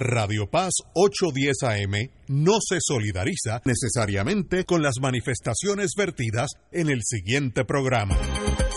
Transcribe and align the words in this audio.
Radio 0.00 0.48
Paz 0.48 0.72
810 0.94 1.62
AM 1.62 2.10
no 2.28 2.58
se 2.66 2.78
solidariza 2.80 3.60
necesariamente 3.66 4.64
con 4.64 4.82
las 4.82 4.94
manifestaciones 5.00 5.90
vertidas 5.94 6.52
en 6.72 6.88
el 6.88 7.02
siguiente 7.04 7.66
programa. 7.66 8.16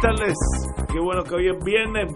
Buenas 0.00 0.18
tardes. 0.18 0.34
Qué 0.92 1.00
bueno 1.00 1.22
que 1.24 1.34
hoy 1.34 1.48
es 1.48 1.64
viernes 1.64 2.12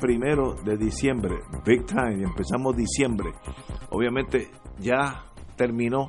primero 0.00 0.54
de 0.64 0.76
diciembre. 0.76 1.34
Big 1.64 1.86
time. 1.86 2.22
Empezamos 2.22 2.76
diciembre. 2.76 3.30
Obviamente 3.90 4.48
ya 4.78 5.24
terminó 5.56 6.08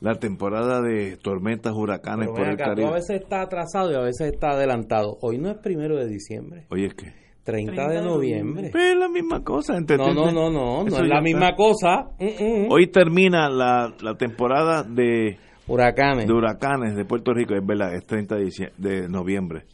la 0.00 0.14
temporada 0.14 0.80
de 0.80 1.16
tormentas, 1.16 1.72
huracanes 1.74 2.28
Pero 2.28 2.34
por 2.34 2.46
el 2.48 2.56
Caribe. 2.56 2.88
a 2.88 2.92
veces 2.92 3.22
está 3.22 3.42
atrasado 3.42 3.90
y 3.90 3.94
a 3.94 4.00
veces 4.00 4.32
está 4.32 4.50
adelantado. 4.50 5.16
Hoy 5.22 5.38
no 5.38 5.50
es 5.50 5.58
primero 5.58 5.96
de 5.96 6.06
diciembre, 6.06 6.66
Oye, 6.70 6.86
es 6.86 6.94
que 6.94 7.12
30, 7.44 7.88
de 7.88 8.02
noviembre. 8.02 8.70
Pues 8.72 8.92
es 8.92 8.96
la 8.96 9.08
misma 9.08 9.42
cosa. 9.42 9.72
No, 9.74 9.78
¿entendés? 9.78 10.14
no, 10.14 10.32
no, 10.32 10.50
no, 10.50 10.82
no 10.82 10.86
Eso 10.86 10.96
es 10.96 11.08
la 11.08 11.16
está. 11.16 11.20
misma 11.22 11.54
cosa. 11.54 12.08
Mm, 12.18 12.66
mm. 12.66 12.72
Hoy 12.72 12.88
termina 12.88 13.48
la, 13.48 13.94
la 14.00 14.14
temporada 14.16 14.82
de, 14.82 15.38
Huracanes. 15.68 16.26
de 16.26 16.32
huracanes 16.32 16.96
de 16.96 17.04
Puerto 17.04 17.32
Rico, 17.34 17.54
es 17.54 17.64
verdad, 17.66 17.94
es 17.94 18.04
30 18.06 18.36
de, 18.76 19.08
noviembre. 19.08 19.64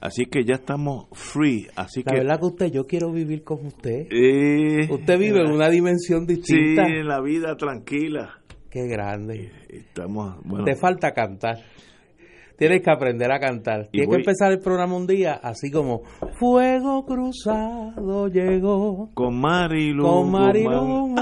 Así 0.00 0.26
que 0.26 0.44
ya 0.44 0.54
estamos 0.54 1.06
free. 1.12 1.66
Así 1.74 2.02
La 2.04 2.12
que. 2.12 2.18
verdad 2.18 2.38
que 2.40 2.46
usted, 2.46 2.66
yo 2.70 2.84
quiero 2.86 3.10
vivir 3.10 3.42
con 3.42 3.66
usted. 3.66 4.06
eh, 4.10 4.86
Usted 4.90 5.18
vive 5.18 5.40
en 5.40 5.50
una 5.50 5.68
dimensión 5.68 6.26
Sí, 6.26 6.34
distinta. 6.36 6.86
en 6.86 7.08
la 7.08 7.20
vida 7.20 7.56
tranquila. 7.56 8.38
Qué 8.70 8.86
grande. 8.86 9.50
Estamos, 9.68 10.36
bueno, 10.44 10.64
Te 10.64 10.76
falta 10.76 11.12
cantar. 11.12 11.56
Tienes 12.58 12.82
que 12.82 12.90
aprender 12.90 13.30
a 13.30 13.38
cantar. 13.38 13.86
Tienes 13.92 14.08
voy- 14.08 14.16
que 14.16 14.22
empezar 14.22 14.50
el 14.52 14.58
programa 14.58 14.96
un 14.96 15.06
día 15.06 15.34
así 15.34 15.70
como 15.70 16.02
Fuego 16.40 17.06
cruzado 17.06 18.26
llegó 18.28 19.10
con 19.14 19.40
Marilu. 19.40 20.02
con. 20.02 20.30
Marilu 20.32 21.14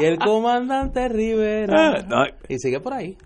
y 0.00 0.04
el 0.04 0.18
comandante 0.18 1.08
Rivera. 1.08 2.04
No, 2.08 2.24
Y 2.48 2.58
sigue 2.58 2.80
por 2.80 2.92
ahí. 2.94 3.16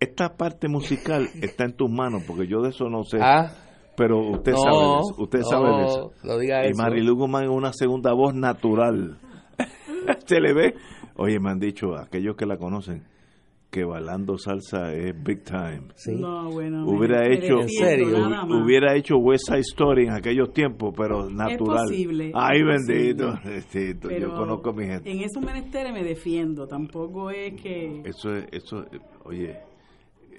esta 0.00 0.36
parte 0.36 0.68
musical 0.68 1.28
está 1.40 1.64
en 1.64 1.72
tus 1.72 1.90
manos, 1.90 2.22
porque 2.26 2.46
yo 2.46 2.60
de 2.60 2.68
eso 2.70 2.88
no 2.90 3.02
sé. 3.04 3.18
Ah, 3.20 3.50
pero 3.96 4.18
usted 4.30 4.52
no, 4.52 4.58
sabe 4.58 4.76
de 4.76 4.98
eso. 5.00 5.14
Usted 5.22 5.38
no, 5.38 5.44
sabe 5.48 5.68
de 5.78 5.84
eso. 5.86 6.12
No 6.24 6.38
diga 6.38 6.66
Y 6.66 6.70
eso. 6.72 6.82
Marilu 6.82 7.16
Guzmán 7.16 7.44
es 7.44 7.50
una 7.50 7.72
segunda 7.72 8.12
voz 8.12 8.34
natural. 8.34 9.16
Se 10.26 10.40
le 10.40 10.52
ve. 10.52 10.74
Oye, 11.16 11.40
me 11.40 11.50
han 11.50 11.58
dicho 11.58 11.96
aquellos 11.96 12.36
que 12.36 12.44
la 12.44 12.58
conocen 12.58 13.04
que 13.76 13.84
bailando 13.84 14.38
salsa 14.38 14.90
es 14.94 15.14
big 15.22 15.44
time. 15.44 15.82
Sí. 15.96 16.14
No, 16.16 16.50
bueno. 16.50 16.86
Hubiera 16.86 17.26
hecho, 17.30 17.58
defiendo, 17.58 17.68
serio? 18.16 18.62
hubiera 18.64 18.96
hecho 18.96 19.18
West 19.18 19.48
Side 19.48 19.60
Story 19.60 20.04
en 20.06 20.12
aquellos 20.14 20.50
tiempos, 20.54 20.94
pero 20.96 21.28
natural. 21.28 21.84
posible, 21.86 22.32
Ay, 22.34 22.60
es 22.60 22.66
bendito. 22.86 23.38
Pero 24.00 24.28
Yo 24.28 24.34
conozco 24.34 24.70
a 24.70 24.72
mi 24.72 24.86
gente. 24.86 25.10
En 25.10 25.20
esos 25.20 25.42
menesteres 25.44 25.92
me 25.92 26.02
defiendo. 26.02 26.66
Tampoco 26.66 27.30
es 27.30 27.60
que. 27.60 28.00
Eso 28.06 28.32
es, 28.34 28.46
eso, 28.52 28.82
eh, 28.84 28.98
oye, 29.24 29.58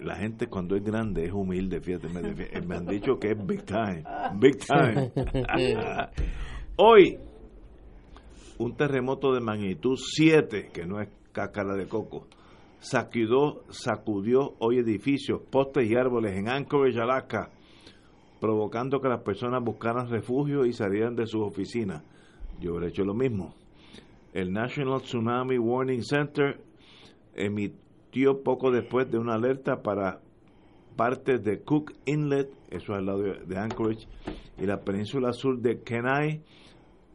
la 0.01 0.15
gente 0.15 0.47
cuando 0.47 0.75
es 0.75 0.83
grande 0.83 1.25
es 1.25 1.31
humilde, 1.31 1.79
fíjate, 1.79 2.07
me, 2.09 2.21
defi- 2.21 2.65
me 2.65 2.75
han 2.75 2.87
dicho 2.87 3.19
que 3.19 3.33
es 3.33 3.45
big 3.45 3.63
time, 3.65 4.03
big 4.39 4.57
time. 4.65 5.11
Hoy, 6.77 7.19
un 8.57 8.75
terremoto 8.75 9.31
de 9.31 9.41
magnitud 9.41 9.95
7, 9.95 10.69
que 10.73 10.85
no 10.87 10.99
es 11.01 11.09
cácara 11.31 11.75
de 11.75 11.87
coco, 11.87 12.25
sacudió, 12.79 13.63
sacudió 13.69 14.55
hoy 14.59 14.79
edificios, 14.79 15.41
postes 15.49 15.89
y 15.89 15.95
árboles 15.95 16.35
en 16.37 16.49
Anchorage, 16.49 16.99
Alaska, 16.99 17.49
provocando 18.39 18.99
que 18.99 19.09
las 19.09 19.21
personas 19.21 19.63
buscaran 19.63 20.09
refugio 20.09 20.65
y 20.65 20.73
salieran 20.73 21.15
de 21.15 21.27
sus 21.27 21.41
oficinas. 21.41 22.03
Yo 22.59 22.71
hubiera 22.71 22.87
hecho 22.87 23.03
lo 23.03 23.13
mismo. 23.13 23.53
El 24.33 24.51
National 24.51 25.01
Tsunami 25.01 25.57
Warning 25.57 26.03
Center 26.03 26.61
emitió 27.33 28.43
poco 28.43 28.71
después 28.71 29.09
de 29.11 29.17
una 29.17 29.35
alerta 29.35 29.81
para 29.81 30.21
partes 30.95 31.43
de 31.43 31.61
Cook 31.61 31.93
Inlet, 32.05 32.49
eso 32.69 32.93
es 32.93 32.99
al 32.99 33.05
lado 33.05 33.19
de, 33.19 33.45
de 33.45 33.57
Anchorage, 33.57 34.07
y 34.57 34.65
la 34.65 34.81
península 34.81 35.31
sur 35.33 35.59
de 35.59 35.81
Kenai, 35.81 36.41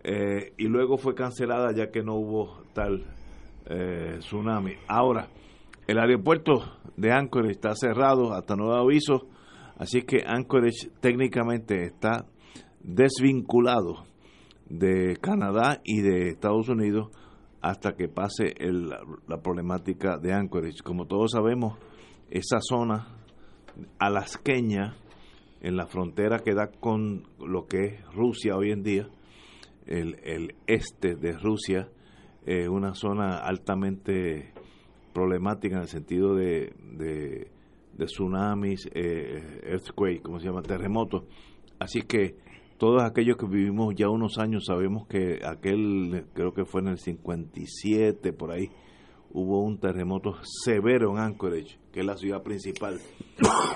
eh, 0.05 0.53
y 0.57 0.65
luego 0.65 0.97
fue 0.97 1.15
cancelada 1.15 1.73
ya 1.73 1.91
que 1.91 2.03
no 2.03 2.15
hubo 2.15 2.65
tal 2.73 3.05
eh, 3.67 4.17
tsunami. 4.19 4.75
Ahora, 4.89 5.29
el 5.87 5.99
aeropuerto 5.99 6.63
de 6.97 7.13
Anchorage 7.13 7.53
está 7.53 7.75
cerrado 7.75 8.33
hasta 8.33 8.57
nuevo 8.57 8.75
aviso, 8.75 9.29
así 9.77 10.03
que 10.03 10.23
Anchorage 10.27 10.91
técnicamente 11.01 11.85
está 11.85 12.27
desvinculado 12.81 14.05
de 14.69 15.17
Canadá 15.21 15.81
y 15.85 16.01
de 16.01 16.29
Estados 16.29 16.69
Unidos 16.69 17.11
hasta 17.61 17.93
que 17.93 18.09
pase 18.09 18.55
la 19.29 19.41
problemática 19.43 20.19
de 20.19 20.33
Anchorage. 20.33 20.83
Como 20.85 21.07
todos 21.07 21.33
sabemos, 21.33 21.79
esa 22.31 22.59
zona 22.61 23.19
alasqueña 23.99 24.97
en 25.61 25.77
la 25.77 25.87
frontera 25.87 26.39
que 26.39 26.55
da 26.55 26.69
con 26.69 27.25
lo 27.39 27.67
que 27.67 27.85
es 27.85 28.15
Rusia 28.15 28.57
hoy 28.57 28.73
en 28.73 28.83
día, 28.83 29.09
el, 29.87 30.17
el 30.25 30.55
este 30.67 31.15
de 31.15 31.33
Rusia, 31.33 31.89
es 32.45 32.69
una 32.69 32.95
zona 32.95 33.39
altamente 33.39 34.52
problemática 35.13 35.77
en 35.77 35.83
el 35.83 35.89
sentido 35.89 36.35
de, 36.35 36.73
de, 36.97 37.51
tsunamis, 38.05 38.89
eh, 38.95 39.61
earthquake, 39.65 40.23
como 40.23 40.39
se 40.41 40.47
llama, 40.47 40.63
terremotos. 40.63 41.25
Así 41.79 42.03
que 42.03 42.37
todos 42.79 43.03
aquellos 43.03 43.37
que 43.37 43.47
vivimos 43.47 43.95
ya 43.95 44.09
unos 44.09 44.39
años 44.39 44.65
sabemos 44.67 45.07
que 45.07 45.41
aquel, 45.45 46.27
creo 46.35 46.53
que 46.53 46.65
fue 46.65 46.81
en 46.81 46.89
el 46.89 46.99
57, 46.99 48.33
por 48.33 48.51
ahí, 48.51 48.71
hubo 49.31 49.63
un 49.63 49.79
terremoto 49.79 50.35
severo 50.65 51.13
en 51.13 51.19
Anchorage, 51.19 51.79
que 51.93 52.01
es 52.01 52.07
la 52.07 52.17
ciudad 52.17 52.43
principal. 52.43 52.99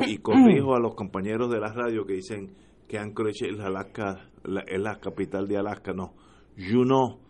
y 0.06 0.18
corrijo 0.18 0.74
a 0.74 0.80
los 0.80 0.94
compañeros 0.94 1.50
de 1.50 1.60
la 1.60 1.72
radio 1.72 2.04
que 2.04 2.14
dicen 2.14 2.54
que 2.88 2.98
Anchorage 2.98 3.48
es, 3.50 3.60
Alaska, 3.60 4.28
la, 4.44 4.60
es 4.62 4.80
la 4.80 4.98
capital 4.98 5.48
de 5.48 5.56
Alaska. 5.56 5.92
No, 5.92 6.14
Juneau 6.56 7.25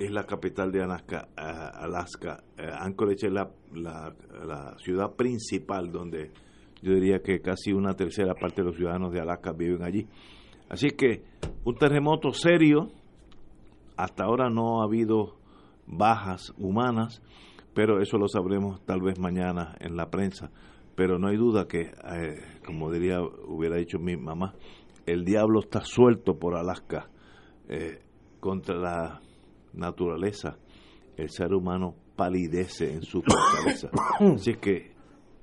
es 0.00 0.10
la 0.10 0.24
capital 0.24 0.72
de 0.72 0.82
Alaska. 0.82 1.28
ah, 1.36 1.70
Alaska. 1.74 2.42
Eh, 2.56 2.66
Anchorage 2.72 3.26
es 3.26 3.32
la, 3.32 3.50
ciudad 4.78 5.14
principal 5.14 5.92
donde 5.92 6.30
yo 6.82 6.94
diría 6.94 7.20
que 7.20 7.40
casi 7.40 7.72
una 7.72 7.94
tercera 7.94 8.34
parte 8.34 8.62
de 8.62 8.68
los 8.68 8.76
ciudadanos 8.76 9.12
de 9.12 9.20
Alaska 9.20 9.52
viven 9.52 9.82
allí. 9.82 10.08
Así 10.70 10.90
que 10.90 11.22
un 11.64 11.74
terremoto 11.76 12.32
serio, 12.32 12.90
hasta 13.96 14.24
ahora 14.24 14.48
no 14.48 14.80
ha 14.80 14.84
habido 14.84 15.36
bajas 15.86 16.54
humanas, 16.56 17.22
pero 17.74 18.00
eso 18.00 18.16
lo 18.16 18.26
sabremos 18.26 18.82
tal 18.86 19.02
vez 19.02 19.18
mañana 19.18 19.76
en 19.80 19.96
la 19.96 20.10
prensa. 20.10 20.50
Pero 20.94 21.18
no 21.18 21.28
hay 21.28 21.36
duda 21.36 21.68
que, 21.68 21.82
eh, 21.82 22.40
como 22.64 22.90
diría, 22.90 23.20
hubiera 23.20 23.76
dicho 23.76 23.98
mi 23.98 24.16
mamá, 24.16 24.54
el 25.04 25.24
diablo 25.24 25.60
está 25.60 25.82
suelto 25.82 26.38
por 26.38 26.56
Alaska 26.56 27.10
eh, 27.68 28.00
contra 28.40 28.76
la 28.76 29.20
naturaleza. 29.72 30.56
El 31.16 31.30
ser 31.30 31.52
humano 31.54 31.94
palidece 32.16 32.92
en 32.92 33.02
su 33.02 33.22
fortaleza. 33.26 33.90
Así 34.20 34.54
que, 34.54 34.92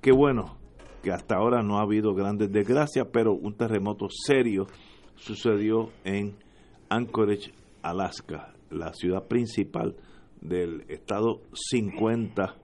qué 0.02 0.12
bueno 0.12 0.58
que 1.04 1.12
hasta 1.12 1.36
ahora 1.36 1.62
no 1.62 1.78
ha 1.78 1.84
habido 1.84 2.14
grandes 2.14 2.52
desgracias, 2.52 3.08
pero 3.12 3.34
un 3.34 3.54
terremoto 3.56 4.08
serio 4.10 4.68
sucedió 5.16 5.90
en 6.04 6.36
Anchorage, 6.90 7.52
Alaska, 7.82 8.54
la 8.70 8.94
ciudad 8.94 9.28
principal 9.28 9.96
del 10.42 10.86
estado 10.90 11.42
50, 11.54 12.56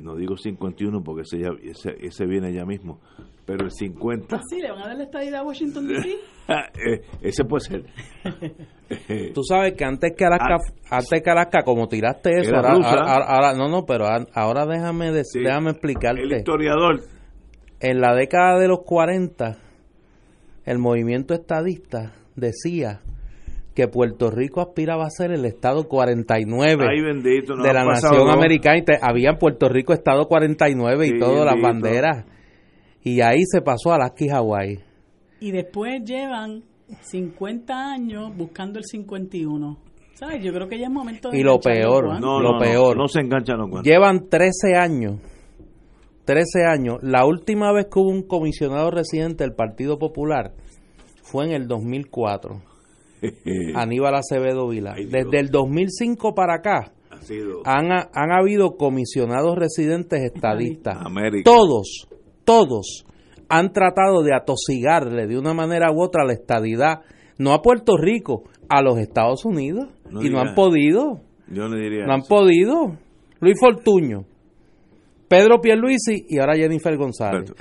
no 0.00 0.14
digo 0.16 0.36
51 0.36 1.02
porque 1.02 1.22
ese, 1.22 1.38
ya- 1.40 1.56
ese, 1.62 1.96
ese 2.00 2.26
viene 2.26 2.52
ya 2.52 2.64
mismo, 2.64 3.00
pero 3.46 3.64
el 3.64 3.70
50. 3.70 4.36
Ah, 4.36 4.40
sí, 4.50 4.60
le 4.60 4.70
van 4.70 4.82
a 4.82 4.88
dar 4.88 4.96
la 4.98 5.04
estadía 5.04 5.38
a 5.38 5.42
Washington 5.44 5.88
DC. 5.88 6.08
Eh, 6.48 7.00
ese 7.22 7.44
puede 7.44 7.60
ser. 7.64 7.84
Tú 9.34 9.42
sabes 9.42 9.74
que 9.74 9.84
antes 9.84 10.12
que 10.16 10.24
Alaska, 10.24 10.58
antes 10.90 11.20
que 11.22 11.30
Alaska 11.30 11.62
como 11.64 11.88
tiraste 11.88 12.38
eso, 12.38 12.54
ahora, 12.54 12.74
rusa. 12.74 12.88
ahora- 12.90 13.24
ahora- 13.26 13.54
no, 13.54 13.68
no, 13.68 13.84
pero 13.84 14.06
ahora 14.32 14.64
déjame, 14.64 15.12
Sí. 15.24 15.40
déjame 15.40 15.70
El 15.70 15.74
explicarte. 15.74 16.36
historiador. 16.36 17.00
En 17.80 18.00
la 18.00 18.14
década 18.14 18.60
de 18.60 18.68
los 18.68 18.82
40, 18.84 19.56
el 20.66 20.78
movimiento 20.78 21.34
estadista 21.34 22.12
decía 22.36 23.00
que 23.74 23.88
Puerto 23.88 24.30
Rico 24.30 24.60
aspiraba 24.60 25.04
a 25.06 25.10
ser 25.10 25.32
el 25.32 25.44
estado 25.46 25.88
49 25.88 26.86
Ay, 26.88 27.02
bendito. 27.02 27.56
de 27.56 27.72
la 27.74 27.84
nación 27.84 28.30
americana 28.30 28.78
y 28.78 28.84
te- 28.84 28.98
había 29.02 29.30
en 29.30 29.38
Puerto 29.38 29.68
Rico 29.68 29.92
estado 29.92 30.26
49 30.28 31.06
y 31.06 31.10
Sí, 31.10 31.18
todas 31.18 31.44
las 31.44 31.60
banderas. 31.60 32.24
Y 33.06 33.20
ahí 33.20 33.44
se 33.44 33.62
pasó 33.62 33.92
a 33.92 33.94
Alaska 33.94 34.24
y 34.24 34.28
Hawái. 34.28 34.78
Y 35.38 35.52
después 35.52 36.02
llevan 36.02 36.64
50 37.02 37.92
años 37.92 38.36
buscando 38.36 38.80
el 38.80 38.84
51. 38.84 39.78
¿Sabes? 40.14 40.42
Yo 40.42 40.52
creo 40.52 40.66
que 40.68 40.76
ya 40.76 40.86
es 40.86 40.92
momento 40.92 41.30
de 41.30 41.38
Y 41.38 41.44
lo 41.44 41.60
peor. 41.60 42.20
No, 42.20 42.40
Lo 42.40 42.54
no, 42.54 42.58
peor. 42.58 42.96
No, 42.96 43.02
no 43.02 43.08
se 43.08 43.20
enganchan 43.20 43.58
los 43.58 43.70
guantes. 43.70 43.92
Llevan 43.92 44.28
13 44.28 44.74
años. 44.74 45.20
13 46.24 46.64
años. 46.64 46.96
La 47.00 47.24
última 47.26 47.72
vez 47.72 47.86
que 47.86 48.00
hubo 48.00 48.10
un 48.10 48.26
comisionado 48.26 48.90
residente 48.90 49.44
del 49.44 49.54
Partido 49.54 50.00
Popular 50.00 50.54
fue 51.22 51.44
en 51.44 51.52
el 51.52 51.68
2004. 51.68 52.60
Aníbal 53.76 54.16
Acevedo 54.16 54.66
Vila. 54.66 54.94
Ay. 54.96 55.04
Desde 55.04 55.38
el 55.38 55.50
2005 55.50 56.34
para 56.34 56.56
acá 56.56 56.92
ha 57.64 57.78
han, 57.78 57.92
han 58.12 58.32
habido 58.32 58.76
comisionados 58.76 59.56
residentes 59.56 60.24
estadistas. 60.24 60.96
América. 61.00 61.48
Todos, 61.48 62.08
todos 62.46 63.04
han 63.50 63.72
tratado 63.72 64.22
de 64.22 64.34
atosigarle 64.34 65.26
de 65.26 65.38
una 65.38 65.52
manera 65.52 65.92
u 65.92 66.00
otra 66.00 66.24
la 66.24 66.32
estadidad, 66.32 67.02
no 67.38 67.52
a 67.52 67.60
Puerto 67.60 67.98
Rico, 67.98 68.44
a 68.70 68.80
los 68.80 68.98
Estados 68.98 69.44
Unidos. 69.44 69.88
No 70.10 70.22
y 70.22 70.30
no 70.30 70.40
han 70.40 70.54
podido. 70.54 71.20
Yo 71.48 71.68
le 71.68 71.80
diría. 71.80 72.06
No 72.06 72.14
han 72.14 72.20
eso. 72.20 72.28
podido. 72.28 72.96
Luis 73.40 73.56
Fortuño, 73.60 74.24
Pedro 75.28 75.60
Pierluisi 75.60 76.24
y 76.28 76.38
ahora 76.38 76.56
Jennifer 76.56 76.96
González. 76.96 77.52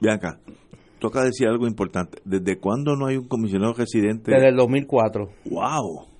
Ven 0.00 0.12
acá. 0.12 0.38
Toca 1.00 1.24
decir 1.24 1.48
algo 1.48 1.66
importante. 1.66 2.18
¿Desde 2.24 2.60
cuándo 2.60 2.94
no 2.94 3.06
hay 3.06 3.16
un 3.16 3.26
comisionado 3.26 3.72
residente? 3.72 4.30
Desde 4.30 4.50
el 4.50 4.56
2004 4.56 5.28
¡Wow! 5.46 6.11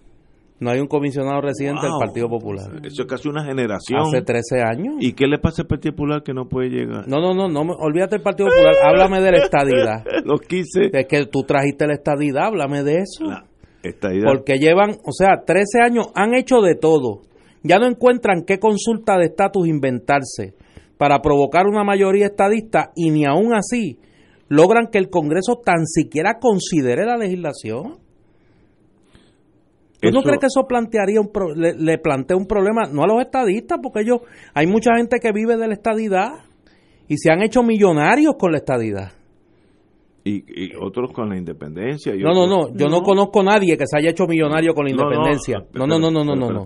No 0.63 0.71
hay 0.71 0.81
un 0.81 0.87
comisionado 0.87 1.41
residente 1.41 1.83
Wow. 1.87 1.99
del 1.99 2.07
Partido 2.07 2.29
Popular. 2.29 2.67
Eso 2.85 3.03
es 3.03 3.09
casi 3.09 3.29
una 3.29 3.45
generación. 3.45 4.01
Hace 4.01 4.23
13 4.23 4.63
años. 4.63 4.95
¿Y 5.01 5.13
qué 5.13 5.27
le 5.27 5.39
pasa 5.39 5.63
al 5.63 5.69
Partido 5.69 5.95
Popular 5.95 6.23
que 6.23 6.33
no 6.33 6.49
puede 6.49 6.69
llegar? 6.71 7.07
No, 7.09 7.21
no, 7.21 7.35
no, 7.35 7.49
no, 7.49 7.65
me- 7.65 7.75
olvídate 7.79 8.17
del 8.17 8.23
Partido 8.23 8.49
Popular, 8.49 8.75
háblame 8.85 9.21
de 9.21 9.33
la 9.33 9.39
estadidad. 9.39 10.05
Los 10.25 10.41
15. 10.43 10.91
Es 10.93 11.07
que 11.07 11.27
tú 11.27 11.43
trajiste 11.43 11.87
la 11.87 11.95
estadidad, 11.95 12.45
háblame 12.47 12.83
de 12.85 12.99
eso. 13.01 13.25
La 13.25 13.45
estadidad. 13.83 14.27
Porque 14.33 14.59
llevan, 14.59 14.91
o 15.05 15.13
sea, 15.13 15.43
13 15.45 15.81
años, 15.83 16.07
han 16.15 16.35
hecho 16.35 16.61
de 16.61 16.75
todo. 16.77 17.23
Ya 17.65 17.79
no 17.79 17.87
encuentran 17.87 18.43
qué 18.47 18.59
consulta 18.59 19.17
de 19.19 19.27
estatus 19.27 19.67
inventarse 19.69 20.55
para 20.99 21.21
provocar 21.21 21.67
una 21.67 21.83
mayoría 21.85 22.27
estadista 22.27 22.93
y 22.95 23.11
ni 23.11 23.25
aún 23.25 23.55
así 23.55 23.99
logran 24.49 24.89
que 24.93 24.99
el 24.99 25.09
Congreso 25.11 25.61
tan 25.65 25.87
siquiera 25.87 26.39
considere 26.41 27.05
la 27.07 27.17
legislación. 27.17 27.99
¿Tú 30.11 30.11
no 30.17 30.23
crees 30.23 30.39
que 30.41 30.47
eso 30.47 30.67
plantearía 30.67 31.21
un 31.21 31.31
pro- 31.33 31.55
le, 31.55 31.75
le 31.75 31.99
plantea 31.99 32.37
un 32.37 32.47
problema 32.47 32.83
no 32.93 33.03
a 33.05 33.07
los 33.07 33.21
estadistas 33.21 33.79
porque 33.83 34.01
ellos 34.01 34.21
hay 34.55 34.67
mucha 34.67 34.97
gente 34.97 35.19
que 35.21 35.33
vive 35.33 35.57
de 35.57 35.69
la 35.69 35.75
estadidad 35.75 36.33
y 37.09 37.17
se 37.19 37.31
han 37.31 37.43
hecho 37.43 37.63
millonarios 37.63 38.35
con 38.39 38.53
la 38.53 38.59
estadidad. 38.59 39.13
Y, 40.25 40.45
y 40.47 40.71
otros 40.81 41.11
con 41.13 41.29
la 41.31 41.37
independencia. 41.37 42.15
y 42.15 42.21
No, 42.21 42.33
no, 42.33 42.45
otros- 42.45 42.71
no, 42.73 42.77
yo 42.79 42.87
no. 42.89 42.99
No. 42.99 43.03
conozco 43.03 43.41
a 43.41 43.45
nadie 43.45 43.77
que 43.77 43.85
se 43.89 43.99
haya 43.99 44.11
hecho 44.11 44.27
millonario 44.29 44.73
con 44.73 44.85
la 44.87 44.93
No, 44.93 44.97
no, 44.99 45.03
independencia. 45.11 45.65
No, 45.75 45.85
no, 45.87 45.99
no, 45.99 46.11
no, 46.13 46.25
no, 46.25 46.37
no. 46.37 46.65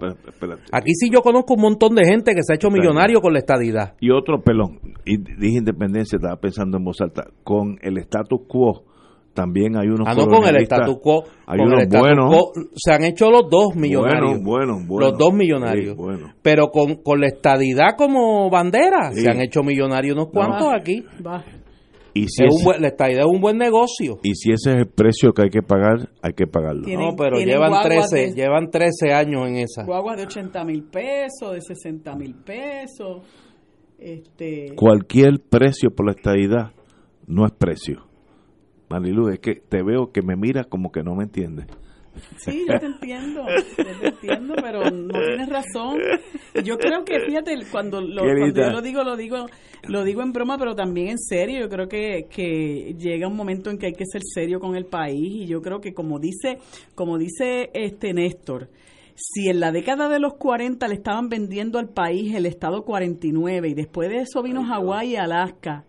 Aquí 0.72 0.92
sí 0.94 1.08
yo 1.10 1.22
conozco 1.22 1.54
un 1.54 1.62
montón 1.62 1.94
de 1.94 2.04
gente 2.04 2.34
que 2.34 2.42
se 2.42 2.52
ha 2.52 2.56
hecho 2.56 2.68
millonario 2.70 3.20
con 3.22 3.32
la 3.32 3.38
estadidad. 3.38 3.94
Y 3.98 4.10
otro 4.10 4.42
pelón. 4.42 4.78
Y 5.06 5.16
dije 5.16 5.58
independencia, 5.58 6.16
estaba 6.16 6.36
pensando 6.38 6.76
en 6.76 6.84
voz 6.84 7.00
alta. 7.00 7.24
Con 7.44 7.78
el 7.80 7.96
status 7.98 8.40
quo 8.46 8.84
también 9.36 9.76
hay 9.76 9.86
unos 9.86 10.08
Ah, 10.08 10.14
no 10.14 10.26
con 10.26 10.44
el 10.48 10.56
status 10.62 10.98
quo. 11.00 11.22
Hay 11.46 11.58
con 11.58 11.68
unos 11.68 11.86
buenos. 11.88 12.34
quo 12.34 12.52
se 12.74 12.92
han 12.92 13.04
hecho 13.04 13.30
los 13.30 13.48
dos 13.48 13.76
millonarios. 13.76 14.42
Bueno, 14.42 14.74
bueno, 14.74 14.84
bueno. 14.86 15.10
Los 15.10 15.18
dos 15.18 15.32
millonarios. 15.32 15.90
Sí, 15.90 15.94
bueno. 15.96 16.32
Pero 16.42 16.68
con, 16.72 16.96
con 17.02 17.20
la 17.20 17.28
estadidad 17.28 17.90
como 17.96 18.50
bandera 18.50 19.12
Sí. 19.12 19.20
se 19.20 19.30
han 19.30 19.40
hecho 19.40 19.62
millonarios 19.62 20.16
unos 20.16 20.30
cuantos 20.32 20.66
Va, 20.68 20.76
aquí. 20.76 21.04
va. 21.24 21.44
Y 22.14 22.28
si, 22.28 22.44
Es 22.44 22.48
ese, 22.48 22.56
un 22.58 22.64
buen- 22.64 22.80
la 22.80 22.88
estadidad 22.88 23.20
es 23.20 23.26
un 23.26 23.40
buen 23.42 23.58
negocio. 23.58 24.18
y 24.22 24.34
si 24.34 24.50
ese 24.50 24.70
es 24.70 24.76
el 24.76 24.86
precio 24.88 25.32
que 25.34 25.42
hay 25.42 25.50
que 25.50 25.60
pagar, 25.60 26.08
hay 26.22 26.32
que 26.32 26.46
pagarlo. 26.46 26.88
No, 26.88 27.14
pero 27.14 27.36
llevan 27.38 27.68
guaguas 27.72 27.84
13, 28.08 28.16
de- 28.28 28.32
llevan 28.34 28.70
13 28.70 29.12
años 29.12 29.46
en 29.46 29.56
esa. 29.56 29.84
Guaguas 29.84 30.16
de 30.16 30.22
80 30.22 30.64
mil 30.64 30.82
pesos, 30.84 31.52
de 31.52 31.60
60 31.60 32.16
mil 32.16 32.34
pesos. 32.34 33.20
Este, 33.98 34.72
Cualquier 34.76 35.40
precio 35.48 35.90
por 35.90 36.06
la 36.06 36.12
estadidad 36.12 36.70
no 37.26 37.44
es 37.46 37.52
precio. 37.52 38.02
Marilu, 38.88 39.28
es 39.28 39.40
que 39.40 39.56
te 39.56 39.82
veo 39.82 40.12
que 40.12 40.22
me 40.22 40.36
miras 40.36 40.66
como 40.66 40.92
que 40.92 41.02
no 41.02 41.14
me 41.14 41.24
entiendes. 41.24 41.66
Sí, 42.38 42.64
yo 42.66 42.78
te 42.78 42.86
entiendo, 42.86 43.44
yo 43.76 44.00
te 44.00 44.08
entiendo, 44.08 44.54
pero 44.60 44.90
no 44.90 45.20
tienes 45.20 45.48
razón. 45.48 45.98
Yo 46.64 46.78
creo 46.78 47.04
que, 47.04 47.20
fíjate, 47.20 47.54
cuando, 47.70 48.00
lo, 48.00 48.22
cuando 48.22 48.62
yo 48.62 48.70
lo 48.70 48.80
digo, 48.80 49.04
lo 49.04 49.16
digo 49.16 49.46
lo 49.88 50.04
digo 50.04 50.22
en 50.22 50.32
broma, 50.32 50.58
pero 50.58 50.74
también 50.74 51.08
en 51.08 51.18
serio. 51.18 51.60
Yo 51.60 51.68
creo 51.68 51.88
que, 51.88 52.26
que 52.30 52.94
llega 52.98 53.28
un 53.28 53.36
momento 53.36 53.70
en 53.70 53.78
que 53.78 53.86
hay 53.86 53.92
que 53.92 54.06
ser 54.06 54.22
serio 54.24 54.60
con 54.60 54.76
el 54.76 54.86
país 54.86 55.42
y 55.42 55.46
yo 55.46 55.60
creo 55.60 55.80
que 55.80 55.94
como 55.94 56.18
dice, 56.18 56.58
como 56.94 57.18
dice 57.18 57.70
este 57.74 58.12
Néstor, 58.12 58.68
si 59.14 59.48
en 59.48 59.60
la 59.60 59.72
década 59.72 60.08
de 60.08 60.18
los 60.18 60.34
40 60.34 60.88
le 60.88 60.94
estaban 60.94 61.28
vendiendo 61.28 61.78
al 61.78 61.88
país 61.88 62.34
el 62.34 62.46
estado 62.46 62.84
49 62.84 63.68
y 63.68 63.74
después 63.74 64.10
de 64.10 64.18
eso 64.18 64.42
vino 64.42 64.64
Hawái 64.64 65.12
y 65.12 65.16
Alaska 65.16 65.84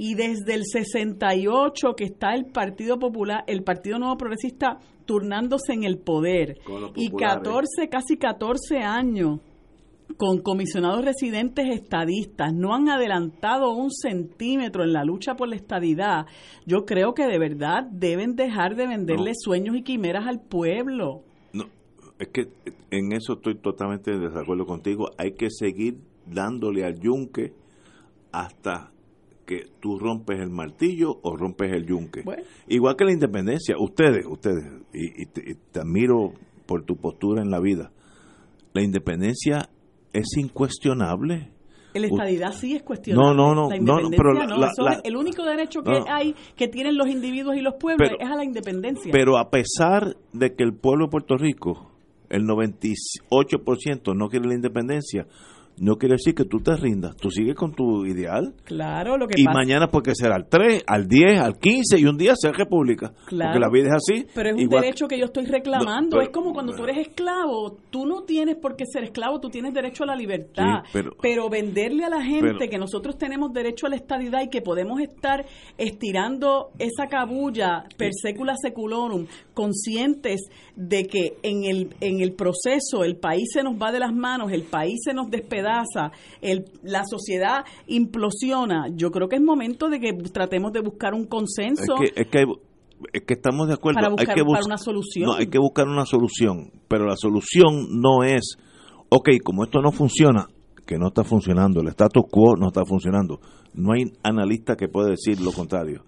y 0.00 0.14
desde 0.14 0.54
el 0.54 0.62
68 0.64 1.94
que 1.96 2.04
está 2.04 2.32
el 2.32 2.46
Partido 2.46 3.00
Popular, 3.00 3.42
el 3.48 3.64
Partido 3.64 3.98
Nuevo 3.98 4.16
Progresista 4.16 4.78
turnándose 5.06 5.72
en 5.72 5.82
el 5.82 5.98
poder 5.98 6.58
y 6.94 7.10
populares. 7.10 7.42
14, 7.42 7.88
casi 7.90 8.16
14 8.16 8.78
años 8.78 9.40
con 10.16 10.38
comisionados 10.40 11.04
residentes 11.04 11.66
estadistas, 11.68 12.54
no 12.54 12.74
han 12.74 12.88
adelantado 12.88 13.72
un 13.72 13.90
centímetro 13.90 14.84
en 14.84 14.92
la 14.92 15.02
lucha 15.02 15.34
por 15.34 15.48
la 15.48 15.56
estadidad, 15.56 16.26
yo 16.64 16.86
creo 16.86 17.12
que 17.12 17.26
de 17.26 17.38
verdad 17.38 17.82
deben 17.90 18.36
dejar 18.36 18.76
de 18.76 18.86
venderle 18.86 19.30
No. 19.32 19.36
sueños 19.36 19.76
y 19.76 19.82
quimeras 19.82 20.28
al 20.28 20.40
pueblo. 20.40 21.22
No, 21.52 21.64
es 22.20 22.28
que 22.28 22.46
en 22.92 23.12
eso 23.12 23.32
estoy 23.32 23.56
totalmente 23.56 24.12
de 24.12 24.28
desacuerdo 24.28 24.64
contigo. 24.64 25.10
Hay 25.18 25.32
que 25.32 25.50
seguir 25.50 25.98
dándole 26.24 26.84
al 26.84 27.00
yunque 27.00 27.52
hasta 28.30 28.92
que 29.48 29.64
tú 29.80 29.98
rompes 29.98 30.38
el 30.38 30.50
martillo 30.50 31.18
o 31.22 31.34
rompes 31.36 31.72
el 31.72 31.86
yunque. 31.86 32.22
Bueno. 32.22 32.42
Igual 32.68 32.94
que 32.96 33.04
la 33.06 33.12
independencia. 33.12 33.74
Ustedes, 33.78 34.26
ustedes, 34.26 34.64
y, 34.92 35.22
y 35.22 35.26
te, 35.26 35.40
y 35.50 35.54
te 35.72 35.80
admiro 35.80 36.34
por 36.66 36.84
tu 36.84 36.96
postura 36.96 37.40
en 37.42 37.50
la 37.50 37.58
vida. 37.58 37.90
La 38.74 38.82
independencia 38.82 39.70
es 40.12 40.36
incuestionable. 40.36 41.50
La 41.94 42.06
estadidad 42.06 42.52
sí 42.52 42.76
es 42.76 42.82
cuestionable. 42.82 43.34
No, 43.34 43.54
no, 43.54 43.54
no, 43.54 43.70
La 43.70 43.78
no, 43.78 44.10
pero 44.10 44.34
no. 44.34 44.56
la- 44.58 44.70
la- 44.76 45.00
el 45.02 45.16
único 45.16 45.42
derecho 45.44 45.82
que 45.82 45.90
No. 45.98 46.04
hay 46.08 46.34
que 46.54 46.68
tienen 46.68 46.96
los 46.96 47.08
individuos 47.08 47.56
y 47.56 47.60
los 47.62 47.74
pueblos 47.80 48.08
Pero- 48.10 48.20
es 48.20 48.30
a 48.30 48.36
la 48.36 48.44
independencia. 48.44 49.10
Pero 49.10 49.38
a 49.38 49.50
pesar 49.50 50.14
de 50.34 50.54
que 50.54 50.62
el 50.62 50.74
pueblo 50.74 51.06
de 51.06 51.10
Puerto 51.10 51.36
Rico, 51.38 51.90
el 52.28 52.44
98% 52.44 54.14
no 54.14 54.28
quiere 54.28 54.46
la 54.46 54.54
independencia, 54.54 55.26
no 55.80 55.96
quiere 55.96 56.14
decir 56.14 56.34
que 56.34 56.44
tú 56.44 56.58
te 56.60 56.74
rindas. 56.76 57.16
Tú 57.16 57.30
sigues 57.30 57.54
con 57.54 57.72
tu 57.72 58.04
ideal. 58.06 58.54
claro, 58.64 59.16
lo 59.16 59.26
que 59.26 59.34
Y 59.40 59.44
pasa 59.44 59.58
mañana 59.58 59.88
puede 59.88 60.14
ser 60.14 60.32
al 60.32 60.48
3, 60.48 60.82
al 60.86 61.06
10, 61.08 61.40
al 61.40 61.58
15 61.58 61.98
y 61.98 62.04
un 62.06 62.16
día 62.16 62.34
ser 62.36 62.54
república. 62.54 63.12
Claro. 63.26 63.52
Porque 63.52 63.60
la 63.60 63.70
vida 63.70 63.88
es 63.88 63.94
así. 63.94 64.26
Pero 64.34 64.48
es 64.50 64.54
un 64.56 64.60
Igual- 64.62 64.82
derecho 64.82 65.08
que 65.08 65.18
yo 65.18 65.24
estoy 65.26 65.46
reclamando. 65.46 66.02
No, 66.02 66.10
pero- 66.10 66.22
es 66.22 66.28
como 66.30 66.52
cuando 66.52 66.74
tú 66.74 66.84
eres 66.84 67.08
esclavo. 67.08 67.76
Tú 67.90 68.06
no 68.06 68.22
tienes 68.22 68.56
por 68.56 68.76
qué 68.76 68.84
ser 68.86 69.04
esclavo, 69.04 69.40
tú 69.40 69.48
tienes 69.50 69.72
derecho 69.74 70.04
a 70.04 70.06
la 70.06 70.16
libertad. 70.16 70.82
Sí, 70.92 71.00
pero- 71.22 71.48
venderle 71.48 72.04
a 72.04 72.10
la 72.10 72.22
gente 72.22 72.68
que 72.68 72.78
nosotros 72.78 73.16
tenemos 73.18 73.52
derecho 73.52 73.86
a 73.86 73.90
la 73.90 73.96
estadidad 73.96 74.42
y 74.42 74.48
que 74.48 74.60
podemos 74.60 75.00
estar 75.00 75.44
estirando 75.76 76.70
esa 76.78 77.06
cabulla 77.08 77.84
per 77.96 78.10
secula 78.14 78.54
seculorum, 78.60 79.26
conscientes 79.54 80.42
de 80.76 81.06
que 81.06 81.36
en 81.42 81.64
el, 81.64 81.94
en 82.00 82.20
el 82.20 82.32
proceso 82.34 83.02
el 83.04 83.16
país 83.16 83.48
se 83.52 83.62
nos 83.62 83.74
va 83.74 83.90
de 83.92 83.98
las 84.00 84.12
manos, 84.14 84.52
el 84.52 84.62
país 84.62 84.98
se 85.04 85.14
nos 85.14 85.28
despedaza, 85.68 86.12
el, 86.40 86.64
la 86.82 87.02
sociedad 87.04 87.64
implosiona. 87.86 88.86
Yo 88.94 89.10
creo 89.10 89.28
que 89.28 89.36
es 89.36 89.42
momento 89.42 89.88
de 89.88 90.00
que 90.00 90.12
tratemos 90.32 90.72
de 90.72 90.80
buscar 90.80 91.14
un 91.14 91.22
es 91.22 91.28
consenso. 91.28 91.94
que, 91.96 92.12
es 92.20 92.28
que, 92.28 92.38
hay- 92.38 92.44
es 93.12 93.22
que 93.22 93.34
estamos 93.34 93.68
de 93.68 93.74
acuerdo. 93.74 93.96
Para 93.96 94.06
hay 94.08 94.12
buscar- 94.12 94.34
que 94.34 94.42
para 94.44 94.58
bus- 94.58 94.66
una 94.66 94.78
solución. 94.78 95.26
No, 95.26 95.34
hay 95.36 95.46
que 95.46 95.58
buscar 95.58 95.86
una 95.88 96.04
solución. 96.06 96.70
Pero 96.88 97.06
la 97.06 97.16
solución 97.16 98.00
no 98.00 98.24
es, 98.24 98.56
ok, 99.10 99.28
como 99.44 99.64
esto 99.64 99.80
no 99.80 99.92
funciona, 99.92 100.46
que 100.86 100.96
no 100.98 101.08
está 101.08 101.22
funcionando, 101.24 101.80
el 101.80 101.88
status 101.88 102.24
quo 102.30 102.56
no 102.56 102.68
está 102.68 102.84
funcionando. 102.84 103.40
No 103.74 103.92
hay 103.92 104.04
analista 104.22 104.74
que 104.76 104.88
pueda 104.88 105.10
decir 105.10 105.40
lo 105.40 105.52
contrario. 105.52 106.02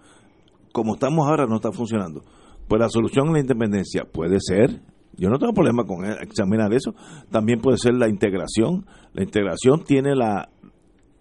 Como 0.73 0.95
estamos 0.95 1.27
ahora 1.29 1.47
no 1.47 1.57
está 1.57 1.71
funcionando. 1.73 2.23
Pues 2.69 2.81
la 2.81 2.89
solución 2.89 3.27
es 3.29 3.33
la 3.35 3.41
independencia 3.41 4.05
puede 4.11 4.39
ser, 4.41 4.81
yo 5.17 5.29
no 5.29 5.39
tengo 5.39 5.53
problema 5.53 5.85
con 5.85 6.05
examinar 6.05 6.73
eso, 6.73 6.95
también 7.31 7.61
puede 7.61 7.79
ser 7.79 7.95
la 7.95 8.09
integración. 8.09 8.87
La 9.13 9.23
integración 9.23 9.85
tiene 9.85 10.15
la, 10.15 10.49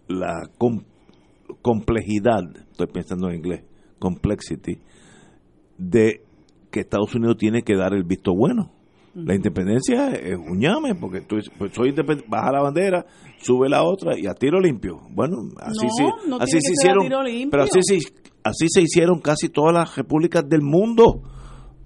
la 0.08 0.50
complejidad, 1.62 2.44
estoy 2.72 2.88
pensando 2.88 3.30
en 3.30 3.38
inglés, 3.38 3.64
complexity, 4.00 4.80
de 5.78 6.22
que 6.72 6.82
Estados 6.82 7.14
Unidos 7.16 7.38
tiene 7.38 7.64
que 7.64 7.76
dar 7.76 7.94
el 7.94 8.04
visto 8.04 8.34
bueno. 8.36 8.72
La 9.16 9.36
independencia 9.36 10.12
es 10.12 10.38
un 10.38 10.62
llame, 10.62 10.96
porque 10.96 11.22
tú 11.22 11.38
pues 11.58 11.74
soy 11.74 11.94
baja 12.28 12.52
la 12.52 12.62
bandera, 12.62 13.06
sube 13.42 13.68
la 13.68 13.84
otra 13.84 14.18
y 14.18 14.28
a 14.28 14.34
tiro 14.34 14.60
limpio. 14.60 15.00
Bueno, 15.10 15.38
así 15.58 15.88
sí, 15.98 16.04
así 16.40 16.62
se 16.62 16.72
hicieron, 16.74 17.10
pero 17.50 17.64
así, 17.64 17.98
así 18.44 18.68
se 18.70 18.82
hicieron 18.82 19.20
casi 19.20 19.50
todas 19.50 19.74
las 19.74 19.96
repúblicas 19.96 20.48
del 20.48 20.62
mundo. 20.62 21.24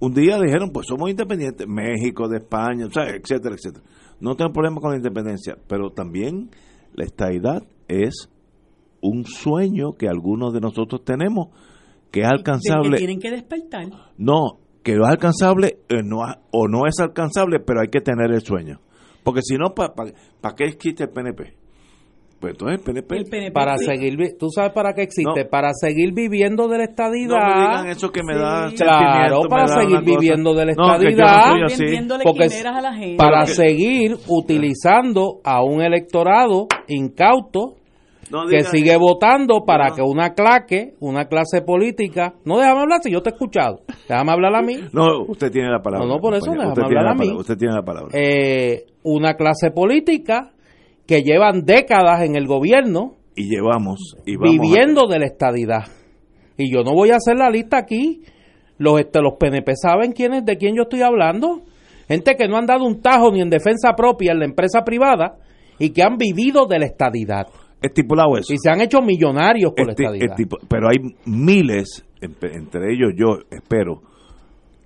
Un 0.04 0.12
día 0.12 0.38
dijeron, 0.38 0.70
pues 0.70 0.86
somos 0.86 1.08
independientes, 1.08 1.66
México, 1.66 2.28
de 2.28 2.36
España, 2.36 2.84
etcétera, 2.84 3.54
etcétera. 3.54 3.82
No 4.20 4.36
tengo 4.36 4.52
problema 4.52 4.78
con 4.78 4.90
la 4.90 4.98
independencia, 4.98 5.56
pero 5.66 5.92
también 5.92 6.50
la 6.92 7.04
estadidad 7.04 7.62
es 7.88 8.28
un 9.00 9.24
sueño 9.24 9.92
que 9.92 10.06
algunos 10.06 10.52
de 10.52 10.60
nosotros 10.60 11.04
tenemos 11.06 11.48
que 12.10 12.20
es 12.20 12.26
alcanzable. 12.26 12.90
Que 12.90 12.96
tienen 12.98 13.18
que 13.18 13.30
despertar. 13.30 13.86
No, 14.18 14.58
que 14.82 14.92
es 14.92 14.98
alcanzable 15.02 15.78
eh, 15.88 16.02
no, 16.04 16.18
o 16.50 16.68
no 16.68 16.86
es 16.86 17.00
alcanzable, 17.00 17.60
pero 17.60 17.80
hay 17.80 17.88
que 17.88 18.02
tener 18.02 18.30
el 18.30 18.42
sueño. 18.42 18.80
Porque 19.22 19.40
si 19.42 19.56
no, 19.56 19.74
¿para 19.74 19.94
pa, 19.94 20.54
qué 20.54 20.64
existe 20.64 21.04
el 21.04 21.10
PNP? 21.10 21.54
Pues 22.44 22.56
entonces 22.60 22.78
el 22.86 23.24
PNP... 23.24 23.52
para 23.52 23.78
seguir, 23.78 24.18
¿tú 24.38 24.50
sabes 24.50 24.72
para 24.72 24.92
qué 24.92 25.02
existe? 25.02 25.46
Para 25.46 25.72
seguir 25.72 26.12
viviendo 26.12 26.68
de 26.68 26.76
la 26.76 26.84
estadidad. 26.84 27.38
No 27.38 27.46
me 27.46 27.62
digan 27.62 27.88
eso 27.88 28.10
que 28.10 28.20
me 28.22 28.36
da 28.36 28.70
Claro, 28.76 29.42
para 29.48 29.66
seguir 29.68 30.02
viviendo 30.04 30.52
de 30.52 30.66
la 30.66 30.72
estadidad. 30.72 31.54
porque 32.22 32.48
para 33.16 33.46
seguir 33.46 34.16
utilizando 34.28 35.40
a 35.42 35.64
un 35.64 35.80
electorado 35.80 36.66
incauto 36.86 37.76
que 38.50 38.64
sigue 38.64 38.96
votando 38.98 39.64
para 39.64 39.94
que 39.94 40.02
una 40.02 40.34
claque, 40.34 40.94
una 41.00 41.26
clase 41.26 41.62
política, 41.62 42.34
no 42.44 42.58
déjame 42.58 42.80
hablar 42.82 43.00
si 43.02 43.10
yo 43.10 43.22
te 43.22 43.30
he 43.30 43.32
escuchado, 43.32 43.80
déjame 44.06 44.32
hablar 44.32 44.54
a 44.56 44.62
mí. 44.62 44.76
No, 44.92 45.22
usted 45.28 45.50
tiene 45.50 45.70
la 45.70 45.80
palabra. 45.80 46.06
No, 46.06 46.14
no, 46.14 46.20
por 46.20 46.34
eso 46.34 46.50
déjame 46.50 46.72
hablar 46.82 47.06
a 47.08 47.14
mí. 47.14 47.30
Usted 47.34 47.56
tiene 47.56 47.74
la 47.74 47.82
palabra. 47.82 48.10
Eh, 48.12 48.84
una 49.02 49.34
clase 49.34 49.70
política 49.70 50.53
que 51.06 51.22
llevan 51.22 51.64
décadas 51.64 52.22
en 52.22 52.36
el 52.36 52.46
gobierno 52.46 53.16
y 53.36 53.48
llevamos 53.48 54.16
y 54.24 54.36
viviendo 54.36 55.06
de 55.06 55.18
la 55.18 55.26
estadidad. 55.26 55.84
Y 56.56 56.72
yo 56.72 56.82
no 56.82 56.92
voy 56.92 57.10
a 57.10 57.16
hacer 57.16 57.36
la 57.36 57.50
lista 57.50 57.78
aquí. 57.78 58.22
Los 58.78 59.00
este, 59.00 59.20
los 59.20 59.34
PNP 59.38 59.72
saben 59.76 60.12
quién 60.12 60.34
es 60.34 60.44
de 60.44 60.56
quién 60.56 60.76
yo 60.76 60.82
estoy 60.82 61.02
hablando. 61.02 61.62
Gente 62.08 62.36
que 62.36 62.48
no 62.48 62.56
han 62.56 62.66
dado 62.66 62.84
un 62.84 63.00
tajo 63.00 63.32
ni 63.32 63.40
en 63.40 63.50
defensa 63.50 63.94
propia 63.96 64.32
en 64.32 64.38
la 64.38 64.44
empresa 64.44 64.82
privada 64.84 65.38
y 65.78 65.90
que 65.90 66.02
han 66.02 66.16
vivido 66.16 66.66
de 66.66 66.78
la 66.78 66.86
estadidad 66.86 67.48
estipulado 67.86 68.36
eso. 68.38 68.52
Y 68.52 68.58
se 68.58 68.70
han 68.70 68.80
hecho 68.80 69.00
millonarios 69.02 69.72
por 69.76 69.86
la 69.86 69.92
estadidad. 69.92 70.36
pero 70.68 70.88
hay 70.88 70.96
miles, 71.26 72.04
entre 72.20 72.92
ellos 72.92 73.12
yo 73.16 73.38
espero, 73.50 74.02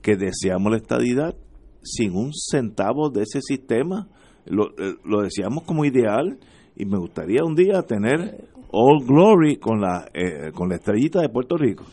que 0.02 0.16
deseamos 0.16 0.72
la 0.72 0.78
estadidad 0.78 1.34
sin 1.82 2.14
un 2.14 2.32
centavo 2.32 3.10
de 3.10 3.22
ese 3.22 3.40
sistema. 3.40 4.08
Lo, 4.46 4.70
eh, 4.78 4.96
lo 5.04 5.22
deseamos 5.22 5.64
como 5.64 5.84
ideal 5.84 6.38
y 6.76 6.84
me 6.84 6.98
gustaría 6.98 7.44
un 7.44 7.54
día 7.54 7.82
tener 7.82 8.44
All 8.70 9.04
Glory 9.04 9.56
con 9.56 9.80
la, 9.80 10.08
eh, 10.12 10.52
con 10.54 10.68
la 10.68 10.76
estrellita 10.76 11.20
de 11.20 11.28
Puerto 11.28 11.56
Rico. 11.56 11.84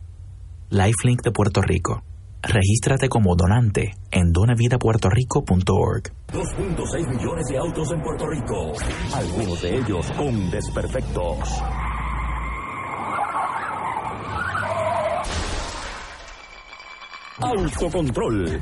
Lifelink 0.69 1.23
de 1.23 1.31
Puerto 1.31 1.61
Rico. 1.61 2.03
Regístrate 2.41 3.07
como 3.07 3.35
donante 3.37 3.93
en 4.11 4.33
donavidapuertorico.org. 4.33 6.03
2.6 6.27 7.07
millones 7.07 7.45
de 7.47 7.57
autos 7.57 7.89
en 7.91 8.01
Puerto 8.01 8.27
Rico, 8.27 8.73
algunos 9.13 9.61
de 9.61 9.77
ellos 9.77 10.11
con 10.17 10.51
desperfectos. 10.51 11.63
Autocontrol. 17.39 18.61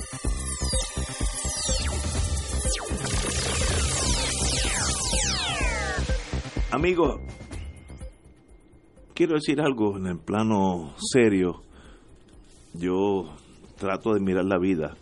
Amigos, 6.71 7.19
quiero 9.13 9.33
decir 9.33 9.59
algo 9.59 9.97
en 9.97 10.07
el 10.07 10.19
plano 10.19 10.93
serio. 10.97 11.63
Yo 12.73 13.29
trato 13.77 14.13
de 14.13 14.21
mirar 14.21 14.45
la 14.45 14.57
vida 14.57 14.95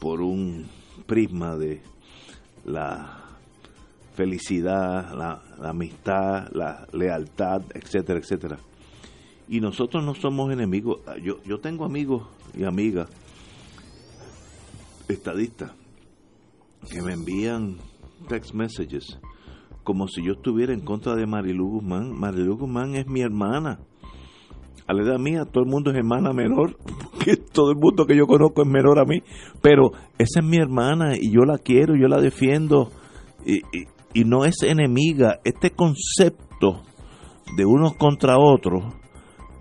por 0.00 0.22
un 0.22 0.66
prisma 1.06 1.54
de 1.54 1.82
la 2.64 3.26
felicidad, 4.14 5.14
la, 5.14 5.42
amistad, 5.68 6.48
la 6.52 6.86
lealtad, 6.94 7.60
etcétera, 7.74 8.18
etcétera. 8.18 8.58
Y 9.48 9.60
nosotros 9.60 10.02
no 10.02 10.14
somos 10.14 10.50
enemigos. 10.50 11.02
Yo, 11.22 11.42
yo 11.44 11.58
tengo 11.58 11.84
amigos 11.84 12.26
y 12.54 12.64
amigas 12.64 13.10
estadistas 15.08 15.72
que 16.90 17.02
me 17.02 17.12
envían 17.12 17.76
text 18.28 18.54
messages 18.54 19.18
como 19.86 20.08
si 20.08 20.20
yo 20.24 20.32
estuviera 20.32 20.74
en 20.74 20.80
contra 20.80 21.14
de 21.14 21.26
Marilu 21.26 21.68
Guzmán. 21.68 22.10
Marilu 22.10 22.56
Guzmán 22.58 22.96
es 22.96 23.06
mi 23.06 23.20
hermana. 23.20 23.78
A 24.88 24.92
la 24.92 25.04
edad 25.04 25.18
mía, 25.20 25.44
todo 25.44 25.62
el 25.62 25.70
mundo 25.70 25.92
es 25.92 25.96
hermana 25.96 26.32
menor, 26.32 26.76
porque 27.12 27.36
todo 27.36 27.70
el 27.70 27.76
mundo 27.76 28.04
que 28.04 28.16
yo 28.16 28.26
conozco 28.26 28.62
es 28.62 28.68
menor 28.68 28.98
a 28.98 29.04
mí. 29.04 29.22
Pero 29.62 29.92
esa 30.18 30.40
es 30.40 30.44
mi 30.44 30.56
hermana 30.56 31.14
y 31.16 31.32
yo 31.32 31.44
la 31.44 31.58
quiero, 31.58 31.94
yo 31.94 32.08
la 32.08 32.20
defiendo. 32.20 32.90
Y, 33.46 33.60
y 34.12 34.24
no 34.24 34.44
es 34.44 34.60
enemiga. 34.64 35.38
Este 35.44 35.70
concepto 35.70 36.82
de 37.56 37.64
unos 37.64 37.94
contra 37.94 38.38
otros 38.38 38.92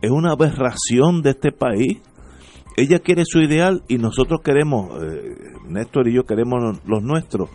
es 0.02 0.10
una 0.10 0.32
aberración 0.32 1.22
de 1.22 1.32
este 1.32 1.52
país. 1.52 2.02
Ella 2.78 2.98
quiere 2.98 3.26
su 3.26 3.42
ideal 3.42 3.84
y 3.88 4.00
nosotros 4.00 4.42
queremos, 4.44 4.90
eh, 5.04 5.36
Néstor 5.68 6.08
y 6.08 6.16
yo 6.16 6.24
queremos 6.24 6.82
los 6.84 7.04
nuestros. 7.04 7.50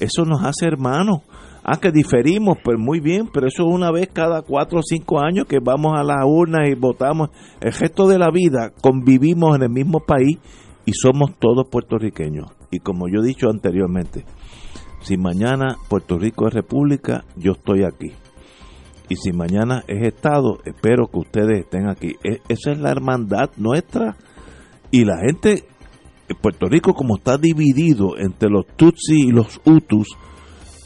Eso 0.00 0.26
nos 0.26 0.44
hace 0.44 0.66
hermanos. 0.66 1.22
Ah, 1.62 1.78
que 1.78 1.90
diferimos, 1.90 2.58
pues 2.64 2.78
muy 2.78 3.00
bien, 3.00 3.28
pero 3.32 3.46
eso 3.46 3.66
es 3.66 3.74
una 3.74 3.90
vez 3.90 4.08
cada 4.12 4.42
cuatro 4.42 4.78
o 4.78 4.82
cinco 4.82 5.20
años 5.20 5.46
que 5.46 5.58
vamos 5.62 5.92
a 5.98 6.02
las 6.02 6.24
urnas 6.24 6.68
y 6.68 6.74
votamos. 6.74 7.28
El 7.60 7.72
resto 7.72 8.08
de 8.08 8.18
la 8.18 8.30
vida 8.30 8.72
convivimos 8.80 9.56
en 9.56 9.64
el 9.64 9.70
mismo 9.70 10.00
país 10.00 10.38
y 10.86 10.92
somos 10.92 11.38
todos 11.38 11.68
puertorriqueños. 11.70 12.46
Y 12.70 12.78
como 12.78 13.08
yo 13.08 13.20
he 13.20 13.26
dicho 13.26 13.50
anteriormente, 13.50 14.24
si 15.02 15.16
mañana 15.16 15.76
Puerto 15.88 16.18
Rico 16.18 16.48
es 16.48 16.54
república, 16.54 17.24
yo 17.36 17.52
estoy 17.52 17.84
aquí. 17.84 18.12
Y 19.10 19.16
si 19.16 19.32
mañana 19.32 19.82
es 19.88 20.06
Estado, 20.06 20.58
espero 20.64 21.08
que 21.08 21.18
ustedes 21.18 21.60
estén 21.60 21.88
aquí. 21.88 22.14
E, 22.22 22.40
esa 22.48 22.70
es 22.70 22.78
la 22.78 22.90
hermandad 22.90 23.50
nuestra. 23.56 24.16
Y 24.90 25.04
la 25.04 25.18
gente, 25.26 25.64
Puerto 26.40 26.66
Rico 26.68 26.94
como 26.94 27.16
está 27.16 27.36
dividido 27.36 28.16
entre 28.18 28.48
los 28.48 28.66
Tutsi 28.76 29.28
y 29.28 29.32
los 29.32 29.60
Hutus, 29.64 30.08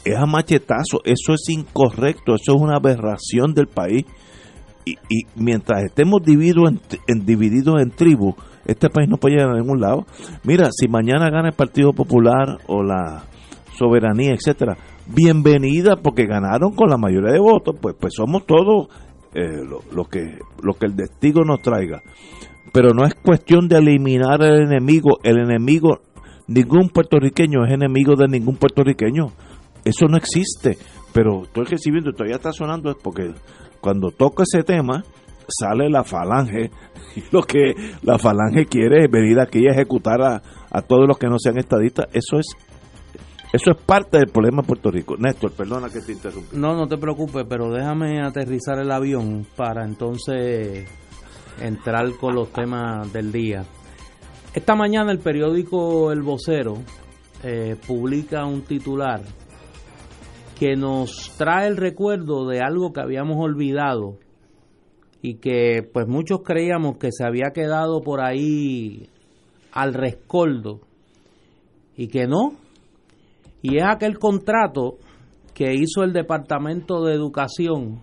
es 0.05 0.15
a 0.15 0.25
machetazo. 0.25 1.01
Eso 1.03 1.33
es 1.33 1.49
incorrecto, 1.49 2.35
eso 2.35 2.55
es 2.55 2.61
una 2.61 2.77
aberración 2.77 3.53
del 3.53 3.67
país. 3.67 4.05
Y, 4.85 4.97
mientras 5.35 5.83
estemos 5.83 6.21
divididos 6.23 6.69
en, 7.07 7.91
tribus, 7.91 8.35
este 8.65 8.89
país 8.89 9.09
no 9.09 9.17
puede 9.17 9.35
llegar 9.35 9.51
a 9.51 9.59
ningún 9.59 9.81
lado. 9.81 10.05
Mira, 10.43 10.69
si 10.71 10.87
mañana 10.87 11.31
gana 11.31 11.49
el 11.49 11.55
Partido 11.55 11.91
Popular 11.91 12.59
o 12.67 12.83
la 12.83 13.23
soberanía, 13.75 14.33
etcétera, 14.33 14.77
bienvenida 15.07 15.95
porque 15.95 16.27
ganaron 16.27 16.75
con 16.75 16.89
la 16.89 16.97
mayoría 16.97 17.33
de 17.33 17.39
votos, 17.39 17.75
pues, 17.81 17.95
pues 17.99 18.13
somos 18.15 18.45
todos 18.45 18.87
eh, 19.33 19.63
lo, 19.91 20.05
que, 20.05 20.37
que 20.79 20.85
el 20.85 20.95
testigo 20.95 21.43
nos 21.43 21.61
traiga. 21.61 22.01
Pero 22.71 22.89
no 22.93 23.05
es 23.05 23.15
cuestión 23.15 23.67
de 23.67 23.77
eliminar 23.77 24.41
al 24.43 24.61
enemigo, 24.61 25.17
el 25.23 25.39
enemigo, 25.39 26.01
ningún 26.47 26.89
puertorriqueño 26.89 27.65
es 27.65 27.73
enemigo 27.73 28.15
de 28.15 28.27
ningún 28.27 28.55
puertorriqueño, 28.57 29.31
eso 29.85 30.07
no 30.07 30.17
existe, 30.17 30.77
pero 31.13 31.43
estoy 31.43 31.65
recibiendo, 31.65 32.11
todavía 32.11 32.35
está 32.35 32.51
sonando, 32.51 32.91
es 32.91 32.97
porque 33.01 33.33
cuando 33.79 34.09
toca 34.09 34.43
ese 34.43 34.63
tema, 34.63 35.03
sale 35.47 35.89
la 35.89 36.03
falange 36.03 36.71
y 37.15 37.23
lo 37.31 37.43
que 37.43 37.73
la 38.01 38.17
falange 38.17 38.65
quiere 38.65 39.05
es 39.05 39.11
venir 39.11 39.39
aquí 39.39 39.67
a 39.67 39.71
ejecutar 39.71 40.21
a, 40.21 40.41
a 40.71 40.81
todos 40.81 41.07
los 41.07 41.17
que 41.17 41.27
no 41.27 41.37
sean 41.39 41.57
estadistas. 41.57 42.07
Eso 42.11 42.39
es 42.39 42.47
eso 43.53 43.71
es 43.71 43.77
parte 43.77 44.17
del 44.17 44.27
problema 44.27 44.61
de 44.61 44.67
Puerto 44.67 44.91
Rico. 44.91 45.15
Néstor, 45.17 45.53
perdona 45.53 45.87
que 45.89 46.01
te 46.01 46.11
interrumpí. 46.11 46.57
No, 46.57 46.75
no 46.75 46.87
te 46.87 46.97
preocupes, 46.97 47.45
pero 47.47 47.71
déjame 47.71 48.21
aterrizar 48.21 48.79
el 48.79 48.91
avión 48.91 49.47
para 49.55 49.85
entonces 49.85 50.89
entrar 51.61 52.11
con 52.19 52.35
los 52.35 52.51
temas 52.51 53.13
del 53.13 53.31
día. 53.31 53.63
Esta 54.53 54.75
mañana 54.75 55.11
el 55.13 55.19
periódico 55.19 56.11
El 56.11 56.21
Vocero 56.21 56.73
eh, 57.43 57.77
publica 57.87 58.45
un 58.45 58.63
titular 58.63 59.21
que 60.57 60.75
nos 60.75 61.33
trae 61.37 61.67
el 61.67 61.77
recuerdo 61.77 62.47
de 62.47 62.61
algo 62.61 62.93
que 62.93 63.01
habíamos 63.01 63.37
olvidado 63.37 64.17
y 65.21 65.35
que 65.35 65.81
pues 65.91 66.07
muchos 66.07 66.41
creíamos 66.43 66.97
que 66.97 67.09
se 67.11 67.25
había 67.25 67.51
quedado 67.53 68.01
por 68.01 68.21
ahí 68.21 69.09
al 69.71 69.93
rescoldo 69.93 70.81
y 71.97 72.07
que 72.07 72.27
no, 72.27 72.53
y 73.61 73.77
es 73.77 73.83
aquel 73.83 74.19
contrato 74.19 74.97
que 75.53 75.73
hizo 75.73 76.03
el 76.03 76.13
Departamento 76.13 77.03
de 77.03 77.13
Educación 77.13 78.01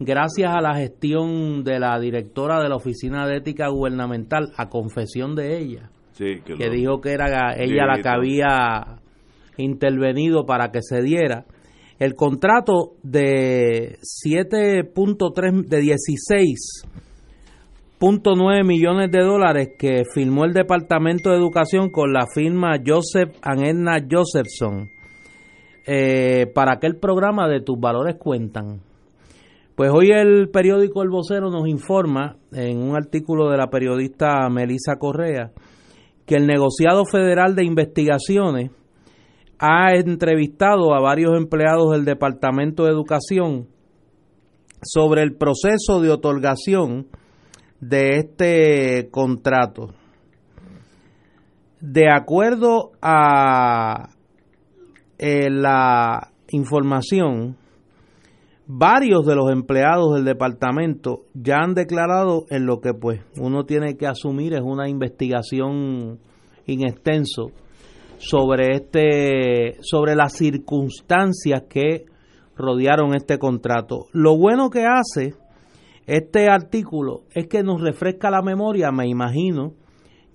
gracias 0.00 0.50
a 0.52 0.60
la 0.60 0.74
gestión 0.74 1.62
de 1.62 1.78
la 1.78 1.98
directora 2.00 2.60
de 2.60 2.68
la 2.68 2.76
Oficina 2.76 3.26
de 3.26 3.36
Ética 3.36 3.68
Gubernamental, 3.68 4.50
a 4.56 4.68
confesión 4.68 5.34
de 5.34 5.58
ella, 5.58 5.90
que, 6.16 6.70
dijo 6.70 7.00
que 7.00 7.12
era 7.12 7.54
ella 7.56 7.86
la 7.86 8.02
que 8.02 8.08
había 8.08 9.00
intervenido 9.60 10.46
para 10.46 10.70
que 10.70 10.80
se 10.82 11.02
diera. 11.02 11.46
El 11.98 12.14
contrato 12.14 12.94
de 13.02 13.98
7.3 14.24 15.66
de 15.66 15.80
16 15.80 16.84
nueve 18.34 18.64
millones 18.64 19.10
de 19.10 19.22
dólares 19.22 19.68
que 19.78 20.04
firmó 20.14 20.46
el 20.46 20.54
Departamento 20.54 21.30
de 21.30 21.36
Educación 21.36 21.90
con 21.90 22.12
la 22.12 22.26
firma 22.34 22.78
Joseph 22.84 23.36
and 23.42 23.62
Edna 23.62 23.98
Josephson 24.10 24.88
eh, 25.86 26.46
para 26.54 26.72
aquel 26.72 26.96
programa 26.96 27.46
de 27.46 27.60
Tus 27.60 27.78
Valores 27.78 28.16
Cuentan. 28.16 28.80
Pues 29.74 29.90
hoy 29.92 30.10
el 30.12 30.48
periódico 30.50 31.02
El 31.02 31.10
Vocero 31.10 31.50
nos 31.50 31.68
informa, 31.68 32.36
en 32.52 32.82
un 32.82 32.96
artículo 32.96 33.50
de 33.50 33.56
la 33.56 33.68
periodista 33.68 34.48
Melissa 34.50 34.96
Correa, 34.98 35.52
que 36.26 36.36
el 36.36 36.46
negociado 36.46 37.04
federal 37.04 37.54
de 37.54 37.64
investigaciones 37.64 38.70
ha 39.60 39.94
entrevistado 39.94 40.94
a 40.94 41.00
varios 41.00 41.36
empleados 41.36 41.92
del 41.92 42.06
Departamento 42.06 42.84
de 42.84 42.92
Educación 42.92 43.68
sobre 44.82 45.22
el 45.22 45.36
proceso 45.36 46.00
de 46.00 46.10
otorgación 46.10 47.08
de 47.78 48.16
este 48.16 49.10
contrato. 49.10 49.88
De 51.78 52.10
acuerdo 52.10 52.92
a 53.02 54.08
eh, 55.18 55.50
la 55.50 56.32
información, 56.48 57.58
varios 58.66 59.26
de 59.26 59.34
los 59.34 59.52
empleados 59.52 60.14
del 60.14 60.24
departamento 60.24 61.24
ya 61.34 61.58
han 61.58 61.74
declarado 61.74 62.46
en 62.48 62.64
lo 62.64 62.80
que 62.80 62.94
pues 62.94 63.20
uno 63.36 63.64
tiene 63.64 63.98
que 63.98 64.06
asumir 64.06 64.54
es 64.54 64.62
una 64.62 64.88
investigación 64.88 66.18
in 66.66 66.82
extenso 66.86 67.50
sobre 68.20 68.74
este 68.74 69.78
sobre 69.80 70.14
las 70.14 70.34
circunstancias 70.34 71.64
que 71.68 72.04
rodearon 72.54 73.14
este 73.14 73.38
contrato. 73.38 74.06
Lo 74.12 74.36
bueno 74.36 74.68
que 74.68 74.84
hace 74.84 75.34
este 76.06 76.48
artículo 76.48 77.22
es 77.34 77.46
que 77.46 77.62
nos 77.62 77.80
refresca 77.80 78.30
la 78.30 78.42
memoria, 78.42 78.92
me 78.92 79.08
imagino, 79.08 79.72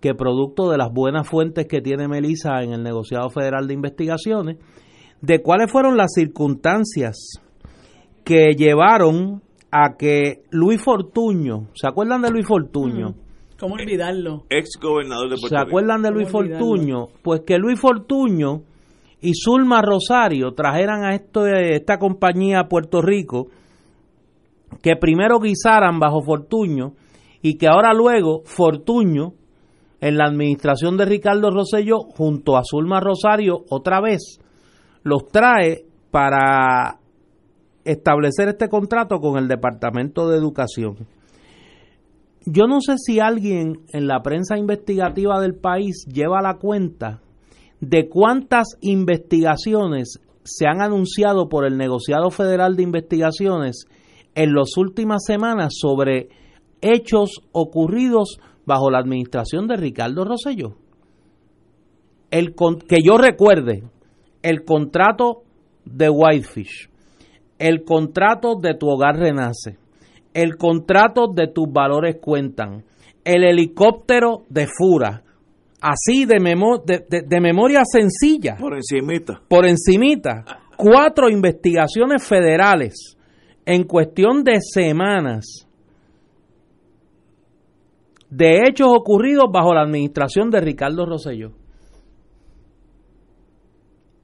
que 0.01 0.15
producto 0.15 0.69
de 0.71 0.77
las 0.77 0.91
buenas 0.91 1.27
fuentes 1.27 1.67
que 1.67 1.81
tiene 1.81 2.07
Melissa 2.07 2.63
en 2.63 2.73
el 2.73 2.81
negociado 2.81 3.29
federal 3.29 3.67
de 3.67 3.75
investigaciones, 3.75 4.57
de 5.21 5.41
cuáles 5.41 5.71
fueron 5.71 5.95
las 5.95 6.13
circunstancias 6.13 7.39
que 8.23 8.55
llevaron 8.57 9.43
a 9.71 9.95
que 9.97 10.43
Luis 10.49 10.81
Fortuño, 10.81 11.67
¿se 11.75 11.87
acuerdan 11.87 12.21
de 12.23 12.31
Luis 12.31 12.47
Fortuño? 12.47 13.09
Mm, 13.09 13.24
¿Cómo 13.59 13.75
olvidarlo? 13.75 14.43
Ex 14.49 14.71
gobernador 14.81 15.29
de 15.29 15.37
Puerto 15.37 15.47
¿Se 15.47 15.57
acuerdan 15.57 16.01
de 16.01 16.11
Luis 16.11 16.29
Fortuño? 16.29 17.07
Pues 17.21 17.41
que 17.45 17.57
Luis 17.57 17.79
Fortuño 17.79 18.63
y 19.21 19.31
Zulma 19.33 19.81
Rosario 19.81 20.53
trajeran 20.53 21.05
a 21.05 21.15
esto, 21.15 21.45
esta 21.47 21.97
compañía 21.97 22.59
a 22.61 22.67
Puerto 22.67 23.01
Rico 23.01 23.47
que 24.81 24.95
primero 24.97 25.39
guisaran 25.39 25.99
bajo 25.99 26.21
Fortuño 26.21 26.93
y 27.41 27.57
que 27.57 27.67
ahora 27.67 27.93
luego 27.93 28.41
Fortuño, 28.45 29.33
en 30.01 30.17
la 30.17 30.25
administración 30.25 30.97
de 30.97 31.05
Ricardo 31.05 31.49
Rosselló, 31.49 31.99
junto 31.99 32.57
a 32.57 32.63
Zulma 32.63 32.99
Rosario, 32.99 33.63
otra 33.69 34.01
vez, 34.01 34.39
los 35.03 35.27
trae 35.27 35.85
para 36.11 36.99
establecer 37.83 38.49
este 38.49 38.67
contrato 38.67 39.19
con 39.19 39.37
el 39.37 39.47
Departamento 39.47 40.27
de 40.29 40.37
Educación. 40.37 41.07
Yo 42.45 42.67
no 42.67 42.79
sé 42.79 42.97
si 42.97 43.19
alguien 43.19 43.81
en 43.91 44.07
la 44.07 44.21
prensa 44.21 44.57
investigativa 44.57 45.39
del 45.41 45.55
país 45.55 46.05
lleva 46.05 46.41
la 46.41 46.57
cuenta 46.59 47.21
de 47.81 48.07
cuántas 48.07 48.77
investigaciones 48.81 50.19
se 50.43 50.67
han 50.67 50.81
anunciado 50.81 51.49
por 51.49 51.65
el 51.65 51.77
negociado 51.77 52.29
federal 52.29 52.75
de 52.75 52.83
investigaciones 52.83 53.85
en 54.35 54.53
las 54.53 54.77
últimas 54.77 55.23
semanas 55.25 55.73
sobre 55.75 56.29
hechos 56.81 57.41
ocurridos 57.51 58.37
bajo 58.65 58.91
la 58.91 58.99
administración 58.99 59.67
de 59.67 59.77
Ricardo 59.77 60.23
Rosselló. 60.23 60.75
El 62.29 62.53
que 62.87 62.97
yo 63.03 63.17
recuerde, 63.17 63.83
el 64.43 64.63
contrato 64.65 65.43
de 65.85 66.09
Whitefish, 66.09 66.89
el 67.57 67.83
contrato 67.83 68.55
de 68.55 68.75
tu 68.75 68.87
hogar 68.87 69.17
renace, 69.17 69.79
el 70.35 70.57
contrato 70.57 71.27
de 71.33 71.47
tus 71.47 71.71
valores 71.71 72.17
cuentan, 72.21 72.83
el 73.23 73.45
helicóptero 73.45 74.43
de 74.49 74.67
Fura, 74.67 75.23
así 75.79 76.25
de, 76.25 76.35
de, 77.25 77.41
memoria 77.41 77.83
sencilla. 77.89 78.57
Por 78.59 78.75
encimita. 78.75 79.41
Por 79.47 79.65
encimita. 79.65 80.43
Cuatro 80.75 81.29
investigaciones 81.29 82.21
federales 82.27 83.17
en 83.65 83.85
cuestión 83.85 84.43
de 84.43 84.59
semanas 84.59 85.69
de 88.29 88.67
hechos 88.67 88.89
ocurridos 88.89 89.45
bajo 89.49 89.73
la 89.73 89.83
administración 89.83 90.49
de 90.49 90.59
Ricardo 90.59 91.05
Rosselló. 91.05 91.53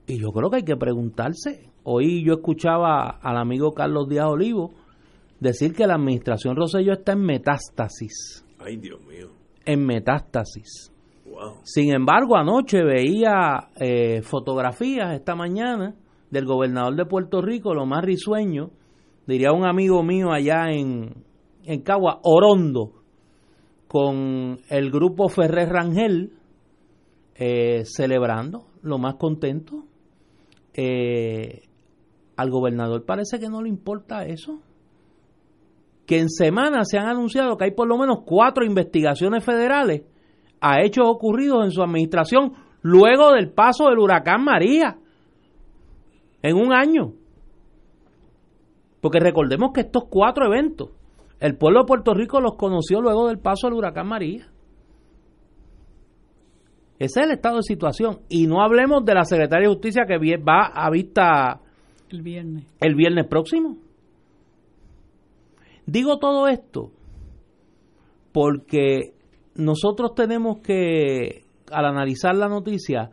Y 0.08 0.19
yo 0.19 0.34
creo 0.34 0.50
que 0.50 0.58
hay 0.58 0.63
que 0.63 0.76
preguntarse. 0.76 1.69
Hoy 1.84 2.26
yo 2.26 2.34
escuchaba 2.34 3.12
al 3.21 3.38
amigo 3.38 3.71
Carlos 3.71 4.10
Díaz 4.10 4.28
Olivo 4.28 4.81
decir 5.41 5.73
que 5.73 5.86
la 5.86 5.95
administración 5.95 6.56
Rosselló 6.56 6.93
está 6.93 7.13
en 7.13 7.25
metástasis. 7.25 8.45
Ay, 8.60 8.77
Dios 8.77 9.01
mío. 9.06 9.27
En 9.65 9.86
metástasis. 9.86 10.93
Sin 11.63 11.91
embargo, 11.91 12.38
anoche 12.38 12.84
veía 12.84 13.69
eh, 13.80 14.21
fotografías 14.21 15.15
esta 15.15 15.36
mañana 15.36 15.95
del 16.30 16.45
gobernador 16.45 16.95
de 16.95 17.06
Puerto 17.06 17.41
Rico, 17.41 17.73
lo 17.73 17.88
más 17.88 18.04
risueño, 18.06 18.69
diría 19.25 19.51
un 19.51 19.65
amigo 19.65 20.04
mío 20.04 20.32
allá 20.32 20.69
en, 20.69 21.23
en 21.65 21.82
Cagua, 21.82 22.19
Orondo, 22.23 22.91
con 23.88 24.60
el 24.69 24.91
grupo 24.91 25.30
Ferrer 25.30 25.69
Rangel, 25.69 26.34
eh, 27.36 27.84
celebrando, 27.86 28.67
lo 28.84 28.99
más 28.99 29.15
contento. 29.15 29.86
Eh, 30.73 31.63
al 32.38 32.51
gobernador 32.51 33.04
parece 33.04 33.39
que 33.39 33.49
no 33.49 33.63
le 33.63 33.69
importa 33.69 34.25
eso. 34.25 34.62
Que 36.05 36.19
en 36.19 36.29
semanas 36.29 36.89
se 36.89 36.97
han 36.97 37.07
anunciado 37.07 37.57
que 37.57 37.65
hay 37.65 37.71
por 37.71 37.87
lo 37.87 37.97
menos 37.97 38.19
cuatro 38.25 38.65
investigaciones 38.65 39.43
federales 39.43 40.03
a 40.59 40.81
hechos 40.81 41.05
ocurridos 41.07 41.63
en 41.65 41.71
su 41.71 41.81
administración 41.81 42.53
luego 42.81 43.31
del 43.33 43.51
paso 43.51 43.85
del 43.85 43.99
huracán 43.99 44.43
María 44.43 44.97
en 46.41 46.55
un 46.55 46.73
año. 46.73 47.13
Porque 48.99 49.19
recordemos 49.19 49.71
que 49.73 49.81
estos 49.81 50.03
cuatro 50.09 50.45
eventos, 50.45 50.89
el 51.39 51.57
pueblo 51.57 51.81
de 51.81 51.87
Puerto 51.87 52.13
Rico 52.13 52.39
los 52.39 52.55
conoció 52.55 53.01
luego 53.01 53.27
del 53.27 53.39
paso 53.39 53.67
del 53.67 53.77
huracán 53.77 54.07
María. 54.07 54.47
Ese 56.99 57.19
es 57.19 57.25
el 57.25 57.31
estado 57.31 57.57
de 57.57 57.63
situación. 57.63 58.19
Y 58.29 58.45
no 58.45 58.61
hablemos 58.61 59.03
de 59.03 59.15
la 59.15 59.23
Secretaría 59.23 59.67
de 59.67 59.73
Justicia 59.73 60.05
que 60.07 60.17
va 60.37 60.67
a 60.67 60.87
vista 60.91 61.59
el 62.11 62.21
viernes. 62.21 62.65
El 62.79 62.93
viernes 62.93 63.25
próximo. 63.27 63.77
Digo 65.91 66.19
todo 66.19 66.47
esto 66.47 66.89
porque 68.32 69.13
nosotros 69.56 70.15
tenemos 70.15 70.60
que, 70.60 71.41
al 71.69 71.84
analizar 71.84 72.34
la 72.34 72.47
noticia, 72.47 73.10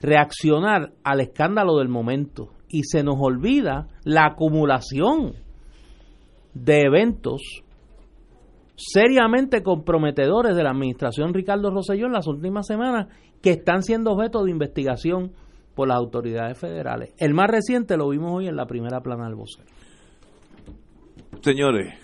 reaccionar 0.00 0.92
al 1.02 1.20
escándalo 1.20 1.78
del 1.78 1.88
momento 1.88 2.50
y 2.68 2.84
se 2.84 3.02
nos 3.02 3.16
olvida 3.18 3.88
la 4.04 4.26
acumulación 4.26 5.32
de 6.54 6.82
eventos 6.82 7.42
seriamente 8.76 9.64
comprometedores 9.64 10.54
de 10.54 10.62
la 10.62 10.70
administración 10.70 11.34
Ricardo 11.34 11.72
Rosselló 11.72 12.06
en 12.06 12.12
las 12.12 12.28
últimas 12.28 12.68
semanas 12.68 13.08
que 13.42 13.50
están 13.50 13.82
siendo 13.82 14.12
objeto 14.12 14.44
de 14.44 14.52
investigación 14.52 15.32
por 15.74 15.88
las 15.88 15.96
autoridades 15.96 16.56
federales. 16.56 17.14
El 17.18 17.34
más 17.34 17.48
reciente 17.50 17.96
lo 17.96 18.08
vimos 18.10 18.30
hoy 18.32 18.46
en 18.46 18.54
la 18.54 18.66
primera 18.66 19.00
plana 19.00 19.24
del 19.24 19.34
vocero. 19.34 19.66
Señores, 21.40 22.01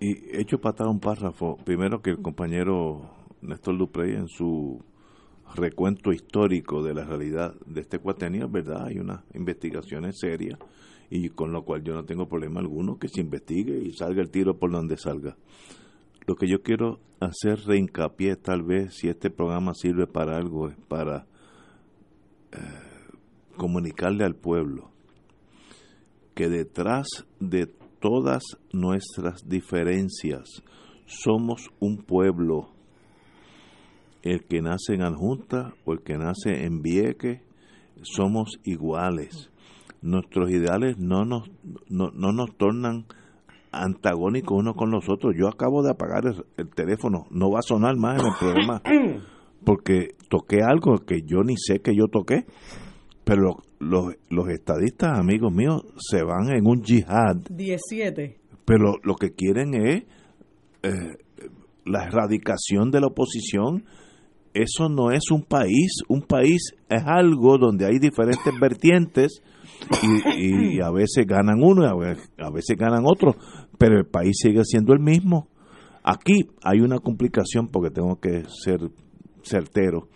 y 0.00 0.36
he 0.36 0.40
hecho 0.40 0.60
patar 0.60 0.88
un 0.88 1.00
párrafo. 1.00 1.56
Primero 1.64 2.00
que 2.00 2.10
el 2.10 2.22
compañero 2.22 3.10
Néstor 3.42 3.78
Duprey 3.78 4.14
en 4.14 4.28
su 4.28 4.82
recuento 5.54 6.12
histórico 6.12 6.82
de 6.82 6.94
la 6.94 7.04
realidad 7.04 7.54
de 7.66 7.80
este 7.80 7.98
cuatenio, 7.98 8.48
¿verdad? 8.48 8.86
Hay 8.86 8.98
unas 8.98 9.22
investigaciones 9.34 10.18
serias 10.18 10.58
y 11.08 11.28
con 11.30 11.52
lo 11.52 11.64
cual 11.64 11.82
yo 11.82 11.94
no 11.94 12.04
tengo 12.04 12.28
problema 12.28 12.60
alguno 12.60 12.98
que 12.98 13.08
se 13.08 13.20
investigue 13.20 13.78
y 13.78 13.92
salga 13.92 14.22
el 14.22 14.30
tiro 14.30 14.58
por 14.58 14.70
donde 14.70 14.96
salga. 14.96 15.36
Lo 16.26 16.34
que 16.34 16.48
yo 16.48 16.62
quiero 16.62 16.98
hacer 17.20 17.60
reincapié 17.60 18.36
tal 18.36 18.62
vez 18.62 18.94
si 18.94 19.08
este 19.08 19.30
programa 19.30 19.72
sirve 19.74 20.06
para 20.06 20.36
algo 20.36 20.68
es 20.68 20.76
para 20.88 21.26
eh, 22.52 22.58
comunicarle 23.56 24.24
al 24.24 24.34
pueblo 24.34 24.90
que 26.34 26.48
detrás 26.48 27.06
de 27.40 27.72
todas 28.06 28.42
nuestras 28.72 29.48
diferencias. 29.48 30.62
Somos 31.06 31.70
un 31.80 31.96
pueblo. 31.96 32.68
El 34.22 34.44
que 34.44 34.62
nace 34.62 34.94
en 34.94 35.02
Adjunta 35.02 35.74
o 35.84 35.92
el 35.92 36.02
que 36.02 36.16
nace 36.16 36.66
en 36.66 36.82
Vieque, 36.82 37.42
somos 38.02 38.60
iguales. 38.62 39.50
Nuestros 40.02 40.50
ideales 40.50 40.98
no 40.98 41.24
nos, 41.24 41.50
no, 41.88 42.10
nos 42.12 42.56
tornan 42.56 43.06
antagónicos 43.72 44.56
unos 44.56 44.76
con 44.76 44.92
los 44.92 45.08
otros. 45.08 45.34
Yo 45.36 45.48
acabo 45.48 45.82
de 45.82 45.90
apagar 45.90 46.22
el, 46.56 46.68
teléfono, 46.70 47.26
no 47.30 47.50
va 47.50 47.58
a 47.58 47.62
sonar 47.62 47.96
más 47.96 48.20
en 48.20 48.26
el 48.26 48.34
programa 48.38 48.82
porque 49.64 50.10
toqué 50.28 50.62
algo 50.62 50.98
que 50.98 51.22
yo 51.22 51.42
ni 51.42 51.56
sé 51.56 51.80
que 51.80 51.96
yo 51.96 52.06
toqué. 52.06 52.46
Pero 53.24 53.56
los, 53.78 54.14
los 54.30 54.48
estadistas, 54.48 55.18
amigos 55.18 55.52
míos, 55.52 55.82
se 55.98 56.22
van 56.22 56.50
en 56.50 56.66
un 56.66 56.82
yihad. 56.82 57.36
17. 57.50 58.36
Pero 58.64 58.94
lo 59.02 59.14
que 59.14 59.30
quieren 59.30 59.74
es 59.74 60.04
eh, 60.82 61.16
la 61.84 62.04
erradicación 62.04 62.90
de 62.90 63.00
la 63.00 63.08
oposición. 63.08 63.84
Eso 64.54 64.88
no 64.88 65.10
es 65.10 65.30
un 65.30 65.42
país. 65.42 65.98
Un 66.08 66.22
país 66.22 66.74
es 66.88 67.02
algo 67.04 67.58
donde 67.58 67.86
hay 67.86 67.98
diferentes 67.98 68.52
vertientes 68.60 69.42
y, 70.36 70.80
a 70.80 70.90
veces 70.90 71.26
ganan 71.26 71.62
uno 71.62 71.84
y 71.84 72.42
a 72.42 72.50
veces 72.50 72.76
ganan 72.76 73.04
otro. 73.04 73.36
Pero 73.78 73.98
el 73.98 74.06
país 74.06 74.36
sigue 74.40 74.64
siendo 74.64 74.92
el 74.94 75.00
mismo. 75.00 75.48
Aquí 76.02 76.48
hay 76.62 76.80
una 76.80 76.98
complicación 76.98 77.68
porque 77.68 77.90
tengo 77.90 78.18
que 78.20 78.44
ser 78.48 78.78
certero 79.42 80.08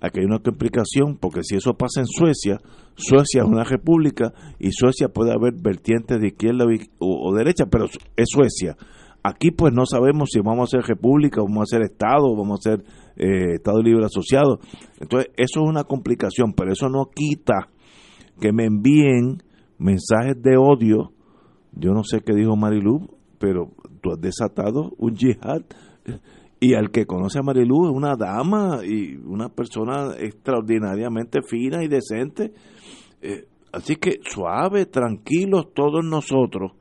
Aquí 0.00 0.20
hay 0.20 0.26
una 0.26 0.38
complicación 0.38 1.18
porque 1.18 1.42
si 1.42 1.56
eso 1.56 1.74
pasa 1.74 2.00
en 2.00 2.06
Suecia, 2.06 2.58
Suecia 2.94 3.42
es 3.42 3.48
una 3.48 3.64
república 3.64 4.32
y 4.58 4.72
Suecia 4.72 5.08
puede 5.08 5.32
haber 5.32 5.54
vertientes 5.60 6.20
de 6.20 6.28
izquierda 6.28 6.64
o, 6.98 7.34
derecha, 7.34 7.66
pero 7.66 7.84
es 7.84 8.26
Suecia. 8.28 8.76
Aquí 9.22 9.50
pues 9.50 9.74
no 9.74 9.84
sabemos 9.84 10.30
si 10.32 10.40
vamos 10.40 10.72
a 10.72 10.78
ser 10.78 10.86
república, 10.86 11.42
vamos 11.42 11.62
a 11.62 11.76
ser 11.76 11.82
Estado, 11.82 12.34
vamos 12.34 12.60
a 12.60 12.70
ser 12.70 12.84
eh, 13.16 13.56
Estado 13.56 13.82
libre 13.82 14.06
asociado. 14.06 14.60
Entonces 14.98 15.30
eso 15.36 15.60
es 15.62 15.68
una 15.68 15.84
complicación, 15.84 16.54
pero 16.54 16.72
eso 16.72 16.88
no 16.88 17.10
quita 17.14 17.68
que 18.40 18.52
me 18.52 18.64
envíen 18.64 19.42
mensajes 19.78 20.40
de 20.42 20.56
odio. 20.56 21.12
Yo 21.72 21.92
no 21.92 22.04
sé 22.04 22.20
qué 22.24 22.34
dijo 22.34 22.56
Marilu, 22.56 23.18
pero 23.38 23.72
tú 24.00 24.12
has 24.12 24.20
desatado 24.20 24.92
un 24.96 25.14
yihad 25.14 25.62
y 26.60 26.74
al 26.74 26.90
que 26.90 27.06
conoce 27.06 27.38
a 27.38 27.42
Marilu 27.42 27.86
es 27.86 27.96
una 27.96 28.16
dama 28.16 28.80
y 28.84 29.16
una 29.16 29.48
persona 29.48 30.14
extraordinariamente 30.18 31.40
fina 31.42 31.82
y 31.82 31.88
decente. 31.88 32.52
Eh, 33.22 33.46
así 33.72 33.96
que 33.96 34.20
suave, 34.22 34.84
tranquilos 34.84 35.72
todos 35.74 36.04
nosotros. 36.04 36.72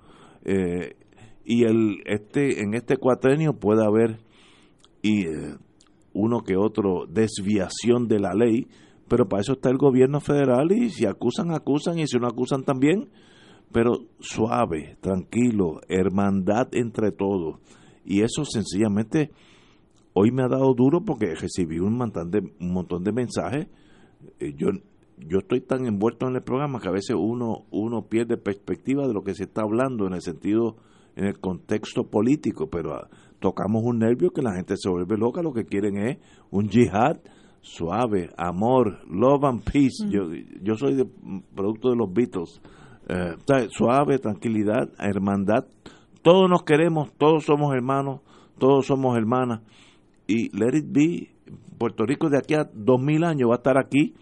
Eh, 0.43 0.97
y 1.45 1.63
el, 1.63 2.01
este, 2.05 2.61
en 2.61 2.73
este 2.73 2.97
cuatrenio 2.97 3.53
puede 3.53 3.85
haber 3.85 4.19
y, 5.01 5.27
eh, 5.27 5.55
uno 6.13 6.41
que 6.41 6.57
otro 6.57 7.05
desviación 7.07 8.09
de 8.09 8.19
la 8.19 8.33
ley, 8.33 8.67
pero 9.07 9.29
para 9.29 9.41
eso 9.41 9.53
está 9.53 9.69
el 9.69 9.77
gobierno 9.77 10.19
federal 10.19 10.73
y 10.73 10.89
si 10.89 11.05
acusan, 11.05 11.51
acusan 11.51 11.99
y 11.99 12.07
si 12.07 12.17
no 12.17 12.27
acusan 12.27 12.63
también. 12.63 13.09
Pero 13.71 13.99
suave, 14.19 14.97
tranquilo, 14.99 15.79
hermandad 15.87 16.67
entre 16.73 17.11
todos. 17.11 17.59
Y 18.03 18.21
eso 18.21 18.43
sencillamente 18.43 19.31
Hoy 20.21 20.31
me 20.31 20.43
ha 20.43 20.49
dado 20.49 20.73
duro 20.73 20.99
porque 20.99 21.33
recibí 21.33 21.79
un 21.79 21.95
montón 21.95 22.29
de, 22.29 22.39
un 22.59 22.73
montón 22.73 23.05
de 23.05 23.13
mensajes. 23.13 23.67
Eh, 24.41 24.53
yo, 24.57 24.67
yo 25.15 25.37
estoy 25.37 25.61
tan 25.61 25.85
envuelto 25.85 26.27
en 26.27 26.35
el 26.35 26.41
programa 26.41 26.81
que 26.81 26.89
a 26.89 26.91
veces 26.91 27.15
uno, 27.17 27.63
uno 27.71 28.01
pierde 28.01 28.35
perspectiva 28.35 29.07
de 29.07 29.13
lo 29.13 29.21
que 29.21 29.33
se 29.33 29.43
está 29.43 29.61
hablando 29.61 30.07
en 30.07 30.15
el 30.15 30.21
sentido, 30.21 30.75
en 31.15 31.23
el 31.23 31.39
contexto 31.39 32.03
político, 32.09 32.69
pero 32.69 32.95
ah, 32.95 33.07
tocamos 33.39 33.81
un 33.85 33.99
nervio 33.99 34.31
que 34.31 34.41
la 34.41 34.53
gente 34.55 34.75
se 34.75 34.89
vuelve 34.89 35.15
loca, 35.17 35.41
lo 35.41 35.53
que 35.53 35.63
quieren 35.63 35.95
es 35.95 36.17
un 36.51 36.67
jihad 36.67 37.21
suave, 37.61 38.29
amor, 38.35 38.99
love 39.09 39.45
and 39.45 39.63
peace. 39.63 40.05
Mm. 40.05 40.09
Yo, 40.09 40.21
yo 40.61 40.75
soy 40.75 40.95
de, 40.95 41.05
producto 41.55 41.91
de 41.91 41.95
los 41.95 42.11
Beatles. 42.11 42.59
Eh, 43.07 43.37
suave, 43.69 44.19
tranquilidad, 44.19 44.89
hermandad. 44.99 45.63
Todos 46.21 46.49
nos 46.49 46.63
queremos, 46.63 47.09
todos 47.13 47.45
somos 47.45 47.73
hermanos, 47.73 48.19
todos 48.57 48.85
somos 48.85 49.15
hermanas 49.15 49.61
y 50.29 50.55
Let 50.55 50.77
It 50.77 50.85
Be, 50.87 51.29
Puerto 51.79 52.05
Rico 52.05 52.29
de 52.29 52.37
aquí 52.37 52.53
a 52.53 52.69
dos 52.71 53.01
mil 53.01 53.23
años 53.23 53.49
va 53.49 53.55
a 53.55 53.57
estar 53.57 53.79
aquí 53.79 54.13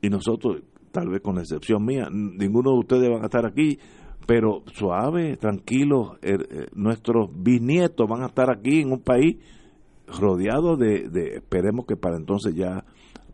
y 0.00 0.08
nosotros 0.08 0.62
tal 0.92 1.08
vez 1.08 1.20
con 1.20 1.34
la 1.34 1.40
excepción 1.42 1.84
mía, 1.84 2.08
ninguno 2.10 2.72
de 2.72 2.78
ustedes 2.78 3.10
van 3.10 3.22
a 3.22 3.26
estar 3.26 3.44
aquí, 3.44 3.78
pero 4.26 4.62
suave, 4.72 5.36
tranquilo, 5.36 6.16
eh, 6.22 6.68
nuestros 6.74 7.28
bisnietos 7.36 8.08
van 8.08 8.22
a 8.22 8.26
estar 8.26 8.50
aquí 8.50 8.80
en 8.80 8.92
un 8.92 9.00
país 9.00 9.36
rodeado 10.06 10.76
de, 10.76 11.08
de, 11.08 11.36
esperemos 11.36 11.86
que 11.86 11.96
para 11.96 12.16
entonces 12.16 12.54
ya 12.54 12.84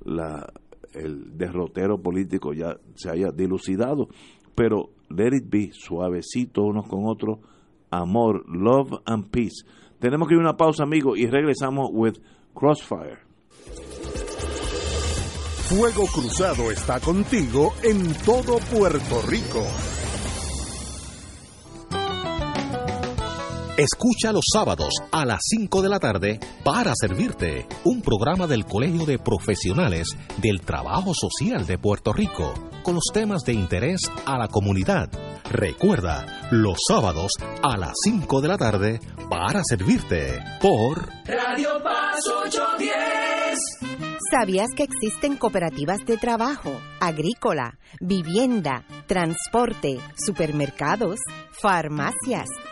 la, 0.05 0.51
el 0.95 1.37
derrotero 1.37 2.01
político 2.01 2.55
ya 2.55 2.79
se 2.95 3.11
haya 3.11 3.31
dilucidado, 3.31 4.09
pero 4.55 4.91
let 5.11 5.37
it 5.37 5.45
be, 5.49 5.71
suavecito 5.73 6.63
unos 6.63 6.89
con 6.89 7.05
otros, 7.05 7.39
amor, 7.91 8.45
love 8.49 9.03
and 9.05 9.31
peace. 9.31 9.65
Tenemos 10.03 10.27
que 10.27 10.35
ir 10.35 10.39
a 10.39 10.43
una 10.43 10.57
pausa, 10.57 10.83
amigos, 10.83 11.17
y 11.17 11.29
regresamos 11.29 11.89
with 11.93 12.19
Crossfire. 12.55 13.19
Fuego 15.69 16.07
Cruzado 16.13 16.73
está 16.73 16.99
contigo 16.99 17.73
en 17.85 18.13
todo 18.25 18.59
Puerto 18.77 19.23
Rico. 19.29 19.65
Escucha 23.77 24.33
los 24.33 24.45
sábados 24.53 24.93
a 25.13 25.25
las 25.25 25.41
5 25.49 25.81
de 25.81 25.89
la 25.89 25.99
tarde 25.99 26.39
para 26.63 26.93
servirte 26.95 27.67
un 27.85 28.03
programa 28.03 28.47
del 28.47 28.67
Colegio 28.67 29.07
de 29.07 29.19
Profesionales 29.19 30.09
del 30.37 30.61
Trabajo 30.61 31.15
Social 31.15 31.67
de 31.67 31.79
Puerto 31.79 32.13
Rico 32.13 32.53
con 32.83 32.97
los 32.97 33.05
temas 33.15 33.45
de 33.45 33.55
interés 33.55 34.03
a 34.27 34.37
la 34.37 34.49
comunidad. 34.49 35.09
Recuerda, 35.51 36.49
los 36.51 36.81
sábados 36.87 37.33
a 37.63 37.79
las 37.79 37.95
5 38.05 38.43
de 38.43 38.49
la 38.49 38.59
tarde 38.59 39.01
para 39.31 39.63
servirte 39.65 40.39
por 40.61 41.09
Radio 41.25 41.83
Paz 41.83 42.21
810. 42.45 44.13
¿Sabías 44.31 44.69
que 44.77 44.83
existen 44.83 45.37
cooperativas 45.37 46.05
de 46.05 46.19
trabajo, 46.19 46.79
agrícola, 47.01 47.79
vivienda, 48.01 48.85
transporte, 49.07 49.99
supermercados, 50.17 51.21
farmacias, 51.61 52.49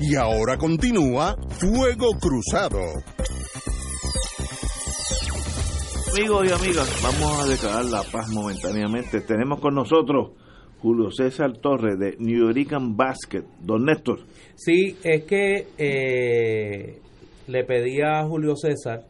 Y 0.00 0.16
ahora 0.16 0.58
continúa 0.58 1.36
Fuego 1.50 2.10
Cruzado. 2.20 2.80
Amigos 6.12 6.46
y 6.46 6.52
amigas, 6.52 7.00
vamos 7.02 7.40
a 7.40 7.48
declarar 7.48 7.84
la 7.86 8.02
paz 8.02 8.28
momentáneamente. 8.28 9.20
Tenemos 9.22 9.60
con 9.60 9.74
nosotros 9.74 10.32
Julio 10.80 11.10
César 11.10 11.56
Torres 11.58 11.98
de 11.98 12.16
New 12.18 12.52
York 12.52 12.68
Basket. 12.94 13.44
Don 13.60 13.84
Néstor. 13.84 14.20
Sí, 14.56 14.96
es 15.02 15.24
que 15.24 15.68
eh, 15.78 17.00
le 17.46 17.64
pedí 17.64 18.02
a 18.02 18.24
Julio 18.24 18.56
César 18.56 19.04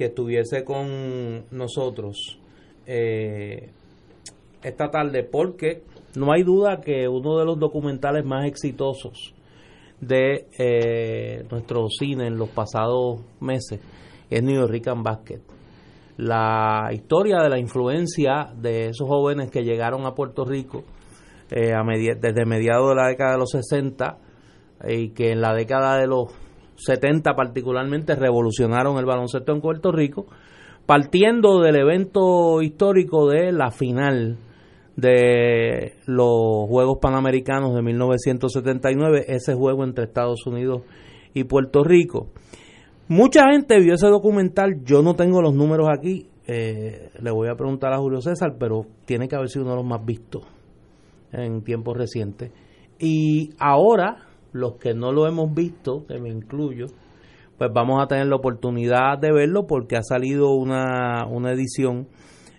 que 0.00 0.06
estuviese 0.06 0.64
con 0.64 1.44
nosotros 1.50 2.38
eh, 2.86 3.68
esta 4.62 4.90
tarde 4.90 5.24
porque 5.24 5.82
no 6.16 6.32
hay 6.32 6.42
duda 6.42 6.80
que 6.80 7.06
uno 7.06 7.38
de 7.38 7.44
los 7.44 7.58
documentales 7.58 8.24
más 8.24 8.46
exitosos 8.46 9.34
de 10.00 10.46
eh, 10.58 11.44
nuestro 11.50 11.86
cine 11.90 12.28
en 12.28 12.38
los 12.38 12.48
pasados 12.48 13.20
meses 13.40 13.80
es 14.30 14.42
New 14.42 14.54
York 14.54 14.82
Basket. 15.02 15.42
La 16.16 16.88
historia 16.94 17.42
de 17.42 17.50
la 17.50 17.58
influencia 17.58 18.54
de 18.56 18.86
esos 18.86 19.06
jóvenes 19.06 19.50
que 19.50 19.64
llegaron 19.64 20.06
a 20.06 20.14
Puerto 20.14 20.46
Rico 20.46 20.82
eh, 21.50 21.74
desde 22.18 22.46
mediados 22.46 22.88
de 22.88 22.94
la 22.94 23.08
década 23.08 23.32
de 23.32 23.38
los 23.38 23.50
60 23.50 24.16
y 24.88 25.10
que 25.10 25.32
en 25.32 25.42
la 25.42 25.52
década 25.52 25.98
de 25.98 26.06
los 26.06 26.32
70 26.84 27.34
particularmente 27.34 28.14
revolucionaron 28.14 28.98
el 28.98 29.04
baloncesto 29.04 29.52
en 29.52 29.60
Puerto 29.60 29.92
Rico, 29.92 30.26
partiendo 30.86 31.60
del 31.60 31.76
evento 31.76 32.62
histórico 32.62 33.28
de 33.28 33.52
la 33.52 33.70
final 33.70 34.38
de 34.96 35.94
los 36.06 36.68
Juegos 36.68 36.98
Panamericanos 37.00 37.74
de 37.74 37.82
1979, 37.82 39.24
ese 39.28 39.54
juego 39.54 39.84
entre 39.84 40.04
Estados 40.04 40.46
Unidos 40.46 40.82
y 41.32 41.44
Puerto 41.44 41.84
Rico. 41.84 42.28
Mucha 43.08 43.50
gente 43.50 43.80
vio 43.80 43.94
ese 43.94 44.06
documental, 44.06 44.84
yo 44.84 45.02
no 45.02 45.14
tengo 45.14 45.42
los 45.42 45.54
números 45.54 45.88
aquí, 45.90 46.28
eh, 46.46 47.10
le 47.20 47.30
voy 47.30 47.48
a 47.48 47.54
preguntar 47.54 47.92
a 47.92 47.98
Julio 47.98 48.20
César, 48.20 48.56
pero 48.58 48.86
tiene 49.04 49.28
que 49.28 49.36
haber 49.36 49.48
sido 49.48 49.64
uno 49.64 49.72
de 49.72 49.76
los 49.78 49.86
más 49.86 50.04
vistos 50.04 50.44
en 51.32 51.62
tiempos 51.62 51.96
recientes. 51.96 52.52
Y 52.98 53.50
ahora, 53.58 54.29
los 54.52 54.74
que 54.76 54.94
no 54.94 55.12
lo 55.12 55.26
hemos 55.26 55.54
visto, 55.54 56.04
que 56.06 56.18
me 56.18 56.30
incluyo, 56.30 56.86
pues 57.58 57.70
vamos 57.72 58.02
a 58.02 58.06
tener 58.06 58.26
la 58.26 58.36
oportunidad 58.36 59.18
de 59.18 59.32
verlo 59.32 59.66
porque 59.66 59.96
ha 59.96 60.02
salido 60.02 60.54
una, 60.54 61.26
una 61.26 61.52
edición 61.52 62.08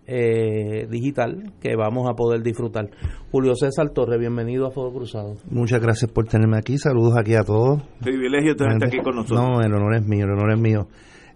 eh, 0.08 0.88
digital 0.90 1.54
que 1.62 1.76
vamos 1.76 2.10
a 2.10 2.14
poder 2.14 2.42
disfrutar. 2.42 2.90
Julio 3.32 3.56
César 3.56 3.90
Torre, 3.92 4.18
bienvenido 4.18 4.68
a 4.68 4.72
Fuego 4.72 4.94
Cruzado. 4.94 5.36
Muchas 5.50 5.80
gracias 5.82 6.12
por 6.12 6.26
tenerme 6.26 6.58
aquí, 6.58 6.78
saludos 6.78 7.18
aquí 7.18 7.36
a 7.36 7.44
todos. 7.44 7.82
Privilegio 8.02 8.56
tenerte 8.56 8.88
aquí 8.88 8.98
con 9.00 9.16
nosotros. 9.16 9.40
No, 9.40 9.62
el 9.62 9.74
honor 9.74 9.96
es 9.96 10.06
mío, 10.06 10.26
el 10.26 10.32
honor 10.32 10.54
es 10.54 10.60
mío. 10.60 10.88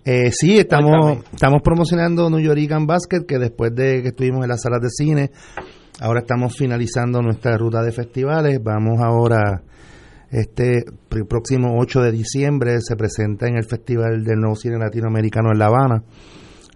Eh, 0.08 0.30
sí, 0.30 0.58
estamos, 0.58 1.18
estamos 1.34 1.64
promocionando 1.64 2.30
New 2.30 2.40
York 2.40 2.60
Basket, 2.86 3.26
que 3.28 3.40
después 3.40 3.74
de 3.74 4.04
que 4.04 4.10
estuvimos 4.10 4.44
en 4.44 4.50
las 4.50 4.62
salas 4.62 4.80
de 4.82 4.90
cine, 4.90 5.32
ahora 6.00 6.20
estamos 6.20 6.56
finalizando 6.56 7.24
nuestra 7.24 7.58
ruta 7.58 7.82
de 7.82 7.92
festivales. 7.92 8.62
Vamos 8.64 9.00
ahora, 9.02 9.64
este 10.32 10.86
próximo 11.28 11.80
8 11.80 12.02
de 12.02 12.12
diciembre, 12.12 12.82
se 12.82 12.96
presenta 12.96 13.48
en 13.48 13.58
el 13.58 13.66
Festival 13.66 14.24
del 14.24 14.40
Nuevo 14.40 14.56
Cine 14.56 14.78
Latinoamericano 14.78 15.52
en 15.52 15.60
La 15.60 15.68
Habana 15.68 16.04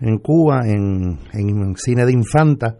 en 0.01 0.17
Cuba, 0.17 0.61
en, 0.65 1.19
en 1.33 1.75
cine 1.75 2.05
de 2.05 2.13
infanta. 2.13 2.77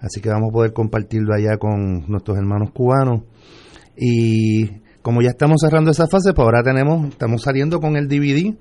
Así 0.00 0.20
que 0.20 0.28
vamos 0.28 0.50
a 0.50 0.52
poder 0.52 0.72
compartirlo 0.72 1.34
allá 1.34 1.56
con 1.58 2.04
nuestros 2.08 2.36
hermanos 2.36 2.70
cubanos. 2.72 3.22
Y 3.96 4.66
como 5.00 5.22
ya 5.22 5.30
estamos 5.30 5.60
cerrando 5.60 5.90
esa 5.90 6.08
fase, 6.08 6.32
pues 6.32 6.44
ahora 6.44 6.62
tenemos, 6.62 7.08
estamos 7.08 7.42
saliendo 7.42 7.78
con 7.78 7.96
el 7.96 8.08
DVD 8.08 8.54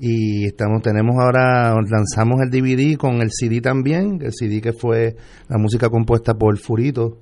y 0.00 0.46
estamos 0.46 0.80
tenemos 0.82 1.16
ahora 1.18 1.74
lanzamos 1.74 2.40
el 2.40 2.50
DVD 2.50 2.96
con 2.96 3.20
el 3.20 3.30
CD 3.32 3.60
también 3.60 4.20
el 4.22 4.32
CD 4.32 4.60
que 4.60 4.72
fue 4.72 5.16
la 5.48 5.58
música 5.58 5.88
compuesta 5.88 6.34
por 6.34 6.56
Furito 6.56 7.18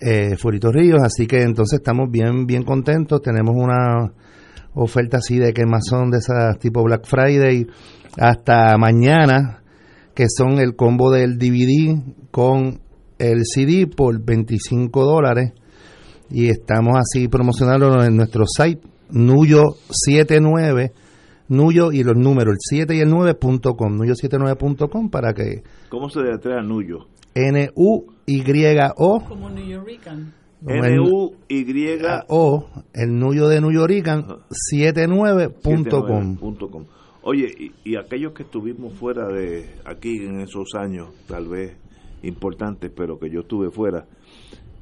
eh, 0.00 0.36
Furito 0.36 0.70
Ríos 0.70 1.00
así 1.02 1.26
que 1.26 1.42
entonces 1.42 1.78
estamos 1.78 2.10
bien 2.10 2.46
bien 2.46 2.62
contentos 2.62 3.20
tenemos 3.22 3.54
una 3.56 4.12
oferta 4.74 5.18
así 5.18 5.38
de 5.38 5.52
que 5.52 5.66
más 5.66 5.84
son 5.88 6.10
de 6.10 6.18
esas 6.18 6.58
tipo 6.58 6.82
Black 6.82 7.06
Friday 7.06 7.66
hasta 8.18 8.76
mañana, 8.78 9.62
que 10.14 10.26
son 10.28 10.58
el 10.58 10.74
combo 10.76 11.10
del 11.10 11.38
DVD 11.38 12.00
con 12.30 12.80
el 13.18 13.42
CD 13.44 13.86
por 13.86 14.20
25 14.22 15.04
dólares. 15.04 15.52
Y 16.30 16.48
estamos 16.48 16.98
así 16.98 17.28
promocionándolo 17.28 18.04
en 18.04 18.16
nuestro 18.16 18.44
site, 18.46 18.82
Nuyo79, 19.10 20.92
Nuyo 21.48 21.90
y 21.92 22.02
los 22.02 22.16
números, 22.16 22.54
el 22.54 22.58
7 22.60 22.96
y 22.96 23.00
el 23.00 23.10
9.com, 23.10 23.98
Nuyo79.com 23.98 25.08
para 25.08 25.32
que... 25.32 25.62
¿Cómo 25.88 26.10
se 26.10 26.20
deletrea 26.20 26.60
Nuyo? 26.60 27.06
N-U-Y-O. 27.38 29.24
Como 29.28 29.50
New 29.50 29.64
Yorican. 29.64 30.34
N-U-Y-O. 30.66 32.66
El 32.92 33.16
Nuyo 33.16 33.46
de 33.46 33.60
New 33.60 33.70
Yorican, 33.70 34.26
79.com. 34.72 36.36
Oye, 37.22 37.72
y, 37.84 37.96
aquellos 37.96 38.32
que 38.32 38.42
estuvimos 38.42 38.94
fuera 38.94 39.28
de 39.28 39.70
aquí 39.84 40.16
en 40.16 40.40
esos 40.40 40.74
años, 40.74 41.10
tal 41.28 41.46
vez 41.48 41.76
importantes, 42.22 42.90
pero 42.94 43.20
que 43.20 43.30
yo 43.30 43.40
estuve 43.40 43.70
fuera, 43.70 44.06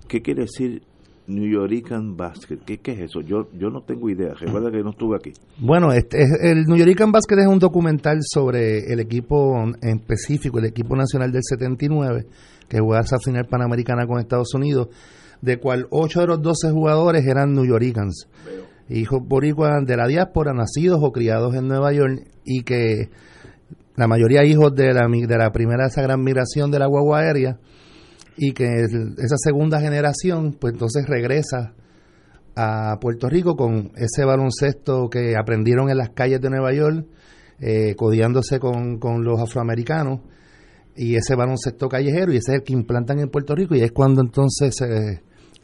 ¿qué 0.08 0.22
quiere 0.22 0.42
decir 0.42 0.82
New 1.28 1.50
Yorican 1.50 2.16
Basket? 2.16 2.58
¿Qué, 2.64 2.78
¿Qué, 2.78 2.92
es 2.92 3.00
eso? 3.00 3.20
Yo 3.20 3.48
yo 3.58 3.70
no 3.70 3.82
tengo 3.82 4.08
idea. 4.10 4.34
Recuerda 4.34 4.70
que 4.70 4.82
no 4.82 4.90
estuve 4.90 5.16
aquí. 5.16 5.32
Bueno, 5.58 5.92
este, 5.92 6.18
el 6.42 6.64
New 6.64 6.76
Yorican 6.76 7.12
Basket 7.12 7.38
es 7.38 7.46
un 7.46 7.58
documental 7.58 8.18
sobre 8.22 8.92
el 8.92 9.00
equipo 9.00 9.56
en 9.82 9.98
específico, 9.98 10.58
el 10.58 10.66
equipo 10.66 10.96
nacional 10.96 11.32
del 11.32 11.42
79, 11.42 12.26
que 12.68 12.78
jugaba 12.78 13.04
esa 13.04 13.18
final 13.18 13.46
panamericana 13.46 14.06
con 14.06 14.18
Estados 14.20 14.54
Unidos, 14.54 14.88
de 15.42 15.58
cual 15.58 15.86
8 15.90 16.20
de 16.20 16.26
los 16.26 16.42
12 16.42 16.70
jugadores 16.70 17.26
eran 17.26 17.52
New 17.52 17.66
Yoricans 17.66 18.28
hijos 18.88 19.20
boricuas 19.26 19.84
de 19.84 19.96
la 19.96 20.06
diáspora, 20.06 20.52
nacidos 20.52 21.00
o 21.02 21.12
criados 21.12 21.54
en 21.54 21.68
Nueva 21.68 21.92
York, 21.92 22.22
y 22.44 22.62
que 22.62 23.10
la 23.96 24.06
mayoría 24.06 24.44
hijos 24.44 24.74
de 24.74 24.92
la, 24.92 25.08
de 25.08 25.38
la 25.38 25.50
primera 25.52 25.86
esa 25.86 26.02
gran 26.02 26.22
migración 26.22 26.70
de 26.70 26.78
la 26.78 26.86
guagua 26.86 27.20
aérea, 27.20 27.58
y 28.36 28.52
que 28.52 28.64
esa 28.64 29.36
segunda 29.38 29.80
generación, 29.80 30.56
pues 30.60 30.74
entonces 30.74 31.06
regresa 31.06 31.74
a 32.54 32.98
Puerto 33.00 33.28
Rico 33.28 33.56
con 33.56 33.92
ese 33.96 34.24
baloncesto 34.24 35.08
que 35.10 35.34
aprendieron 35.36 35.90
en 35.90 35.98
las 35.98 36.10
calles 36.10 36.40
de 36.40 36.50
Nueva 36.50 36.72
York, 36.72 37.06
eh, 37.60 37.94
codiándose 37.96 38.58
con, 38.58 38.98
con 38.98 39.24
los 39.24 39.40
afroamericanos, 39.40 40.20
y 40.96 41.16
ese 41.16 41.34
baloncesto 41.34 41.88
callejero, 41.88 42.32
y 42.32 42.36
ese 42.36 42.52
es 42.52 42.58
el 42.58 42.62
que 42.62 42.72
implantan 42.72 43.18
en 43.18 43.28
Puerto 43.28 43.54
Rico, 43.54 43.74
y 43.74 43.82
es 43.82 43.92
cuando 43.92 44.22
entonces 44.22 44.74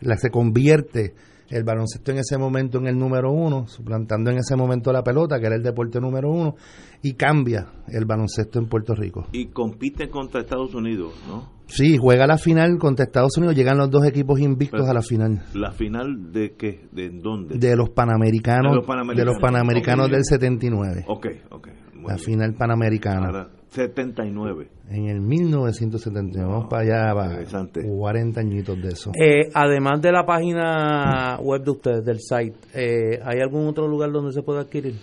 la, 0.00 0.16
se 0.16 0.30
convierte 0.30 1.14
el 1.52 1.64
baloncesto 1.64 2.10
en 2.10 2.18
ese 2.18 2.38
momento 2.38 2.78
en 2.78 2.86
el 2.86 2.98
número 2.98 3.30
uno, 3.30 3.66
suplantando 3.66 4.30
en 4.30 4.38
ese 4.38 4.56
momento 4.56 4.92
la 4.92 5.02
pelota, 5.02 5.38
que 5.38 5.46
era 5.46 5.56
el 5.56 5.62
deporte 5.62 6.00
número 6.00 6.30
uno, 6.30 6.56
y 7.02 7.12
cambia 7.14 7.66
el 7.88 8.06
baloncesto 8.06 8.58
en 8.58 8.68
Puerto 8.68 8.94
Rico. 8.94 9.26
Y 9.32 9.46
compite 9.46 10.08
contra 10.08 10.40
Estados 10.40 10.74
Unidos, 10.74 11.12
¿no? 11.28 11.62
Sí, 11.66 11.96
juega 11.98 12.26
la 12.26 12.38
final 12.38 12.78
contra 12.78 13.04
Estados 13.04 13.36
Unidos, 13.38 13.54
llegan 13.54 13.78
los 13.78 13.90
dos 13.90 14.04
equipos 14.06 14.40
invictos 14.40 14.88
a 14.88 14.94
la 14.94 15.02
final. 15.02 15.42
¿La 15.54 15.72
final 15.72 16.32
de 16.32 16.54
qué? 16.54 16.86
¿De 16.90 17.10
dónde? 17.10 17.56
De 17.58 17.76
los 17.76 17.90
Panamericanos, 17.90 18.84
de 19.14 19.24
los 19.24 19.38
Panamericanos, 19.38 20.10
del 20.10 20.24
79. 20.24 21.04
Ok, 21.06 21.26
ok. 21.50 21.68
la 22.06 22.18
final 22.18 22.54
Panamericana. 22.54 23.48
79. 23.72 24.68
En 24.90 25.06
el 25.06 25.20
1979. 25.20 26.46
Vamos 26.46 26.66
para 26.68 26.82
allá, 26.82 27.14
para 27.14 27.66
40 27.72 28.40
añitos 28.40 28.80
de 28.82 28.88
eso. 28.88 29.12
Eh, 29.18 29.48
además 29.54 30.02
de 30.02 30.12
la 30.12 30.26
página 30.26 31.38
web 31.40 31.64
de 31.64 31.70
ustedes, 31.70 32.04
del 32.04 32.20
site, 32.20 32.54
eh, 32.74 33.18
¿hay 33.24 33.40
algún 33.40 33.66
otro 33.66 33.88
lugar 33.88 34.12
donde 34.12 34.32
se 34.32 34.42
pueda 34.42 34.60
adquirir? 34.60 34.94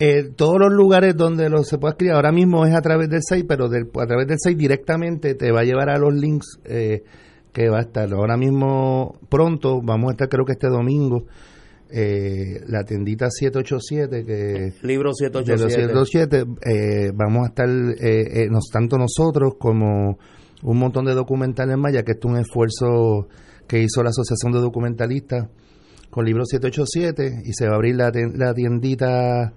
Eh, 0.00 0.30
todos 0.34 0.58
los 0.58 0.72
lugares 0.72 1.16
donde 1.16 1.48
lo 1.48 1.62
se 1.62 1.78
puede 1.78 1.92
adquirir 1.92 2.14
ahora 2.14 2.32
mismo 2.32 2.66
es 2.66 2.74
a 2.74 2.80
través 2.80 3.08
del 3.08 3.22
site, 3.22 3.46
pero 3.46 3.66
a 3.66 4.06
través 4.06 4.26
del 4.26 4.38
site 4.38 4.56
directamente 4.56 5.34
te 5.34 5.52
va 5.52 5.60
a 5.60 5.64
llevar 5.64 5.88
a 5.90 5.98
los 5.98 6.12
links 6.12 6.58
que 6.64 7.68
va 7.68 7.78
a 7.78 7.82
estar. 7.82 8.12
Ahora 8.12 8.36
mismo, 8.36 9.16
pronto, 9.28 9.80
vamos 9.80 10.08
a 10.08 10.12
estar 10.12 10.28
creo 10.28 10.44
que 10.44 10.52
este 10.52 10.68
domingo 10.68 11.24
eh, 11.90 12.60
la 12.66 12.84
tiendita 12.84 13.28
787 13.30 14.24
que 14.24 14.86
libro 14.86 15.12
787, 15.14 16.44
eh, 16.64 17.12
vamos 17.14 17.44
a 17.44 17.48
estar 17.48 17.68
eh, 17.68 18.42
eh, 18.42 18.48
nos, 18.50 18.68
tanto 18.70 18.98
nosotros 18.98 19.54
como 19.58 20.18
un 20.62 20.78
montón 20.78 21.06
de 21.06 21.14
documentales 21.14 21.76
más 21.78 21.92
ya 21.92 22.02
que 22.02 22.12
esto 22.12 22.28
es 22.28 22.34
un 22.34 22.40
esfuerzo 22.40 23.28
que 23.66 23.82
hizo 23.82 24.02
la 24.02 24.10
asociación 24.10 24.52
de 24.52 24.60
documentalistas 24.60 25.48
con 26.10 26.24
libro 26.24 26.44
787 26.44 27.42
y 27.44 27.52
se 27.52 27.66
va 27.66 27.72
a 27.72 27.76
abrir 27.76 27.96
la, 27.96 28.10
la 28.34 28.54
tiendita 28.54 29.52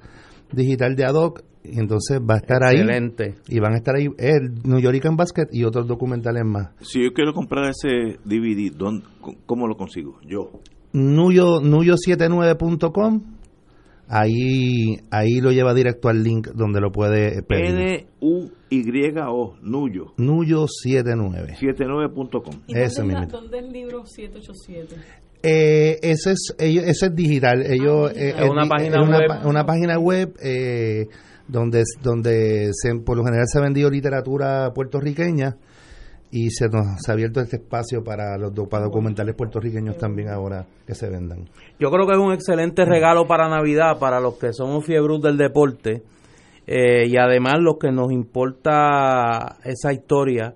digital 0.51 0.95
de 0.95 1.05
Adoc 1.05 1.43
y 1.63 1.79
entonces 1.79 2.19
va 2.19 2.35
a 2.35 2.37
estar 2.37 2.63
Excelente. 2.63 3.23
ahí 3.23 3.55
y 3.55 3.59
van 3.59 3.73
a 3.73 3.77
estar 3.77 3.95
ahí 3.95 4.07
el 4.17 4.55
New 4.63 4.79
York 4.79 5.03
Basket 5.15 5.47
y 5.51 5.63
otros 5.63 5.87
documentales 5.87 6.43
más 6.45 6.69
si 6.81 7.03
yo 7.03 7.13
quiero 7.13 7.33
comprar 7.33 7.69
ese 7.69 8.17
DVD 8.25 8.71
¿cómo 9.45 9.67
lo 9.67 9.75
consigo? 9.75 10.19
yo 10.25 10.61
nuyo, 10.93 11.61
nuyo79.com 11.61 13.21
ahí 14.07 14.97
ahí 15.09 15.39
lo 15.39 15.51
lleva 15.51 15.73
directo 15.73 16.09
al 16.09 16.21
link 16.23 16.49
donde 16.53 16.81
lo 16.81 16.91
puede 16.91 17.43
pedir. 17.43 18.05
N-U-Y-O, 18.21 19.55
Nuyo. 19.61 20.13
Nuyo79. 20.17 21.57
79.com. 21.59 22.55
¿Y 22.67 22.77
Ese 22.77 23.01
dónde, 23.01 23.27
¿Dónde 23.31 23.59
es 23.59 23.63
el 23.65 23.71
libro 23.71 24.05
787? 24.05 24.95
Eh, 25.43 25.97
ese 26.03 26.31
es 26.33 26.53
ellos, 26.59 26.83
ese 26.85 27.05
es 27.07 27.15
digital. 27.15 27.63
Ellos 27.65 28.11
Ah, 28.13 28.19
eh, 28.19 28.35
Es 28.37 28.49
una 28.49 28.63
di- 28.63 28.69
página 28.69 29.01
es 29.01 29.07
una, 29.07 29.17
web. 29.17 29.27
pa- 29.27 29.47
una 29.47 29.65
página 29.65 29.97
web 29.99 30.33
eh, 30.43 31.07
donde 31.47 31.83
donde 32.03 32.69
se, 32.73 32.93
por 32.99 33.17
lo 33.17 33.23
general 33.23 33.45
se 33.47 33.57
ha 33.57 33.61
vendido 33.61 33.89
literatura 33.89 34.71
puertorriqueña 34.73 35.55
y 36.31 36.49
se 36.49 36.69
nos 36.69 37.07
ha 37.09 37.11
abierto 37.11 37.41
este 37.41 37.57
espacio 37.57 38.03
para 38.03 38.37
los 38.37 38.53
do- 38.53 38.67
para 38.69 38.85
documentales 38.85 39.35
puertorriqueños 39.35 39.97
también 39.97 40.29
ahora 40.29 40.65
que 40.87 40.95
se 40.95 41.09
vendan. 41.09 41.49
Yo 41.79 41.91
creo 41.91 42.07
que 42.07 42.13
es 42.13 42.19
un 42.19 42.31
excelente 42.33 42.85
regalo 42.85 43.27
para 43.27 43.49
Navidad, 43.49 43.99
para 43.99 44.19
los 44.21 44.37
que 44.37 44.53
somos 44.53 44.85
fiebros 44.85 45.21
del 45.21 45.37
deporte 45.37 46.03
eh, 46.67 47.05
y 47.07 47.17
además 47.17 47.55
los 47.59 47.77
que 47.77 47.91
nos 47.91 48.11
importa 48.11 49.57
esa 49.65 49.91
historia 49.91 50.53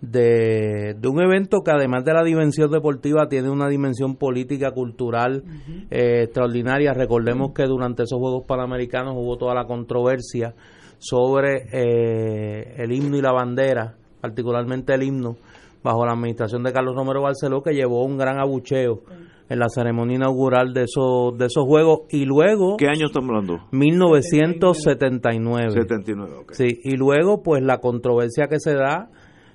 de, 0.00 0.94
de 0.98 1.08
un 1.08 1.22
evento 1.22 1.62
que 1.64 1.70
además 1.70 2.04
de 2.04 2.12
la 2.12 2.22
dimensión 2.24 2.70
deportiva 2.70 3.26
tiene 3.28 3.48
una 3.50 3.68
dimensión 3.68 4.16
política, 4.16 4.72
cultural 4.72 5.44
eh, 5.90 6.24
extraordinaria. 6.24 6.92
Recordemos 6.92 7.52
que 7.54 7.64
durante 7.64 8.02
esos 8.02 8.18
Juegos 8.18 8.44
Panamericanos 8.46 9.14
hubo 9.16 9.36
toda 9.38 9.54
la 9.54 9.64
controversia 9.64 10.54
sobre 10.98 11.66
eh, 11.72 12.74
el 12.78 12.92
himno 12.92 13.16
y 13.16 13.22
la 13.22 13.32
bandera, 13.32 13.94
particularmente 14.28 14.94
el 14.94 15.02
himno, 15.02 15.36
bajo 15.82 16.06
la 16.06 16.12
administración 16.12 16.62
de 16.62 16.72
Carlos 16.72 16.94
Romero 16.96 17.20
Barceló, 17.20 17.62
que 17.62 17.74
llevó 17.74 18.04
un 18.06 18.16
gran 18.16 18.38
abucheo 18.40 19.02
en 19.50 19.58
la 19.58 19.68
ceremonia 19.68 20.16
inaugural 20.16 20.72
de 20.72 20.84
esos, 20.84 21.36
de 21.36 21.44
esos 21.44 21.64
Juegos. 21.66 22.00
Y 22.08 22.24
luego... 22.24 22.78
¿Qué 22.78 22.86
año 22.86 23.04
estamos 23.08 23.28
hablando? 23.28 23.58
1979. 23.72 25.70
79, 25.72 26.32
ok. 26.40 26.52
Sí, 26.52 26.80
y 26.84 26.96
luego 26.96 27.42
pues 27.42 27.62
la 27.62 27.80
controversia 27.80 28.46
que 28.48 28.58
se 28.60 28.72
da 28.74 29.10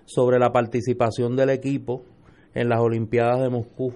sobre 0.06 0.38
la 0.38 0.52
participación 0.52 1.36
del 1.36 1.50
equipo 1.50 2.04
en 2.54 2.70
las 2.70 2.80
Olimpiadas 2.80 3.42
de 3.42 3.50
Moscú 3.50 3.94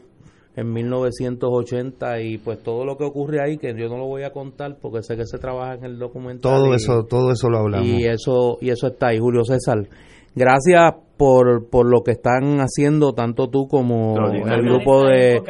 en 0.55 0.71
1980 0.73 2.19
y 2.21 2.37
pues 2.39 2.63
todo 2.63 2.83
lo 2.85 2.97
que 2.97 3.03
ocurre 3.03 3.41
ahí 3.43 3.57
que 3.57 3.75
yo 3.75 3.89
no 3.89 3.97
lo 3.97 4.05
voy 4.05 4.21
a 4.23 4.31
contar 4.31 4.77
porque 4.79 5.01
sé 5.03 5.15
que 5.15 5.25
se 5.25 5.37
trabaja 5.39 5.73
en 5.75 5.83
el 5.85 5.97
documental 5.99 6.41
Todo 6.41 6.71
y- 6.73 6.75
eso 6.75 7.03
todo 7.05 7.31
eso 7.31 7.49
lo 7.49 7.57
hablamos. 7.59 7.87
y 7.87 8.05
eso 8.05 8.57
y 8.61 8.69
eso 8.69 8.87
está 8.87 9.07
ahí 9.07 9.17
Julio 9.19 9.43
César 9.43 9.87
gracias 10.35 10.93
por, 11.17 11.69
por 11.69 11.89
lo 11.89 12.01
que 12.01 12.11
están 12.11 12.59
haciendo 12.59 13.13
tanto 13.13 13.47
tú 13.49 13.67
como 13.67 14.15
el 14.29 14.61
grupo 14.63 15.05
de. 15.05 15.41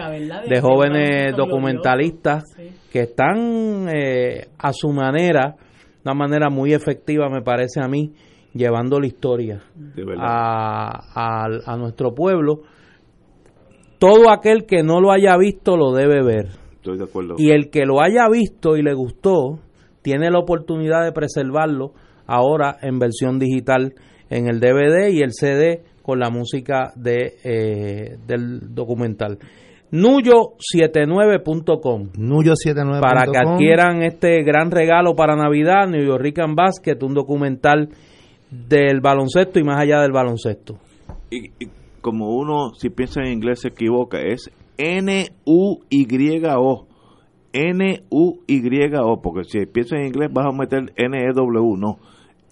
De 0.47 0.61
jóvenes 0.61 1.35
documentalistas 1.35 2.43
que 2.91 3.01
están 3.01 3.87
eh, 3.93 4.47
a 4.57 4.71
su 4.73 4.89
manera, 4.89 5.55
una 6.05 6.13
manera 6.13 6.49
muy 6.49 6.73
efectiva 6.73 7.29
me 7.29 7.41
parece 7.41 7.81
a 7.81 7.87
mí, 7.87 8.13
llevando 8.53 8.99
la 8.99 9.07
historia 9.07 9.63
a, 10.19 10.99
a, 11.15 11.47
a 11.65 11.77
nuestro 11.77 12.13
pueblo. 12.13 12.61
Todo 13.97 14.29
aquel 14.29 14.65
que 14.65 14.83
no 14.83 14.99
lo 14.99 15.11
haya 15.11 15.37
visto 15.37 15.77
lo 15.77 15.93
debe 15.93 16.23
ver. 16.23 16.47
Estoy 16.73 16.97
de 16.97 17.05
acuerdo. 17.05 17.35
Y 17.37 17.51
el 17.51 17.69
que 17.69 17.85
lo 17.85 18.01
haya 18.01 18.27
visto 18.29 18.75
y 18.75 18.83
le 18.83 18.93
gustó, 18.93 19.59
tiene 20.01 20.29
la 20.29 20.39
oportunidad 20.39 21.03
de 21.05 21.13
preservarlo 21.13 21.93
ahora 22.27 22.77
en 22.81 22.99
versión 22.99 23.39
digital 23.39 23.93
en 24.33 24.47
el 24.47 24.59
DVD 24.59 25.09
y 25.09 25.21
el 25.21 25.31
CD 25.31 25.83
con 26.01 26.19
la 26.19 26.29
música 26.29 26.91
de, 26.95 27.35
eh, 27.43 28.17
del 28.27 28.73
documental. 28.73 29.37
Nuyo79.com 29.91 32.09
Nuyo79.com 32.17 32.99
para 32.99 33.25
que 33.25 33.37
adquieran 33.37 34.01
este 34.01 34.43
gran 34.43 34.71
regalo 34.71 35.15
para 35.15 35.35
Navidad, 35.35 35.87
New 35.87 36.03
York 36.03 36.21
Rican 36.21 36.55
Basket, 36.55 36.97
un 37.03 37.13
documental 37.13 37.89
del 38.49 39.01
baloncesto 39.01 39.59
y 39.59 39.63
más 39.63 39.79
allá 39.79 40.01
del 40.01 40.11
baloncesto. 40.11 40.79
Y, 41.29 41.51
y 41.63 41.69
como 42.01 42.35
uno, 42.35 42.73
si 42.75 42.89
piensa 42.89 43.21
en 43.21 43.33
inglés, 43.33 43.59
se 43.61 43.67
equivoca, 43.69 44.19
es 44.19 44.51
N-U-Y-O. 44.77 46.87
N-U-Y-O, 47.53 49.21
porque 49.21 49.43
si 49.43 49.65
piensas 49.67 49.99
en 49.99 50.07
inglés 50.07 50.31
vas 50.33 50.47
a 50.47 50.51
meter 50.51 50.91
N-E-W, 50.95 51.77
no. 51.77 51.99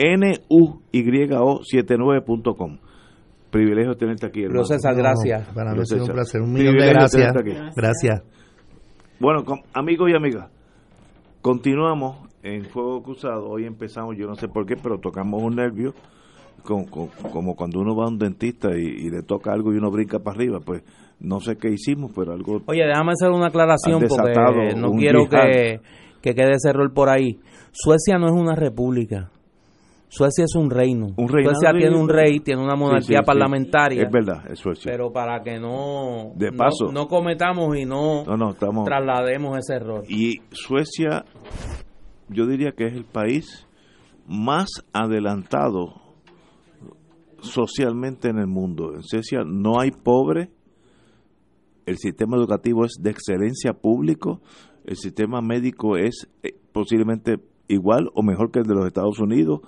N-U-Y-O 0.02 1.60
79.com. 1.62 2.78
Privilegio 3.52 3.96
tenerte 3.96 4.26
aquí, 4.26 4.44
hermano. 4.44 4.66
César, 4.66 4.96
gracias. 4.96 5.48
Para 5.54 5.74
mí 5.74 5.86
sido 5.86 6.06
un 6.06 6.12
placer. 6.12 6.42
Un 6.42 6.54
millón 6.54 6.78
de 6.78 6.88
gracias. 6.88 7.12
tenerte 7.12 7.40
aquí. 7.40 7.72
Gracias. 7.76 8.24
Bueno, 9.20 9.44
amigos 9.74 10.10
y 10.10 10.16
amigas, 10.16 10.50
continuamos 11.42 12.30
en 12.42 12.66
Fuego 12.66 13.04
Cruzado. 13.04 13.50
Hoy 13.50 13.66
empezamos, 13.66 14.16
yo 14.18 14.26
no 14.26 14.36
sé 14.36 14.48
por 14.48 14.66
qué, 14.66 14.76
pero 14.82 14.98
tocamos 15.00 15.44
un 15.44 15.56
nervio, 15.58 15.94
como, 16.64 16.90
como, 16.90 17.10
como 17.32 17.56
cuando 17.56 17.82
uno 17.82 17.96
va 17.96 18.06
a 18.06 18.08
un 18.08 18.18
dentista 18.18 18.70
y, 18.76 18.82
y 18.82 19.10
le 19.12 19.22
toca 19.22 19.52
algo 19.52 19.74
y 19.74 19.78
uno 19.78 19.92
brinca 19.92 20.20
para 20.20 20.38
arriba. 20.38 20.60
Pues 20.66 20.84
no 21.20 21.40
sé 21.40 21.58
qué 21.58 21.70
hicimos, 21.70 22.12
pero 22.16 22.32
algo. 22.32 22.62
Oye, 22.66 22.84
déjame 22.84 23.12
hacer 23.12 23.30
una 23.30 23.48
aclaración 23.48 24.02
porque 24.08 24.76
no 24.76 24.92
quiero 24.94 25.28
que, 25.30 25.82
que 26.22 26.34
quede 26.34 26.54
ese 26.54 26.70
error 26.70 26.92
por 26.94 27.10
ahí. 27.10 27.40
Suecia 27.72 28.18
no 28.18 28.26
es 28.26 28.34
una 28.34 28.56
república. 28.56 29.30
Suecia 30.14 30.44
es 30.44 30.56
un 30.56 30.70
reino. 30.70 31.08
Un 31.16 31.30
Suecia 31.30 31.72
tiene 31.72 31.96
un 31.98 32.10
rey, 32.10 32.42
tiene 32.42 32.62
una 32.62 32.76
monarquía 32.76 33.20
sí, 33.20 33.24
sí. 33.24 33.26
parlamentaria. 33.26 34.04
Es 34.04 34.12
verdad, 34.12 34.44
eso 34.52 34.72
es 34.72 34.80
cierto. 34.80 34.98
Pero 34.98 35.14
para 35.14 35.42
que 35.42 35.58
no, 35.58 36.34
De 36.36 36.52
paso. 36.52 36.92
no, 36.92 37.08
cometamos 37.08 37.78
y 37.78 37.86
no, 37.86 38.26
No, 38.26 38.36
no, 38.36 38.50
estamos. 38.50 38.84
traslademos 38.84 39.58
ese 39.58 39.76
error. 39.76 40.04
Y 40.10 40.42
Suecia, 40.52 41.24
yo 42.28 42.46
diría 42.46 42.74
que 42.74 42.88
es 42.88 42.94
el 42.94 43.06
país 43.06 43.66
más 44.28 44.68
adelantado 44.92 45.94
socialmente 47.40 48.28
en 48.28 48.38
el 48.38 48.48
mundo. 48.48 48.94
En 48.94 49.04
Suecia 49.04 49.44
no 49.46 49.80
hay 49.80 49.92
pobre, 49.92 50.50
el 51.86 51.98
sistema 51.98 52.36
educativo 52.36 52.84
es 52.84 52.98
de 53.00 53.12
excelencia 53.12 53.72
público, 53.72 54.42
el 54.86 54.98
sistema 54.98 55.40
médico 55.42 55.96
es 55.96 56.28
eh, 56.44 56.50
posiblemente 56.74 57.38
igual 57.70 58.10
o 58.14 58.24
mejor 58.24 58.52
que 58.52 58.60
el 58.60 58.66
de 58.66 58.76
los 58.76 58.86
Estados 58.88 59.20
Unidos 59.20 59.62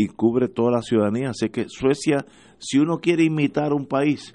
y 0.00 0.08
cubre 0.08 0.48
toda 0.48 0.72
la 0.72 0.82
ciudadanía. 0.82 1.30
Así 1.30 1.50
que 1.50 1.66
Suecia, 1.68 2.24
si 2.58 2.78
uno 2.78 3.00
quiere 3.00 3.24
imitar 3.24 3.74
un 3.74 3.86
país, 3.86 4.34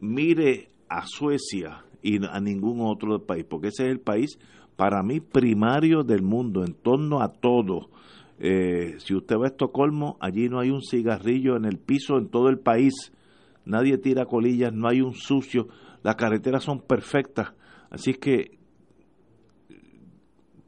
mire 0.00 0.70
a 0.88 1.06
Suecia 1.06 1.84
y 2.02 2.24
a 2.24 2.40
ningún 2.40 2.80
otro 2.80 3.18
país, 3.26 3.44
porque 3.44 3.68
ese 3.68 3.84
es 3.84 3.90
el 3.90 4.00
país 4.00 4.38
para 4.76 5.02
mí 5.02 5.20
primario 5.20 6.04
del 6.04 6.22
mundo, 6.22 6.64
en 6.64 6.72
torno 6.72 7.20
a 7.20 7.28
todo. 7.28 7.90
Eh, 8.38 8.94
si 8.98 9.14
usted 9.14 9.36
va 9.36 9.44
a 9.44 9.48
Estocolmo, 9.48 10.16
allí 10.20 10.48
no 10.48 10.58
hay 10.58 10.70
un 10.70 10.80
cigarrillo 10.80 11.56
en 11.56 11.66
el 11.66 11.78
piso 11.78 12.16
en 12.16 12.28
todo 12.28 12.48
el 12.48 12.58
país, 12.58 13.12
nadie 13.66 13.98
tira 13.98 14.24
colillas, 14.24 14.72
no 14.72 14.88
hay 14.88 15.02
un 15.02 15.14
sucio, 15.14 15.68
las 16.02 16.16
carreteras 16.16 16.64
son 16.64 16.80
perfectas, 16.80 17.52
así 17.90 18.14
que 18.14 18.58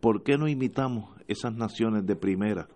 ¿por 0.01 0.23
qué 0.23 0.37
no 0.37 0.47
imitamos 0.47 1.11
esas 1.27 1.55
naciones 1.55 2.07
de 2.07 2.17
primera? 2.17 2.69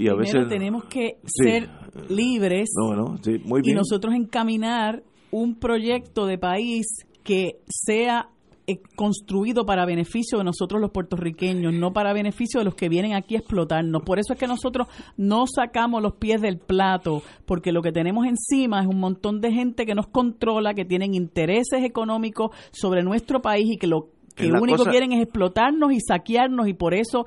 Y 0.00 0.08
a 0.08 0.14
Primero 0.14 0.40
veces 0.40 0.48
tenemos 0.48 0.84
que 0.84 1.16
Sí. 1.24 1.44
ser 1.50 1.68
libres 2.08 2.68
no, 2.80 2.94
no, 2.94 3.16
sí, 3.22 3.38
muy 3.44 3.62
y 3.64 3.72
nosotros 3.74 4.14
encaminar 4.14 5.02
un 5.30 5.56
proyecto 5.58 6.26
de 6.26 6.38
país 6.38 6.86
que 7.24 7.58
sea 7.66 8.28
eh, 8.70 8.80
construido 8.96 9.64
para 9.64 9.86
beneficio 9.86 10.36
de 10.38 10.44
nosotros 10.44 10.78
los 10.78 10.90
puertorriqueños, 10.90 11.72
no 11.72 11.94
para 11.94 12.12
beneficio 12.12 12.60
de 12.60 12.66
los 12.66 12.74
que 12.74 12.90
vienen 12.90 13.14
aquí 13.14 13.34
a 13.34 13.38
explotarnos. 13.38 14.02
Por 14.04 14.18
eso 14.18 14.34
es 14.34 14.38
que 14.38 14.46
nosotros 14.46 14.88
no 15.16 15.46
sacamos 15.46 16.02
los 16.02 16.16
pies 16.16 16.42
del 16.42 16.58
plato, 16.58 17.22
porque 17.46 17.72
lo 17.72 17.80
que 17.80 17.92
tenemos 17.92 18.26
encima 18.26 18.82
es 18.82 18.86
un 18.86 19.00
montón 19.00 19.40
de 19.40 19.52
gente 19.52 19.86
que 19.86 19.94
nos 19.94 20.06
controla, 20.08 20.74
que 20.74 20.84
tienen 20.84 21.14
intereses 21.14 21.82
económicos 21.82 22.50
sobre 22.70 23.02
nuestro 23.02 23.40
país 23.40 23.64
y 23.70 23.78
que 23.78 23.86
lo 23.86 24.10
que 24.36 24.52
único 24.52 24.76
cosa- 24.78 24.90
quieren 24.90 25.12
es 25.12 25.22
explotarnos 25.22 25.90
y 25.92 26.00
saquearnos 26.00 26.68
y 26.68 26.74
por 26.74 26.92
eso 26.92 27.24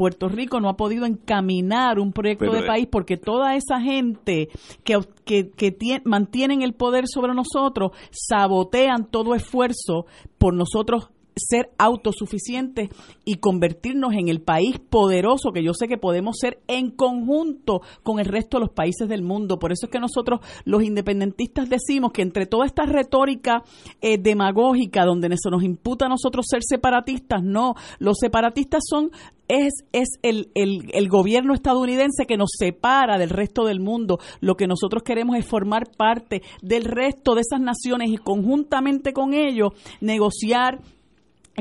Puerto 0.00 0.30
Rico 0.30 0.60
no 0.60 0.70
ha 0.70 0.78
podido 0.78 1.04
encaminar 1.04 1.98
un 1.98 2.12
proyecto 2.12 2.46
Pero, 2.46 2.62
de 2.62 2.66
país 2.66 2.88
porque 2.90 3.18
toda 3.18 3.54
esa 3.54 3.82
gente 3.82 4.48
que, 4.82 4.98
que, 5.26 5.50
que 5.50 5.78
tie- 5.78 6.00
mantienen 6.06 6.62
el 6.62 6.72
poder 6.72 7.04
sobre 7.06 7.34
nosotros 7.34 7.90
sabotean 8.10 9.10
todo 9.10 9.34
esfuerzo 9.34 10.06
por 10.38 10.54
nosotros 10.54 11.10
ser 11.36 11.70
autosuficientes 11.78 12.88
y 13.24 13.36
convertirnos 13.36 14.12
en 14.14 14.28
el 14.28 14.40
país 14.42 14.78
poderoso 14.78 15.52
que 15.52 15.62
yo 15.62 15.72
sé 15.74 15.86
que 15.86 15.96
podemos 15.96 16.36
ser 16.38 16.60
en 16.66 16.90
conjunto 16.90 17.82
con 18.02 18.18
el 18.20 18.26
resto 18.26 18.58
de 18.58 18.62
los 18.64 18.74
países 18.74 19.08
del 19.08 19.22
mundo. 19.22 19.58
Por 19.58 19.70
eso 19.72 19.86
es 19.86 19.92
que 19.92 20.00
nosotros 20.00 20.40
los 20.64 20.82
independentistas 20.82 21.68
decimos 21.68 22.12
que 22.12 22.22
entre 22.22 22.46
toda 22.46 22.66
esta 22.66 22.84
retórica 22.84 23.62
eh, 24.00 24.18
demagógica 24.18 25.04
donde 25.04 25.28
se 25.36 25.50
nos 25.50 25.62
imputa 25.62 26.06
a 26.06 26.08
nosotros 26.08 26.46
ser 26.48 26.60
separatistas, 26.62 27.42
no, 27.42 27.74
los 27.98 28.16
separatistas 28.18 28.82
son 28.88 29.10
es, 29.50 29.84
es 29.92 30.08
el, 30.22 30.50
el, 30.54 30.90
el 30.92 31.08
gobierno 31.08 31.54
estadounidense 31.54 32.24
que 32.26 32.36
nos 32.36 32.50
separa 32.56 33.18
del 33.18 33.30
resto 33.30 33.64
del 33.64 33.80
mundo. 33.80 34.18
Lo 34.40 34.54
que 34.54 34.68
nosotros 34.68 35.02
queremos 35.02 35.36
es 35.36 35.44
formar 35.44 35.90
parte 35.96 36.42
del 36.62 36.84
resto 36.84 37.34
de 37.34 37.40
esas 37.40 37.60
naciones 37.60 38.10
y 38.10 38.16
conjuntamente 38.16 39.12
con 39.12 39.34
ellos 39.34 39.72
negociar 40.00 40.80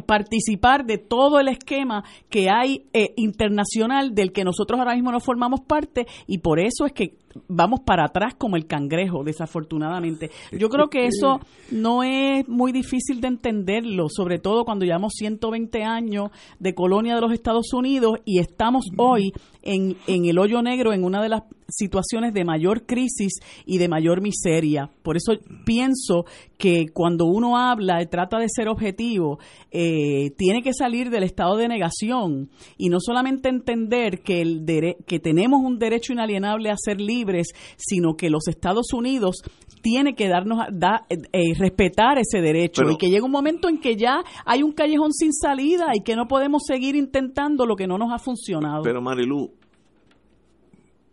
participar 0.06 0.86
de 0.86 0.98
todo 0.98 1.40
el 1.40 1.48
esquema 1.48 2.04
que 2.30 2.48
hay 2.50 2.86
eh, 2.94 3.14
internacional 3.18 4.14
del 4.14 4.32
que 4.32 4.44
nosotros 4.44 4.80
ahora 4.80 4.94
mismo 4.94 5.12
no 5.12 5.20
formamos 5.20 5.62
parte 5.62 6.06
y 6.28 6.38
por 6.38 6.60
eso 6.60 6.86
es 6.86 6.94
que 6.94 7.18
vamos 7.48 7.82
para 7.82 8.06
atrás 8.06 8.36
como 8.38 8.56
el 8.56 8.66
cangrejo, 8.66 9.24
desafortunadamente. 9.24 10.32
Yo 10.52 10.70
creo 10.70 10.90
que 10.90 11.08
eso 11.08 11.40
no 11.72 12.04
es 12.04 12.48
muy 12.48 12.72
difícil 12.72 13.22
de 13.22 13.28
entenderlo, 13.28 14.08
sobre 14.10 14.40
todo 14.40 14.66
cuando 14.66 14.86
llevamos 14.86 15.14
120 15.16 15.84
años 15.84 16.32
de 16.60 16.74
colonia 16.74 17.16
de 17.16 17.22
los 17.22 17.32
Estados 17.32 17.74
Unidos 17.74 18.20
y 18.26 18.40
estamos 18.40 18.86
hoy 18.98 19.32
en, 19.62 19.98
en 20.08 20.26
el 20.26 20.40
hoyo 20.40 20.62
negro, 20.62 20.94
en 20.94 21.04
una 21.04 21.22
de 21.22 21.30
las 21.30 21.44
situaciones 21.70 22.34
de 22.34 22.46
mayor 22.46 22.86
crisis 22.86 23.34
y 23.66 23.78
de 23.78 23.88
mayor 23.88 24.22
miseria. 24.22 24.90
Por 25.04 25.18
eso 25.18 25.34
pienso 25.66 26.26
que 26.58 26.88
cuando 26.94 27.26
uno 27.26 27.58
habla 27.58 28.02
y 28.02 28.08
trata 28.08 28.38
de 28.38 28.48
ser 28.50 28.68
objetivo, 28.68 29.40
eh, 29.72 30.32
tiene 30.38 30.62
que 30.62 30.74
salir 30.74 31.10
del 31.10 31.24
estado 31.24 31.56
de 31.58 31.68
negación 31.68 32.50
y 32.78 32.90
no 32.90 33.00
solamente 33.00 33.50
entender 33.50 34.22
que, 34.22 34.42
el 34.42 34.66
que 35.06 35.20
tenemos 35.20 35.62
un 35.64 35.80
derecho 35.80 36.14
inalienable 36.14 36.70
a 36.70 36.76
ser 36.78 37.00
libres, 37.00 37.50
sino 37.78 38.16
que 38.16 38.30
los 38.30 38.48
Estados 38.48 38.94
Unidos 38.94 39.38
tiene 39.82 40.16
que 40.16 40.28
darnos 40.28 40.60
da, 40.72 41.06
eh, 41.10 41.54
respetar 41.58 42.18
ese 42.18 42.42
derecho 42.42 42.84
y 42.90 42.98
que 42.98 43.10
llega 43.10 43.26
un 43.26 43.32
momento 43.32 43.70
en 43.70 43.80
que 43.80 43.96
ya 43.96 44.22
hay 44.46 44.64
un 44.64 44.72
callejón 44.72 45.14
sin 45.14 45.34
salida 45.34 45.88
y 45.94 46.04
que 46.04 46.16
no 46.16 46.28
podemos 46.28 46.64
seguir 46.66 46.96
intentando 46.96 47.66
lo 47.66 47.76
que 47.76 47.88
no 47.88 47.98
nos 47.98 48.12
ha 48.12 48.20
funcionado. 48.20 48.84
Pero 48.84 49.02
Marilu, 49.02 49.52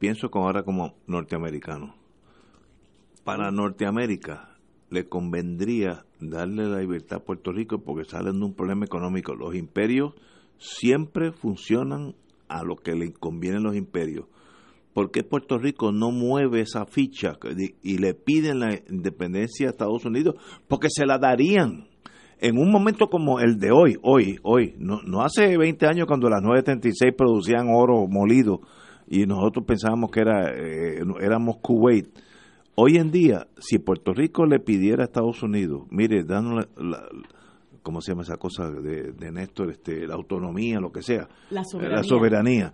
pienso 0.07 0.31
como 0.31 0.45
ahora 0.45 0.63
como 0.63 0.95
norteamericano. 1.09 1.93
Para 3.25 3.51
Norteamérica 3.51 4.57
le 4.89 5.09
convendría 5.09 6.05
darle 6.21 6.69
la 6.69 6.79
libertad 6.79 7.19
a 7.19 7.25
Puerto 7.25 7.51
Rico 7.51 7.81
porque 7.81 8.09
salen 8.09 8.39
de 8.39 8.45
un 8.45 8.55
problema 8.55 8.85
económico. 8.85 9.35
Los 9.35 9.57
imperios 9.57 10.15
siempre 10.59 11.33
funcionan 11.33 12.15
a 12.47 12.63
lo 12.63 12.77
que 12.77 12.95
le 12.95 13.13
convienen 13.15 13.65
los 13.65 13.75
imperios. 13.75 14.27
¿Por 14.95 15.11
qué 15.11 15.25
Puerto 15.25 15.59
Rico 15.59 15.91
no 15.91 16.13
mueve 16.13 16.61
esa 16.61 16.87
ficha 16.87 17.37
y 17.83 17.99
le 17.99 18.15
piden 18.15 18.61
la 18.61 18.79
independencia 18.89 19.67
a 19.67 19.71
Estados 19.71 20.05
Unidos? 20.05 20.37
Porque 20.69 20.87
se 20.89 21.05
la 21.05 21.19
darían 21.19 21.89
en 22.39 22.59
un 22.59 22.71
momento 22.71 23.09
como 23.09 23.41
el 23.41 23.59
de 23.59 23.73
hoy, 23.73 23.99
hoy, 24.03 24.39
hoy, 24.45 24.77
no, 24.79 25.01
no 25.03 25.23
hace 25.23 25.59
20 25.59 25.85
años 25.85 26.07
cuando 26.07 26.29
las 26.29 26.43
936 26.43 27.13
producían 27.17 27.67
oro 27.75 28.07
molido 28.07 28.61
y 29.09 29.27
nosotros 29.27 29.65
pensábamos 29.67 30.11
que 30.11 30.21
era 30.21 30.53
eh, 30.53 31.03
éramos 31.21 31.59
Kuwait. 31.59 32.09
Hoy 32.75 32.97
en 32.97 33.11
día, 33.11 33.47
si 33.59 33.79
Puerto 33.79 34.13
Rico 34.13 34.45
le 34.45 34.59
pidiera 34.61 35.03
a 35.03 35.07
Estados 35.07 35.43
Unidos, 35.43 35.85
mire, 35.91 36.25
dándole 36.25 36.67
la, 36.77 37.09
¿cómo 37.87 38.01
se 38.01 38.13
llama 38.13 38.23
esa 38.23 38.37
cosa 38.37 38.69
de, 38.69 39.13
de, 39.13 39.31
Néstor? 39.31 39.71
Este, 39.71 40.07
la 40.09 40.15
autonomía, 40.15 40.81
lo 40.81 40.91
que 40.91 41.03
sea. 41.03 41.29
La 41.51 41.63
soberanía. 41.65 41.97
La 41.97 42.03
soberanía. 42.03 42.73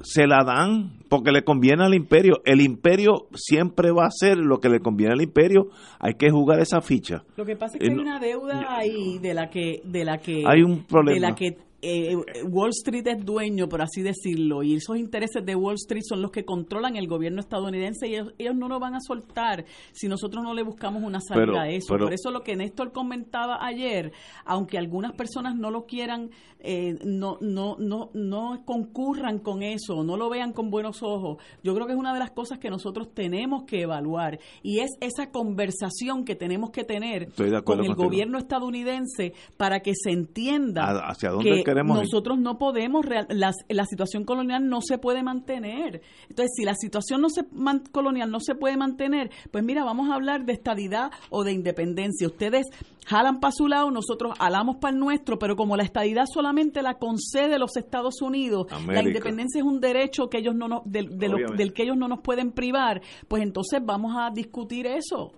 Se 0.00 0.26
la 0.26 0.42
dan 0.42 0.92
porque 1.10 1.30
le 1.30 1.44
conviene 1.44 1.84
al 1.84 1.92
imperio. 1.92 2.40
El 2.46 2.62
imperio 2.62 3.28
siempre 3.34 3.92
va 3.92 4.04
a 4.04 4.06
hacer 4.06 4.38
lo 4.38 4.58
que 4.58 4.70
le 4.70 4.80
conviene 4.80 5.12
al 5.12 5.20
imperio. 5.20 5.68
Hay 6.00 6.14
que 6.14 6.30
jugar 6.30 6.60
esa 6.60 6.80
ficha. 6.80 7.22
Lo 7.36 7.44
que 7.44 7.56
pasa 7.56 7.76
es 7.76 7.86
que 7.86 7.92
hay 7.92 7.98
una 7.98 8.18
deuda 8.18 8.78
ahí 8.78 9.18
de 9.18 9.34
la 9.34 9.50
que, 9.50 9.82
de 9.84 10.04
la 10.06 10.16
que, 10.16 10.42
hay 10.46 10.62
un 10.62 10.84
problema. 10.84 11.14
de 11.14 11.20
la 11.20 11.34
que 11.34 11.67
eh, 11.80 12.16
Wall 12.44 12.70
Street 12.70 13.06
es 13.06 13.24
dueño, 13.24 13.68
por 13.68 13.82
así 13.82 14.02
decirlo, 14.02 14.62
y 14.64 14.74
esos 14.74 14.96
intereses 14.96 15.44
de 15.44 15.54
Wall 15.54 15.76
Street 15.76 16.02
son 16.04 16.22
los 16.22 16.32
que 16.32 16.44
controlan 16.44 16.96
el 16.96 17.06
gobierno 17.06 17.40
estadounidense 17.40 18.08
y 18.08 18.14
ellos, 18.14 18.56
no 18.56 18.68
nos 18.68 18.80
van 18.80 18.96
a 18.96 19.00
soltar 19.00 19.64
si 19.92 20.08
nosotros 20.08 20.42
no 20.42 20.54
le 20.54 20.62
buscamos 20.62 21.02
una 21.02 21.20
salida 21.20 21.62
a 21.62 21.70
eso. 21.70 21.96
por 21.96 22.12
eso 22.12 22.30
lo 22.30 22.42
que 22.42 22.56
Néstor 22.56 22.92
comentaba 22.92 23.64
ayer, 23.64 24.12
aunque 24.44 24.76
algunas 24.76 25.12
personas 25.12 25.54
no 25.54 25.70
lo 25.70 25.86
quieran, 25.86 26.30
eh, 26.60 26.98
no, 27.04 27.38
no, 27.40 27.76
no, 27.78 28.10
no 28.12 28.62
concurran 28.64 29.38
con 29.38 29.62
eso, 29.62 30.02
no 30.02 30.16
lo 30.16 30.28
vean 30.28 30.52
con 30.52 30.70
buenos 30.70 31.02
ojos, 31.04 31.40
yo 31.62 31.74
creo 31.74 31.86
que 31.86 31.92
es 31.92 31.98
una 31.98 32.12
de 32.12 32.18
las 32.18 32.32
cosas 32.32 32.58
que 32.58 32.70
nosotros 32.70 33.14
tenemos 33.14 33.62
que 33.64 33.82
evaluar 33.82 34.40
y 34.62 34.80
es 34.80 34.90
esa 35.00 35.30
conversación 35.30 36.24
que 36.24 36.34
tenemos 36.34 36.70
que 36.70 36.82
tener 36.82 37.28
con 37.62 37.84
el 37.84 37.94
gobierno 37.94 38.38
estadounidense 38.38 39.32
para 39.56 39.80
que 39.80 39.92
se 39.94 40.10
entienda 40.10 41.08
hacia 41.08 41.30
dónde 41.30 41.62
nosotros 41.74 42.38
no 42.38 42.58
podemos, 42.58 43.04
la, 43.06 43.52
la, 43.68 43.84
situación 43.84 44.24
colonial 44.24 44.68
no 44.68 44.80
se 44.80 44.98
puede 44.98 45.22
mantener. 45.22 46.02
Entonces, 46.28 46.52
si 46.56 46.64
la 46.64 46.74
situación 46.74 47.20
no 47.20 47.28
se, 47.28 47.44
colonial 47.92 48.30
no 48.30 48.40
se 48.40 48.54
puede 48.54 48.76
mantener, 48.76 49.30
pues 49.50 49.64
mira, 49.64 49.84
vamos 49.84 50.10
a 50.10 50.14
hablar 50.14 50.44
de 50.44 50.52
estadidad 50.52 51.10
o 51.30 51.44
de 51.44 51.52
independencia. 51.52 52.26
Ustedes 52.26 52.66
jalan 53.06 53.40
para 53.40 53.52
su 53.52 53.68
lado, 53.68 53.90
nosotros 53.90 54.34
halamos 54.38 54.76
para 54.76 54.94
el 54.94 55.00
nuestro, 55.00 55.38
pero 55.38 55.56
como 55.56 55.76
la 55.76 55.82
estadidad 55.82 56.24
solamente 56.32 56.82
la 56.82 56.94
concede 56.94 57.58
los 57.58 57.76
Estados 57.76 58.20
Unidos, 58.22 58.66
la 58.86 59.02
independencia 59.02 59.60
es 59.60 59.64
un 59.64 59.80
derecho 59.80 60.28
que 60.28 60.38
ellos 60.38 60.54
no 60.54 60.82
del, 60.84 61.18
del 61.18 61.72
que 61.72 61.82
ellos 61.82 61.96
no 61.96 62.08
nos 62.08 62.20
pueden 62.20 62.52
privar, 62.52 63.00
pues 63.26 63.42
entonces 63.42 63.80
vamos 63.84 64.14
a 64.16 64.30
discutir 64.30 64.86
eso. 64.86 65.32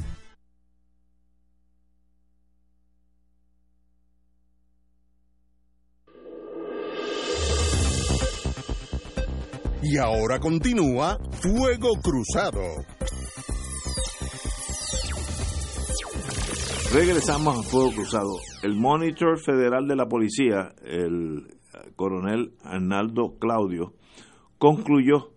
Y 9.88 9.98
ahora 10.00 10.40
continúa 10.40 11.20
Fuego 11.42 11.92
Cruzado. 12.02 12.64
Regresamos 16.96 17.60
a 17.60 17.62
Fuego 17.62 17.92
Cruzado. 17.92 18.38
El 18.64 18.78
monitor 18.78 19.38
federal 19.38 19.86
de 19.86 19.98
la 19.98 20.06
policía, 20.06 20.74
el 20.82 21.46
coronel 21.98 22.54
Arnaldo 22.64 23.36
Claudio, 23.38 23.92
concluyó 24.58 25.34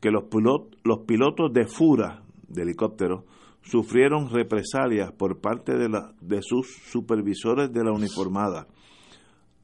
que 0.00 0.10
los, 0.10 0.24
pilotos 0.24 1.52
de 1.52 1.68
Fura, 1.68 2.24
de 2.48 2.62
helicóptero, 2.62 3.24
sufrieron 3.62 4.30
represalias 4.30 5.12
por 5.12 5.40
parte 5.40 5.78
de, 5.78 5.88
la, 5.88 6.12
de 6.20 6.40
sus 6.42 6.74
supervisores 6.90 7.72
de 7.72 7.84
la 7.84 7.92
uniformada. 7.92 8.66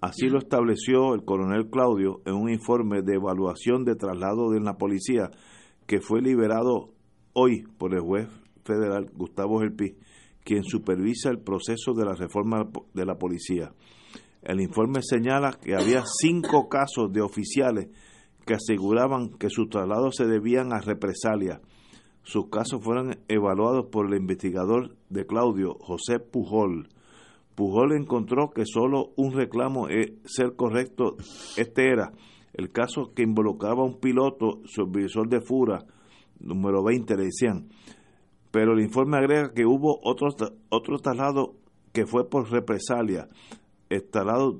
Así 0.01 0.28
lo 0.28 0.38
estableció 0.38 1.12
el 1.12 1.24
coronel 1.24 1.68
Claudio 1.70 2.20
en 2.24 2.34
un 2.34 2.51
informe 2.51 3.03
de 3.03 3.14
evaluación 3.14 3.84
de 3.84 3.97
traslado 3.97 4.53
de 4.53 4.61
la 4.61 4.74
policía 4.74 5.32
que 5.88 6.01
fue 6.01 6.22
liberado 6.22 6.90
hoy 7.32 7.64
por 7.78 7.95
el 7.95 8.01
juez 8.01 8.28
federal 8.62 9.11
Gustavo 9.12 9.59
Gelpi 9.59 9.97
quien 10.45 10.64
supervisa 10.64 11.30
el 11.30 11.38
proceso 11.38 11.93
de 11.95 12.05
la 12.05 12.14
reforma 12.14 12.68
de 12.95 13.07
la 13.07 13.16
policía. 13.16 13.72
El 14.43 14.61
informe 14.61 15.01
señala 15.03 15.53
que 15.53 15.74
había 15.74 16.03
cinco 16.20 16.68
casos 16.68 17.12
de 17.12 17.20
oficiales 17.20 17.88
que 18.45 18.55
aseguraban 18.55 19.30
que 19.38 19.51
sus 19.51 19.68
traslados 19.68 20.16
se 20.16 20.26
debían 20.26 20.72
a 20.72 20.80
represalias. 20.80 21.61
Sus 22.24 22.49
casos 22.51 22.82
fueron 22.82 23.18
evaluados 23.28 23.86
por 23.86 24.07
el 24.07 24.20
investigador 24.20 24.97
de 25.11 25.26
Claudio, 25.26 25.74
José 25.80 26.18
Pujol. 26.18 26.88
Pujol 27.55 27.93
encontró 27.97 28.51
que 28.51 28.64
solo 28.64 29.12
un 29.16 29.32
reclamo 29.32 29.88
es 29.88 30.12
ser 30.24 30.57
correcto. 30.57 31.16
Este 31.57 31.90
era 31.90 32.12
el 32.55 32.70
caso 32.70 33.12
que 33.14 33.22
involucraba 33.22 33.82
a 33.82 33.86
un 33.86 33.99
piloto, 33.99 34.61
supervisor 34.64 35.28
de 35.28 35.40
Fura, 35.40 35.84
número 36.38 36.82
20, 36.82 37.16
le 37.16 37.24
decían, 37.24 37.68
pero 38.53 38.74
el 38.74 38.80
informe 38.80 39.16
agrega 39.16 39.53
que 39.53 39.64
hubo 39.64 39.98
otro, 40.05 40.28
otro 40.68 40.98
traslado 40.98 41.55
que 41.92 42.07
fue 42.07 42.28
por 42.28 42.50
represalia, 42.50 43.28
el 43.88 44.05
traslado 44.09 44.53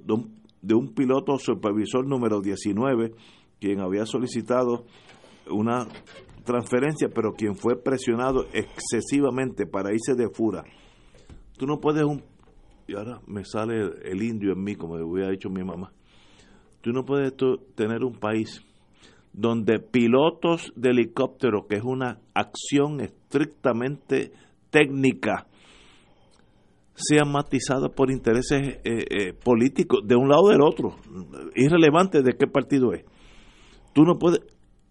de 0.63 0.75
un, 0.75 0.95
piloto 0.95 1.39
supervisor 1.39 2.07
número 2.07 2.41
19, 2.41 3.15
quien 3.61 3.81
había 3.81 4.07
solicitado 4.07 4.87
una 5.51 5.87
transferencia, 6.45 7.09
pero 7.15 7.33
quien 7.33 7.55
fue 7.55 7.81
presionado 7.81 8.47
excesivamente 8.53 9.67
para 9.67 9.93
irse 9.93 10.15
de 10.15 10.29
fura. 10.31 10.65
Tú 11.59 11.67
no 11.67 11.79
puedes 11.79 12.05
un... 12.05 12.23
Y 12.89 12.97
ahora 12.97 13.21
me 13.27 13.45
sale 13.45 13.91
el, 14.05 14.23
indio 14.23 14.53
en 14.53 14.63
mí, 14.63 14.75
como 14.75 14.97
le 14.97 15.05
hubiera 15.05 15.31
dicho 15.31 15.49
mi 15.51 15.63
mamá. 15.63 15.93
Tú 16.81 16.93
no 16.93 17.05
puedes 17.05 17.35
tener 17.75 18.03
un 18.05 18.15
país 18.19 18.63
donde 19.33 19.79
pilotos 19.79 20.73
de 20.77 20.91
helicóptero, 20.91 21.67
que 21.67 21.77
es 21.77 21.85
una 21.85 22.19
acción 22.35 23.01
estrictamente 23.01 24.33
técnica, 24.71 25.47
sean 26.95 27.33
matizados 27.33 27.91
por 27.95 28.11
intereses 28.11 28.61
eh, 28.61 28.81
eh, 28.85 29.33
políticos 29.33 30.01
de 30.07 30.15
un 30.15 30.29
lado 30.29 30.43
o 30.45 30.49
del 30.51 30.61
otro, 30.61 30.97
irrelevante 31.55 32.23
de 32.23 32.35
qué 32.35 32.47
partido 32.47 32.93
es. 32.93 33.05
Tú 33.95 34.03
no 34.03 34.19
puedes, 34.19 34.41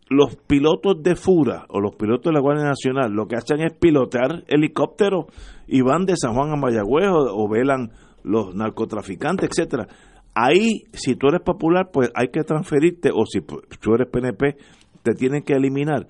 los 0.10 0.36
pilotos 0.36 1.02
de 1.02 1.16
FURA 1.16 1.66
o 1.70 1.80
los 1.80 1.96
pilotos 1.96 2.26
de 2.26 2.34
la 2.34 2.42
Guardia 2.42 2.66
Nacional 2.66 3.12
lo 3.12 3.28
que 3.28 3.36
hacen 3.36 3.62
es 3.62 3.74
pilotear 3.74 4.44
helicópteros 4.48 5.26
y 5.68 5.82
van 5.82 6.06
de 6.06 6.18
San 6.18 6.34
Juan 6.34 6.52
a 6.52 6.56
Mayagüez 6.56 7.08
o, 7.10 7.44
o 7.44 7.48
velan 7.48 7.92
los 8.24 8.54
narcotraficantes, 8.56 9.50
etcétera 9.50 9.88
Ahí, 10.34 10.84
si 10.94 11.16
tú 11.16 11.28
eres 11.28 11.42
popular, 11.42 11.90
pues 11.92 12.10
hay 12.16 12.30
que 12.30 12.44
transferirte, 12.44 13.10
o 13.14 13.26
si 13.26 13.42
tú 13.42 13.94
eres 13.94 14.08
PNP, 14.10 14.56
te 15.04 15.14
tienen 15.14 15.44
que 15.44 15.54
eliminar. 15.54 16.08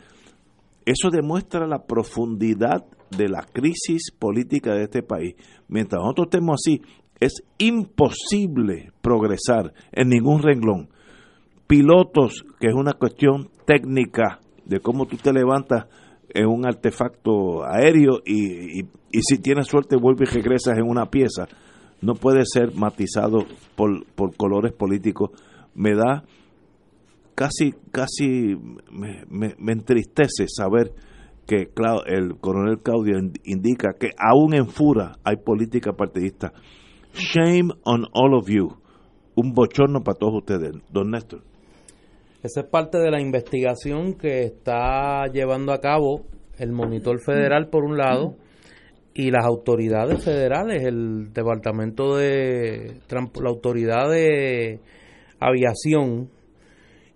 Eso 0.85 1.09
demuestra 1.09 1.67
la 1.67 1.85
profundidad 1.85 2.85
de 3.09 3.29
la 3.29 3.43
crisis 3.43 4.11
política 4.11 4.73
de 4.73 4.83
este 4.83 5.03
país. 5.03 5.35
Mientras 5.67 6.01
nosotros 6.01 6.27
estemos 6.27 6.55
así, 6.55 6.81
es 7.19 7.43
imposible 7.57 8.91
progresar 9.01 9.73
en 9.91 10.09
ningún 10.09 10.41
renglón. 10.41 10.89
Pilotos, 11.67 12.45
que 12.59 12.67
es 12.67 12.73
una 12.73 12.93
cuestión 12.93 13.49
técnica 13.65 14.39
de 14.65 14.79
cómo 14.79 15.05
tú 15.05 15.17
te 15.17 15.33
levantas 15.33 15.85
en 16.33 16.47
un 16.47 16.65
artefacto 16.65 17.63
aéreo 17.63 18.21
y, 18.25 18.79
y, 18.79 18.87
y 19.11 19.21
si 19.21 19.37
tienes 19.39 19.67
suerte 19.67 19.97
vuelves 19.97 20.31
y 20.31 20.35
regresas 20.35 20.77
en 20.77 20.87
una 20.87 21.05
pieza 21.07 21.47
no 22.01 22.15
puede 22.15 22.43
ser 22.45 22.73
matizado 22.75 23.45
por, 23.75 24.05
por 24.15 24.35
colores 24.35 24.73
políticos. 24.73 25.31
Me 25.73 25.95
da 25.95 26.23
casi, 27.35 27.73
casi, 27.91 28.55
me, 28.91 29.55
me, 29.57 29.71
entristece 29.71 30.45
saber 30.47 30.93
que 31.47 31.69
el 32.07 32.37
coronel 32.39 32.79
Claudio 32.79 33.17
indica 33.43 33.93
que 33.99 34.09
aún 34.17 34.53
en 34.53 34.67
Fura 34.67 35.17
hay 35.23 35.37
política 35.37 35.93
partidista. 35.93 36.53
Shame 37.13 37.71
on 37.83 38.05
all 38.13 38.35
of 38.35 38.49
you. 38.49 38.69
Un 39.35 39.53
bochorno 39.53 40.01
para 40.01 40.17
todos 40.17 40.35
ustedes. 40.35 40.71
Don 40.91 41.11
Néstor. 41.11 41.43
Esa 42.43 42.61
es 42.61 42.67
parte 42.67 42.97
de 42.97 43.11
la 43.11 43.21
investigación 43.21 44.15
que 44.15 44.43
está 44.43 45.27
llevando 45.27 45.73
a 45.73 45.79
cabo 45.79 46.25
el 46.57 46.71
monitor 46.71 47.19
federal, 47.23 47.69
por 47.69 47.83
un 47.83 47.97
lado, 47.97 48.35
y 49.13 49.31
las 49.31 49.45
autoridades 49.45 50.23
federales, 50.23 50.83
el 50.83 51.33
departamento 51.33 52.15
de 52.15 53.01
la 53.09 53.49
autoridad 53.49 54.09
de 54.09 54.79
aviación 55.39 56.29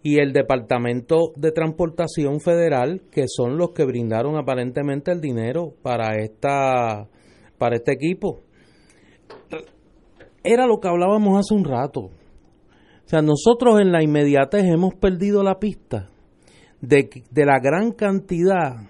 y 0.03 0.19
el 0.19 0.33
departamento 0.33 1.31
de 1.35 1.51
transportación 1.51 2.39
federal, 2.39 3.01
que 3.11 3.25
son 3.27 3.57
los 3.57 3.71
que 3.71 3.85
brindaron 3.85 4.35
aparentemente 4.37 5.11
el 5.11 5.21
dinero 5.21 5.73
para 5.81 6.17
esta 6.17 7.07
para 7.57 7.77
este 7.77 7.93
equipo. 7.93 8.41
Era 10.43 10.67
lo 10.67 10.79
que 10.79 10.89
hablábamos 10.89 11.39
hace 11.39 11.55
un 11.55 11.63
rato. 11.63 12.01
O 12.01 13.07
sea, 13.07 13.21
nosotros 13.21 13.79
en 13.79 13.91
la 13.91 14.03
inmediatez 14.03 14.65
hemos 14.65 14.95
perdido 14.95 15.43
la 15.43 15.59
pista 15.59 16.09
de, 16.81 17.09
de 17.31 17.45
la 17.45 17.59
gran 17.59 17.91
cantidad 17.91 18.89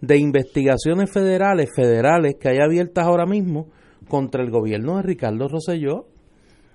de 0.00 0.18
investigaciones 0.18 1.10
federales, 1.10 1.70
federales 1.74 2.36
que 2.40 2.48
hay 2.48 2.58
abiertas 2.58 3.04
ahora 3.04 3.26
mismo 3.26 3.68
contra 4.08 4.42
el 4.42 4.50
gobierno 4.50 4.96
de 4.96 5.02
Ricardo 5.02 5.48
Rosselló 5.48 6.06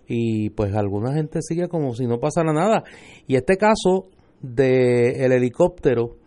y 0.08 0.50
pues 0.52 0.76
alguna 0.76 1.14
gente 1.14 1.40
sigue 1.42 1.68
como 1.68 1.94
si 1.96 2.06
no 2.06 2.20
pasara 2.20 2.54
nada. 2.54 2.84
Y 3.28 3.36
este 3.36 3.58
caso 3.58 4.10
del 4.42 5.32
helicóptero, 5.32 6.18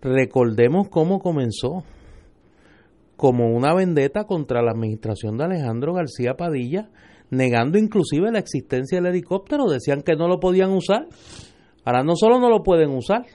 recordemos 0.00 0.88
cómo 0.88 1.18
comenzó, 1.18 1.84
como 3.16 3.54
una 3.54 3.74
vendetta 3.74 4.24
contra 4.24 4.62
la 4.62 4.72
administración 4.72 5.36
de 5.36 5.44
Alejandro 5.44 5.94
García 5.94 6.34
Padilla, 6.34 6.90
negando 7.30 7.78
inclusive 7.78 8.32
la 8.32 8.38
existencia 8.38 8.98
del 8.98 9.12
helicóptero, 9.12 9.68
decían 9.68 10.02
que 10.02 10.16
no 10.16 10.26
lo 10.26 10.40
podían 10.40 10.72
usar. 10.72 11.06
Ahora 11.84 12.02
no 12.02 12.16
solo 12.16 12.40
no 12.40 12.48
lo 12.48 12.62
pueden 12.62 12.90
usar, 12.90 13.26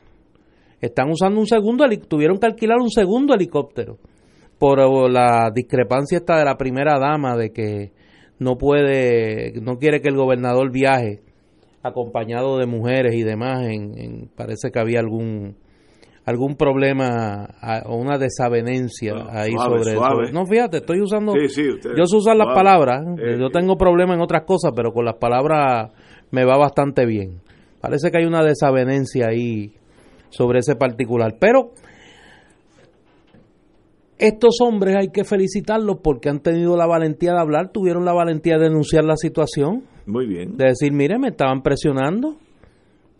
están 0.81 1.09
usando 1.09 1.39
un 1.39 1.47
segundo, 1.47 1.85
tuvieron 2.07 2.37
que 2.37 2.47
alquilar 2.47 2.77
un 2.79 2.89
segundo 2.89 3.33
helicóptero 3.33 3.97
por 4.57 4.79
la 5.09 5.51
discrepancia 5.53 6.17
esta 6.17 6.37
de 6.37 6.45
la 6.45 6.57
primera 6.57 6.99
dama 6.99 7.37
de 7.37 7.51
que 7.51 7.91
no 8.39 8.57
puede, 8.57 9.53
no 9.61 9.77
quiere 9.77 10.01
que 10.01 10.09
el 10.09 10.15
gobernador 10.15 10.71
viaje 10.71 11.21
acompañado 11.81 12.57
de 12.57 12.65
mujeres 12.65 13.15
y 13.15 13.23
demás, 13.23 13.65
en, 13.67 14.29
parece 14.35 14.69
que 14.71 14.79
había 14.79 14.99
algún 14.99 15.55
algún 16.25 16.55
problema 16.55 17.47
o 17.85 17.95
una 17.95 18.19
desavenencia 18.19 19.13
ahí 19.31 19.51
sobre 19.51 19.93
eso. 19.93 20.31
No, 20.31 20.45
fíjate, 20.45 20.77
estoy 20.77 21.01
usando. 21.01 21.33
yo 21.35 22.05
sé 22.05 22.15
usar 22.15 22.35
las 22.35 22.53
palabras. 22.53 23.03
¿eh? 23.17 23.37
yo 23.39 23.49
tengo 23.49 23.77
problemas 23.77 24.17
en 24.17 24.21
otras 24.21 24.43
cosas, 24.43 24.73
pero 24.75 24.91
con 24.91 25.05
las 25.05 25.15
palabras 25.15 25.91
me 26.29 26.45
va 26.45 26.55
bastante 26.55 27.07
bien. 27.07 27.41
Parece 27.81 28.11
que 28.11 28.19
hay 28.19 28.25
una 28.25 28.43
desavenencia 28.43 29.27
ahí 29.29 29.73
sobre 30.29 30.59
ese 30.59 30.75
particular. 30.75 31.37
Pero 31.39 31.71
estos 34.17 34.57
hombres 34.61 34.95
hay 34.97 35.09
que 35.09 35.23
felicitarlos 35.23 35.97
porque 36.03 36.29
han 36.29 36.41
tenido 36.41 36.75
la 36.75 36.85
valentía 36.85 37.33
de 37.33 37.39
hablar, 37.39 37.71
tuvieron 37.71 38.05
la 38.05 38.13
valentía 38.13 38.57
de 38.57 38.65
denunciar 38.65 39.05
la 39.05 39.15
situación. 39.15 39.83
Muy 40.05 40.27
bien. 40.27 40.57
De 40.57 40.65
decir, 40.65 40.91
mire, 40.91 41.17
me 41.17 41.29
estaban 41.29 41.61
presionando 41.61 42.37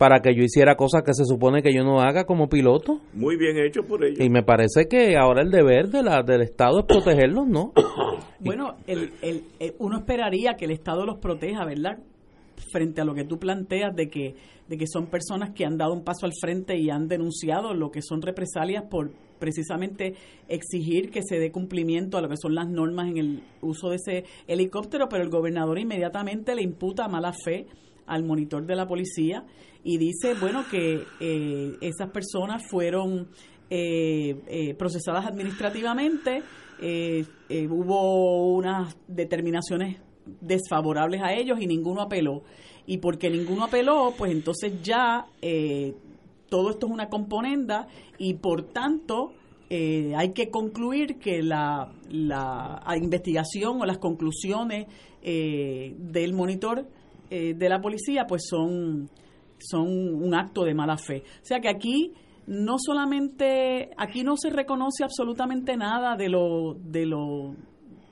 para 0.00 0.20
que 0.20 0.34
yo 0.34 0.42
hiciera 0.42 0.76
cosas 0.76 1.02
que 1.02 1.12
se 1.12 1.24
supone 1.24 1.62
que 1.62 1.74
yo 1.74 1.84
no 1.84 2.00
haga 2.00 2.24
como 2.24 2.48
piloto. 2.48 3.00
Muy 3.12 3.36
bien 3.36 3.58
hecho 3.58 3.82
por 3.82 4.02
ellos. 4.02 4.18
Y 4.18 4.30
me 4.30 4.42
parece 4.42 4.86
que 4.88 5.16
ahora 5.16 5.42
el 5.42 5.50
deber 5.50 5.88
de 5.88 6.02
la, 6.02 6.22
del 6.22 6.40
Estado 6.40 6.80
es 6.80 6.86
protegerlos, 6.86 7.46
¿no? 7.46 7.72
bueno, 8.40 8.76
el, 8.86 9.12
el, 9.20 9.44
uno 9.78 9.98
esperaría 9.98 10.54
que 10.54 10.64
el 10.64 10.70
Estado 10.70 11.04
los 11.04 11.18
proteja, 11.18 11.66
¿verdad? 11.66 11.98
Frente 12.72 13.00
a 13.00 13.04
lo 13.04 13.14
que 13.14 13.24
tú 13.24 13.38
planteas 13.38 13.94
de 13.94 14.08
que 14.08 14.34
de 14.70 14.78
que 14.78 14.86
son 14.86 15.08
personas 15.08 15.50
que 15.50 15.64
han 15.64 15.76
dado 15.76 15.92
un 15.92 16.04
paso 16.04 16.26
al 16.26 16.32
frente 16.40 16.78
y 16.78 16.90
han 16.90 17.08
denunciado 17.08 17.74
lo 17.74 17.90
que 17.90 18.02
son 18.02 18.22
represalias 18.22 18.84
por 18.88 19.10
precisamente 19.40 20.14
exigir 20.46 21.10
que 21.10 21.22
se 21.24 21.40
dé 21.40 21.50
cumplimiento 21.50 22.16
a 22.16 22.22
lo 22.22 22.28
que 22.28 22.36
son 22.36 22.54
las 22.54 22.68
normas 22.68 23.08
en 23.08 23.16
el 23.16 23.42
uso 23.62 23.88
de 23.88 23.96
ese 23.96 24.24
helicóptero, 24.46 25.08
pero 25.08 25.24
el 25.24 25.28
gobernador 25.28 25.80
inmediatamente 25.80 26.54
le 26.54 26.62
imputa 26.62 27.08
mala 27.08 27.32
fe 27.32 27.66
al 28.06 28.22
monitor 28.22 28.64
de 28.64 28.76
la 28.76 28.86
policía 28.86 29.44
y 29.82 29.98
dice, 29.98 30.34
bueno, 30.34 30.64
que 30.70 31.02
eh, 31.18 31.72
esas 31.80 32.10
personas 32.10 32.62
fueron 32.70 33.26
eh, 33.70 34.36
eh, 34.46 34.74
procesadas 34.74 35.26
administrativamente, 35.26 36.44
hubo 37.68 38.54
unas 38.54 38.96
determinaciones 39.06 39.98
desfavorables 40.40 41.22
a 41.22 41.32
ellos 41.32 41.60
y 41.60 41.66
ninguno 41.66 42.02
apeló 42.02 42.42
y 42.86 42.98
porque 42.98 43.30
ninguno 43.30 43.64
apeló, 43.64 44.14
pues 44.16 44.32
entonces 44.32 44.82
ya 44.82 45.26
eh, 45.42 45.94
todo 46.48 46.70
esto 46.70 46.86
es 46.86 46.92
una 46.92 47.08
componenda 47.08 47.86
y 48.18 48.34
por 48.34 48.64
tanto 48.72 49.32
eh, 49.68 50.12
hay 50.16 50.32
que 50.32 50.50
concluir 50.50 51.18
que 51.18 51.42
la, 51.42 51.92
la 52.10 52.82
investigación 52.96 53.80
o 53.80 53.86
las 53.86 53.98
conclusiones 53.98 54.86
eh, 55.22 55.94
del 55.98 56.32
monitor 56.32 56.86
de 57.30 57.68
la 57.68 57.80
policía 57.80 58.26
pues 58.26 58.48
son, 58.48 59.08
son 59.60 59.86
un 59.86 60.34
acto 60.34 60.64
de 60.64 60.74
mala 60.74 60.96
fe. 60.96 61.22
O 61.40 61.44
sea 61.44 61.60
que 61.60 61.68
aquí 61.68 62.12
no 62.48 62.74
solamente, 62.84 63.90
aquí 63.96 64.24
no 64.24 64.36
se 64.36 64.50
reconoce 64.50 65.04
absolutamente 65.04 65.76
nada 65.76 66.16
de 66.16 66.28
lo, 66.28 66.74
de 66.74 67.06
lo 67.06 67.54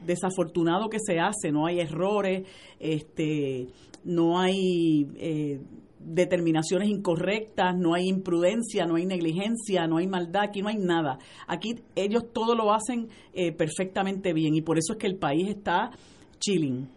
desafortunado 0.05 0.89
que 0.89 0.99
se 0.99 1.19
hace, 1.19 1.53
no 1.53 1.67
hay 1.67 1.81
errores, 1.81 2.47
este 2.79 3.69
no 4.05 4.39
hay 4.39 5.07
eh, 5.17 5.61
determinaciones 5.99 6.89
incorrectas, 6.89 7.77
no 7.77 7.95
hay 7.95 8.09
imprudencia, 8.09 8.87
no 8.87 8.97
hay 8.97 9.07
negligencia, 9.07 9.87
no 9.87 9.99
hay 9.99 10.07
maldad, 10.07 10.45
aquí 10.45 10.63
no 10.63 10.69
hay 10.69 10.79
nada. 10.79 11.19
Aquí 11.47 11.77
ellos 11.95 12.25
todo 12.33 12.55
lo 12.55 12.73
hacen 12.73 13.09
eh, 13.33 13.53
perfectamente 13.53 14.33
bien 14.33 14.55
y 14.55 14.63
por 14.63 14.79
eso 14.79 14.95
es 14.95 14.99
que 14.99 15.07
el 15.07 15.17
país 15.17 15.49
está 15.49 15.91
chilling. 16.39 16.89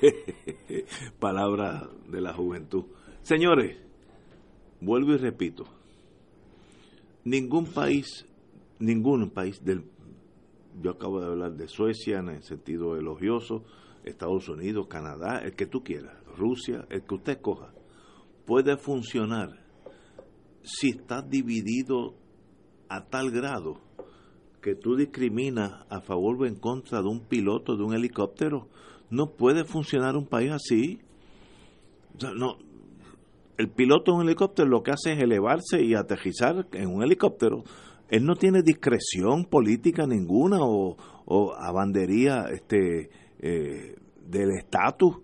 Palabra 1.18 1.88
de 2.08 2.20
la 2.20 2.32
juventud. 2.32 2.84
Señores, 3.22 3.76
vuelvo 4.80 5.12
y 5.12 5.18
repito, 5.18 5.64
ningún 7.24 7.66
país, 7.66 8.26
ningún 8.78 9.30
país 9.30 9.62
del... 9.64 9.84
Yo 10.80 10.92
acabo 10.92 11.20
de 11.20 11.26
hablar 11.26 11.52
de 11.52 11.68
Suecia 11.68 12.18
en 12.18 12.28
el 12.30 12.42
sentido 12.42 12.96
elogioso, 12.96 13.64
Estados 14.04 14.48
Unidos, 14.48 14.86
Canadá, 14.88 15.40
el 15.44 15.54
que 15.54 15.66
tú 15.66 15.82
quieras, 15.82 16.16
Rusia, 16.36 16.86
el 16.90 17.04
que 17.04 17.14
usted 17.14 17.40
coja, 17.40 17.72
puede 18.44 18.76
funcionar 18.76 19.64
si 20.62 20.90
está 20.90 21.22
dividido 21.22 22.14
a 22.88 23.04
tal 23.06 23.30
grado 23.30 23.80
que 24.62 24.74
tú 24.74 24.96
discriminas 24.96 25.84
a 25.90 26.00
favor 26.00 26.42
o 26.42 26.46
en 26.46 26.56
contra 26.56 27.02
de 27.02 27.08
un 27.08 27.20
piloto 27.20 27.76
de 27.76 27.84
un 27.84 27.94
helicóptero. 27.94 28.68
No 29.10 29.32
puede 29.36 29.64
funcionar 29.64 30.16
un 30.16 30.26
país 30.26 30.50
así. 30.52 31.00
no, 32.18 32.56
el 33.58 33.68
piloto 33.70 34.12
de 34.12 34.18
un 34.18 34.24
helicóptero 34.24 34.68
lo 34.68 34.82
que 34.82 34.92
hace 34.92 35.12
es 35.12 35.22
elevarse 35.22 35.82
y 35.82 35.94
aterrizar 35.94 36.66
en 36.72 36.88
un 36.88 37.02
helicóptero. 37.02 37.64
Él 38.08 38.24
no 38.24 38.36
tiene 38.36 38.62
discreción 38.62 39.44
política 39.44 40.06
ninguna 40.06 40.58
o, 40.60 40.96
o 41.24 41.54
abandería 41.54 42.46
este, 42.52 43.10
eh, 43.40 43.94
del 44.26 44.50
estatus. 44.52 45.16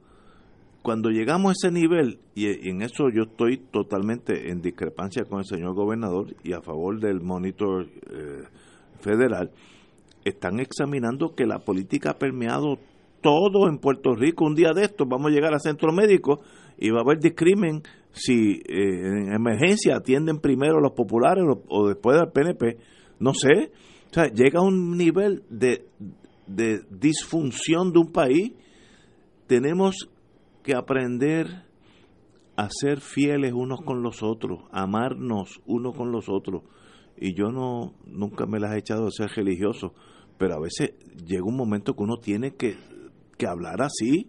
Cuando 0.82 1.10
llegamos 1.10 1.50
a 1.50 1.52
ese 1.52 1.72
nivel, 1.72 2.20
y, 2.34 2.68
en 2.68 2.82
eso 2.82 3.10
yo 3.10 3.24
estoy 3.24 3.58
totalmente 3.58 4.50
en 4.50 4.62
discrepancia 4.62 5.24
con 5.24 5.40
el 5.40 5.44
señor 5.44 5.74
gobernador 5.74 6.34
y 6.42 6.52
a 6.52 6.62
favor 6.62 7.00
del 7.00 7.20
monitor 7.20 7.86
eh, 8.10 8.44
federal, 9.00 9.50
están 10.24 10.60
examinando 10.60 11.34
que 11.34 11.46
la 11.46 11.58
política 11.58 12.10
ha 12.10 12.18
permeado 12.18 12.78
todo 13.20 13.68
en 13.68 13.78
Puerto 13.78 14.14
Rico. 14.14 14.46
Un 14.46 14.54
día 14.54 14.72
de 14.74 14.84
estos 14.84 15.06
vamos 15.06 15.30
a 15.30 15.34
llegar 15.34 15.52
al 15.52 15.60
centro 15.60 15.92
médico 15.92 16.40
y 16.80 16.90
va 16.90 16.98
a 16.98 17.02
haber 17.02 17.20
discrimen 17.20 17.82
si 18.12 18.54
eh, 18.54 19.06
en 19.06 19.32
emergencia 19.32 19.96
atienden 19.96 20.38
primero 20.40 20.80
los 20.80 20.92
populares 20.92 21.44
o, 21.68 21.88
después 21.88 22.18
del 22.18 22.32
PNP. 22.32 22.78
No 23.20 23.34
sé. 23.34 23.70
O 24.10 24.14
sea, 24.14 24.26
llega 24.26 24.58
a 24.58 24.62
un 24.62 24.96
nivel 24.96 25.44
de 25.48 25.86
de 26.54 26.82
disfunción 26.90 27.92
de 27.92 28.00
un 28.00 28.12
país, 28.12 28.52
tenemos 29.46 30.08
que 30.62 30.74
aprender 30.74 31.64
a 32.56 32.68
ser 32.68 33.00
fieles 33.00 33.52
unos 33.52 33.80
con 33.84 34.02
los 34.02 34.22
otros, 34.22 34.64
amarnos 34.72 35.60
unos 35.64 35.96
con 35.96 36.10
los 36.10 36.28
otros. 36.28 36.62
Y 37.16 37.34
yo 37.36 37.50
no 37.50 37.94
nunca 38.04 38.46
me 38.46 38.58
las 38.58 38.74
he 38.74 38.78
echado 38.78 39.04
de 39.04 39.12
ser 39.12 39.30
religioso, 39.30 39.94
pero 40.38 40.54
a 40.54 40.60
veces 40.60 40.94
llega 41.24 41.44
un 41.44 41.56
momento 41.56 41.94
que 41.94 42.02
uno 42.02 42.16
tiene 42.16 42.52
que, 42.52 42.76
que 43.38 43.46
hablar 43.46 43.80
así. 43.82 44.28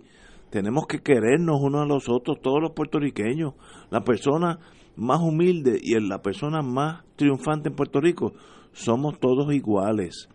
Tenemos 0.52 0.86
que 0.86 1.00
querernos 1.00 1.62
unos 1.62 1.82
a 1.82 1.86
los 1.86 2.10
otros, 2.10 2.42
todos 2.42 2.62
los 2.62 2.74
puertorriqueños. 2.74 3.54
La 3.90 4.02
persona 4.02 4.60
más 4.98 5.22
humilde 5.22 5.80
y 5.82 6.00
la 6.00 6.22
persona 6.22 6.62
más 6.62 7.04
triunfante 7.16 7.70
en 7.70 7.76
Puerto 7.76 8.02
Rico, 8.02 8.34
somos 8.74 9.20
todos 9.20 9.54
iguales. 9.54 10.28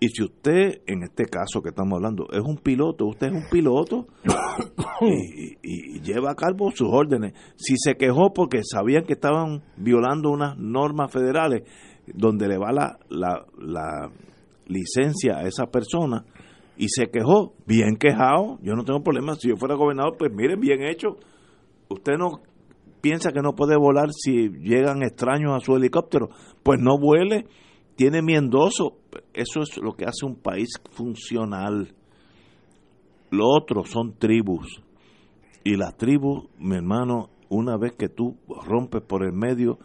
Y 0.00 0.08
si 0.08 0.24
usted, 0.24 0.80
en 0.86 1.04
este 1.04 1.26
caso 1.26 1.62
que 1.62 1.68
estamos 1.68 1.96
hablando, 1.96 2.26
es 2.32 2.40
un 2.40 2.56
piloto, 2.56 3.06
usted 3.06 3.28
es 3.28 3.34
un 3.34 3.48
piloto 3.50 4.08
y, 5.00 6.00
lleva 6.00 6.32
a 6.32 6.34
cabo 6.34 6.70
sus 6.72 6.88
órdenes. 6.90 7.34
Si 7.56 7.76
se 7.76 7.96
quejó 7.96 8.32
porque 8.32 8.62
sabían 8.64 9.04
que 9.04 9.12
estaban 9.12 9.62
violando 9.76 10.30
unas 10.30 10.58
normas 10.58 11.12
federales 11.12 11.62
donde 12.06 12.48
le 12.48 12.58
va 12.58 12.72
la, 12.72 12.98
la, 13.10 13.44
la 13.58 14.10
licencia 14.66 15.36
a 15.36 15.46
esa 15.46 15.66
persona 15.66 16.24
y 16.80 16.88
se 16.88 17.10
quejó, 17.10 17.52
bien 17.66 17.96
quejado, 17.96 18.58
yo 18.62 18.74
no 18.74 18.84
tengo 18.84 19.02
problema. 19.02 19.34
Si 19.34 19.50
yo 19.50 19.56
fuera 19.56 19.74
gobernador, 19.74 20.16
pues 20.18 20.32
miren, 20.32 20.58
bien 20.60 20.82
hecho. 20.82 21.18
Usted 21.90 22.14
no 22.18 22.40
piensa 23.02 23.32
que 23.32 23.42
no 23.42 23.54
puede 23.54 23.76
volar 23.76 24.08
si 24.12 24.48
llegan 24.48 25.02
extraños 25.02 25.52
a 25.54 25.60
su 25.60 25.76
helicóptero, 25.76 26.30
pues 26.62 26.80
no 26.80 26.98
vuele 26.98 27.44
tiene 27.96 28.22
miendoso. 28.22 28.96
Eso 29.34 29.60
es 29.60 29.76
lo 29.76 29.92
que 29.92 30.06
hace 30.06 30.24
un 30.24 30.36
país 30.36 30.70
funcional. 30.92 31.94
Lo 33.30 33.46
otro 33.46 33.84
son 33.84 34.14
tribus. 34.18 34.82
Y 35.62 35.76
las 35.76 35.98
tribus, 35.98 36.48
mi 36.58 36.76
hermano, 36.76 37.28
una 37.50 37.76
vez 37.76 37.92
que 37.92 38.08
tú 38.08 38.38
rompes 38.66 39.02
por 39.02 39.22
el 39.22 39.34
medio, 39.34 39.78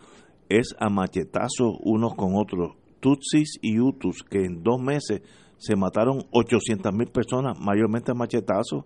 es 0.47 0.73
a 0.79 0.87
machetazos 0.87 1.75
unos 1.83 2.15
con 2.15 2.35
otros. 2.35 2.77
Tutsis 3.01 3.59
y 3.61 3.81
Hutus, 3.81 4.23
que 4.23 4.45
en 4.45 4.63
dos 4.63 4.79
meses 4.79 5.21
se 5.57 5.75
mataron 5.75 6.23
800 6.31 6.93
mil 6.93 7.07
personas, 7.07 7.59
mayormente 7.59 8.13
machetazos. 8.13 8.85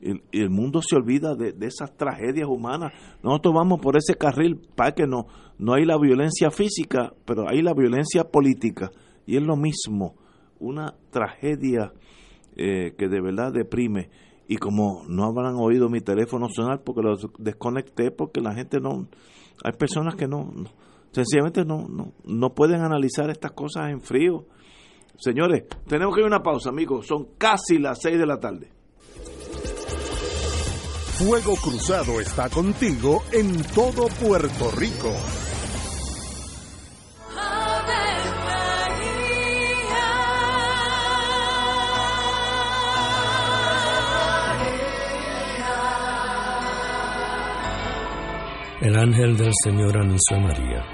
y, 0.00 0.20
el 0.32 0.50
mundo 0.50 0.80
se 0.82 0.96
olvida 0.96 1.34
de, 1.34 1.54
esas 1.66 1.96
tragedias 1.96 2.48
humanas. 2.48 2.92
Nosotros 3.22 3.54
vamos 3.54 3.80
por 3.80 3.96
ese 3.96 4.14
carril 4.14 4.60
para 4.74 4.92
que 4.92 5.06
no, 5.06 5.26
no 5.58 5.74
hay 5.74 5.84
la 5.84 5.98
violencia 5.98 6.50
física, 6.50 7.12
pero 7.24 7.48
hay 7.48 7.62
la 7.62 7.74
violencia 7.74 8.24
política. 8.24 8.90
Y 9.26 9.36
es 9.36 9.42
lo 9.42 9.56
mismo, 9.56 10.16
una 10.58 10.94
tragedia 11.10 11.92
eh, 12.56 12.94
que 12.96 13.08
de 13.08 13.20
verdad 13.20 13.52
deprime. 13.52 14.10
Y 14.46 14.56
como 14.56 15.04
no 15.08 15.24
habrán 15.24 15.54
oído 15.56 15.88
mi 15.88 16.00
teléfono 16.00 16.48
sonar 16.48 16.82
porque 16.84 17.00
lo 17.02 17.16
desconecté, 17.38 18.10
porque 18.10 18.40
la 18.40 18.54
gente 18.54 18.78
no, 18.78 19.08
hay 19.64 19.72
personas 19.72 20.16
que 20.16 20.26
no, 20.26 20.52
sencillamente 21.12 21.64
no, 21.64 21.88
no, 21.88 22.12
no 22.24 22.54
pueden 22.54 22.82
analizar 22.82 23.30
estas 23.30 23.52
cosas 23.52 23.90
en 23.90 24.00
frío. 24.00 24.46
Señores, 25.16 25.64
tenemos 25.86 26.14
que 26.14 26.20
ir 26.20 26.24
a 26.24 26.28
una 26.28 26.42
pausa, 26.42 26.70
amigos. 26.70 27.06
Son 27.06 27.28
casi 27.38 27.78
las 27.78 28.00
seis 28.00 28.18
de 28.18 28.26
la 28.26 28.38
tarde. 28.38 28.68
Fuego 31.18 31.54
Cruzado 31.54 32.20
está 32.20 32.50
contigo 32.50 33.22
en 33.32 33.62
todo 33.74 34.08
Puerto 34.20 34.70
Rico. 34.72 35.12
El 48.80 48.98
ángel 48.98 49.36
del 49.36 49.52
Señor 49.62 49.96
anunció 49.96 50.36
a 50.36 50.40
María. 50.40 50.93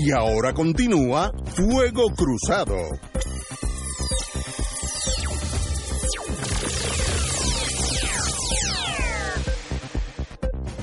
Y 0.00 0.12
ahora 0.12 0.54
continúa 0.54 1.32
Fuego 1.56 2.04
Cruzado. 2.14 2.76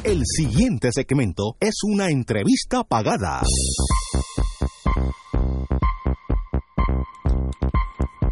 El 0.03 0.20
siguiente 0.26 0.89
segmento 0.91 1.55
es 1.61 1.76
una 1.84 2.09
entrevista 2.09 2.84
pagada. 2.84 3.41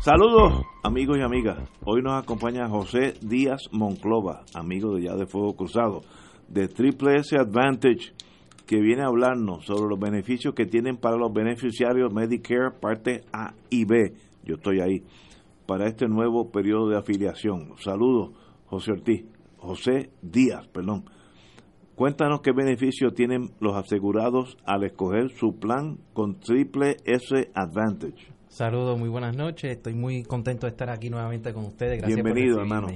Saludos 0.02 0.66
amigos 0.84 1.18
y 1.18 1.22
amigas. 1.22 1.60
Hoy 1.86 2.02
nos 2.02 2.22
acompaña 2.22 2.68
José 2.68 3.14
Díaz 3.22 3.70
Monclova, 3.72 4.44
amigo 4.54 4.96
de 4.96 5.04
Ya 5.04 5.16
de 5.16 5.28
Fuego 5.28 5.56
Cruzado, 5.56 6.02
de 6.50 6.68
Triple 6.68 7.20
S 7.20 7.38
Advantage, 7.38 8.14
que 8.66 8.80
viene 8.80 9.04
a 9.04 9.08
hablarnos 9.08 9.66
sobre 9.66 9.90
los 9.90 10.00
beneficios 10.00 10.54
que 10.54 10.66
tienen 10.66 10.98
para 10.98 11.18
los 11.18 11.34
beneficiarios 11.34 12.14
Medicare 12.14 12.72
parte 12.80 13.24
A 13.34 13.54
y 13.70 13.86
B. 13.86 14.14
Yo 14.44 14.56
estoy 14.56 14.80
ahí 14.80 15.04
para 15.66 15.88
este 15.88 16.08
nuevo 16.08 16.52
periodo 16.52 16.90
de 16.90 16.98
afiliación. 16.98 17.74
Saludos, 17.78 18.32
José 18.66 18.92
Ortiz, 18.92 19.26
José 19.58 20.10
Díaz, 20.22 20.68
perdón. 20.68 21.06
Cuéntanos 21.96 22.42
qué 22.42 22.52
beneficios 22.52 23.14
tienen 23.14 23.52
los 23.60 23.76
asegurados 23.76 24.58
al 24.66 24.84
escoger 24.84 25.30
su 25.30 25.60
plan 25.60 26.00
con 26.14 26.40
Triple 26.40 26.98
S 27.06 27.52
Advantage. 27.54 28.34
Saludos, 28.48 28.98
muy 28.98 29.10
buenas 29.10 29.36
noches. 29.36 29.72
Estoy 29.72 29.94
muy 29.94 30.24
contento 30.24 30.66
de 30.66 30.72
estar 30.72 30.90
aquí 30.90 31.10
nuevamente 31.10 31.54
con 31.54 31.66
ustedes. 31.66 32.00
Gracias 32.00 32.16
Bienvenido, 32.16 32.60
hermano. 32.60 32.88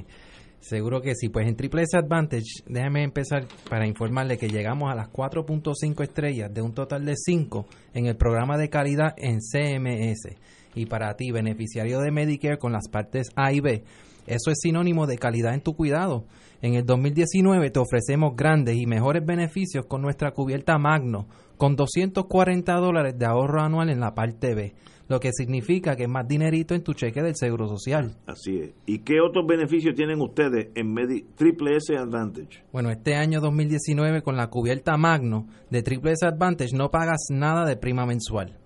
Seguro 0.67 1.01
que 1.01 1.15
sí. 1.15 1.29
Pues 1.29 1.47
en 1.47 1.55
Triple 1.55 1.83
S 1.83 1.95
Advantage, 1.95 2.63
déjeme 2.67 3.01
empezar 3.01 3.47
para 3.69 3.87
informarle 3.87 4.37
que 4.37 4.49
llegamos 4.49 4.91
a 4.91 4.95
las 4.95 5.07
4.5 5.07 6.03
estrellas 6.03 6.53
de 6.53 6.61
un 6.61 6.73
total 6.73 7.05
de 7.05 7.15
5 7.15 7.65
en 7.93 8.07
el 8.07 8.17
programa 8.17 8.57
de 8.57 8.69
calidad 8.69 9.13
en 9.15 9.39
CMS. 9.39 10.35
Y 10.75 10.85
para 10.85 11.15
ti, 11.15 11.31
beneficiario 11.31 12.01
de 12.01 12.11
Medicare 12.11 12.57
con 12.57 12.73
las 12.73 12.89
partes 12.89 13.29
A 13.37 13.53
y 13.53 13.61
B, 13.61 13.85
eso 14.25 14.51
es 14.51 14.59
sinónimo 14.59 15.07
de 15.07 15.17
calidad 15.17 15.53
en 15.53 15.61
tu 15.61 15.73
cuidado. 15.73 16.25
En 16.61 16.73
el 16.73 16.85
2019 16.85 17.69
te 17.69 17.79
ofrecemos 17.79 18.35
grandes 18.35 18.75
y 18.75 18.85
mejores 18.85 19.25
beneficios 19.25 19.85
con 19.85 20.01
nuestra 20.01 20.31
cubierta 20.31 20.77
Magno, 20.77 21.29
con 21.55 21.77
240 21.77 22.73
dólares 22.73 23.17
de 23.17 23.25
ahorro 23.25 23.61
anual 23.61 23.89
en 23.89 24.01
la 24.01 24.13
parte 24.15 24.53
B, 24.53 24.75
lo 25.07 25.19
que 25.19 25.31
significa 25.31 25.95
que 25.95 26.03
es 26.03 26.09
más 26.09 26.27
dinerito 26.27 26.75
en 26.75 26.83
tu 26.83 26.93
cheque 26.93 27.21
del 27.21 27.35
Seguro 27.35 27.67
Social. 27.67 28.15
Así 28.25 28.57
es. 28.59 28.71
¿Y 28.85 28.99
qué 28.99 29.21
otros 29.21 29.45
beneficios 29.47 29.95
tienen 29.95 30.21
ustedes 30.21 30.69
en 30.75 30.95
Triple 31.35 31.77
S 31.77 31.95
Advantage? 31.95 32.63
Bueno, 32.71 32.91
este 32.91 33.15
año 33.15 33.39
2019 33.41 34.21
con 34.21 34.35
la 34.35 34.49
cubierta 34.49 34.97
Magno 34.97 35.47
de 35.69 35.81
Triple 35.83 36.11
S 36.11 36.25
Advantage 36.25 36.75
no 36.75 36.89
pagas 36.91 37.27
nada 37.29 37.65
de 37.65 37.77
prima 37.77 38.05
mensual. 38.05 38.59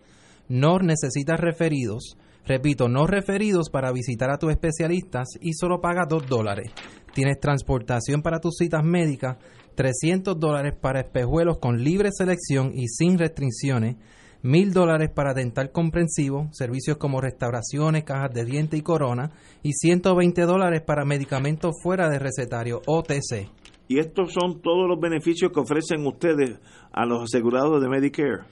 No 0.47 0.79
necesitas 0.79 1.39
referidos. 1.39 2.17
Repito, 2.45 2.89
no 2.89 3.05
referidos 3.05 3.69
para 3.69 3.91
visitar 3.91 4.31
a 4.31 4.37
tus 4.37 4.51
especialistas 4.51 5.27
y 5.39 5.53
solo 5.53 5.79
pagas 5.79 6.07
2 6.09 6.27
dólares. 6.27 6.71
Tienes 7.13 7.39
transportación 7.39 8.23
para 8.23 8.39
tus 8.39 8.55
citas 8.57 8.83
médicas, 8.83 9.37
300 9.75 10.39
dólares 10.39 10.73
para 10.79 11.01
espejuelos 11.01 11.59
con 11.59 11.83
libre 11.83 12.09
selección 12.11 12.71
y 12.73 12.87
sin 12.87 13.19
restricciones, 13.19 13.97
1000 14.43 14.73
dólares 14.73 15.09
para 15.13 15.33
dental 15.33 15.71
comprensivo, 15.71 16.49
servicios 16.51 16.97
como 16.97 17.21
restauraciones, 17.21 18.03
cajas 18.03 18.33
de 18.33 18.45
diente 18.45 18.77
y 18.77 18.81
corona, 18.81 19.31
y 19.61 19.73
120 19.73 20.41
dólares 20.43 20.81
para 20.81 21.05
medicamentos 21.05 21.75
fuera 21.83 22.09
de 22.09 22.19
recetario 22.19 22.81
OTC. 22.87 23.49
¿Y 23.87 23.99
estos 23.99 24.33
son 24.33 24.61
todos 24.61 24.87
los 24.87 24.99
beneficios 24.99 25.51
que 25.51 25.59
ofrecen 25.59 26.05
ustedes 26.07 26.59
a 26.91 27.05
los 27.05 27.23
asegurados 27.23 27.81
de 27.81 27.89
Medicare? 27.89 28.43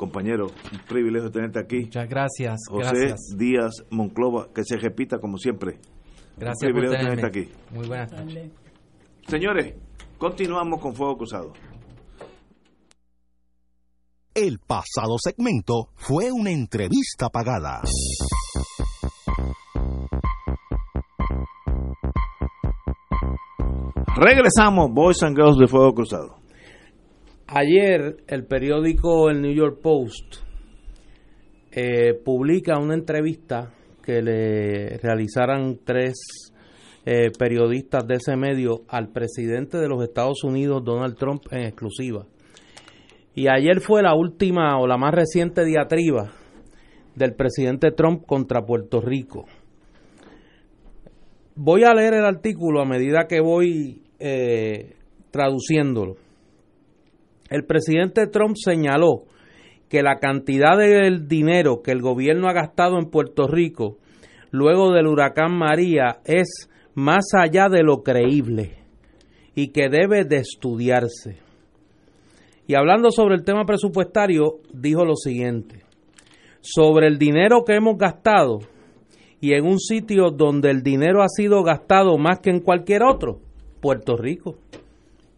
Compañero, 0.00 0.46
un 0.46 0.78
privilegio 0.88 1.30
tenerte 1.30 1.58
aquí. 1.58 1.80
Muchas 1.80 2.08
gracias. 2.08 2.60
José 2.70 3.00
gracias. 3.00 3.36
Díaz 3.36 3.84
Monclova, 3.90 4.48
que 4.50 4.64
se 4.64 4.78
repita 4.78 5.18
como 5.18 5.36
siempre. 5.36 5.78
Gracias 6.38 6.70
un 6.70 6.72
por 6.72 6.80
privilegio 6.80 7.06
tenerme. 7.06 7.16
tenerte 7.16 7.40
aquí. 7.40 7.74
Muy 7.76 7.86
buenas 7.86 8.10
tardes. 8.10 8.50
Señores, 9.28 9.74
continuamos 10.16 10.80
con 10.80 10.94
Fuego 10.94 11.18
Cruzado. 11.18 11.52
El 14.32 14.58
pasado 14.60 15.18
segmento 15.22 15.90
fue 15.96 16.32
una 16.32 16.50
entrevista 16.50 17.28
pagada. 17.28 17.82
Regresamos, 24.16 24.90
Boys 24.94 25.22
and 25.22 25.36
Girls 25.36 25.58
de 25.58 25.66
Fuego 25.66 25.92
Cruzado. 25.92 26.39
Ayer 27.52 28.18
el 28.28 28.46
periódico 28.46 29.28
El 29.28 29.42
New 29.42 29.52
York 29.52 29.80
Post 29.82 30.36
eh, 31.72 32.14
publica 32.24 32.78
una 32.78 32.94
entrevista 32.94 33.72
que 34.04 34.22
le 34.22 34.98
realizaran 34.98 35.80
tres 35.84 36.14
eh, 37.04 37.32
periodistas 37.36 38.06
de 38.06 38.14
ese 38.14 38.36
medio 38.36 38.82
al 38.86 39.08
presidente 39.08 39.78
de 39.78 39.88
los 39.88 40.00
Estados 40.04 40.44
Unidos, 40.44 40.84
Donald 40.84 41.16
Trump, 41.16 41.42
en 41.50 41.62
exclusiva. 41.62 42.24
Y 43.34 43.48
ayer 43.48 43.80
fue 43.80 44.00
la 44.00 44.14
última 44.14 44.78
o 44.78 44.86
la 44.86 44.96
más 44.96 45.12
reciente 45.12 45.64
diatriba 45.64 46.30
del 47.16 47.34
presidente 47.34 47.90
Trump 47.90 48.26
contra 48.26 48.64
Puerto 48.64 49.00
Rico. 49.00 49.46
Voy 51.56 51.82
a 51.82 51.94
leer 51.94 52.14
el 52.14 52.26
artículo 52.26 52.80
a 52.80 52.84
medida 52.84 53.26
que 53.26 53.40
voy 53.40 54.04
eh, 54.20 54.94
traduciéndolo. 55.32 56.29
El 57.50 57.64
presidente 57.64 58.28
Trump 58.28 58.54
señaló 58.56 59.24
que 59.88 60.02
la 60.02 60.20
cantidad 60.20 60.78
del 60.78 61.26
dinero 61.26 61.82
que 61.82 61.90
el 61.90 62.00
gobierno 62.00 62.48
ha 62.48 62.52
gastado 62.52 62.96
en 62.96 63.10
Puerto 63.10 63.48
Rico 63.48 63.98
luego 64.52 64.92
del 64.92 65.08
huracán 65.08 65.58
María 65.58 66.20
es 66.24 66.70
más 66.94 67.34
allá 67.36 67.68
de 67.68 67.82
lo 67.82 68.04
creíble 68.04 68.76
y 69.56 69.72
que 69.72 69.88
debe 69.88 70.24
de 70.24 70.36
estudiarse. 70.36 71.38
Y 72.68 72.76
hablando 72.76 73.10
sobre 73.10 73.34
el 73.34 73.42
tema 73.42 73.64
presupuestario, 73.64 74.60
dijo 74.72 75.04
lo 75.04 75.16
siguiente, 75.16 75.82
sobre 76.60 77.08
el 77.08 77.18
dinero 77.18 77.64
que 77.64 77.74
hemos 77.74 77.98
gastado 77.98 78.60
y 79.40 79.54
en 79.54 79.66
un 79.66 79.80
sitio 79.80 80.30
donde 80.30 80.70
el 80.70 80.84
dinero 80.84 81.20
ha 81.20 81.28
sido 81.28 81.64
gastado 81.64 82.16
más 82.16 82.38
que 82.38 82.50
en 82.50 82.60
cualquier 82.60 83.02
otro, 83.02 83.40
Puerto 83.80 84.16
Rico. 84.16 84.56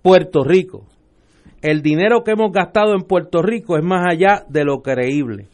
Puerto 0.03 0.45
Rico. 0.45 0.91
El 1.63 1.81
dinero 1.81 2.25
que 2.25 2.33
hemos 2.33 2.53
gastado 2.53 2.93
en 2.95 3.03
Puerto 3.03 3.41
Rico 3.41 3.77
es 3.79 3.85
más 3.85 4.05
allá 4.07 4.45
de 4.49 4.65
lo 4.65 4.83
creíble. 4.83 5.47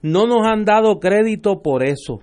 No 0.00 0.26
nos 0.26 0.46
han 0.46 0.64
dado 0.64 0.98
crédito 0.98 1.62
por 1.62 1.84
eso, 1.84 2.20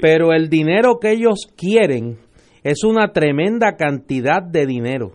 pero 0.00 0.32
el 0.32 0.48
dinero 0.48 0.98
que 1.00 1.12
ellos 1.12 1.46
quieren 1.56 2.18
es 2.64 2.82
una 2.82 3.12
tremenda 3.12 3.76
cantidad 3.76 4.42
de 4.42 4.66
dinero. 4.66 5.12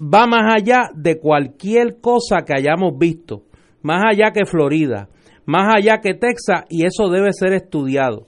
Va 0.00 0.26
más 0.26 0.54
allá 0.54 0.90
de 0.94 1.18
cualquier 1.18 2.00
cosa 2.00 2.44
que 2.46 2.54
hayamos 2.56 2.96
visto, 2.98 3.42
más 3.82 4.02
allá 4.08 4.30
que 4.30 4.46
Florida, 4.46 5.08
más 5.46 5.74
allá 5.76 6.00
que 6.00 6.14
Texas, 6.14 6.64
y 6.70 6.86
eso 6.86 7.08
debe 7.08 7.32
ser 7.32 7.52
estudiado. 7.52 8.26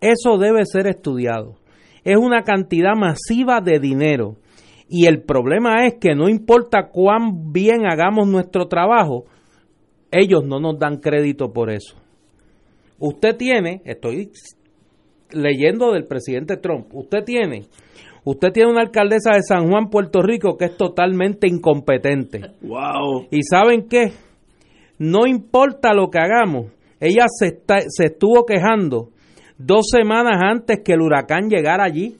Eso 0.00 0.38
debe 0.38 0.64
ser 0.64 0.86
estudiado. 0.86 1.56
Es 2.04 2.16
una 2.16 2.42
cantidad 2.42 2.94
masiva 2.96 3.60
de 3.60 3.80
dinero. 3.80 4.36
Y 4.96 5.08
el 5.08 5.22
problema 5.22 5.88
es 5.88 5.96
que 5.96 6.14
no 6.14 6.28
importa 6.28 6.88
cuán 6.92 7.52
bien 7.52 7.84
hagamos 7.84 8.28
nuestro 8.28 8.68
trabajo, 8.68 9.24
ellos 10.12 10.44
no 10.46 10.60
nos 10.60 10.78
dan 10.78 10.98
crédito 10.98 11.52
por 11.52 11.68
eso. 11.68 11.96
Usted 13.00 13.36
tiene, 13.36 13.82
estoy 13.86 14.30
leyendo 15.32 15.90
del 15.90 16.04
presidente 16.04 16.58
Trump, 16.58 16.94
usted 16.94 17.24
tiene, 17.24 17.62
usted 18.22 18.52
tiene 18.52 18.70
una 18.70 18.82
alcaldesa 18.82 19.32
de 19.34 19.42
San 19.42 19.68
Juan, 19.68 19.90
Puerto 19.90 20.22
Rico, 20.22 20.56
que 20.56 20.66
es 20.66 20.76
totalmente 20.76 21.48
incompetente. 21.48 22.52
Wow. 22.62 23.26
¿Y 23.32 23.42
saben 23.42 23.88
qué? 23.88 24.12
No 25.00 25.26
importa 25.26 25.92
lo 25.92 26.08
que 26.08 26.20
hagamos, 26.20 26.70
ella 27.00 27.24
se, 27.26 27.46
está, 27.46 27.78
se 27.88 28.04
estuvo 28.04 28.46
quejando 28.46 29.08
dos 29.58 29.86
semanas 29.90 30.40
antes 30.40 30.82
que 30.84 30.92
el 30.92 31.00
huracán 31.00 31.48
llegara 31.48 31.82
allí. 31.82 32.16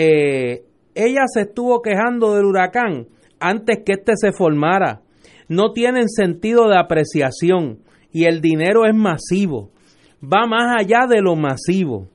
Eh, 0.00 0.62
ella 0.94 1.22
se 1.26 1.42
estuvo 1.42 1.80
quejando 1.82 2.34
del 2.34 2.44
huracán 2.44 3.06
antes 3.40 3.78
que 3.84 3.92
este 3.92 4.12
se 4.16 4.32
formara. 4.32 5.00
No 5.48 5.72
tienen 5.72 6.08
sentido 6.08 6.68
de 6.68 6.76
apreciación 6.78 7.78
y 8.12 8.24
el 8.24 8.40
dinero 8.40 8.84
es 8.86 8.94
masivo. 8.94 9.70
Va 10.22 10.46
más 10.46 10.80
allá 10.80 11.06
de 11.08 11.20
lo 11.22 11.36
masivo. 11.36 12.08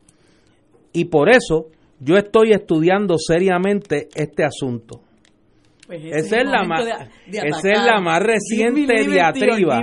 Y 0.92 1.06
por 1.06 1.30
eso 1.30 1.68
yo 2.00 2.16
estoy 2.18 2.52
estudiando 2.52 3.16
seriamente 3.18 4.08
este 4.16 4.44
asunto. 4.44 5.02
Pues 5.88 6.00
Esa 6.06 6.38
es 6.42 6.46
la 6.46 6.64
más- 6.64 6.86
de- 6.86 7.32
de 7.32 7.38
esa 7.48 7.72
es 7.72 7.86
la 7.86 8.00
más 8.02 8.20
reciente 8.22 8.94
diatriba. 9.12 9.80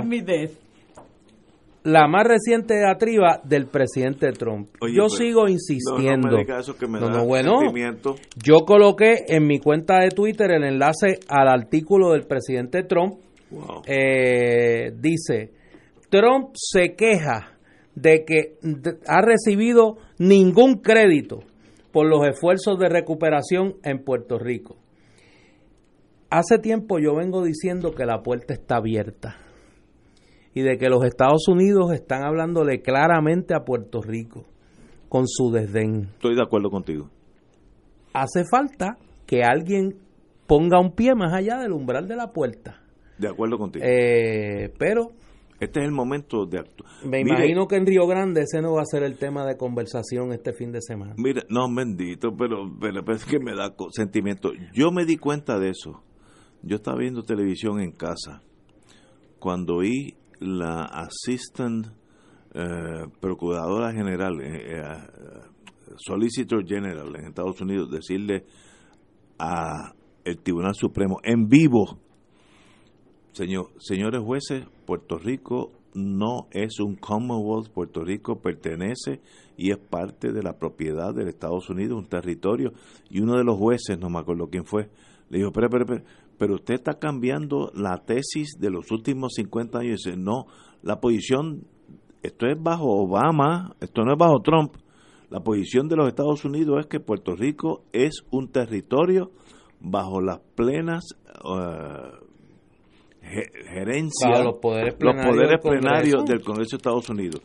La 1.83 2.07
más 2.07 2.27
reciente 2.27 2.77
diatriba 2.77 3.41
del 3.43 3.65
presidente 3.65 4.31
Trump. 4.33 4.69
Oye, 4.81 4.93
yo 4.95 5.07
pues, 5.07 5.17
sigo 5.17 5.43
no, 5.43 5.49
insistiendo. 5.49 6.29
no 6.29 6.37
me 6.37 6.59
eso 6.59 6.77
que 6.77 6.87
me 6.87 6.99
No, 6.99 7.07
da 7.07 7.17
no, 7.17 7.25
bueno, 7.25 7.59
yo 8.43 8.59
coloqué 8.67 9.25
en 9.27 9.47
mi 9.47 9.59
cuenta 9.59 9.99
de 9.99 10.09
Twitter 10.09 10.51
el 10.51 10.63
enlace 10.63 11.19
al 11.27 11.47
artículo 11.47 12.11
del 12.11 12.27
presidente 12.27 12.83
Trump. 12.83 13.15
Wow. 13.49 13.81
Eh, 13.87 14.91
dice, 14.99 15.51
Trump 16.09 16.49
se 16.53 16.95
queja 16.95 17.57
de 17.95 18.25
que 18.25 18.57
ha 19.07 19.21
recibido 19.21 19.97
ningún 20.19 20.81
crédito 20.81 21.39
por 21.91 22.07
los 22.07 22.27
esfuerzos 22.27 22.77
de 22.77 22.89
recuperación 22.89 23.75
en 23.83 24.03
Puerto 24.03 24.37
Rico. 24.37 24.77
Hace 26.29 26.59
tiempo 26.59 26.99
yo 26.99 27.15
vengo 27.15 27.43
diciendo 27.43 27.93
que 27.93 28.05
la 28.05 28.21
puerta 28.21 28.53
está 28.53 28.77
abierta 28.77 29.35
y 30.53 30.61
de 30.61 30.77
que 30.77 30.89
los 30.89 31.03
Estados 31.03 31.47
Unidos 31.47 31.91
están 31.93 32.23
hablándole 32.23 32.81
claramente 32.81 33.53
a 33.53 33.63
Puerto 33.63 34.01
Rico 34.01 34.45
con 35.09 35.27
su 35.27 35.51
desdén. 35.51 36.09
Estoy 36.13 36.35
de 36.35 36.43
acuerdo 36.43 36.69
contigo. 36.69 37.09
Hace 38.13 38.43
falta 38.49 38.97
que 39.25 39.43
alguien 39.43 39.95
ponga 40.47 40.79
un 40.79 40.93
pie 40.93 41.15
más 41.15 41.33
allá 41.33 41.57
del 41.59 41.71
umbral 41.71 42.07
de 42.07 42.15
la 42.15 42.31
puerta. 42.31 42.81
De 43.17 43.29
acuerdo 43.29 43.57
contigo. 43.57 43.85
Eh, 43.87 44.73
pero 44.77 45.11
este 45.61 45.79
es 45.79 45.85
el 45.85 45.91
momento 45.91 46.47
de 46.47 46.57
actuar. 46.57 46.91
me 47.05 47.21
imagino 47.21 47.67
que 47.67 47.75
en 47.75 47.85
Río 47.85 48.07
Grande 48.07 48.41
ese 48.41 48.61
no 48.61 48.73
va 48.73 48.81
a 48.81 48.85
ser 48.85 49.03
el 49.03 49.19
tema 49.19 49.45
de 49.45 49.57
conversación 49.57 50.33
este 50.33 50.53
fin 50.53 50.71
de 50.71 50.81
semana. 50.81 51.13
Mira, 51.17 51.43
no, 51.49 51.67
bendito, 51.73 52.35
pero, 52.35 52.69
pero, 52.79 53.03
es 53.13 53.23
que 53.25 53.39
me 53.39 53.55
da 53.55 53.71
sentimiento. 53.91 54.49
Yo 54.73 54.91
me 54.91 55.05
di 55.05 55.17
cuenta 55.17 55.59
de 55.59 55.69
eso. 55.69 56.03
Yo 56.63 56.77
estaba 56.77 56.97
viendo 56.97 57.21
televisión 57.21 57.79
en 57.79 57.91
casa 57.91 58.41
cuando 59.37 59.75
oí 59.77 60.15
la 60.41 60.85
Assistant 60.85 61.87
eh, 62.53 63.05
Procuradora 63.19 63.93
General, 63.93 64.41
eh, 64.41 64.75
eh, 64.75 64.83
Solicitor 65.97 66.65
General 66.67 67.15
en 67.15 67.27
Estados 67.27 67.61
Unidos, 67.61 67.89
decirle 67.89 68.45
a 69.39 69.93
el 70.23 70.39
Tribunal 70.39 70.75
Supremo 70.75 71.19
en 71.23 71.47
vivo, 71.47 71.99
señor, 73.31 73.71
señores 73.79 74.21
jueces, 74.21 74.65
Puerto 74.85 75.17
Rico 75.17 75.71
no 75.93 76.47
es 76.51 76.79
un 76.79 76.95
Commonwealth, 76.95 77.71
Puerto 77.71 78.03
Rico 78.03 78.41
pertenece 78.41 79.21
y 79.57 79.71
es 79.71 79.77
parte 79.77 80.31
de 80.31 80.41
la 80.41 80.57
propiedad 80.57 81.13
del 81.13 81.27
Estados 81.27 81.69
Unidos, 81.69 81.97
un 81.97 82.07
territorio, 82.07 82.73
y 83.09 83.19
uno 83.19 83.37
de 83.37 83.43
los 83.43 83.57
jueces, 83.57 83.99
no 83.99 84.09
me 84.09 84.19
acuerdo 84.19 84.47
quién 84.49 84.65
fue, 84.65 84.89
le 85.29 85.39
dijo, 85.39 85.51
pero 86.41 86.55
usted 86.55 86.73
está 86.73 86.95
cambiando 86.95 87.69
la 87.75 87.99
tesis 88.03 88.55
de 88.59 88.71
los 88.71 88.89
últimos 88.89 89.33
50 89.35 89.77
años, 89.77 90.01
y 90.07 90.09
dice, 90.09 90.17
no, 90.19 90.47
la 90.81 90.99
posición, 90.99 91.67
esto 92.23 92.47
es 92.47 92.57
bajo 92.59 92.85
Obama, 93.03 93.75
esto 93.79 94.01
no 94.03 94.13
es 94.13 94.17
bajo 94.17 94.39
Trump, 94.41 94.73
la 95.29 95.41
posición 95.41 95.87
de 95.87 95.97
los 95.97 96.07
Estados 96.07 96.43
Unidos 96.43 96.79
es 96.79 96.87
que 96.87 96.99
Puerto 96.99 97.35
Rico 97.35 97.83
es 97.93 98.23
un 98.31 98.47
territorio 98.51 99.29
bajo 99.79 100.19
las 100.19 100.39
plenas 100.55 101.03
uh, 101.45 102.25
gerencia, 103.21 104.43
los 104.43 104.55
poderes 104.59 104.93
los 104.93 105.13
plenarios, 105.13 105.27
poderes 105.35 105.49
del, 105.61 105.71
plenarios 105.71 106.15
Congreso. 106.15 106.33
del 106.33 106.43
Congreso 106.43 106.69
de 106.71 106.77
Estados 106.77 107.09
Unidos. 107.11 107.41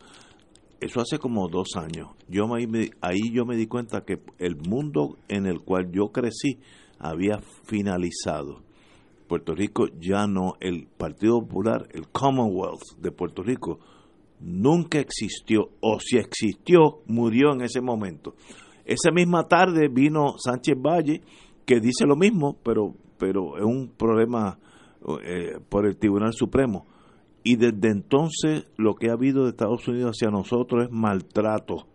Eso 0.79 1.01
hace 1.01 1.19
como 1.19 1.47
dos 1.49 1.67
años. 1.75 2.09
Yo 2.27 2.47
me- 2.47 2.89
ahí 3.01 3.31
yo 3.31 3.45
me 3.45 3.55
di 3.55 3.67
cuenta 3.67 4.01
que 4.01 4.21
el 4.39 4.55
mundo 4.57 5.17
en 5.27 5.45
el 5.45 5.59
cual 5.61 5.91
yo 5.91 6.07
crecí 6.11 6.57
había 6.99 7.39
finalizado. 7.65 8.65
Puerto 9.27 9.53
Rico 9.53 9.87
ya 9.99 10.25
no, 10.27 10.53
el 10.59 10.87
Partido 10.87 11.41
Popular, 11.41 11.87
el 11.91 12.07
Commonwealth 12.09 12.97
de 12.99 13.11
Puerto 13.11 13.43
Rico, 13.43 13.79
nunca 14.39 14.99
existió, 14.99 15.69
o 15.81 15.99
si 15.99 16.17
existió, 16.17 17.01
murió 17.07 17.53
en 17.53 17.61
ese 17.61 17.81
momento. 17.81 18.35
Esa 18.85 19.11
misma 19.11 19.47
tarde 19.47 19.89
vino 19.89 20.35
Sánchez 20.37 20.75
Valle, 20.79 21.21
que 21.65 21.79
dice 21.79 22.05
lo 22.05 22.15
mismo, 22.15 22.57
pero, 22.63 22.93
pero 23.17 23.57
es 23.57 23.65
un 23.65 23.89
problema 23.89 24.57
eh, 25.23 25.59
por 25.69 25.85
el 25.85 25.97
Tribunal 25.97 26.33
Supremo. 26.33 26.85
Y 27.43 27.55
desde 27.55 27.89
entonces 27.89 28.67
lo 28.77 28.95
que 28.95 29.09
ha 29.09 29.13
habido 29.13 29.43
de 29.43 29.51
Estados 29.51 29.87
Unidos 29.87 30.11
hacia 30.15 30.29
nosotros 30.29 30.85
es 30.85 30.91
maltrato. 30.91 31.87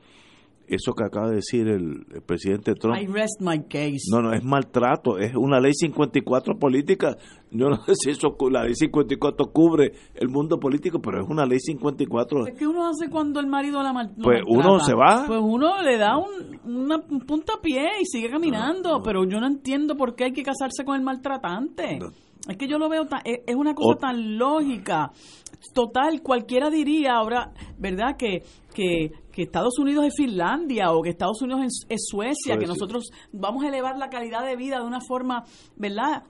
Eso 0.67 0.93
que 0.95 1.05
acaba 1.05 1.29
de 1.29 1.37
decir 1.37 1.69
el, 1.69 2.07
el 2.15 2.23
presidente 2.23 2.75
Trump. 2.75 2.97
I 3.01 3.07
rest 3.07 3.41
my 3.41 3.59
case. 3.69 4.05
No, 4.11 4.23
no, 4.23 4.33
es 4.33 4.43
maltrato, 4.43 5.19
es 5.19 5.35
una 5.35 5.61
ley 5.61 5.73
54 5.75 6.59
política. 6.59 7.17
Yo 7.51 7.69
no 7.69 7.77
sé 7.87 7.95
si 7.97 8.11
eso, 8.11 8.37
la 8.51 8.65
ley 8.65 8.75
54 8.75 9.47
cubre 9.53 9.93
el 10.15 10.29
mundo 10.29 10.59
político, 10.59 11.01
pero 11.01 11.23
es 11.23 11.29
una 11.29 11.45
ley 11.45 11.59
54. 11.61 12.45
¿Qué 12.59 12.67
uno 12.67 12.89
hace 12.89 13.11
cuando 13.11 13.41
el 13.41 13.47
marido 13.47 13.83
la 13.83 13.93
Pues 13.93 14.07
maltrata? 14.07 14.45
uno 14.49 14.79
se 14.81 14.95
va. 14.95 15.25
Pues 15.27 15.41
uno 15.43 15.83
le 15.83 15.99
da 15.99 16.17
un, 16.17 16.61
una, 16.65 16.97
un 17.11 17.21
puntapié 17.21 18.01
y 18.01 18.07
sigue 18.07 18.31
caminando, 18.31 19.03
pero 19.03 19.25
yo 19.25 19.41
no 19.41 19.47
entiendo 19.47 19.97
por 19.97 20.15
qué 20.15 20.25
hay 20.25 20.33
que 20.33 20.43
casarse 20.43 20.85
con 20.85 20.97
el 20.97 21.03
maltratante. 21.03 21.99
Es 22.49 22.57
que 22.57 22.67
yo 22.67 22.79
lo 22.79 22.89
veo, 22.89 23.07
tan- 23.07 23.23
es 23.25 23.41
es 23.47 23.55
una 23.55 23.75
cosa 23.75 23.99
tan 24.01 24.37
lógica. 24.39 25.13
Total, 25.75 26.23
cualquiera 26.23 26.71
diría 26.71 27.15
ahora, 27.15 27.53
¿verdad? 27.79 28.17
Que, 28.19 28.43
que, 28.75 29.13
que 29.31 29.43
Estados 29.43 29.79
Unidos 29.79 30.07
es 30.07 30.15
Finlandia 30.17 30.91
o 30.93 31.03
que 31.03 31.11
Estados 31.11 31.41
Unidos 31.43 31.63
es, 31.67 31.87
es 31.89 32.05
Suecia, 32.09 32.55
que 32.59 32.67
Suecia. 32.67 32.69
nosotros 32.69 33.11
vamos 33.33 33.63
a 33.65 33.69
elevar 33.69 33.97
la 33.97 34.09
calidad 34.11 34.45
de 34.45 34.57
vida 34.57 34.79
de 34.79 34.85
una 34.87 35.01
forma, 35.01 35.45
¿verdad? 35.77 36.25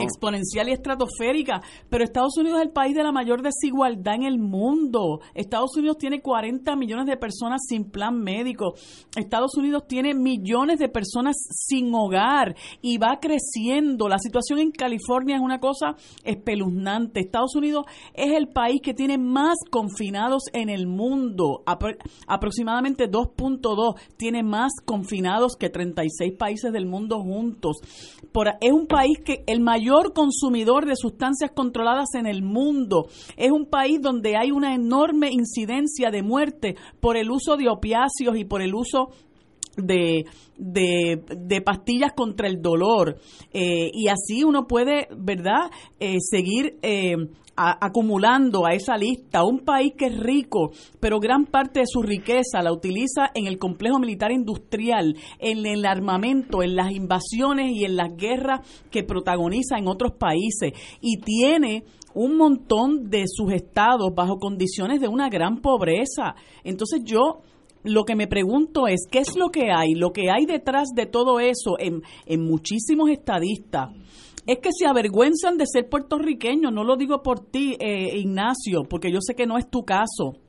Exponencial 0.00 0.68
y 0.68 0.72
estratosférica, 0.72 1.60
pero 1.90 2.04
Estados 2.04 2.36
Unidos 2.38 2.58
es 2.60 2.66
el 2.66 2.72
país 2.72 2.94
de 2.94 3.02
la 3.02 3.12
mayor 3.12 3.42
desigualdad 3.42 4.14
en 4.14 4.22
el 4.22 4.38
mundo. 4.38 5.20
Estados 5.34 5.76
Unidos 5.76 5.98
tiene 5.98 6.20
40 6.22 6.76
millones 6.76 7.06
de 7.06 7.16
personas 7.16 7.60
sin 7.68 7.90
plan 7.90 8.18
médico. 8.18 8.74
Estados 9.16 9.56
Unidos 9.56 9.84
tiene 9.88 10.14
millones 10.14 10.78
de 10.78 10.88
personas 10.88 11.36
sin 11.50 11.92
hogar 11.94 12.54
y 12.82 12.98
va 12.98 13.18
creciendo. 13.20 14.08
La 14.08 14.18
situación 14.18 14.58
en 14.60 14.70
California 14.70 15.36
es 15.36 15.42
una 15.42 15.58
cosa 15.60 15.96
espeluznante. 16.24 17.20
Estados 17.20 17.54
Unidos 17.56 17.84
es 18.14 18.32
el 18.32 18.48
país 18.48 18.80
que 18.82 18.94
tiene 18.94 19.18
más 19.18 19.56
confinados 19.70 20.44
en 20.52 20.68
el 20.68 20.86
mundo. 20.86 21.62
Apro- 21.66 21.96
aproximadamente 22.26 23.10
2.2 23.10 23.94
tiene 24.16 24.42
más 24.42 24.72
confinados 24.84 25.56
que 25.58 25.70
36 25.70 26.34
países 26.38 26.72
del 26.72 26.86
mundo 26.86 27.20
juntos. 27.20 27.78
Es 28.60 28.72
un 28.72 28.86
país 28.86 29.18
que 29.24 29.44
el 29.46 29.60
mayor 29.64 30.12
consumidor 30.12 30.86
de 30.86 30.94
sustancias 30.94 31.50
controladas 31.54 32.14
en 32.14 32.26
el 32.26 32.42
mundo. 32.42 33.08
Es 33.36 33.50
un 33.50 33.66
país 33.66 34.00
donde 34.00 34.36
hay 34.36 34.50
una 34.50 34.74
enorme 34.74 35.30
incidencia 35.32 36.10
de 36.10 36.22
muerte 36.22 36.76
por 37.00 37.16
el 37.16 37.30
uso 37.30 37.56
de 37.56 37.68
opiáceos 37.68 38.36
y 38.36 38.44
por 38.44 38.60
el 38.62 38.74
uso 38.74 39.08
de, 39.76 40.24
de, 40.56 41.60
pastillas 41.62 42.12
contra 42.12 42.46
el 42.46 42.60
dolor. 42.60 43.16
Eh, 43.52 43.90
y 43.92 44.08
así 44.08 44.44
uno 44.44 44.66
puede, 44.66 45.08
¿verdad?, 45.16 45.70
Eh, 45.98 46.18
seguir 46.20 46.76
eh, 46.82 47.16
acumulando 47.56 48.66
a 48.66 48.72
esa 48.72 48.96
lista. 48.96 49.44
Un 49.44 49.60
país 49.60 49.92
que 49.96 50.06
es 50.06 50.18
rico, 50.18 50.70
pero 51.00 51.20
gran 51.20 51.46
parte 51.46 51.80
de 51.80 51.86
su 51.86 52.02
riqueza 52.02 52.62
la 52.62 52.72
utiliza 52.72 53.30
en 53.34 53.46
el 53.46 53.58
complejo 53.58 53.98
militar 53.98 54.32
industrial, 54.32 55.16
en 55.38 55.66
el 55.66 55.86
armamento, 55.86 56.62
en 56.62 56.76
las 56.76 56.92
invasiones 56.92 57.72
y 57.72 57.84
en 57.84 57.96
las 57.96 58.16
guerras 58.16 58.60
que 58.90 59.04
protagoniza 59.04 59.78
en 59.78 59.88
otros 59.88 60.12
países. 60.12 60.72
Y 61.00 61.18
tiene 61.20 61.84
un 62.14 62.36
montón 62.36 63.10
de 63.10 63.24
sus 63.26 63.52
estados 63.52 64.14
bajo 64.14 64.38
condiciones 64.38 65.00
de 65.00 65.08
una 65.08 65.28
gran 65.28 65.60
pobreza. 65.60 66.34
Entonces 66.62 67.02
yo 67.04 67.40
lo 67.82 68.04
que 68.04 68.16
me 68.16 68.26
pregunto 68.26 68.86
es, 68.88 69.06
¿qué 69.10 69.18
es 69.18 69.36
lo 69.36 69.50
que 69.50 69.70
hay? 69.70 69.94
Lo 69.94 70.12
que 70.12 70.30
hay 70.30 70.46
detrás 70.46 70.88
de 70.94 71.06
todo 71.06 71.38
eso 71.38 71.78
en, 71.78 72.02
en 72.24 72.42
muchísimos 72.42 73.10
estadistas 73.10 73.90
es 74.46 74.58
que 74.58 74.70
se 74.72 74.86
avergüenzan 74.86 75.56
de 75.56 75.66
ser 75.66 75.88
puertorriqueños. 75.88 76.72
No 76.72 76.84
lo 76.84 76.96
digo 76.96 77.22
por 77.22 77.40
ti, 77.40 77.76
eh, 77.80 78.16
Ignacio, 78.16 78.84
porque 78.88 79.10
yo 79.10 79.20
sé 79.20 79.34
que 79.34 79.46
no 79.46 79.58
es 79.58 79.68
tu 79.68 79.84
caso. 79.84 80.43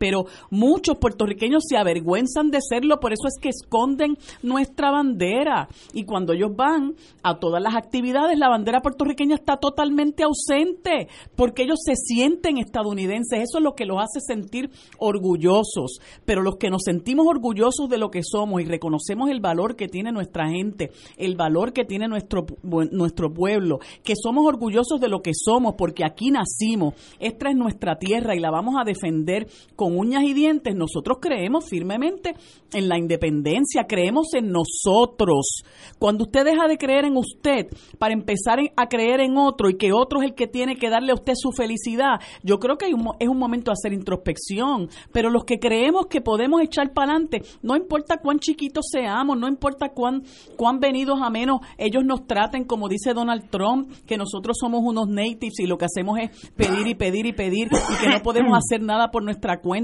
Pero 0.00 0.24
muchos 0.50 0.96
puertorriqueños 0.96 1.62
se 1.68 1.76
avergüenzan 1.76 2.50
de 2.50 2.60
serlo, 2.66 3.00
por 3.00 3.12
eso 3.12 3.28
es 3.28 3.34
que 3.38 3.50
esconden 3.50 4.16
nuestra 4.42 4.90
bandera. 4.90 5.68
Y 5.92 6.04
cuando 6.04 6.32
ellos 6.32 6.56
van 6.56 6.94
a 7.22 7.38
todas 7.38 7.62
las 7.62 7.76
actividades, 7.76 8.38
la 8.38 8.48
bandera 8.48 8.80
puertorriqueña 8.80 9.34
está 9.34 9.58
totalmente 9.58 10.22
ausente, 10.22 11.08
porque 11.36 11.64
ellos 11.64 11.80
se 11.84 11.96
sienten 11.96 12.56
estadounidenses. 12.56 13.40
Eso 13.40 13.58
es 13.58 13.62
lo 13.62 13.74
que 13.74 13.84
los 13.84 13.98
hace 13.98 14.20
sentir 14.20 14.70
orgullosos. 14.96 15.98
Pero 16.24 16.40
los 16.40 16.56
que 16.56 16.70
nos 16.70 16.80
sentimos 16.82 17.26
orgullosos 17.26 17.90
de 17.90 17.98
lo 17.98 18.10
que 18.10 18.22
somos 18.22 18.62
y 18.62 18.64
reconocemos 18.64 19.28
el 19.28 19.40
valor 19.40 19.76
que 19.76 19.88
tiene 19.88 20.12
nuestra 20.12 20.48
gente, 20.48 20.92
el 21.18 21.36
valor 21.36 21.74
que 21.74 21.84
tiene 21.84 22.08
nuestro, 22.08 22.46
nuestro 22.62 23.34
pueblo, 23.34 23.80
que 24.02 24.14
somos 24.16 24.46
orgullosos 24.46 24.98
de 24.98 25.08
lo 25.08 25.20
que 25.20 25.32
somos, 25.34 25.74
porque 25.76 26.06
aquí 26.06 26.30
nacimos, 26.30 26.94
esta 27.18 27.50
es 27.50 27.56
nuestra 27.56 27.98
tierra 27.98 28.34
y 28.34 28.40
la 28.40 28.50
vamos 28.50 28.76
a 28.80 28.84
defender 28.84 29.46
con 29.76 29.89
uñas 29.96 30.24
y 30.24 30.34
dientes, 30.34 30.74
nosotros 30.74 31.18
creemos 31.20 31.68
firmemente 31.68 32.34
en 32.72 32.88
la 32.88 32.98
independencia, 32.98 33.84
creemos 33.88 34.34
en 34.34 34.52
nosotros. 34.52 35.62
Cuando 35.98 36.24
usted 36.24 36.44
deja 36.44 36.68
de 36.68 36.78
creer 36.78 37.04
en 37.04 37.16
usted 37.16 37.66
para 37.98 38.14
empezar 38.14 38.58
a 38.76 38.86
creer 38.88 39.20
en 39.20 39.36
otro 39.36 39.68
y 39.68 39.76
que 39.76 39.92
otro 39.92 40.20
es 40.20 40.28
el 40.28 40.34
que 40.34 40.46
tiene 40.46 40.76
que 40.76 40.90
darle 40.90 41.12
a 41.12 41.14
usted 41.14 41.34
su 41.36 41.52
felicidad, 41.52 42.20
yo 42.42 42.58
creo 42.58 42.76
que 42.76 42.86
es 42.86 43.28
un 43.28 43.38
momento 43.38 43.70
de 43.70 43.74
hacer 43.74 43.92
introspección, 43.92 44.88
pero 45.12 45.30
los 45.30 45.44
que 45.44 45.58
creemos 45.58 46.06
que 46.06 46.20
podemos 46.20 46.62
echar 46.62 46.92
para 46.92 47.12
adelante, 47.12 47.42
no 47.62 47.76
importa 47.76 48.18
cuán 48.18 48.38
chiquitos 48.38 48.86
seamos, 48.90 49.38
no 49.38 49.48
importa 49.48 49.90
cuán, 49.90 50.22
cuán 50.56 50.80
venidos 50.80 51.20
a 51.22 51.30
menos 51.30 51.60
ellos 51.78 52.04
nos 52.04 52.26
traten, 52.26 52.64
como 52.64 52.88
dice 52.88 53.14
Donald 53.14 53.50
Trump, 53.50 53.90
que 54.06 54.16
nosotros 54.16 54.56
somos 54.60 54.80
unos 54.84 55.08
natives 55.08 55.58
y 55.58 55.66
lo 55.66 55.78
que 55.78 55.86
hacemos 55.86 56.18
es 56.18 56.30
pedir 56.52 56.86
y 56.86 56.94
pedir 56.94 57.26
y 57.26 57.32
pedir 57.32 57.68
y 57.68 58.02
que 58.02 58.10
no 58.10 58.22
podemos 58.22 58.56
hacer 58.58 58.82
nada 58.82 59.10
por 59.10 59.22
nuestra 59.22 59.60
cuenta. 59.60 59.79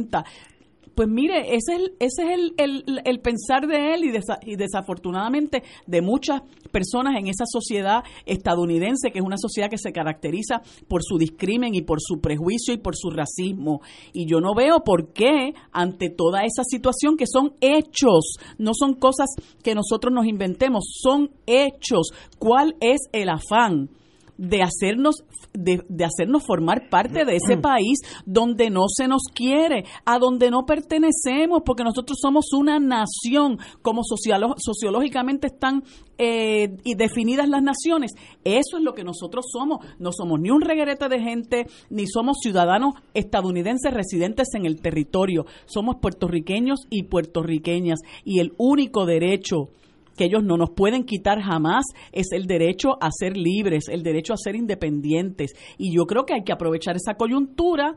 Pues 0.96 1.10
mire, 1.10 1.54
ese 1.54 1.74
es 1.74 1.90
ese 2.00 2.32
es 2.32 2.40
el, 2.56 3.20
pensar 3.20 3.66
de 3.66 3.92
él 3.92 4.04
y 4.46 4.56
desafortunadamente 4.56 5.62
de 5.86 6.00
muchas 6.00 6.40
personas 6.72 7.16
en 7.18 7.26
esa 7.26 7.44
sociedad 7.44 8.02
estadounidense, 8.24 9.10
que 9.10 9.18
es 9.18 9.24
una 9.24 9.36
sociedad 9.36 9.68
que 9.68 9.76
se 9.76 9.92
caracteriza 9.92 10.62
por 10.88 11.02
su 11.04 11.18
discrimen 11.18 11.74
y 11.74 11.82
por 11.82 11.98
su 12.00 12.22
prejuicio 12.22 12.72
y 12.72 12.78
por 12.78 12.96
su 12.96 13.10
racismo. 13.10 13.82
Y 14.14 14.26
yo 14.26 14.40
no 14.40 14.54
veo 14.54 14.80
por 14.84 15.12
qué 15.12 15.52
ante 15.70 16.08
toda 16.08 16.44
esa 16.44 16.64
situación 16.64 17.18
que 17.18 17.26
son 17.26 17.52
hechos, 17.60 18.38
no 18.56 18.72
son 18.72 18.94
cosas 18.94 19.28
que 19.62 19.74
nosotros 19.74 20.14
nos 20.14 20.24
inventemos, 20.24 20.86
son 21.02 21.30
hechos. 21.44 22.08
¿Cuál 22.38 22.74
es 22.80 23.00
el 23.12 23.28
afán? 23.28 23.90
De 24.38 24.62
hacernos 24.62 25.24
de, 25.52 25.82
de 25.88 26.04
hacernos 26.04 26.44
formar 26.44 26.88
parte 26.88 27.24
de 27.24 27.36
ese 27.36 27.56
país 27.56 27.98
donde 28.24 28.70
no 28.70 28.84
se 28.88 29.08
nos 29.08 29.22
quiere, 29.34 29.84
a 30.04 30.18
donde 30.18 30.50
no 30.50 30.66
pertenecemos, 30.66 31.62
porque 31.64 31.84
nosotros 31.84 32.18
somos 32.20 32.52
una 32.52 32.78
nación, 32.78 33.58
como 33.82 34.02
sociológicamente 34.04 35.46
están 35.46 35.82
eh, 36.18 36.76
y 36.84 36.94
definidas 36.94 37.48
las 37.48 37.62
naciones. 37.62 38.12
Eso 38.44 38.78
es 38.78 38.82
lo 38.82 38.94
que 38.94 39.04
nosotros 39.04 39.46
somos. 39.50 39.84
No 39.98 40.12
somos 40.12 40.40
ni 40.40 40.50
un 40.50 40.60
reguerete 40.60 41.08
de 41.08 41.20
gente, 41.20 41.66
ni 41.90 42.06
somos 42.06 42.38
ciudadanos 42.42 42.94
estadounidenses 43.14 43.92
residentes 43.92 44.48
en 44.54 44.66
el 44.66 44.80
territorio. 44.80 45.46
Somos 45.66 45.96
puertorriqueños 46.00 46.80
y 46.90 47.04
puertorriqueñas. 47.04 48.00
Y 48.24 48.40
el 48.40 48.52
único 48.58 49.06
derecho 49.06 49.68
que 50.16 50.24
ellos 50.24 50.42
no 50.42 50.56
nos 50.56 50.70
pueden 50.70 51.04
quitar 51.04 51.40
jamás 51.40 51.84
es 52.12 52.32
el 52.32 52.46
derecho 52.46 52.96
a 53.00 53.10
ser 53.10 53.36
libres, 53.36 53.88
el 53.88 54.02
derecho 54.02 54.32
a 54.32 54.36
ser 54.36 54.56
independientes. 54.56 55.52
Y 55.78 55.94
yo 55.94 56.06
creo 56.06 56.24
que 56.24 56.34
hay 56.34 56.44
que 56.44 56.52
aprovechar 56.52 56.96
esa 56.96 57.14
coyuntura 57.14 57.96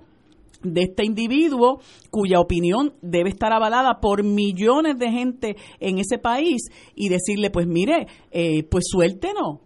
de 0.62 0.82
este 0.82 1.06
individuo 1.06 1.80
cuya 2.10 2.40
opinión 2.40 2.94
debe 3.02 3.30
estar 3.30 3.54
avalada 3.54 4.00
por 4.02 4.24
millones 4.24 4.98
de 4.98 5.10
gente 5.10 5.56
en 5.80 6.00
ese 6.00 6.18
país 6.18 6.64
y 6.96 7.10
decirle, 7.10 7.50
pues 7.50 7.66
mire, 7.68 8.08
eh, 8.32 8.64
pues 8.64 8.86
suéltenos, 8.90 9.60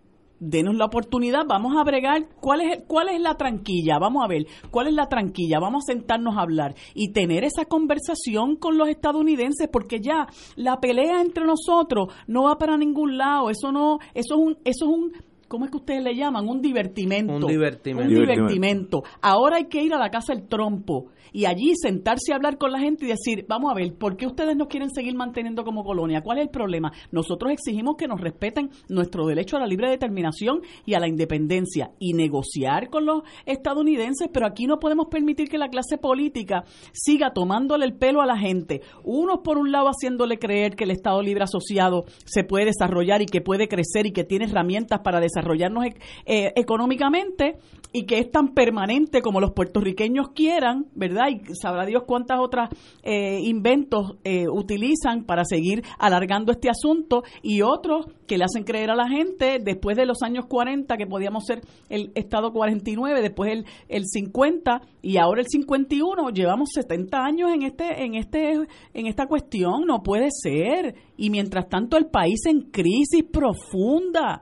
denos 0.44 0.76
la 0.76 0.86
oportunidad, 0.86 1.46
vamos 1.48 1.76
a 1.78 1.84
bregar, 1.84 2.28
¿cuál 2.40 2.62
es, 2.62 2.84
cuál 2.88 3.10
es 3.10 3.22
la 3.22 3.36
tranquilla? 3.36 3.98
Vamos 4.00 4.24
a 4.24 4.28
ver, 4.28 4.46
¿cuál 4.72 4.88
es 4.88 4.94
la 4.94 5.08
tranquilla? 5.08 5.60
Vamos 5.60 5.84
a 5.86 5.94
sentarnos 5.94 6.38
a 6.38 6.42
hablar 6.42 6.76
y 6.94 7.12
tener 7.12 7.44
esa 7.44 7.66
conversación 7.66 8.58
con 8.58 8.78
los 8.78 8.90
estadounidenses 8.90 9.70
porque 9.72 10.00
ya 10.02 10.28
la 10.56 10.80
pelea 10.80 11.22
entre 11.22 11.46
nosotros 11.46 12.14
no 12.28 12.44
va 12.44 12.58
para 12.58 12.78
ningún 12.78 13.18
lado, 13.18 13.50
eso 13.50 13.72
no, 13.72 14.00
eso 14.14 14.36
es 14.36 14.40
un, 14.40 14.58
eso 14.66 14.86
es 14.86 14.92
un 14.92 15.33
¿cómo 15.54 15.66
es 15.66 15.72
que 15.72 15.78
ustedes 15.78 16.04
le 16.04 16.16
llaman? 16.16 16.50
Un 16.50 16.64
divertimento. 16.64 17.32
Un 17.32 17.46
divertimento. 17.46 18.12
Un 18.12 18.22
divertimento. 18.22 19.04
Ahora 19.22 19.58
hay 19.58 19.66
que 19.66 19.84
ir 19.84 19.94
a 19.94 20.00
la 20.00 20.10
casa 20.10 20.34
del 20.34 20.48
trompo 20.48 21.12
y 21.32 21.46
allí 21.46 21.74
sentarse 21.76 22.32
a 22.32 22.38
hablar 22.38 22.58
con 22.58 22.72
la 22.72 22.80
gente 22.80 23.06
y 23.06 23.10
decir, 23.10 23.46
vamos 23.48 23.72
a 23.72 23.76
ver, 23.76 23.94
¿por 23.96 24.18
qué 24.18 24.26
ustedes 24.26 24.56
no 24.56 24.68
quieren 24.68 24.90
seguir 24.90 25.16
manteniendo 25.16 25.64
como 25.64 25.84
colonia? 25.84 26.22
¿Cuál 26.22 26.40
es 26.40 26.46
el 26.46 26.50
problema? 26.50 26.92
Nosotros 27.12 27.52
exigimos 27.52 27.98
que 27.98 28.08
nos 28.08 28.20
respeten 28.20 28.72
nuestro 28.90 29.28
derecho 29.28 29.58
a 29.58 29.60
la 29.60 29.68
libre 29.68 29.90
determinación 29.90 30.62
y 30.86 30.96
a 30.96 31.00
la 31.00 31.08
independencia 31.08 31.92
y 32.00 32.14
negociar 32.14 32.90
con 32.90 33.06
los 33.06 33.22
estadounidenses, 33.46 34.30
pero 34.34 34.48
aquí 34.48 34.66
no 34.66 34.80
podemos 34.80 35.08
permitir 35.08 35.50
que 35.50 35.60
la 35.60 35.70
clase 35.70 36.00
política 36.00 36.64
siga 36.94 37.32
tomándole 37.32 37.86
el 37.86 37.96
pelo 37.96 38.22
a 38.22 38.26
la 38.26 38.38
gente. 38.38 38.82
Unos 39.04 39.42
por 39.44 39.60
un 39.60 39.72
lado 39.72 39.88
haciéndole 39.88 40.40
creer 40.40 40.76
que 40.76 40.84
el 40.86 40.92
Estado 40.92 41.22
Libre 41.22 41.44
Asociado 41.44 42.06
se 42.26 42.44
puede 42.44 42.66
desarrollar 42.66 43.22
y 43.22 43.28
que 43.28 43.42
puede 43.42 43.68
crecer 43.68 44.06
y 44.08 44.14
que 44.14 44.24
tiene 44.24 44.46
herramientas 44.46 45.02
para 45.04 45.20
desarrollarnos 45.44 45.86
eh, 46.26 46.54
económicamente 46.56 47.58
y 47.96 48.06
que 48.06 48.18
es 48.18 48.32
tan 48.32 48.56
permanente 48.56 49.22
como 49.22 49.40
los 49.40 49.52
puertorriqueños 49.52 50.30
quieran, 50.30 50.88
¿verdad? 50.96 51.28
Y 51.30 51.54
sabrá 51.54 51.86
Dios 51.86 52.04
cuántas 52.08 52.40
otras 52.40 52.70
eh, 53.04 53.40
inventos 53.44 54.18
eh, 54.24 54.48
utilizan 54.50 55.26
para 55.26 55.46
seguir 55.46 55.84
alargando 56.00 56.52
este 56.52 56.70
asunto 56.70 57.24
y 57.44 57.62
otros 57.62 58.08
que 58.26 58.40
le 58.40 58.46
hacen 58.46 58.64
creer 58.64 58.90
a 58.90 58.96
la 58.96 59.08
gente 59.08 59.60
después 59.64 59.96
de 59.96 60.08
los 60.08 60.24
años 60.24 60.48
40 60.48 60.98
que 60.98 61.06
podíamos 61.06 61.46
ser 61.46 61.62
el 61.90 62.12
Estado 62.16 62.52
49, 62.52 63.22
después 63.22 63.52
el, 63.52 63.66
el 63.88 64.06
50 64.08 64.82
y 65.04 65.18
ahora 65.18 65.42
el 65.42 65.48
51, 65.48 66.30
llevamos 66.32 66.70
70 66.74 67.18
años 67.24 67.52
en 67.54 67.62
este 67.62 68.04
en 68.04 68.16
este 68.16 68.54
en 68.94 69.06
esta 69.06 69.28
cuestión, 69.28 69.86
no 69.86 70.02
puede 70.02 70.30
ser. 70.32 70.96
Y 71.16 71.30
mientras 71.30 71.70
tanto 71.70 71.98
el 71.98 72.08
país 72.08 72.40
en 72.48 72.72
crisis 72.72 73.24
profunda 73.32 74.42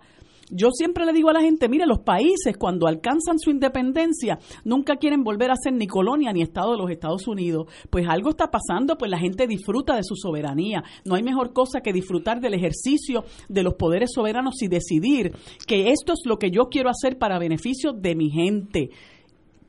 yo 0.52 0.70
siempre 0.72 1.06
le 1.06 1.14
digo 1.14 1.30
a 1.30 1.34
la 1.34 1.42
gente, 1.42 1.70
mire, 1.70 1.86
los 1.86 2.00
países 2.00 2.58
cuando 2.58 2.86
alcanzan 2.86 3.40
su 3.40 3.50
independencia 3.50 4.38
nunca 4.66 4.98
quieren 4.98 5.24
volver 5.24 5.50
a 5.50 5.56
ser 5.56 5.74
ni 5.74 5.88
colonia 5.88 6.34
ni 6.34 6.42
Estado 6.42 6.74
de 6.74 6.78
los 6.78 6.92
Estados 6.92 7.28
Unidos. 7.28 7.68
Pues 7.90 8.06
algo 8.08 8.30
está 8.30 8.52
pasando, 8.52 8.98
pues 8.98 9.10
la 9.10 9.18
gente 9.18 9.48
disfruta 9.48 9.96
de 9.96 10.04
su 10.04 10.16
soberanía. 10.16 10.84
No 11.06 11.16
hay 11.16 11.24
mejor 11.24 11.54
cosa 11.54 11.80
que 11.80 11.94
disfrutar 11.94 12.42
del 12.42 12.54
ejercicio 12.54 13.24
de 13.48 13.64
los 13.64 13.76
poderes 13.76 14.12
soberanos 14.14 14.62
y 14.62 14.68
decidir 14.68 15.32
que 15.66 15.92
esto 15.92 16.14
es 16.14 16.20
lo 16.26 16.38
que 16.38 16.52
yo 16.52 16.64
quiero 16.70 16.90
hacer 16.90 17.18
para 17.18 17.40
beneficio 17.40 17.94
de 17.94 18.16
mi 18.16 18.30
gente. 18.30 18.90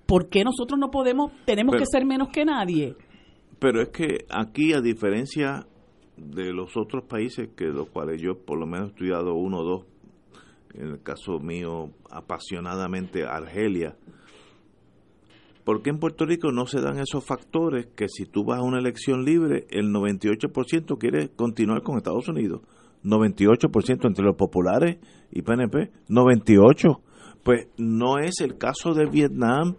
¿Por 0.07 0.29
qué 0.29 0.43
nosotros 0.43 0.79
no 0.81 0.91
podemos, 0.91 1.33
tenemos 1.47 1.77
que 1.77 1.87
ser 1.87 2.05
menos 2.05 2.29
que 2.29 2.45
nadie? 2.45 2.97
Pero 3.61 3.81
es 3.81 3.91
que 3.91 4.25
aquí, 4.29 4.73
a 4.73 4.81
diferencia 4.81 5.65
de 6.17 6.53
los 6.53 6.77
otros 6.77 7.05
países 7.05 7.51
que 7.57 7.67
los 7.67 7.89
cuales 7.89 8.21
yo 8.21 8.37
por 8.37 8.59
lo 8.59 8.67
menos 8.67 8.89
he 8.89 8.93
estudiado 8.93 9.35
uno 9.35 9.61
o 9.61 9.65
dos 9.65 9.92
en 10.75 10.89
el 10.89 11.03
caso 11.03 11.39
mío 11.39 11.91
apasionadamente 12.11 13.25
Argelia. 13.25 13.97
¿Por 15.65 15.83
qué 15.83 15.91
en 15.91 15.99
Puerto 15.99 16.27
Rico 16.27 16.51
no 16.51 16.67
se 16.67 16.81
dan 16.81 16.99
esos 16.99 17.25
factores 17.25 17.87
que 17.95 18.09
si 18.09 18.27
tú 18.27 18.45
vas 18.45 18.59
a 18.59 18.63
una 18.63 18.81
elección 18.81 19.25
libre, 19.25 19.67
el 19.71 19.93
98% 19.93 20.99
quiere 20.99 21.29
continuar 21.29 21.83
con 21.83 21.97
Estados 21.97 22.29
Unidos? 22.29 22.63
98% 23.05 24.07
entre 24.07 24.25
los 24.25 24.37
populares 24.37 24.99
y 25.31 25.43
PNP, 25.43 25.91
98. 26.09 27.01
Pues 27.45 27.69
no 27.77 28.19
es 28.19 28.41
el 28.41 28.59
caso 28.59 28.93
de 28.95 29.07
Vietnam, 29.07 29.77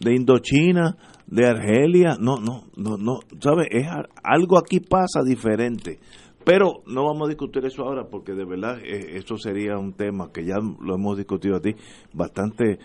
de 0.00 0.14
Indochina, 0.14 0.96
de 1.26 1.46
Argelia, 1.46 2.16
no, 2.20 2.36
no, 2.36 2.64
no, 2.76 2.96
no, 2.96 3.18
¿sabes? 3.40 3.66
Es 3.70 3.86
algo 4.22 4.58
aquí 4.58 4.80
pasa 4.80 5.22
diferente. 5.24 5.98
Pero 6.46 6.84
no 6.86 7.04
vamos 7.04 7.26
a 7.26 7.30
discutir 7.30 7.64
eso 7.64 7.82
ahora 7.82 8.04
porque 8.08 8.32
de 8.32 8.44
verdad 8.44 8.78
eh, 8.78 9.16
eso 9.16 9.36
sería 9.36 9.76
un 9.78 9.94
tema 9.94 10.30
que 10.32 10.44
ya 10.44 10.54
lo 10.60 10.94
hemos 10.94 11.16
discutido 11.16 11.56
a 11.56 11.60
ti 11.60 11.74
bastante. 12.12 12.78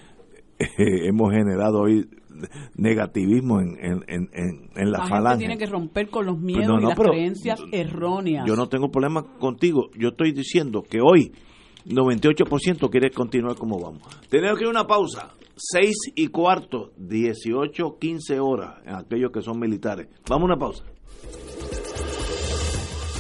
Eh, 0.58 0.66
hemos 1.08 1.32
generado 1.32 1.82
hoy 1.82 2.10
negativismo 2.76 3.60
en, 3.60 3.78
en, 3.80 4.04
en, 4.08 4.70
en 4.76 4.92
la, 4.92 5.02
la 5.02 5.08
falange. 5.08 5.38
tiene 5.38 5.60
que 5.60 5.68
romper 5.68 6.10
con 6.10 6.26
los 6.26 6.38
pues 6.38 6.46
miedos 6.46 6.82
y 6.82 6.86
las 6.88 6.98
creencias 6.98 7.62
erróneas. 7.72 8.48
Yo 8.48 8.56
no 8.56 8.68
tengo 8.68 8.90
problema 8.90 9.38
contigo. 9.38 9.92
Yo 9.96 10.10
estoy 10.10 10.32
diciendo 10.32 10.82
que 10.82 11.00
hoy 11.00 11.32
98% 11.86 12.90
quiere 12.90 13.12
continuar 13.12 13.58
como 13.58 13.80
vamos. 13.80 14.02
Tenemos 14.28 14.58
que 14.58 14.64
ir 14.64 14.70
a 14.70 14.72
una 14.72 14.88
pausa. 14.88 15.36
6 15.56 16.14
y 16.16 16.30
cuarto, 16.30 16.94
18, 16.98 18.00
15 18.00 18.40
horas 18.40 18.80
en 18.88 18.96
aquellos 18.96 19.32
que 19.32 19.44
son 19.44 19.60
militares. 19.60 20.08
Vamos 20.28 20.50
a 20.50 20.54
una 20.54 20.58
pausa. 20.58 20.84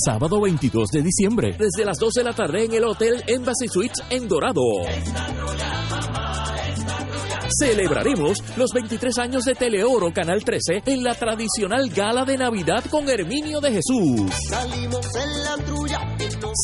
Sábado 0.06 0.40
22 0.41 0.90
de 0.91 1.02
diciembre, 1.02 1.57
desde 1.57 1.84
las 1.84 1.98
12 1.98 2.19
de 2.19 2.24
la 2.24 2.34
tarde 2.34 2.65
en 2.65 2.74
el 2.74 2.84
Hotel 2.84 3.24
Embassy 3.26 3.68
Suites 3.68 4.03
en 4.11 4.28
Dorado. 4.28 4.61
Celebraremos 7.60 8.38
los 8.57 8.72
23 8.74 9.18
años 9.18 9.44
de 9.44 9.56
Teleoro 9.56 10.14
Canal 10.14 10.44
13 10.44 10.84
en 10.86 11.03
la 11.03 11.15
tradicional 11.15 11.90
gala 11.90 12.26
de 12.26 12.38
Navidad 12.38 12.84
con 12.91 13.10
Herminio 13.10 13.60
de 13.60 13.72
Jesús. 13.72 14.30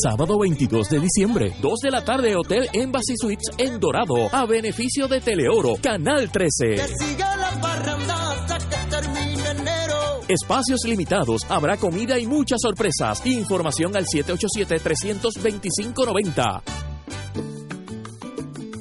Sábado 0.04 0.38
22 0.38 0.90
de 0.90 1.00
diciembre, 1.00 1.54
2 1.60 1.80
de 1.80 1.92
la 1.92 2.04
tarde, 2.04 2.36
Hotel 2.36 2.70
Embassy 2.72 3.16
Suites 3.18 3.50
en 3.58 3.80
Dorado, 3.80 4.30
a 4.32 4.46
beneficio 4.46 5.08
de 5.08 5.22
Teleoro 5.22 5.78
Canal 5.82 6.32
13. 6.32 6.76
Espacios 10.28 10.82
limitados, 10.86 11.50
habrá 11.50 11.78
comida 11.78 12.20
y 12.20 12.28
muchas 12.28 12.60
sorpresas. 12.62 13.26
Información 13.26 13.96
al 13.96 14.06
787-325-90. 14.06 16.83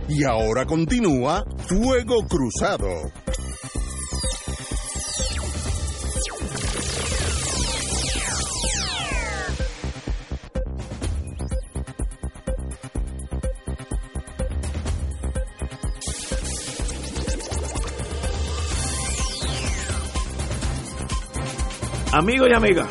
Y 0.08 0.24
ahora 0.24 0.64
continúa 0.64 1.44
Fuego 1.68 2.16
Cruzado. 2.28 2.88
Amigos 22.12 22.49
y 22.51 22.55
amigas, 22.55 22.89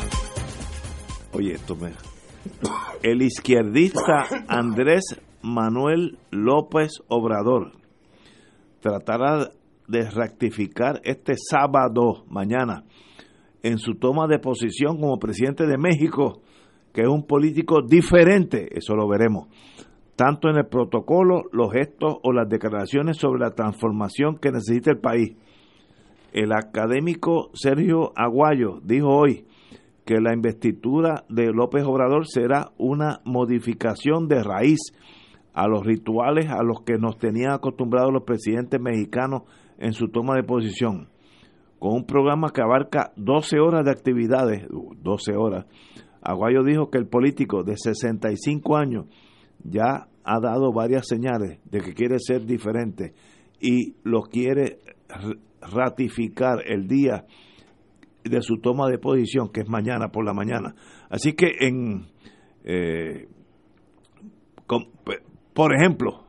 oye, 1.32 1.54
esto 1.54 1.74
me. 1.74 1.92
El 3.02 3.22
izquierdista 3.22 4.24
Andrés 4.46 5.20
Manuel 5.42 6.18
López 6.30 7.02
Obrador 7.08 7.72
tratará 8.80 9.50
de 9.88 10.10
rectificar 10.10 11.00
este 11.02 11.34
sábado, 11.36 12.24
mañana, 12.28 12.84
en 13.62 13.78
su 13.78 13.94
toma 13.94 14.26
de 14.28 14.38
posición 14.38 15.00
como 15.00 15.18
presidente 15.18 15.66
de 15.66 15.78
México, 15.78 16.42
que 16.92 17.02
es 17.02 17.08
un 17.08 17.26
político 17.26 17.82
diferente, 17.82 18.68
eso 18.76 18.94
lo 18.94 19.08
veremos, 19.08 19.48
tanto 20.14 20.48
en 20.48 20.56
el 20.56 20.66
protocolo, 20.66 21.42
los 21.52 21.72
gestos 21.72 22.16
o 22.22 22.32
las 22.32 22.48
declaraciones 22.48 23.16
sobre 23.16 23.40
la 23.40 23.50
transformación 23.50 24.36
que 24.38 24.52
necesita 24.52 24.90
el 24.90 24.98
país. 24.98 25.36
El 26.36 26.52
académico 26.52 27.48
Sergio 27.54 28.12
Aguayo 28.14 28.80
dijo 28.84 29.08
hoy 29.08 29.46
que 30.04 30.20
la 30.20 30.34
investidura 30.34 31.24
de 31.30 31.50
López 31.50 31.82
Obrador 31.84 32.26
será 32.26 32.72
una 32.76 33.22
modificación 33.24 34.28
de 34.28 34.42
raíz 34.42 34.80
a 35.54 35.66
los 35.66 35.86
rituales 35.86 36.50
a 36.50 36.62
los 36.62 36.82
que 36.82 36.98
nos 36.98 37.16
tenían 37.16 37.52
acostumbrados 37.52 38.12
los 38.12 38.24
presidentes 38.24 38.78
mexicanos 38.78 39.44
en 39.78 39.94
su 39.94 40.08
toma 40.08 40.34
de 40.34 40.42
posición. 40.42 41.08
Con 41.78 41.94
un 41.94 42.04
programa 42.04 42.50
que 42.52 42.60
abarca 42.60 43.12
12 43.16 43.58
horas 43.58 43.86
de 43.86 43.92
actividades, 43.92 44.66
12 44.68 45.36
horas, 45.36 45.64
Aguayo 46.20 46.64
dijo 46.64 46.90
que 46.90 46.98
el 46.98 47.06
político 47.06 47.62
de 47.62 47.78
65 47.78 48.76
años 48.76 49.06
ya 49.64 50.08
ha 50.22 50.40
dado 50.40 50.70
varias 50.70 51.06
señales 51.08 51.60
de 51.64 51.80
que 51.80 51.94
quiere 51.94 52.18
ser 52.18 52.44
diferente 52.44 53.14
y 53.58 53.94
lo 54.02 54.20
quiere 54.20 54.80
ratificar 55.70 56.62
el 56.66 56.86
día 56.86 57.26
de 58.24 58.42
su 58.42 58.58
toma 58.58 58.88
de 58.88 58.98
posición, 58.98 59.50
que 59.50 59.60
es 59.60 59.68
mañana 59.68 60.08
por 60.08 60.24
la 60.24 60.32
mañana. 60.32 60.74
Así 61.08 61.34
que 61.34 61.52
en, 61.60 62.06
eh, 62.64 63.28
por 65.54 65.74
ejemplo, 65.74 66.24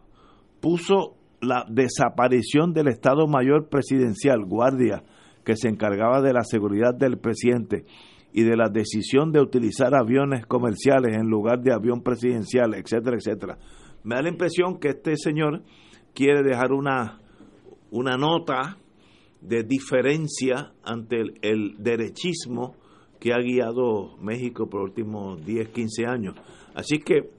puso 0.60 1.16
la 1.42 1.66
desaparición 1.70 2.74
del 2.74 2.88
Estado 2.88 3.28
Mayor 3.28 3.70
Presidencial, 3.70 4.46
guardia, 4.46 5.04
que 5.44 5.56
se 5.56 5.70
encargaba 5.70 6.22
de 6.22 6.34
la 6.34 6.44
seguridad 6.44 6.94
del 6.94 7.18
presidente 7.20 7.86
y 8.34 8.44
de 8.44 8.58
la 8.58 8.70
decisión 8.70 9.32
de 9.32 9.40
utilizar 9.40 9.96
aviones 9.96 10.46
comerciales 10.46 11.16
en 11.16 11.28
lugar 11.28 11.62
de 11.62 11.74
avión 11.74 12.02
presidencial, 12.02 12.74
etcétera, 12.74 13.18
etcétera. 13.18 13.58
Me 14.04 14.16
da 14.16 14.22
la 14.22 14.30
impresión 14.30 14.80
que 14.80 14.90
este 14.90 15.16
señor 15.16 15.64
quiere 16.14 16.44
dejar 16.44 16.72
una, 16.72 17.20
una 17.92 18.18
nota 18.18 18.78
de 19.42 19.64
diferencia 19.64 20.74
ante 20.84 21.22
el, 21.42 21.76
derechismo 21.78 22.76
que 23.20 23.34
ha 23.34 23.40
guiado 23.40 24.18
México 24.18 24.68
por 24.70 24.82
los 24.82 24.90
últimos 24.90 25.44
10, 25.46 25.70
15 25.70 26.06
años. 26.06 26.36
Así 26.76 27.00
que 27.00 27.32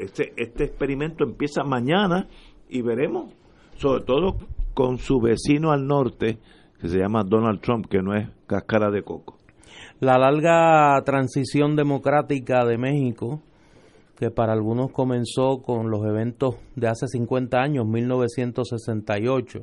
este, 0.00 0.32
este 0.36 0.64
experimento 0.64 1.24
empieza 1.24 1.62
mañana 1.62 2.28
y 2.68 2.82
veremos, 2.82 3.32
sobre 3.76 4.04
todo 4.04 4.36
con 4.74 4.98
su 4.98 5.20
vecino 5.20 5.70
al 5.72 5.86
norte, 5.86 6.38
que 6.80 6.88
se 6.88 6.98
llama 6.98 7.22
Donald 7.24 7.60
Trump, 7.60 7.86
que 7.86 8.02
no 8.02 8.14
es 8.14 8.28
cáscara 8.46 8.90
de 8.90 9.02
coco. 9.02 9.38
La 10.00 10.18
larga 10.18 11.00
transición 11.04 11.74
democrática 11.76 12.64
de 12.66 12.76
México, 12.76 13.40
que 14.18 14.30
para 14.30 14.52
algunos 14.52 14.92
comenzó 14.92 15.62
con 15.62 15.90
los 15.90 16.04
eventos 16.04 16.56
de 16.74 16.88
hace 16.88 17.06
50 17.06 17.58
años, 17.58 17.86
1968, 17.86 19.60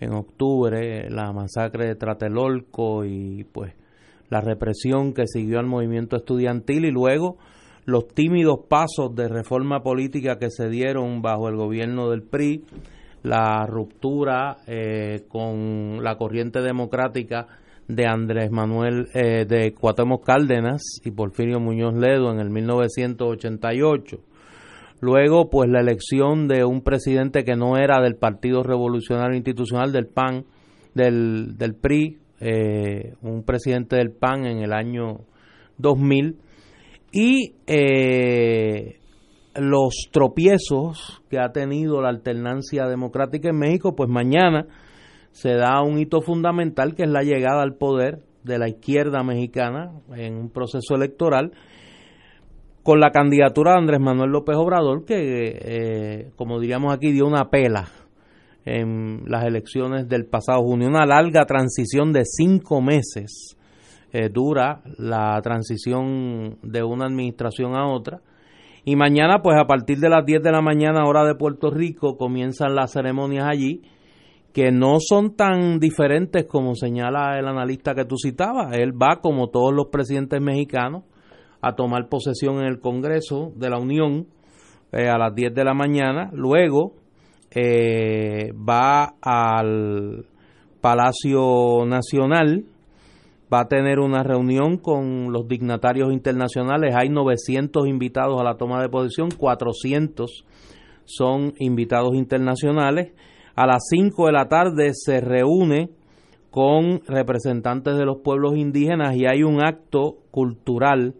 en 0.00 0.12
octubre, 0.12 1.08
la 1.10 1.32
masacre 1.32 1.86
de 1.86 1.94
Tratelolco 1.94 3.04
y 3.04 3.44
pues 3.44 3.74
la 4.30 4.40
represión 4.40 5.14
que 5.14 5.26
siguió 5.26 5.58
al 5.58 5.66
movimiento 5.66 6.16
estudiantil 6.16 6.84
y 6.84 6.90
luego 6.90 7.38
los 7.84 8.06
tímidos 8.08 8.60
pasos 8.68 9.14
de 9.14 9.28
reforma 9.28 9.82
política 9.82 10.38
que 10.38 10.50
se 10.50 10.68
dieron 10.68 11.22
bajo 11.22 11.48
el 11.48 11.56
gobierno 11.56 12.10
del 12.10 12.22
PRI, 12.22 12.64
la 13.22 13.66
ruptura 13.66 14.58
eh, 14.66 15.24
con 15.28 16.04
la 16.04 16.16
corriente 16.16 16.60
democrática 16.60 17.46
de 17.88 18.06
Andrés 18.06 18.50
Manuel 18.50 19.08
eh, 19.14 19.46
de 19.46 19.72
Cuauhtémoc 19.72 20.24
Cárdenas 20.24 20.82
y 21.02 21.10
Porfirio 21.10 21.58
Muñoz 21.60 21.94
Ledo 21.94 22.30
en 22.30 22.40
el 22.40 22.50
1988 22.50 24.18
Luego, 25.00 25.48
pues 25.48 25.70
la 25.70 25.80
elección 25.80 26.48
de 26.48 26.64
un 26.64 26.82
presidente 26.82 27.44
que 27.44 27.54
no 27.54 27.76
era 27.76 28.00
del 28.00 28.16
Partido 28.16 28.62
Revolucionario 28.62 29.36
Institucional, 29.36 29.92
del 29.92 30.06
PAN, 30.06 30.44
del, 30.94 31.56
del 31.56 31.74
PRI, 31.74 32.18
eh, 32.40 33.14
un 33.22 33.44
presidente 33.44 33.96
del 33.96 34.10
PAN 34.10 34.46
en 34.46 34.58
el 34.58 34.72
año 34.72 35.20
2000. 35.78 36.36
Y 37.12 37.54
eh, 37.66 38.98
los 39.54 40.08
tropiezos 40.12 41.22
que 41.30 41.38
ha 41.38 41.52
tenido 41.52 42.02
la 42.02 42.08
alternancia 42.08 42.86
democrática 42.86 43.48
en 43.50 43.58
México, 43.58 43.94
pues 43.94 44.10
mañana 44.10 44.66
se 45.30 45.54
da 45.54 45.82
un 45.82 45.98
hito 45.98 46.20
fundamental 46.20 46.94
que 46.94 47.04
es 47.04 47.10
la 47.10 47.22
llegada 47.22 47.62
al 47.62 47.76
poder 47.76 48.20
de 48.44 48.58
la 48.58 48.68
izquierda 48.68 49.22
mexicana 49.22 49.92
en 50.14 50.36
un 50.36 50.50
proceso 50.50 50.94
electoral 50.94 51.52
con 52.88 53.00
la 53.00 53.10
candidatura 53.10 53.72
de 53.72 53.80
Andrés 53.80 54.00
Manuel 54.00 54.30
López 54.30 54.56
Obrador, 54.56 55.04
que, 55.04 55.58
eh, 55.60 56.30
como 56.36 56.58
diríamos 56.58 56.90
aquí, 56.94 57.12
dio 57.12 57.26
una 57.26 57.50
pela 57.50 57.86
en 58.64 59.24
las 59.26 59.44
elecciones 59.44 60.08
del 60.08 60.24
pasado 60.24 60.62
junio. 60.62 60.88
Una 60.88 61.04
larga 61.04 61.44
transición 61.44 62.14
de 62.14 62.22
cinco 62.24 62.80
meses 62.80 63.58
eh, 64.10 64.30
dura 64.30 64.80
la 64.96 65.38
transición 65.42 66.56
de 66.62 66.82
una 66.82 67.04
administración 67.04 67.76
a 67.76 67.92
otra. 67.92 68.22
Y 68.86 68.96
mañana, 68.96 69.42
pues 69.42 69.58
a 69.60 69.66
partir 69.66 69.98
de 69.98 70.08
las 70.08 70.24
10 70.24 70.42
de 70.42 70.50
la 70.50 70.62
mañana, 70.62 71.04
hora 71.04 71.26
de 71.26 71.34
Puerto 71.34 71.70
Rico, 71.70 72.16
comienzan 72.16 72.74
las 72.74 72.92
ceremonias 72.92 73.44
allí, 73.46 73.82
que 74.54 74.72
no 74.72 74.96
son 74.98 75.36
tan 75.36 75.78
diferentes 75.78 76.46
como 76.46 76.74
señala 76.74 77.38
el 77.38 77.48
analista 77.48 77.94
que 77.94 78.06
tú 78.06 78.16
citabas. 78.16 78.74
Él 78.78 78.92
va, 78.94 79.20
como 79.20 79.50
todos 79.50 79.74
los 79.74 79.88
presidentes 79.88 80.40
mexicanos, 80.40 81.02
a 81.60 81.74
tomar 81.74 82.08
posesión 82.08 82.60
en 82.60 82.66
el 82.66 82.80
Congreso 82.80 83.52
de 83.56 83.70
la 83.70 83.78
Unión 83.78 84.26
eh, 84.92 85.08
a 85.08 85.18
las 85.18 85.34
10 85.34 85.54
de 85.54 85.64
la 85.64 85.74
mañana. 85.74 86.30
Luego 86.32 86.94
eh, 87.50 88.52
va 88.52 89.14
al 89.20 90.26
Palacio 90.80 91.84
Nacional, 91.86 92.64
va 93.52 93.60
a 93.60 93.68
tener 93.68 93.98
una 93.98 94.22
reunión 94.22 94.78
con 94.78 95.32
los 95.32 95.48
dignatarios 95.48 96.12
internacionales. 96.12 96.94
Hay 96.96 97.08
900 97.08 97.88
invitados 97.88 98.40
a 98.40 98.44
la 98.44 98.56
toma 98.56 98.80
de 98.80 98.88
posesión, 98.88 99.30
400 99.30 100.44
son 101.08 101.54
invitados 101.58 102.14
internacionales. 102.14 103.12
A 103.56 103.66
las 103.66 103.88
5 103.90 104.26
de 104.26 104.32
la 104.32 104.48
tarde 104.48 104.90
se 104.92 105.20
reúne 105.20 105.90
con 106.50 107.00
representantes 107.06 107.96
de 107.96 108.04
los 108.04 108.18
pueblos 108.18 108.56
indígenas 108.56 109.16
y 109.16 109.26
hay 109.26 109.42
un 109.42 109.62
acto 109.62 110.18
cultural 110.30 111.14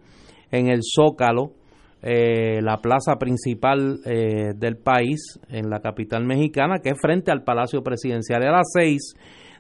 en 0.50 0.68
el 0.68 0.80
Zócalo 0.82 1.52
eh, 2.00 2.60
la 2.62 2.76
plaza 2.80 3.16
principal 3.18 3.98
eh, 4.04 4.52
del 4.54 4.76
país, 4.76 5.40
en 5.48 5.68
la 5.68 5.80
capital 5.80 6.24
mexicana, 6.24 6.78
que 6.80 6.90
es 6.90 7.00
frente 7.00 7.32
al 7.32 7.42
Palacio 7.42 7.82
Presidencial. 7.82 8.42
A 8.44 8.52
las 8.52 8.68
seis, 8.72 9.14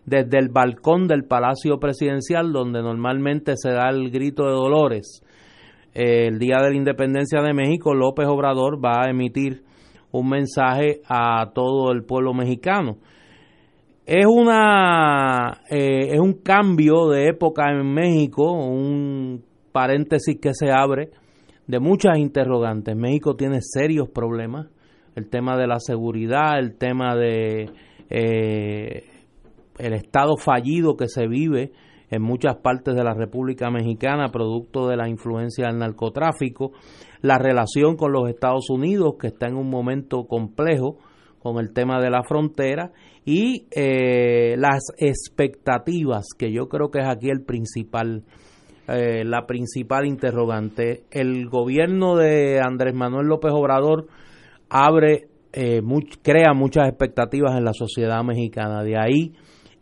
desde 0.06 0.38
el 0.38 0.48
balcón 0.48 1.08
del 1.08 1.24
Palacio 1.24 1.78
Presidencial, 1.80 2.52
donde 2.52 2.80
normalmente 2.80 3.54
se 3.56 3.70
da 3.70 3.88
el 3.88 4.10
grito 4.10 4.44
de 4.44 4.52
dolores, 4.52 5.22
el 5.94 6.38
Día 6.38 6.58
de 6.62 6.70
la 6.70 6.76
Independencia 6.76 7.42
de 7.42 7.52
México, 7.52 7.92
López 7.92 8.28
Obrador 8.28 8.78
va 8.84 9.02
a 9.04 9.10
emitir 9.10 9.64
un 10.12 10.28
mensaje 10.28 11.00
a 11.08 11.50
todo 11.52 11.90
el 11.90 12.04
pueblo 12.04 12.34
mexicano. 12.34 12.98
Es 14.06 14.24
una 14.26 15.60
eh, 15.68 16.14
es 16.14 16.20
un 16.20 16.34
cambio 16.34 17.08
de 17.08 17.28
época 17.28 17.70
en 17.70 17.92
México, 17.92 18.52
un 18.52 19.44
paréntesis 19.78 20.40
que 20.40 20.54
se 20.54 20.72
abre 20.72 21.10
de 21.68 21.78
muchas 21.78 22.18
interrogantes. 22.18 22.96
México 22.96 23.36
tiene 23.36 23.60
serios 23.60 24.08
problemas, 24.08 24.66
el 25.14 25.30
tema 25.30 25.56
de 25.56 25.68
la 25.68 25.78
seguridad, 25.78 26.58
el 26.58 26.76
tema 26.76 27.14
de 27.14 27.70
eh, 28.10 29.04
el 29.78 29.92
estado 29.92 30.36
fallido 30.36 30.96
que 30.96 31.06
se 31.06 31.28
vive 31.28 31.70
en 32.10 32.22
muchas 32.22 32.56
partes 32.56 32.96
de 32.96 33.04
la 33.04 33.14
República 33.14 33.70
Mexicana, 33.70 34.32
producto 34.32 34.88
de 34.88 34.96
la 34.96 35.08
influencia 35.08 35.68
del 35.68 35.78
narcotráfico, 35.78 36.72
la 37.20 37.38
relación 37.38 37.96
con 37.96 38.10
los 38.10 38.28
Estados 38.28 38.70
Unidos, 38.70 39.14
que 39.20 39.28
está 39.28 39.46
en 39.46 39.54
un 39.54 39.70
momento 39.70 40.24
complejo 40.24 40.98
con 41.38 41.60
el 41.60 41.72
tema 41.72 42.00
de 42.00 42.10
la 42.10 42.24
frontera, 42.24 42.90
y 43.24 43.68
eh, 43.70 44.56
las 44.58 44.80
expectativas, 44.98 46.30
que 46.36 46.50
yo 46.50 46.68
creo 46.68 46.90
que 46.90 46.98
es 46.98 47.08
aquí 47.08 47.30
el 47.30 47.44
principal, 47.44 48.24
eh, 48.88 49.22
la 49.22 49.46
principal 49.46 50.06
interrogante. 50.06 51.04
El 51.10 51.48
gobierno 51.48 52.16
de 52.16 52.58
Andrés 52.58 52.94
Manuel 52.94 53.26
López 53.26 53.52
Obrador 53.52 54.06
abre, 54.70 55.28
eh, 55.52 55.82
crea 56.22 56.54
muchas 56.54 56.88
expectativas 56.88 57.54
en 57.58 57.64
la 57.64 57.74
sociedad 57.74 58.24
mexicana. 58.24 58.82
De 58.82 58.96
ahí 58.96 59.34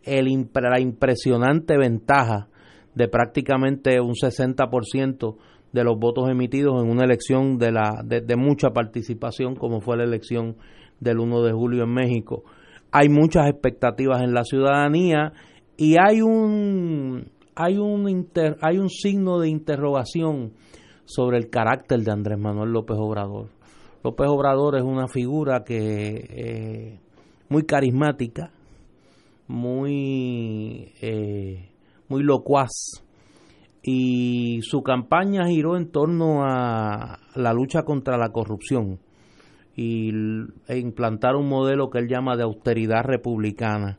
el, 0.03 0.49
la 0.53 0.81
impresionante 0.81 1.77
ventaja 1.77 2.49
de 2.95 3.07
prácticamente 3.07 4.01
un 4.01 4.13
60% 4.13 5.37
de 5.71 5.83
los 5.85 5.97
votos 5.97 6.29
emitidos 6.29 6.83
en 6.83 6.89
una 6.89 7.05
elección 7.05 7.57
de, 7.57 7.71
la, 7.71 8.01
de, 8.03 8.35
mucha 8.35 8.71
participación 8.71 9.55
como 9.55 9.79
fue 9.79 9.95
la 9.95 10.03
elección 10.03 10.57
del 10.99 11.19
1 11.19 11.43
de 11.43 11.53
julio 11.53 11.83
en 11.83 11.93
México. 11.93 12.43
Hay 12.91 13.07
muchas 13.07 13.47
expectativas 13.47 14.21
en 14.21 14.33
la 14.33 14.43
ciudadanía 14.43 15.31
y 15.77 15.95
hay 15.97 16.21
un 16.21 17.36
hay 17.59 17.77
un 17.77 18.29
hay 18.61 18.77
un 18.77 18.89
signo 18.89 19.39
de 19.39 19.49
interrogación 19.49 20.53
sobre 21.05 21.37
el 21.37 21.49
carácter 21.49 22.01
de 22.01 22.11
Andrés 22.11 22.37
Manuel 22.37 22.71
López 22.71 22.97
Obrador. 22.99 23.49
López 24.03 24.27
Obrador 24.27 24.77
es 24.77 24.83
una 24.83 25.07
figura 25.07 25.63
que 25.65 26.27
eh, 26.29 26.99
muy 27.49 27.63
carismática, 27.63 28.51
muy, 29.47 30.93
eh, 31.01 31.69
muy 32.09 32.21
locuaz 32.23 33.03
y 33.81 34.59
su 34.61 34.83
campaña 34.83 35.47
giró 35.47 35.77
en 35.77 35.89
torno 35.89 36.43
a 36.43 37.19
la 37.35 37.53
lucha 37.53 37.83
contra 37.83 38.17
la 38.17 38.29
corrupción 38.29 38.99
y 39.75 40.11
e 40.67 40.77
implantar 40.77 41.35
un 41.35 41.47
modelo 41.47 41.89
que 41.89 41.99
él 41.99 42.07
llama 42.07 42.35
de 42.35 42.43
austeridad 42.43 43.03
republicana. 43.03 43.97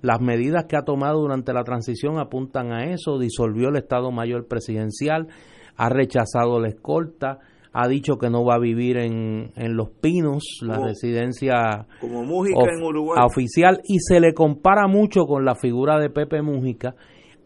Las 0.00 0.20
medidas 0.20 0.66
que 0.66 0.76
ha 0.76 0.82
tomado 0.82 1.20
durante 1.20 1.52
la 1.52 1.64
transición 1.64 2.18
apuntan 2.18 2.72
a 2.72 2.92
eso, 2.92 3.18
disolvió 3.18 3.68
el 3.68 3.76
Estado 3.76 4.12
Mayor 4.12 4.46
Presidencial, 4.46 5.28
ha 5.76 5.88
rechazado 5.88 6.60
la 6.60 6.68
escolta, 6.68 7.40
ha 7.72 7.88
dicho 7.88 8.16
que 8.16 8.30
no 8.30 8.44
va 8.44 8.54
a 8.54 8.58
vivir 8.60 8.96
en, 8.96 9.50
en 9.56 9.76
Los 9.76 9.90
Pinos, 9.90 10.60
la 10.62 10.78
residencia 10.78 11.86
como 12.00 12.22
en 12.22 12.82
Uruguay. 12.82 13.18
oficial, 13.24 13.80
y 13.84 13.98
se 13.98 14.20
le 14.20 14.34
compara 14.34 14.86
mucho 14.86 15.26
con 15.26 15.44
la 15.44 15.54
figura 15.54 15.98
de 15.98 16.10
Pepe 16.10 16.42
Mújica, 16.42 16.94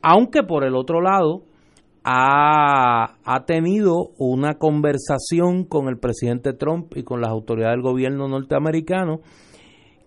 aunque 0.03 0.43
por 0.43 0.65
el 0.65 0.75
otro 0.75 1.01
lado 1.01 1.45
ha, 2.05 3.15
ha 3.25 3.45
tenido 3.47 4.11
una 4.19 4.55
conversación 4.55 5.65
con 5.65 5.89
el 5.89 5.99
presidente 5.99 6.53
Trump 6.53 6.97
y 6.97 7.03
con 7.03 7.21
las 7.21 7.31
autoridades 7.31 7.75
del 7.75 7.83
gobierno 7.83 8.29
norteamericano 8.29 9.21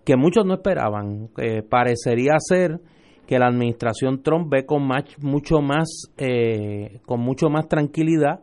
que 0.06 0.16
muchos 0.16 0.46
no 0.46 0.54
esperaban. 0.54 1.28
que 1.36 1.62
parecería 1.62 2.36
ser 2.38 2.80
que 3.26 3.38
la 3.38 3.48
administración 3.48 4.22
Trump 4.22 4.48
ve 4.48 4.64
con 4.64 4.88
mucho 5.20 5.60
más, 5.60 6.12
eh, 6.16 7.00
con 7.04 7.20
mucho 7.20 7.50
más 7.50 7.68
tranquilidad 7.68 8.40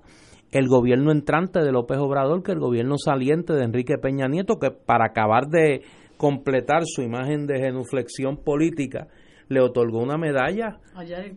el 0.51 0.67
gobierno 0.67 1.11
entrante 1.11 1.61
de 1.61 1.71
López 1.71 1.97
Obrador 1.97 2.43
que 2.43 2.51
el 2.51 2.59
gobierno 2.59 2.97
saliente 2.97 3.53
de 3.53 3.63
Enrique 3.63 3.97
Peña 3.97 4.27
Nieto, 4.27 4.59
que 4.59 4.71
para 4.71 5.05
acabar 5.05 5.47
de 5.47 5.81
completar 6.17 6.83
su 6.85 7.01
imagen 7.01 7.47
de 7.47 7.59
genuflexión 7.59 8.37
política, 8.37 9.07
le 9.47 9.61
otorgó 9.61 9.99
una 9.99 10.17
medalla 10.17 10.79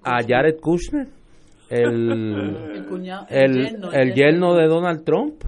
a 0.02 0.22
Jared 0.26 0.56
Kushner, 0.60 1.08
el, 1.70 2.84
el, 3.30 4.14
yerno, 4.14 4.54
de 4.54 4.66
Donald 4.66 5.04
Trump. 5.04 5.42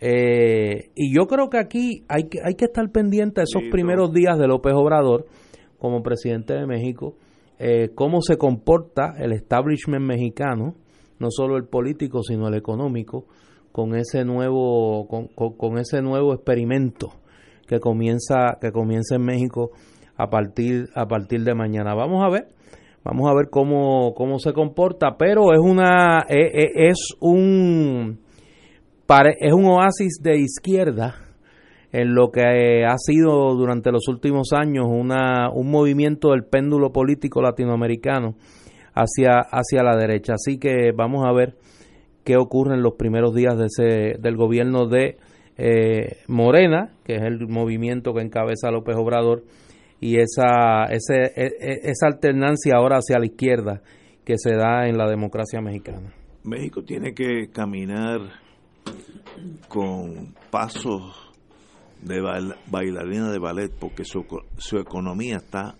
Eh, 0.00 0.90
y 0.94 1.14
yo 1.14 1.26
creo 1.26 1.50
que 1.50 1.58
aquí 1.58 2.04
hay 2.08 2.24
que, 2.24 2.38
hay 2.42 2.54
que 2.54 2.64
estar 2.64 2.90
pendiente 2.90 3.42
de 3.42 3.44
esos 3.44 3.70
primeros 3.70 4.12
días 4.12 4.38
de 4.38 4.46
López 4.46 4.72
Obrador 4.74 5.26
como 5.78 6.02
presidente 6.02 6.54
de 6.54 6.66
México, 6.66 7.16
eh, 7.58 7.90
cómo 7.94 8.22
se 8.22 8.38
comporta 8.38 9.14
el 9.18 9.32
establishment 9.32 10.06
mexicano, 10.06 10.74
no 11.18 11.28
solo 11.30 11.56
el 11.56 11.64
político, 11.64 12.22
sino 12.22 12.48
el 12.48 12.54
económico, 12.54 13.26
con 13.72 13.94
ese 13.94 14.24
nuevo, 14.24 15.06
con, 15.06 15.78
ese 15.78 16.00
nuevo 16.02 16.34
experimento 16.34 17.12
que 17.66 17.78
comienza, 17.78 18.58
que 18.60 18.72
comienza 18.72 19.16
en 19.16 19.22
México 19.22 19.70
a 20.16 20.28
partir, 20.28 20.88
a 20.94 21.06
partir 21.06 21.44
de 21.44 21.54
mañana. 21.54 21.94
Vamos 21.94 22.24
a 22.24 22.30
ver, 22.30 22.48
vamos 23.04 23.30
a 23.30 23.34
ver 23.34 23.48
cómo, 23.50 24.14
cómo 24.14 24.38
se 24.38 24.52
comporta, 24.52 25.16
pero 25.18 25.52
es 25.52 25.60
una, 25.60 26.24
e, 26.28 26.40
e, 26.40 26.88
es, 26.88 27.14
un 27.20 28.18
es 29.40 29.52
un 29.52 29.64
oasis 29.64 30.20
de 30.22 30.38
izquierda 30.38 31.16
en 31.92 32.14
lo 32.14 32.30
que 32.30 32.84
ha 32.84 32.96
sido 32.96 33.54
durante 33.56 33.90
los 33.90 34.06
últimos 34.08 34.52
años 34.52 34.86
una, 34.88 35.50
un 35.50 35.68
movimiento 35.70 36.30
del 36.30 36.44
péndulo 36.44 36.92
político 36.92 37.42
latinoamericano 37.42 38.36
hacia, 38.94 39.40
hacia 39.40 39.82
la 39.82 39.96
derecha. 39.96 40.34
Así 40.34 40.58
que 40.58 40.92
vamos 40.94 41.26
a 41.26 41.32
ver 41.32 41.56
qué 42.24 42.36
ocurre 42.36 42.74
en 42.74 42.82
los 42.82 42.94
primeros 42.94 43.34
días 43.34 43.58
de 43.58 43.66
ese, 43.66 44.18
del 44.20 44.36
gobierno 44.36 44.86
de 44.86 45.16
eh, 45.56 46.18
Morena, 46.28 46.92
que 47.04 47.16
es 47.16 47.22
el 47.22 47.48
movimiento 47.48 48.14
que 48.14 48.22
encabeza 48.22 48.70
López 48.70 48.94
Obrador, 48.96 49.42
y 50.00 50.18
esa, 50.18 50.84
ese, 50.84 51.32
e, 51.34 51.46
e, 51.60 51.80
esa 51.90 52.06
alternancia 52.06 52.76
ahora 52.76 52.98
hacia 52.98 53.18
la 53.18 53.26
izquierda 53.26 53.82
que 54.24 54.38
se 54.38 54.54
da 54.54 54.86
en 54.86 54.96
la 54.96 55.08
democracia 55.08 55.60
mexicana. 55.60 56.12
México 56.44 56.82
tiene 56.84 57.12
que 57.12 57.48
caminar 57.52 58.20
con 59.68 60.34
pasos 60.50 61.30
de 62.02 62.20
bailarina 62.70 63.30
de 63.30 63.38
ballet 63.38 63.72
porque 63.78 64.04
su, 64.04 64.24
su 64.56 64.78
economía 64.78 65.36
está 65.36 65.76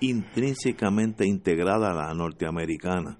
intrínsecamente 0.00 1.26
integrada 1.26 1.90
a 1.90 1.94
la 1.94 2.14
norteamericana. 2.14 3.18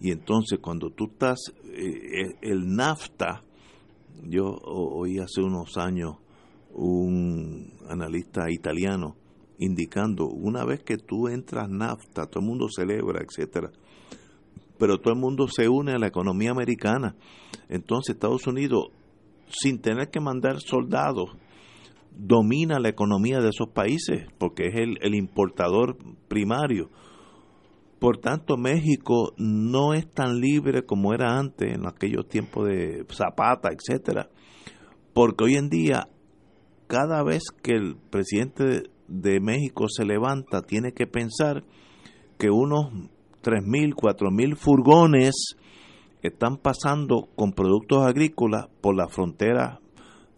Y 0.00 0.10
entonces 0.12 0.58
cuando 0.60 0.90
tú 0.90 1.10
estás, 1.12 1.38
eh, 1.64 2.36
el 2.40 2.74
NAFTA, 2.74 3.42
yo 4.24 4.44
oí 4.46 5.18
hace 5.18 5.40
unos 5.42 5.76
años 5.76 6.16
un 6.72 7.72
analista 7.88 8.50
italiano 8.50 9.16
indicando, 9.58 10.26
una 10.26 10.64
vez 10.64 10.82
que 10.82 10.96
tú 10.96 11.28
entras 11.28 11.68
NAFTA, 11.68 12.26
todo 12.26 12.40
el 12.40 12.46
mundo 12.46 12.68
celebra, 12.74 13.22
etcétera, 13.22 13.70
pero 14.80 14.98
todo 14.98 15.12
el 15.12 15.20
mundo 15.20 15.46
se 15.46 15.68
une 15.68 15.92
a 15.92 15.98
la 15.98 16.08
economía 16.08 16.50
americana. 16.50 17.14
Entonces 17.68 18.14
Estados 18.14 18.46
Unidos, 18.46 18.86
sin 19.48 19.78
tener 19.78 20.08
que 20.08 20.20
mandar 20.20 20.58
soldados, 20.60 21.36
domina 22.10 22.80
la 22.80 22.88
economía 22.88 23.40
de 23.40 23.50
esos 23.50 23.68
países 23.68 24.26
porque 24.38 24.68
es 24.68 24.74
el, 24.74 25.14
importador 25.14 25.98
primario. 26.28 26.90
Por 27.98 28.16
tanto, 28.16 28.56
México 28.56 29.34
no 29.36 29.92
es 29.92 30.10
tan 30.10 30.40
libre 30.40 30.86
como 30.86 31.12
era 31.12 31.38
antes, 31.38 31.74
en 31.74 31.86
aquellos 31.86 32.26
tiempos 32.26 32.66
de 32.66 33.04
Zapata, 33.12 33.68
etcétera, 33.68 34.30
porque 35.12 35.44
hoy 35.44 35.56
en 35.56 35.68
día, 35.68 36.08
cada 36.86 37.22
vez 37.22 37.42
que 37.62 37.72
el 37.72 37.96
presidente 38.08 38.84
de 39.06 39.40
México 39.40 39.84
se 39.88 40.06
levanta, 40.06 40.62
tiene 40.62 40.92
que 40.92 41.06
pensar 41.06 41.64
que 42.38 42.48
unos 42.48 43.10
3.000, 43.42 43.94
4.000 43.94 44.56
furgones 44.56 45.56
están 46.22 46.58
pasando 46.58 47.28
con 47.34 47.52
productos 47.52 48.06
agrícolas 48.06 48.68
por 48.80 48.94
la 48.94 49.08
frontera 49.08 49.80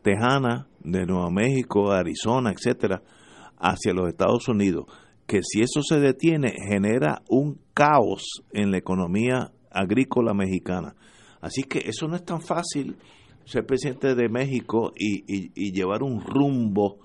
tejana 0.03 0.69
de 0.81 1.07
Nuevo 1.07 1.31
México, 1.31 1.93
Arizona, 1.93 2.53
etcétera, 2.53 3.03
hacia 3.59 3.93
los 3.93 4.09
Estados 4.09 4.49
Unidos, 4.49 4.87
que 5.27 5.41
si 5.43 5.61
eso 5.61 5.83
se 5.83 6.01
detiene 6.01 6.53
genera 6.69 7.23
un 7.29 7.59
caos 7.75 8.43
en 8.53 8.71
la 8.71 8.79
economía 8.79 9.53
agrícola 9.71 10.35
mexicana. 10.35 10.95
Así 11.41 11.63
que 11.63 11.79
eso 11.87 12.07
no 12.09 12.17
es 12.17 12.25
tan 12.25 12.41
fácil 12.41 12.97
ser 13.45 13.67
presidente 13.67 14.15
de 14.15 14.29
México 14.29 14.93
y, 14.97 15.25
y, 15.27 15.73
llevar 15.73 16.03
un 16.03 16.21
rumbo 16.21 16.99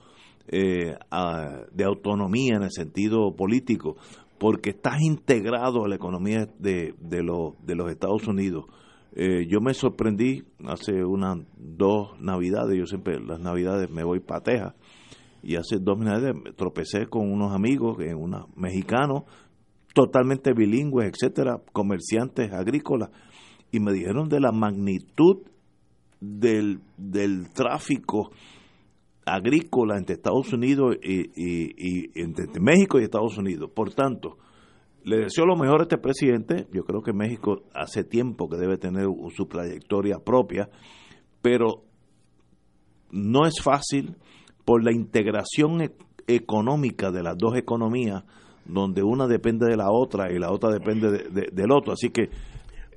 eh, 0.48 0.96
de 1.72 1.84
autonomía 1.84 2.56
en 2.56 2.64
el 2.64 2.72
sentido 2.72 3.36
político, 3.36 3.98
porque 4.40 4.72
estás 4.72 5.02
integrado 5.02 5.86
a 5.86 5.88
la 5.88 5.96
economía 5.96 6.48
de, 6.60 6.94
de, 7.00 7.24
de 7.64 7.76
los 7.76 7.92
Estados 7.92 8.28
Unidos. 8.28 8.66
Eh, 9.16 9.48
yo 9.50 9.62
me 9.62 9.74
sorprendí 9.74 10.44
hace 10.66 11.04
unas 11.04 11.40
dos 11.58 12.20
navidades, 12.20 12.78
yo 12.78 12.86
siempre 12.86 13.20
las 13.20 13.40
navidades 13.40 13.90
me 13.90 14.04
voy 14.04 14.20
para 14.20 14.42
Texas, 14.42 14.76
y 15.42 15.56
hace 15.56 15.78
dos 15.80 15.98
navidades 15.98 16.36
me 16.36 16.54
tropecé 16.54 17.08
con 17.08 17.32
unos 17.32 17.54
amigos, 17.54 17.98
eh, 18.00 18.14
unos 18.14 18.46
mexicanos, 18.56 19.24
totalmente 19.96 20.54
bilingües, 20.54 21.12
etcétera, 21.12 21.60
comerciantes 21.74 22.52
agrícolas, 22.54 23.10
y 23.72 23.80
me 23.80 23.92
dijeron 23.92 24.30
de 24.30 24.40
la 24.40 24.52
magnitud 24.52 25.38
del, 26.20 26.80
del 26.98 27.50
tráfico 27.54 28.32
agrícola 29.28 29.98
entre 29.98 30.16
Estados 30.16 30.52
Unidos 30.54 30.98
y, 31.04 31.32
y, 31.36 32.12
entre 32.16 32.48
México 32.60 33.00
y 33.00 33.04
Estados 33.04 33.38
Unidos. 33.38 33.70
Por 33.76 33.94
tanto, 33.94 34.38
le 35.04 35.18
deseo 35.18 35.46
lo 35.46 35.56
mejor 35.56 35.82
a 35.82 35.84
este 35.84 35.98
presidente. 35.98 36.68
Yo 36.72 36.84
creo 36.84 37.02
que 37.02 37.14
México 37.14 37.64
hace 37.74 38.04
tiempo 38.04 38.50
que 38.50 38.58
debe 38.58 38.78
tener 38.78 39.06
su 39.36 39.46
trayectoria 39.46 40.20
propia, 40.20 40.70
pero 41.42 41.84
no 43.12 43.46
es 43.46 43.62
fácil 43.62 44.16
por 44.66 44.84
la 44.84 44.92
integración 44.92 45.82
e, 45.82 45.92
económica 46.28 47.12
de 47.12 47.24
las 47.24 47.38
dos 47.38 47.58
economías, 47.58 48.24
donde 48.66 49.02
una 49.02 49.28
depende 49.28 49.66
de 49.66 49.78
la 49.78 49.92
otra 49.92 50.32
y 50.32 50.40
la 50.40 50.52
otra 50.52 50.72
depende 50.72 51.30
del 51.52 51.72
otro. 51.72 51.94
Así 51.94 52.10
que 52.10 52.30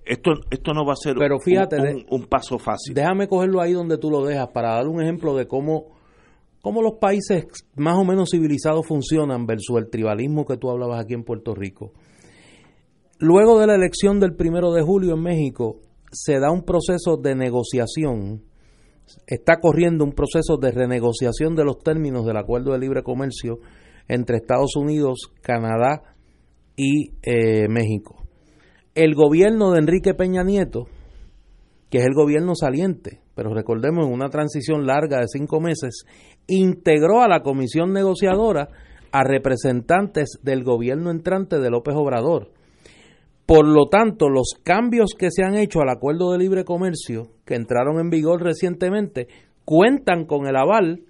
esto, 0.04 0.32
esto 0.50 0.72
no 0.72 0.84
va 0.84 0.94
a 0.94 0.96
ser 0.96 1.16
Pero 1.16 1.38
fíjate, 1.38 1.76
un, 1.76 2.04
un, 2.08 2.26
paso 2.26 2.58
fácil. 2.58 2.94
Déjame 2.94 3.28
cogerlo 3.28 3.60
ahí 3.60 3.72
donde 3.72 3.98
tú 3.98 4.10
lo 4.10 4.24
dejas 4.24 4.48
para 4.48 4.74
dar 4.74 4.88
un 4.88 5.00
ejemplo 5.00 5.36
de 5.36 5.46
cómo, 5.46 5.99
cómo 6.62 6.82
los 6.82 6.94
países 7.00 7.46
más 7.76 7.96
o 7.98 8.04
menos 8.04 8.30
civilizados 8.30 8.86
funcionan 8.86 9.46
versus 9.46 9.78
el 9.78 9.90
tribalismo 9.90 10.44
que 10.44 10.56
tú 10.56 10.70
hablabas 10.70 11.02
aquí 11.02 11.14
en 11.14 11.24
Puerto 11.24 11.54
Rico. 11.54 11.92
Luego 13.18 13.58
de 13.58 13.66
la 13.66 13.74
elección 13.74 14.20
del 14.20 14.34
primero 14.34 14.72
de 14.72 14.82
julio 14.82 15.14
en 15.14 15.22
México, 15.22 15.80
se 16.10 16.38
da 16.38 16.50
un 16.50 16.62
proceso 16.62 17.16
de 17.16 17.34
negociación, 17.34 18.42
está 19.26 19.60
corriendo 19.60 20.04
un 20.04 20.12
proceso 20.12 20.56
de 20.56 20.72
renegociación 20.72 21.54
de 21.54 21.64
los 21.64 21.78
términos 21.78 22.24
del 22.24 22.36
acuerdo 22.36 22.72
de 22.72 22.78
libre 22.78 23.02
comercio 23.02 23.58
entre 24.08 24.38
Estados 24.38 24.74
Unidos, 24.76 25.30
Canadá 25.42 26.14
y 26.76 27.10
eh, 27.22 27.68
México 27.68 28.20
el 28.94 29.14
gobierno 29.14 29.70
de 29.70 29.78
Enrique 29.78 30.14
Peña 30.14 30.42
Nieto, 30.42 30.86
que 31.90 31.98
es 31.98 32.04
el 32.04 32.14
gobierno 32.14 32.54
saliente, 32.54 33.20
pero 33.34 33.54
recordemos 33.54 34.06
en 34.06 34.12
una 34.12 34.28
transición 34.28 34.86
larga 34.86 35.20
de 35.20 35.26
cinco 35.28 35.60
meses, 35.60 36.04
integró 36.50 37.22
a 37.22 37.28
la 37.28 37.40
comisión 37.40 37.92
negociadora 37.92 38.68
a 39.12 39.24
representantes 39.24 40.38
del 40.42 40.62
gobierno 40.62 41.10
entrante 41.10 41.58
de 41.58 41.70
López 41.70 41.94
Obrador. 41.96 42.50
Por 43.46 43.66
lo 43.66 43.88
tanto, 43.88 44.28
los 44.28 44.54
cambios 44.62 45.14
que 45.18 45.30
se 45.30 45.42
han 45.42 45.56
hecho 45.56 45.80
al 45.80 45.88
acuerdo 45.88 46.30
de 46.30 46.38
libre 46.38 46.64
comercio, 46.64 47.28
que 47.44 47.56
entraron 47.56 47.98
en 47.98 48.10
vigor 48.10 48.42
recientemente, 48.42 49.26
cuentan 49.64 50.24
con 50.24 50.46
el 50.46 50.56
aval 50.56 51.00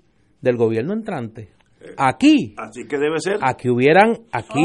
del 0.41 0.57
gobierno 0.57 0.95
entrante. 0.95 1.51
Aquí. 1.97 2.55
Así 2.57 2.87
que 2.87 2.99
debe 2.99 3.21
ser. 3.21 3.39
Aquí 3.43 3.69
hubieran, 3.69 4.21
aquí, 4.33 4.65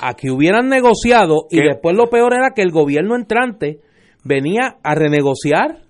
aquí 0.00 0.30
hubieran 0.30 0.68
negociado 0.68 1.46
y 1.50 1.60
después 1.60 1.96
lo 1.96 2.10
peor 2.10 2.34
era 2.34 2.50
que 2.54 2.62
el 2.62 2.70
gobierno 2.70 3.16
entrante 3.16 3.80
venía 4.24 4.78
a 4.82 4.94
renegociar 4.94 5.82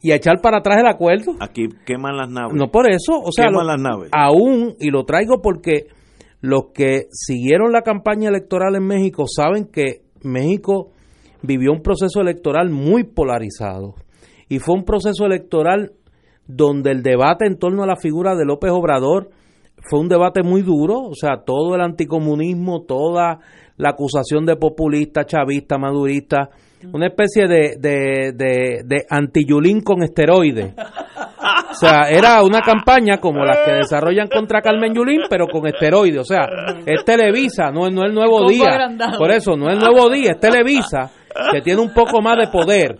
y 0.00 0.12
a 0.12 0.16
echar 0.16 0.40
para 0.40 0.58
atrás 0.58 0.78
el 0.80 0.86
acuerdo. 0.86 1.34
Aquí 1.40 1.68
queman 1.84 2.16
las 2.16 2.30
naves. 2.30 2.54
No 2.54 2.70
por 2.70 2.90
eso, 2.90 3.18
o 3.18 3.32
sea, 3.32 3.46
queman 3.46 3.66
las 3.66 3.80
naves. 3.80 4.10
aún, 4.12 4.74
y 4.78 4.90
lo 4.90 5.04
traigo 5.04 5.40
porque 5.42 5.86
los 6.40 6.66
que 6.72 7.06
siguieron 7.10 7.72
la 7.72 7.82
campaña 7.82 8.28
electoral 8.28 8.76
en 8.76 8.86
México 8.86 9.24
saben 9.26 9.66
que 9.66 10.02
México 10.22 10.90
vivió 11.42 11.72
un 11.72 11.82
proceso 11.82 12.20
electoral 12.20 12.70
muy 12.70 13.04
polarizado 13.04 13.94
y 14.48 14.58
fue 14.60 14.76
un 14.76 14.84
proceso 14.84 15.26
electoral 15.26 15.92
donde 16.46 16.90
el 16.92 17.02
debate 17.02 17.46
en 17.46 17.58
torno 17.58 17.82
a 17.82 17.86
la 17.86 17.96
figura 17.96 18.34
de 18.34 18.44
López 18.44 18.70
Obrador 18.70 19.30
fue 19.88 20.00
un 20.00 20.08
debate 20.08 20.42
muy 20.42 20.62
duro, 20.62 21.00
o 21.02 21.14
sea, 21.14 21.44
todo 21.44 21.74
el 21.74 21.80
anticomunismo, 21.80 22.82
toda 22.82 23.40
la 23.76 23.90
acusación 23.90 24.44
de 24.44 24.56
populista, 24.56 25.24
chavista, 25.24 25.78
madurista, 25.78 26.50
una 26.92 27.06
especie 27.06 27.46
de, 27.46 27.76
de, 27.78 28.32
de, 28.32 28.82
de 28.84 29.06
antiyulín 29.08 29.80
con 29.80 30.02
esteroides. 30.02 30.74
O 31.70 31.74
sea, 31.74 32.08
era 32.10 32.42
una 32.42 32.60
campaña 32.60 33.18
como 33.18 33.44
las 33.44 33.58
que 33.58 33.72
desarrollan 33.72 34.28
contra 34.28 34.62
Carmen 34.62 34.94
Yulín, 34.94 35.22
pero 35.28 35.46
con 35.46 35.66
esteroides. 35.66 36.20
O 36.20 36.24
sea, 36.24 36.46
es 36.84 37.04
Televisa, 37.04 37.70
no, 37.70 37.88
no 37.90 38.02
es 38.02 38.08
el 38.08 38.14
nuevo 38.14 38.48
día. 38.48 38.88
Por 39.16 39.30
eso, 39.30 39.56
no 39.56 39.68
es 39.68 39.74
el 39.74 39.80
nuevo 39.80 40.10
día, 40.10 40.32
es 40.32 40.40
Televisa, 40.40 41.10
que 41.52 41.60
tiene 41.60 41.80
un 41.80 41.92
poco 41.92 42.20
más 42.20 42.36
de 42.38 42.48
poder. 42.48 42.96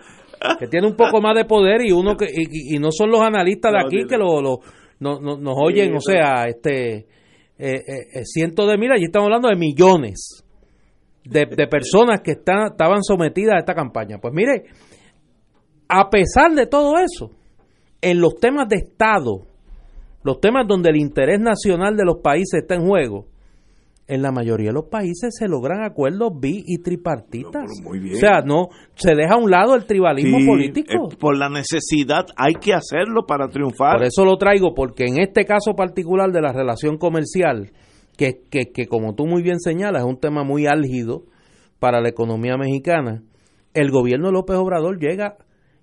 Que 0.58 0.68
tiene 0.68 0.86
un 0.86 0.94
poco 0.94 1.20
más 1.20 1.34
de 1.34 1.44
poder 1.44 1.84
y 1.84 1.90
uno 1.90 2.16
que 2.16 2.26
y, 2.30 2.78
no 2.78 2.92
son 2.92 3.10
los 3.10 3.20
analistas 3.20 3.72
de 3.72 3.80
aquí 3.80 4.06
que 4.06 4.16
lo, 4.16 4.40
lo 4.40 4.60
no, 5.00 5.18
nos 5.18 5.54
oyen, 5.56 5.96
o 5.96 6.00
sea, 6.00 6.44
este 6.46 6.94
eh, 6.94 7.04
eh, 7.58 7.82
eh, 8.14 8.24
cientos 8.24 8.68
de 8.68 8.78
miles, 8.78 9.00
y 9.00 9.06
estamos 9.06 9.26
hablando 9.26 9.48
de 9.48 9.56
millones 9.56 10.44
de, 11.28 11.46
de 11.46 11.66
personas 11.66 12.20
que 12.22 12.32
están, 12.32 12.72
estaban 12.72 13.02
sometidas 13.02 13.56
a 13.56 13.58
esta 13.58 13.74
campaña. 13.74 14.18
Pues 14.18 14.32
mire, 14.34 14.64
a 15.88 16.10
pesar 16.10 16.52
de 16.54 16.66
todo 16.66 16.98
eso, 16.98 17.30
en 18.00 18.20
los 18.20 18.36
temas 18.36 18.68
de 18.68 18.76
Estado, 18.76 19.46
los 20.22 20.40
temas 20.40 20.66
donde 20.66 20.90
el 20.90 20.96
interés 20.96 21.40
nacional 21.40 21.96
de 21.96 22.04
los 22.04 22.18
países 22.22 22.62
está 22.62 22.74
en 22.74 22.86
juego, 22.86 23.26
en 24.08 24.22
la 24.22 24.32
mayoría 24.32 24.68
de 24.68 24.72
los 24.72 24.86
países 24.86 25.36
se 25.38 25.46
logran 25.48 25.84
acuerdos 25.84 26.32
bi 26.40 26.62
y 26.66 26.78
tripartitas. 26.78 27.70
O 27.86 28.16
sea, 28.16 28.40
no 28.40 28.68
se 28.94 29.14
deja 29.14 29.34
a 29.34 29.36
un 29.36 29.50
lado 29.50 29.74
el 29.74 29.84
tribalismo 29.84 30.38
político. 30.46 31.10
Eh, 31.12 31.16
por 31.20 31.36
la 31.36 31.50
necesidad 31.50 32.24
hay 32.34 32.54
que 32.54 32.72
hacerlo 32.72 33.26
para 33.26 33.48
triunfar. 33.48 33.98
Por 33.98 34.06
eso 34.06 34.24
lo 34.24 34.38
traigo, 34.38 34.74
porque 34.74 35.04
en 35.04 35.20
este 35.20 35.44
caso 35.44 35.74
particular 35.74 36.32
de 36.32 36.40
la 36.40 36.52
relación 36.52 36.96
comercial, 36.96 37.70
que, 38.18 38.42
que, 38.50 38.72
que 38.72 38.86
como 38.86 39.14
tú 39.14 39.26
muy 39.26 39.42
bien 39.42 39.60
señalas, 39.60 40.02
es 40.02 40.08
un 40.08 40.18
tema 40.18 40.42
muy 40.42 40.66
álgido 40.66 41.22
para 41.78 42.00
la 42.00 42.08
economía 42.08 42.56
mexicana, 42.56 43.22
el 43.72 43.90
gobierno 43.92 44.26
de 44.26 44.32
López 44.32 44.56
Obrador 44.56 44.98
llega 44.98 45.36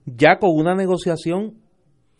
ya 0.05 0.37
con 0.37 0.51
una 0.53 0.75
negociación 0.75 1.53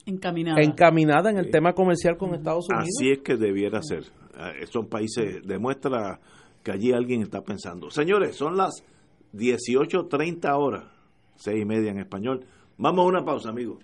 encaminada, 0.05 0.61
encaminada 0.61 1.29
en 1.29 1.37
el 1.37 1.51
tema 1.51 1.73
comercial 1.73 2.15
con 2.17 2.33
Estados 2.33 2.65
Unidos. 2.69 2.89
Así 2.97 3.11
es 3.11 3.19
que 3.19 3.35
debiera 3.35 3.81
ser. 3.81 4.03
Eh, 4.03 4.65
son 4.67 4.87
países, 4.87 5.45
demuestra 5.45 6.21
que 6.63 6.71
allí 6.71 6.93
alguien 6.93 7.21
está 7.21 7.41
pensando. 7.41 7.89
Señores, 7.89 8.37
son 8.37 8.55
las 8.55 8.83
18.30 9.33 10.57
horas, 10.57 10.85
seis 11.35 11.61
y 11.61 11.65
media 11.65 11.91
en 11.91 11.99
español. 11.99 12.45
Vamos 12.77 13.05
a 13.05 13.07
una 13.09 13.25
pausa, 13.25 13.49
amigos. 13.49 13.83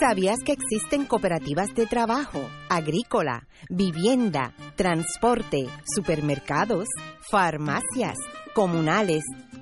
¿Sabías 0.00 0.36
que 0.44 0.52
existen 0.52 1.06
cooperativas 1.06 1.74
de 1.74 1.86
trabajo, 1.86 2.46
agrícola, 2.68 3.48
vivienda, 3.70 4.52
transporte, 4.76 5.66
supermercados, 5.94 6.88
farmacias, 7.30 8.18
comunales, 8.52 9.22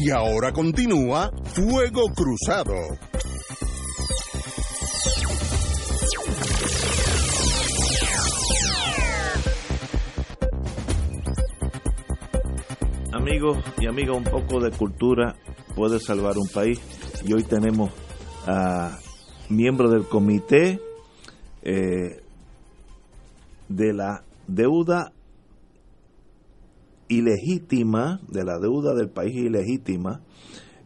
Y 0.00 0.10
ahora 0.10 0.52
continúa 0.52 1.32
Fuego 1.54 2.04
Cruzado. 2.14 2.72
Amigos 13.12 13.58
y 13.80 13.86
amigas, 13.86 14.16
un 14.16 14.22
poco 14.22 14.60
de 14.60 14.70
cultura 14.70 15.34
puede 15.74 15.98
salvar 15.98 16.38
un 16.38 16.46
país. 16.46 16.80
Y 17.24 17.32
hoy 17.32 17.42
tenemos 17.42 17.90
a 18.46 18.96
miembros 19.48 19.90
del 19.90 20.06
comité 20.06 20.80
eh, 21.62 22.22
de 23.68 23.92
la 23.92 24.22
deuda 24.46 25.12
ilegítima, 27.08 28.20
de 28.28 28.44
la 28.44 28.58
deuda 28.58 28.94
del 28.94 29.10
país 29.10 29.34
ilegítima, 29.34 30.22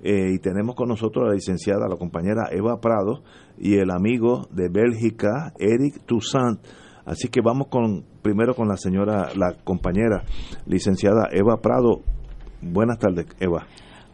eh, 0.02 0.32
y 0.34 0.38
tenemos 0.38 0.74
con 0.74 0.88
nosotros 0.88 1.24
a 1.24 1.28
la 1.28 1.34
licenciada, 1.34 1.88
la 1.88 1.96
compañera 1.96 2.48
Eva 2.50 2.80
Prado, 2.80 3.22
y 3.58 3.76
el 3.76 3.90
amigo 3.90 4.48
de 4.50 4.68
Bélgica, 4.68 5.52
Eric 5.58 6.04
Toussaint. 6.06 6.60
Así 7.04 7.28
que 7.28 7.40
vamos 7.40 7.68
con 7.68 8.04
primero 8.22 8.54
con 8.54 8.68
la 8.68 8.76
señora, 8.76 9.30
la 9.36 9.54
compañera 9.64 10.24
licenciada 10.66 11.28
Eva 11.32 11.60
Prado. 11.60 12.02
Buenas 12.60 12.98
tardes, 12.98 13.26
Eva. 13.40 13.66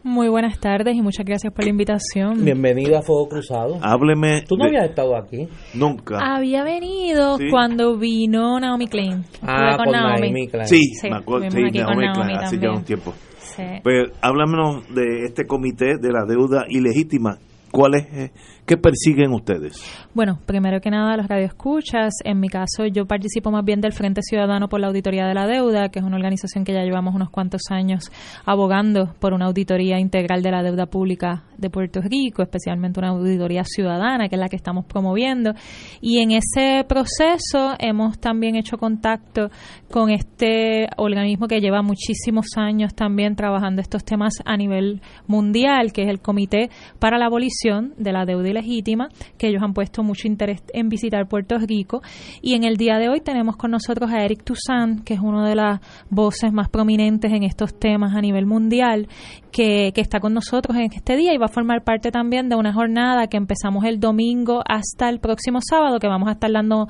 Muy 0.05 0.29
buenas 0.29 0.59
tardes 0.61 0.95
y 0.95 1.03
muchas 1.03 1.27
gracias 1.27 1.53
por 1.53 1.65
la 1.65 1.71
invitación. 1.71 2.45
Bienvenida 2.45 3.01
a 3.01 3.03
Fuego 3.03 3.29
Cruzado. 3.29 3.79
Hábleme. 3.83 4.43
¿Tú 4.49 4.57
no 4.57 4.65
de- 4.65 4.71
habías 4.71 4.91
estado 4.91 5.17
aquí? 5.17 5.49
Nunca. 5.75 6.19
Había 6.37 6.63
venido 6.63 7.37
Sí. 7.37 7.49
cuando 7.51 7.99
vino 7.99 8.59
Naomi 8.61 8.87
Klein. 8.87 9.25
Ah, 9.43 9.77
con 9.77 9.93
Naomi 9.93 10.47
Klein. 10.49 10.67
Sí, 10.69 10.81
me 11.11 11.17
acuerdo, 11.17 11.51
sí, 11.51 11.59
aquí 11.67 11.79
con 11.83 11.99
Naomi 11.99 12.05
Naomi 12.07 12.23
Klein, 12.23 12.39
hace 12.39 12.57
ya 12.57 12.61
también. 12.63 12.77
un 12.79 12.85
tiempo. 12.85 13.13
Sí. 13.39 13.63
Pues 13.83 14.11
háblanos 14.23 14.87
de 14.95 15.25
este 15.25 15.47
comité 15.47 15.97
de 16.01 16.13
la 16.13 16.25
deuda 16.27 16.65
ilegítima. 16.69 17.39
¿Cuál 17.71 17.97
es, 17.97 18.07
eh, 18.15 18.31
qué 18.69 18.77
persiguen 18.77 19.33
ustedes? 19.33 19.83
Bueno, 20.15 20.39
primero 20.45 20.81
que 20.81 20.91
nada, 20.91 21.17
los 21.17 21.27
radioescuchas. 21.27 22.15
En 22.23 22.39
mi 22.39 22.49
caso, 22.49 22.87
yo 22.87 23.07
participo 23.07 23.51
más 23.51 23.65
bien 23.65 23.81
del 23.81 23.93
Frente 23.93 24.21
Ciudadano 24.23 24.69
por 24.69 24.79
la 24.79 24.89
Auditoría 24.89 25.27
de 25.27 25.35
la 25.35 25.47
Deuda, 25.47 25.89
que 25.89 26.01
es 26.01 26.05
una 26.05 26.17
organización 26.17 26.65
que 26.65 26.75
ya 26.75 26.83
llevamos 26.83 27.15
unos 27.15 27.31
cuantos 27.31 27.63
años 27.71 28.13
abogando 28.45 29.15
por 29.19 29.33
una 29.33 29.47
auditoría 29.47 29.99
integral 29.99 30.43
de 30.43 30.51
la 30.51 30.63
deuda 30.63 30.87
pública 30.87 31.45
de 31.57 31.71
Puerto 31.71 32.01
Rico, 32.03 32.43
especialmente 32.43 33.01
una 33.01 33.09
auditoría 33.09 33.65
ciudadana, 33.65 34.29
que 34.29 34.37
es 34.37 34.41
la 34.41 34.49
que 34.49 34.57
estamos 34.57 34.85
promoviendo. 34.85 35.55
Y 36.03 36.19
en 36.19 36.33
ese 36.33 36.85
proceso 36.87 37.75
hemos 37.79 38.19
también 38.19 38.55
hecho 38.55 38.77
contacto 38.77 39.51
con 39.91 40.11
este 40.11 40.89
organismo 40.99 41.49
que 41.49 41.61
lleva 41.61 41.81
muchísimos 41.81 42.49
años 42.57 42.95
también 42.95 43.35
trabajando 43.35 43.81
estos 43.81 44.05
temas 44.05 44.35
a 44.45 44.57
nivel 44.59 45.01
mundial, 45.27 45.93
que 45.93 46.03
es 46.03 46.09
el 46.09 46.21
Comité 46.21 46.69
para 46.99 47.19
la 47.19 47.27
Abolición 47.27 47.95
de 47.97 48.13
la 48.13 48.27
Deuda 48.27 48.58
Ilegítima, 48.59 49.09
que 49.37 49.49
ellos 49.49 49.63
han 49.63 49.73
puesto 49.73 50.03
mucho 50.03 50.27
interés 50.27 50.63
en 50.73 50.89
visitar 50.89 51.29
Puerto 51.29 51.59
Rico. 51.59 52.03
Y 52.43 52.55
en 52.55 52.65
el 52.65 52.77
día 52.77 52.99
de 52.99 53.09
hoy 53.09 53.21
tenemos 53.21 53.57
con 53.57 53.71
nosotros 53.71 54.11
a 54.11 54.25
Eric 54.25 54.43
Toussaint, 54.45 55.05
que 55.05 55.15
es 55.15 55.21
una 55.21 55.49
de 55.49 55.55
las 55.55 55.81
voces 56.11 56.53
más 56.53 56.69
prominentes 56.69 57.33
en 57.33 57.43
estos 57.43 57.79
temas 57.79 58.15
a 58.15 58.21
nivel 58.21 58.47
mundial, 58.47 59.09
que, 59.53 59.93
que 59.95 60.01
está 60.01 60.21
con 60.21 60.35
nosotros 60.35 60.77
en 60.77 60.93
este 60.93 61.17
día 61.17 61.33
y 61.35 61.39
va 61.39 61.47
a 61.47 61.49
formar 61.49 61.83
parte 61.85 62.11
también 62.11 62.49
de 62.49 62.57
una 62.57 62.73
jornada 62.73 63.27
que 63.29 63.37
empezamos 63.37 63.85
el 63.85 64.01
domingo 64.01 64.63
hasta 64.67 65.09
el 65.09 65.21
próximo 65.21 65.61
sábado, 65.63 65.99
que 65.99 66.09
vamos 66.09 66.29
a 66.29 66.33
estar 66.33 66.51
dando 66.51 66.89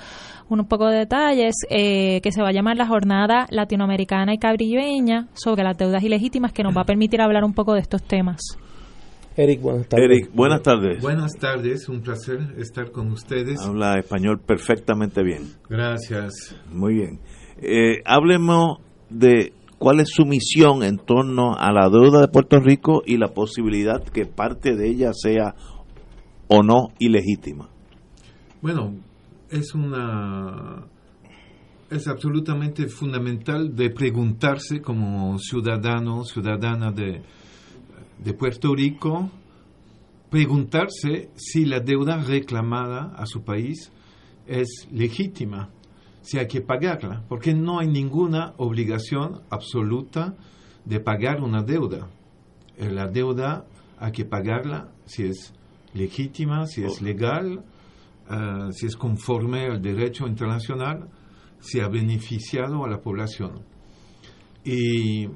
un 0.49 0.65
poco 0.65 0.89
de 0.89 0.99
detalles, 0.99 1.55
eh, 1.71 2.21
que 2.23 2.33
se 2.33 2.43
va 2.43 2.49
a 2.49 2.53
llamar 2.53 2.77
la 2.77 2.87
Jornada 2.87 3.47
Latinoamericana 3.51 4.35
y 4.35 4.39
Caribeña 4.39 5.29
sobre 5.35 5.63
las 5.63 5.77
deudas 5.77 6.03
ilegítimas, 6.03 6.53
que 6.53 6.63
nos 6.63 6.77
va 6.77 6.83
a 6.83 6.87
permitir 6.87 7.21
hablar 7.21 7.45
un 7.45 7.53
poco 7.53 7.75
de 7.75 7.81
estos 7.81 8.03
temas. 8.03 8.41
Eric, 9.39 9.63
buenas 9.63 9.87
tardes. 9.87 10.05
Eric, 10.05 10.35
buenas 10.35 10.63
tardes. 10.63 11.01
Buenas 11.01 11.33
tardes, 11.39 11.89
un 11.89 12.01
placer 12.01 12.57
estar 12.59 12.91
con 12.91 13.13
ustedes. 13.13 13.61
Habla 13.61 13.97
español 14.01 14.41
perfectamente 14.45 15.23
bien. 15.23 15.45
Gracias. 15.71 16.57
Muy 16.73 16.95
bien. 16.95 17.21
Eh, 17.63 18.03
háblemos 18.05 18.79
de 19.11 19.53
cuál 19.79 20.01
es 20.01 20.09
su 20.11 20.27
misión 20.27 20.83
en 20.83 20.99
torno 20.99 21.55
a 21.57 21.71
la 21.73 21.89
deuda 21.89 22.21
de 22.21 22.27
Puerto 22.27 22.59
Rico 22.59 23.03
y 23.07 23.17
la 23.17 23.29
posibilidad 23.29 24.03
que 24.03 24.27
parte 24.27 24.75
de 24.75 24.89
ella 24.89 25.13
sea 25.13 25.55
o 26.49 26.65
no 26.65 26.89
ilegítima. 26.99 27.69
Bueno, 28.61 28.97
es 29.51 29.73
una 29.73 30.85
es 31.93 32.09
absolutamente 32.09 32.89
fundamental 32.89 33.73
de 33.77 33.91
preguntarse 33.91 34.81
como 34.81 35.39
ciudadano, 35.39 36.25
ciudadana 36.25 36.91
de, 36.91 37.23
de 38.23 38.33
Puerto 38.35 38.75
Rico, 38.75 39.31
preguntarse 40.31 41.31
si 41.37 41.65
la 41.65 41.81
deuda 41.81 42.19
reclamada 42.19 43.15
a 43.17 43.27
su 43.27 43.43
país 43.43 43.93
es 44.47 44.89
legítima, 44.93 45.71
si 46.23 46.39
hay 46.39 46.47
que 46.47 46.61
pagarla, 46.61 47.25
porque 47.29 47.55
no 47.55 47.79
hay 47.79 47.89
ninguna 47.89 48.55
obligación 48.59 49.43
absoluta 49.51 50.35
de 50.85 51.01
pagar 51.01 51.43
una 51.43 51.63
deuda. 51.63 52.09
Eh, 52.77 52.91
La 52.91 53.07
deuda 53.07 53.67
hay 53.99 54.13
que 54.13 54.25
pagarla 54.25 54.89
si 55.07 55.25
es 55.25 55.55
legítima, 55.95 56.67
si 56.67 56.85
es 56.85 57.01
legal, 57.03 57.65
eh, 58.31 58.69
si 58.73 58.87
es 58.87 58.97
conforme 58.97 59.67
al 59.67 59.81
derecho 59.81 60.27
internacional, 60.27 61.09
si 61.61 61.81
ha 61.81 61.89
beneficiado 61.89 62.85
a 62.85 62.89
la 62.89 63.01
población. 63.01 63.63
Y 64.65 65.29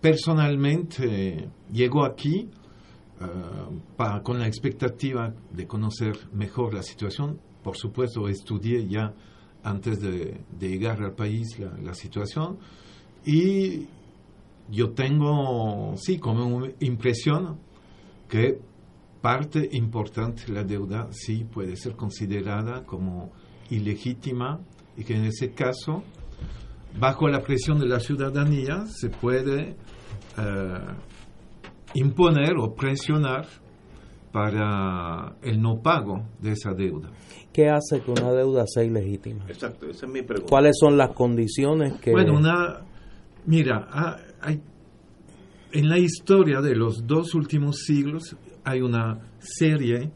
personalmente 0.00 1.48
llego 1.72 2.04
aquí 2.04 2.48
eh, 3.20 3.26
pa- 3.96 4.22
con 4.22 4.38
la 4.38 4.46
expectativa 4.46 5.32
de 5.52 5.66
conocer 5.66 6.16
mejor 6.32 6.74
la 6.74 6.82
situación. 6.82 7.38
Por 7.62 7.76
supuesto, 7.76 8.28
estudié 8.28 8.88
ya 8.88 9.12
antes 9.62 10.00
de, 10.00 10.40
de 10.58 10.68
llegar 10.68 11.02
al 11.02 11.12
país 11.12 11.58
la, 11.58 11.76
la 11.82 11.94
situación 11.94 12.58
y 13.26 13.86
yo 14.70 14.90
tengo, 14.90 15.94
sí, 15.96 16.18
como 16.18 16.46
una 16.46 16.70
impresión 16.80 17.58
que 18.28 18.58
parte 19.20 19.68
importante 19.72 20.46
de 20.46 20.52
la 20.54 20.64
deuda 20.64 21.08
sí 21.10 21.44
puede 21.44 21.76
ser 21.76 21.94
considerada 21.96 22.84
como 22.86 23.30
ilegítima 23.68 24.60
y 24.96 25.04
que 25.04 25.14
en 25.16 25.24
ese 25.24 25.50
caso, 25.52 26.02
bajo 26.98 27.28
la 27.28 27.42
presión 27.42 27.78
de 27.78 27.86
la 27.86 28.00
ciudadanía, 28.00 28.86
se 28.86 29.10
puede 29.10 29.76
eh, 30.40 30.94
imponer 31.94 32.54
o 32.58 32.74
presionar 32.74 33.46
para 34.32 35.34
el 35.42 35.60
no 35.60 35.80
pago 35.82 36.24
de 36.40 36.52
esa 36.52 36.72
deuda. 36.72 37.10
¿Qué 37.52 37.68
hace 37.68 38.00
que 38.00 38.10
una 38.12 38.30
deuda 38.32 38.64
sea 38.66 38.84
ilegítima? 38.84 39.44
Exacto, 39.48 39.86
esa 39.90 40.06
es 40.06 40.12
mi 40.12 40.22
pregunta. 40.22 40.48
¿Cuáles 40.48 40.76
son 40.78 40.96
las 40.96 41.10
condiciones 41.10 41.94
que... 42.00 42.12
Bueno, 42.12 42.34
una, 42.36 42.80
mira, 43.46 43.88
ha- 43.90 44.18
hay 44.40 44.60
en 45.72 45.88
la 45.88 45.98
historia 45.98 46.60
de 46.60 46.74
los 46.74 47.06
dos 47.06 47.34
últimos 47.34 47.78
siglos 47.84 48.36
hay 48.64 48.80
una 48.82 49.20
serie 49.38 50.10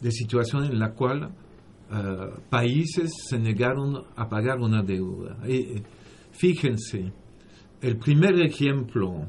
de 0.00 0.10
situaciones 0.10 0.70
en 0.70 0.78
la 0.78 0.92
cual 0.92 1.30
eh, 1.92 2.30
países 2.50 3.10
se 3.28 3.38
negaron 3.38 4.04
a 4.16 4.28
pagar 4.28 4.58
una 4.58 4.82
deuda. 4.82 5.36
Y, 5.48 5.82
fíjense, 6.32 7.12
el 7.80 7.96
primer 7.98 8.40
ejemplo 8.40 9.26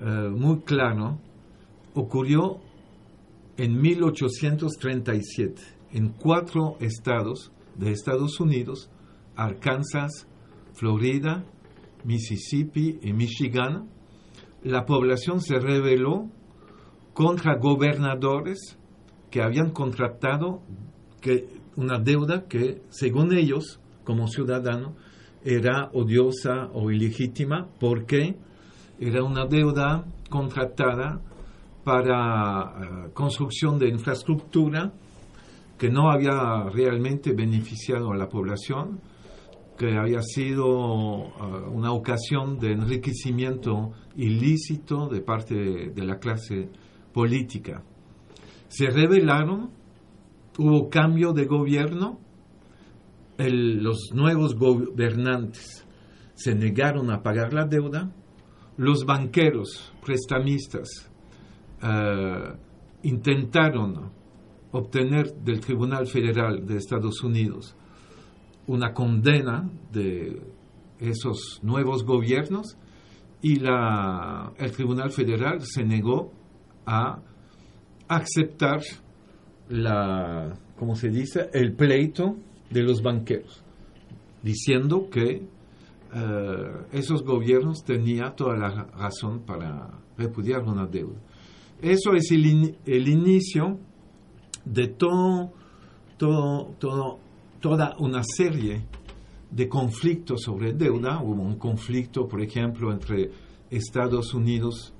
eh, 0.00 0.30
muy 0.30 0.60
claro 0.60 1.18
ocurrió 1.94 2.60
en 3.56 3.80
1837 3.80 5.62
en 5.92 6.10
cuatro 6.10 6.76
estados 6.80 7.52
de 7.76 7.90
Estados 7.90 8.40
Unidos, 8.40 8.90
Arkansas, 9.36 10.26
Florida, 10.74 11.44
Mississippi 12.04 12.98
y 13.02 13.12
Michigan, 13.12 13.88
la 14.62 14.86
población 14.86 15.40
se 15.40 15.58
rebeló 15.58 16.30
contra 17.12 17.56
gobernadores 17.56 18.78
que 19.30 19.42
habían 19.42 19.70
contratado 19.70 20.62
que 21.20 21.48
una 21.76 21.98
deuda 21.98 22.46
que, 22.48 22.82
según 22.88 23.34
ellos, 23.34 23.80
como 24.04 24.28
ciudadanos, 24.28 24.94
era 25.44 25.90
odiosa 25.92 26.68
o 26.72 26.90
ilegítima. 26.90 27.68
Porque 27.78 28.36
era 29.00 29.24
una 29.24 29.46
deuda 29.46 30.04
contratada 30.28 31.20
para 31.82 33.08
eh, 33.08 33.10
construcción 33.14 33.78
de 33.78 33.88
infraestructura 33.88 34.92
que 35.78 35.88
no 35.88 36.10
había 36.10 36.64
realmente 36.70 37.32
beneficiado 37.32 38.12
a 38.12 38.16
la 38.16 38.28
población, 38.28 39.00
que 39.78 39.96
había 39.96 40.20
sido 40.20 40.66
uh, 40.68 41.70
una 41.72 41.92
ocasión 41.92 42.58
de 42.58 42.72
enriquecimiento 42.72 43.92
ilícito 44.14 45.08
de 45.08 45.22
parte 45.22 45.54
de, 45.54 46.04
la 46.04 46.18
clase 46.18 46.68
política. 47.14 47.82
Se 48.68 48.90
revelaron, 48.90 49.70
hubo 50.58 50.90
cambio 50.90 51.32
de 51.32 51.46
gobierno, 51.46 52.20
los 53.38 54.10
nuevos 54.12 54.54
gobernantes 54.54 55.86
se 56.34 56.54
negaron 56.54 57.10
a 57.10 57.22
pagar 57.22 57.54
la 57.54 57.64
deuda, 57.64 58.12
los 58.80 59.04
banqueros, 59.04 59.92
prestamistas, 60.02 60.88
uh, 61.82 62.56
intentaron 63.02 64.10
obtener 64.72 65.34
del 65.34 65.60
Tribunal 65.60 66.06
Federal 66.06 66.64
de 66.64 66.78
Estados 66.78 67.22
Unidos 67.22 67.76
una 68.66 68.94
condena 68.94 69.68
de 69.92 70.40
esos 70.98 71.60
nuevos 71.62 72.04
gobiernos 72.04 72.78
y 73.42 73.58
el 73.58 74.72
Tribunal 74.72 75.10
Federal 75.10 75.60
se 75.60 75.84
negó 75.84 76.32
a 76.86 77.20
aceptar 78.08 78.80
la, 79.68 80.54
¿cómo 80.78 80.96
se 80.96 81.10
dice?, 81.10 81.50
el 81.52 81.74
pleito 81.74 82.36
de 82.70 82.82
los 82.82 83.02
banqueros, 83.02 83.62
diciendo 84.42 85.10
que 85.10 85.42
eh, 86.12 86.86
esos 86.92 87.22
gobiernos 87.22 87.84
tenían 87.84 88.34
toda 88.34 88.56
la 88.56 88.84
razón 88.96 89.44
para 89.46 89.90
repudiar 90.16 90.62
una 90.62 90.86
deuda. 90.86 91.20
Eso 91.80 92.14
es 92.14 92.30
el, 92.32 93.08
inicio 93.08 93.78
de 94.64 94.88
toda 94.88 95.50
una 97.98 98.22
serie 98.24 98.86
de 99.50 99.68
conflictos 99.68 100.42
sobre 100.42 100.72
deuda. 100.72 101.22
Hubo 101.22 101.42
un 101.42 101.56
conflicto, 101.56 102.26
por 102.26 102.42
ejemplo, 102.42 102.92
entre 102.92 103.30
Estados 103.70 104.34
Unidos 104.34 104.92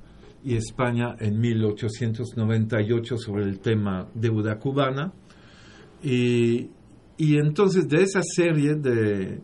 y 0.45 0.55
España 0.55 1.17
en 1.19 1.39
1898 1.39 3.19
sobre 3.19 3.45
el 3.45 3.59
tema 3.59 4.09
deuda 4.15 4.59
cubana. 4.59 5.13
Y, 6.03 6.71
y 7.19 7.37
entonces 7.37 7.87
de 7.89 8.03
esa 8.03 8.23
serie 8.23 8.77
de, 8.77 9.43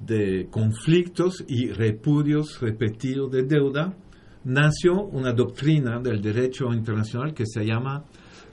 de 0.00 0.48
conflictos 0.50 1.44
y 1.48 1.68
repudios 1.68 2.60
repetidos 2.60 3.30
de 3.30 3.42
deuda, 3.44 3.96
nació 4.44 5.02
una 5.02 5.32
doctrina 5.32 5.98
del 6.00 6.20
derecho 6.20 6.72
internacional 6.72 7.34
que 7.34 7.44
se 7.46 7.64
llama 7.64 8.04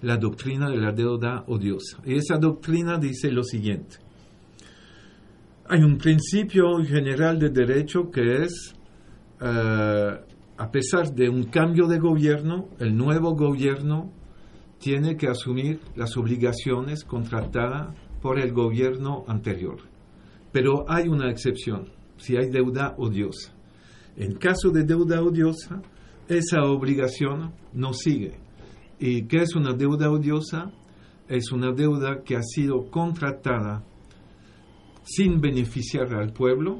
la 0.01 0.17
doctrina 0.17 0.69
de 0.69 0.77
la 0.77 0.91
deuda 0.91 1.43
odiosa. 1.47 1.99
Y 2.05 2.15
esa 2.15 2.37
doctrina 2.37 2.97
dice 2.97 3.31
lo 3.31 3.43
siguiente. 3.43 3.97
Hay 5.69 5.81
un 5.81 5.97
principio 5.97 6.83
general 6.83 7.39
de 7.39 7.49
derecho 7.49 8.11
que 8.11 8.43
es, 8.43 8.75
eh, 9.39 10.19
a 10.57 10.71
pesar 10.71 11.13
de 11.13 11.29
un 11.29 11.43
cambio 11.45 11.87
de 11.87 11.99
gobierno, 11.99 12.69
el 12.79 12.95
nuevo 12.95 13.33
gobierno 13.33 14.11
tiene 14.79 15.15
que 15.15 15.27
asumir 15.27 15.79
las 15.95 16.17
obligaciones 16.17 17.05
contratadas 17.05 17.95
por 18.21 18.39
el 18.39 18.51
gobierno 18.51 19.23
anterior. 19.27 19.92
Pero 20.53 20.85
hay 20.87 21.09
una 21.09 21.29
excepción, 21.29 21.89
si 22.15 22.37
hay 22.37 22.49
deuda 22.49 22.95
odiosa. 22.97 23.53
En 24.15 24.35
caso 24.35 24.69
de 24.69 24.85
deuda 24.85 25.21
odiosa, 25.21 25.81
esa 26.29 26.61
obligación 26.63 27.51
no 27.73 27.91
sigue 27.93 28.43
¿Y 29.05 29.27
qué 29.27 29.41
es 29.41 29.53
una 29.53 29.73
deuda 29.73 30.09
odiosa? 30.09 30.71
Es 31.27 31.51
una 31.51 31.73
deuda 31.73 32.23
que 32.23 32.37
ha 32.37 32.41
sido 32.41 32.89
contratada 32.89 33.83
sin 35.03 35.41
beneficiar 35.41 36.13
al 36.15 36.31
pueblo, 36.31 36.79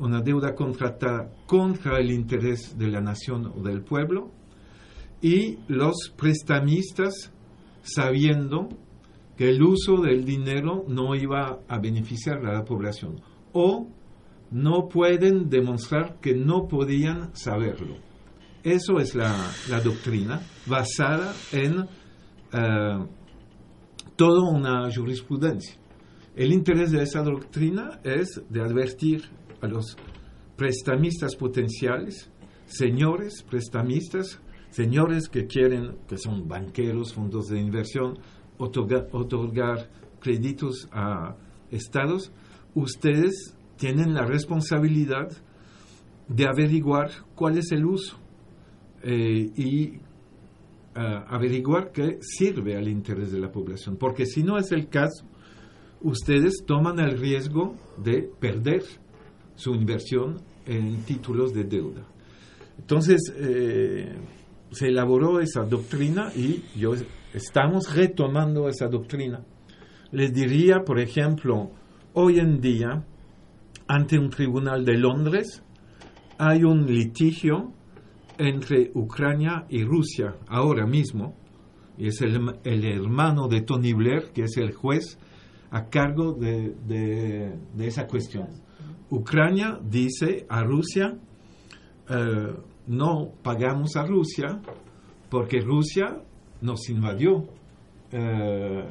una 0.00 0.20
deuda 0.20 0.56
contratada 0.56 1.30
contra 1.46 2.00
el 2.00 2.10
interés 2.10 2.76
de 2.76 2.88
la 2.88 3.00
nación 3.00 3.46
o 3.46 3.62
del 3.62 3.82
pueblo, 3.82 4.32
y 5.22 5.58
los 5.68 6.12
prestamistas 6.16 7.30
sabiendo 7.82 8.68
que 9.40 9.48
el 9.48 9.62
uso 9.62 10.02
del 10.02 10.26
dinero 10.26 10.84
no 10.86 11.14
iba 11.14 11.60
a 11.66 11.78
beneficiar 11.78 12.44
a 12.44 12.52
la 12.52 12.62
población, 12.62 13.22
o 13.54 13.88
no 14.50 14.86
pueden 14.86 15.48
demostrar 15.48 16.20
que 16.20 16.34
no 16.34 16.68
podían 16.68 17.34
saberlo. 17.34 17.96
Eso 18.62 18.98
es 18.98 19.14
la, 19.14 19.32
doctrina 19.82 20.42
basada 20.66 21.32
en 21.52 21.86
eh, 22.52 23.06
toda 24.14 24.50
una 24.50 24.92
jurisprudencia. 24.94 25.74
El 26.36 26.52
interés 26.52 26.90
de 26.90 27.02
esa 27.02 27.22
doctrina 27.22 27.98
es 28.04 28.42
de 28.50 28.60
advertir 28.60 29.22
a 29.62 29.68
los 29.68 29.96
prestamistas 30.54 31.34
potenciales, 31.34 32.30
señores 32.66 33.42
prestamistas, 33.48 34.38
señores 34.68 35.30
que 35.30 35.46
quieren, 35.46 35.96
que 36.06 36.18
son 36.18 36.46
banqueros, 36.46 37.14
fondos 37.14 37.48
de 37.48 37.58
inversión, 37.58 38.18
otorgar, 38.60 39.90
créditos 40.20 40.88
a 40.92 41.36
estados, 41.70 42.30
ustedes 42.74 43.56
tienen 43.76 44.14
la 44.14 44.26
responsabilidad 44.26 45.30
de 46.28 46.46
averiguar 46.46 47.10
cuál 47.34 47.58
es 47.58 47.72
el 47.72 47.84
uso 47.86 48.16
eh, 49.02 49.50
y 49.56 49.94
ah, 50.94 51.24
averiguar 51.28 51.90
qué 51.90 52.18
sirve 52.20 52.76
al 52.76 52.88
interés 52.88 53.32
de 53.32 53.40
la 53.40 53.50
población. 53.50 53.96
Porque 53.96 54.26
si 54.26 54.42
no 54.42 54.58
es 54.58 54.70
el 54.72 54.88
caso, 54.88 55.24
ustedes 56.02 56.64
toman 56.66 56.98
el 57.00 57.18
riesgo 57.18 57.74
de 57.96 58.30
perder 58.38 58.82
su 59.54 59.74
inversión 59.74 60.36
en 60.66 61.02
títulos 61.04 61.52
de 61.52 61.64
deuda. 61.64 62.06
Entonces, 62.78 63.20
eh, 63.36 64.14
se 64.70 64.88
elaboró 64.88 65.40
esa 65.40 65.62
doctrina 65.62 66.32
y 66.34 66.62
yo, 66.76 66.92
estamos 67.34 67.94
retomando 67.94 68.68
esa 68.68 68.88
doctrina. 68.88 69.44
Les 70.12 70.32
diría, 70.32 70.82
por 70.84 70.98
ejemplo, 70.98 71.70
hoy 72.14 72.38
en 72.38 72.60
día, 72.60 73.04
ante 73.86 74.18
un 74.18 74.30
tribunal 74.30 74.84
de 74.84 74.98
Londres, 74.98 75.62
hay 76.38 76.64
un 76.64 76.86
litigio 76.86 77.72
entre 78.38 78.90
Ucrania 78.94 79.66
y 79.68 79.84
Rusia 79.84 80.36
ahora 80.48 80.86
mismo. 80.86 81.36
Y 81.98 82.06
es 82.06 82.22
el, 82.22 82.84
hermano 82.84 83.46
de 83.46 83.60
Tony 83.60 83.92
Blair, 83.92 84.30
que 84.32 84.44
es 84.44 84.56
el 84.56 84.72
juez 84.72 85.18
a 85.70 85.90
cargo 85.90 86.32
de, 86.32 86.74
de, 86.86 87.86
esa 87.86 88.06
cuestión. 88.06 88.48
Ucrania 89.10 89.78
dice 89.82 90.46
a 90.48 90.62
Rusia, 90.62 91.18
eh, 92.08 92.54
no 92.90 93.30
pagamos 93.44 93.94
a 93.94 94.04
Rusia 94.04 94.60
porque 95.28 95.60
Rusia 95.60 96.20
nos 96.60 96.88
invadió. 96.88 97.46
Eh, 98.10 98.84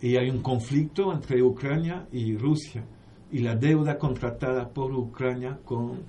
y 0.00 0.16
hay 0.16 0.30
un 0.30 0.40
conflicto 0.40 1.12
entre 1.12 1.42
Ucrania 1.42 2.06
y 2.12 2.36
Rusia. 2.36 2.84
Y 3.32 3.40
la 3.40 3.56
deuda 3.56 3.98
contratada 3.98 4.68
por 4.68 4.92
Ucrania 4.92 5.58
con 5.64 6.02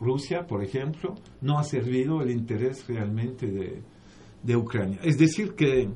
Rusia, 0.00 0.46
por 0.46 0.64
ejemplo, 0.64 1.16
no 1.42 1.58
ha 1.58 1.64
servido 1.64 2.22
el 2.22 2.30
interés 2.30 2.86
realmente 2.88 3.82
de, 4.42 4.56
Ucrania. 4.56 4.98
Es 5.02 5.18
decir, 5.18 5.52
que 5.54 5.90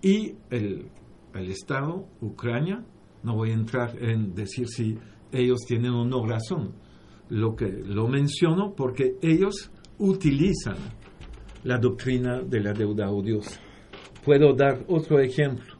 y 0.00 0.36
el, 0.48 0.88
el, 1.34 1.50
Estado, 1.50 2.06
Ucrania, 2.22 2.82
no 3.22 3.34
voy 3.34 3.50
a 3.50 3.54
entrar 3.54 4.02
en 4.02 4.34
decir 4.34 4.68
si 4.68 4.96
ellos 5.32 5.60
tienen 5.66 5.90
o 5.90 6.06
no 6.06 6.24
razón, 6.24 6.72
lo 7.28 7.54
que 7.54 7.66
lo 7.68 8.08
menciono 8.08 8.72
porque 8.74 9.16
ellos 9.20 9.70
utilizan 9.98 10.76
la 11.64 11.78
doctrina 11.78 12.40
de 12.40 12.60
la 12.60 12.72
deuda 12.72 13.10
odiosa. 13.10 13.60
Puedo 14.24 14.52
dar 14.54 14.84
otro 14.88 15.20
ejemplo. 15.20 15.76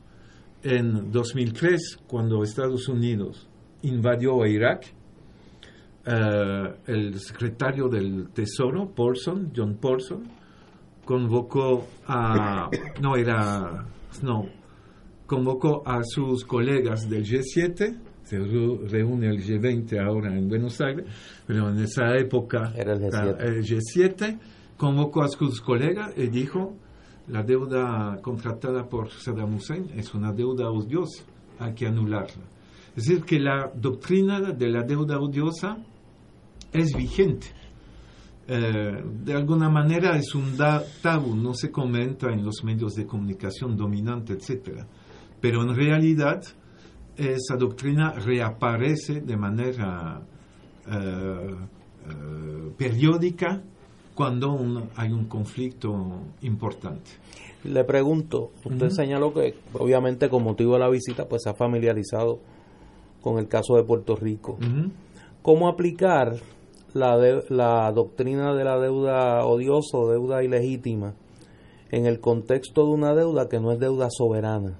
En 0.62 1.11
2003, 1.12 1.99
cuando 2.07 2.43
Estados 2.43 2.89
Unidos 2.89 3.49
invadió 3.82 4.45
Irak, 4.45 4.86
eh, 6.05 6.74
el 6.86 7.19
secretario 7.20 7.89
del 7.89 8.31
Tesoro, 8.31 8.89
Paulson, 8.95 9.53
John 9.55 9.77
Paulson, 9.77 10.24
convocó 11.05 11.86
a, 12.07 12.69
no 13.01 13.16
era, 13.16 13.86
no, 14.23 14.47
convocó 15.27 15.82
a 15.86 16.01
sus 16.03 16.45
colegas 16.45 17.09
del 17.09 17.24
G7, 17.24 17.99
se 18.28 18.38
reúne 18.38 19.28
el 19.28 19.42
G20 19.42 20.06
ahora 20.06 20.36
en 20.36 20.48
Buenos 20.48 20.78
Aires, 20.82 21.06
pero 21.46 21.70
en 21.70 21.78
esa 21.78 22.14
época 22.16 22.74
era 22.76 22.92
el 22.92 23.00
G7, 23.00 23.36
el 23.40 23.64
G7 23.64 24.38
convocó 24.76 25.22
a 25.22 25.28
sus 25.28 25.62
colegas 25.62 26.12
y 26.14 26.26
dijo, 26.28 26.76
la 27.28 27.42
deuda 27.42 28.18
contratada 28.20 28.86
por 28.86 29.10
Saddam 29.10 29.55
Hussein 29.55 29.90
es 29.96 30.12
una 30.14 30.32
deuda 30.32 30.70
odiosa, 30.70 31.24
hay 31.59 31.72
que 31.72 31.86
anularla. 31.86 32.44
Es 32.94 33.06
decir, 33.06 33.24
que 33.24 33.38
la 33.38 33.72
doctrina 33.74 34.40
de 34.40 34.68
la 34.68 34.82
deuda 34.82 35.18
odiosa 35.18 35.78
es 36.72 36.94
vigente. 36.94 37.46
Eh, 38.46 39.02
de 39.24 39.34
alguna 39.34 39.70
manera 39.70 40.16
es 40.16 40.34
un 40.34 40.56
tabú, 41.02 41.34
no 41.34 41.55
se 41.55 41.70
comenta 41.70 42.30
en 42.30 42.44
los 42.44 42.62
medios 42.64 42.94
de 42.94 43.06
comunicación 43.06 43.76
dominante, 43.76 44.34
etc. 44.34 44.84
Pero 45.40 45.62
en 45.62 45.74
realidad 45.74 46.42
esa 47.19 47.57
doctrina 47.57 48.12
reaparece 48.12 49.20
de 49.20 49.36
manera 49.36 50.23
eh, 50.86 51.55
eh, 52.09 52.73
periódica 52.77 53.61
cuando 54.15 54.89
hay 54.97 55.12
un 55.12 55.27
conflicto 55.27 55.95
importante. 56.43 57.11
Le 57.65 57.85
pregunto, 57.85 58.53
usted 58.65 58.90
señaló 58.90 59.32
que 59.35 59.55
obviamente 59.74 60.28
con 60.28 60.45
motivo 60.45 60.74
de 60.74 60.78
la 60.81 60.89
visita 60.89 61.28
pues 61.28 61.43
se 61.43 61.51
ha 61.51 61.55
familiarizado 61.55 62.40
con 63.20 63.39
el 63.39 63.49
caso 63.49 63.77
de 63.77 63.82
Puerto 63.82 64.16
Rico. 64.16 64.59
¿Cómo 65.43 65.69
aplicar 65.69 66.35
la, 66.95 67.16
la 67.49 67.93
doctrina 67.93 68.55
de 68.55 68.65
la 68.65 68.78
deuda 68.78 69.45
odiosa 69.45 69.99
o 69.99 70.11
deuda 70.11 70.43
ilegítima 70.43 71.15
en 71.90 72.07
el 72.07 72.20
contexto 72.20 72.85
de 72.86 72.93
una 72.93 73.15
deuda 73.15 73.49
que 73.49 73.61
no 73.61 73.73
es 73.73 73.78
deuda 73.78 74.09
soberana, 74.11 74.78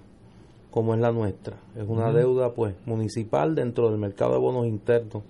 como 0.71 0.95
es 0.95 1.01
la 1.01 1.13
nuestra? 1.13 1.57
Es 1.77 1.87
una 1.89 2.13
deuda 2.13 2.53
pues 2.55 2.75
municipal 2.87 3.55
dentro 3.55 3.89
del 3.91 3.99
mercado 3.99 4.33
de 4.33 4.39
bonos 4.39 4.67
internos 4.67 5.23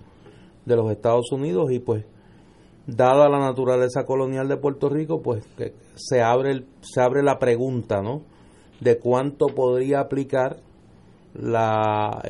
de 0.65 0.77
los 0.77 0.91
Estados 0.91 1.31
Unidos 1.33 1.71
y 1.73 1.79
pues 1.79 2.05
dada 2.87 3.29
la 3.29 3.39
naturaleza 3.39 4.05
colonial 4.05 4.49
de 4.49 4.57
Puerto 4.57 4.89
Rico, 4.89 5.21
pues 5.23 5.47
que 5.57 5.75
se 5.95 6.23
abre 6.23 6.53
el, 6.53 6.67
se 6.81 7.01
abre 7.01 7.23
la 7.23 7.39
pregunta, 7.39 8.03
¿no? 8.03 8.23
De 8.81 8.99
cuánto 8.99 9.47
podría 9.49 10.01
aplicar 10.01 10.61
la, 11.35 12.23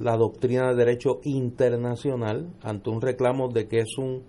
la 0.00 0.16
doctrina 0.16 0.68
de 0.68 0.74
derecho 0.74 1.20
internacional 1.24 2.48
ante 2.62 2.90
un 2.90 3.00
reclamo 3.00 3.48
de 3.48 3.68
que 3.68 3.80
es 3.80 3.98
un 3.98 4.22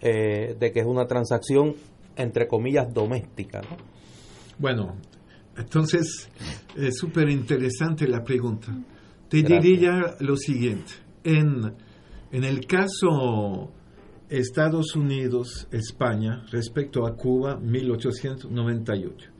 eh, 0.00 0.56
de 0.58 0.72
que 0.72 0.80
es 0.80 0.86
una 0.86 1.06
transacción 1.06 1.74
entre 2.16 2.46
comillas 2.46 2.92
doméstica, 2.92 3.62
¿no? 3.62 3.76
Bueno, 4.58 4.94
entonces 5.58 6.30
es 6.76 6.96
súper 6.96 7.28
interesante 7.28 8.06
la 8.06 8.22
pregunta. 8.22 8.72
Te 9.28 9.42
diría 9.42 10.16
lo 10.20 10.36
siguiente: 10.36 10.92
en 11.24 11.74
en 12.30 12.44
el 12.44 12.66
caso 12.66 13.72
Estados 14.28 14.94
Unidos, 14.94 15.66
España, 15.70 16.44
respecto 16.50 17.06
a 17.06 17.16
Cuba, 17.16 17.56
1898. 17.56 19.30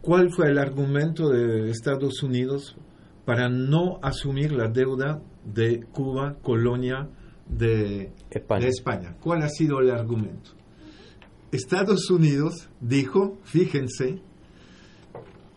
¿Cuál 0.00 0.30
fue 0.30 0.50
el 0.50 0.58
argumento 0.58 1.28
de 1.30 1.70
Estados 1.70 2.22
Unidos 2.22 2.76
para 3.24 3.48
no 3.48 3.98
asumir 4.02 4.52
la 4.52 4.68
deuda 4.68 5.20
de 5.44 5.80
Cuba, 5.90 6.36
colonia 6.42 7.08
de 7.48 8.12
España? 8.30 9.16
¿Cuál 9.20 9.42
ha 9.42 9.48
sido 9.48 9.80
el 9.80 9.90
argumento? 9.90 10.50
Estados 11.50 12.08
Unidos 12.10 12.68
dijo, 12.80 13.38
fíjense, 13.42 14.22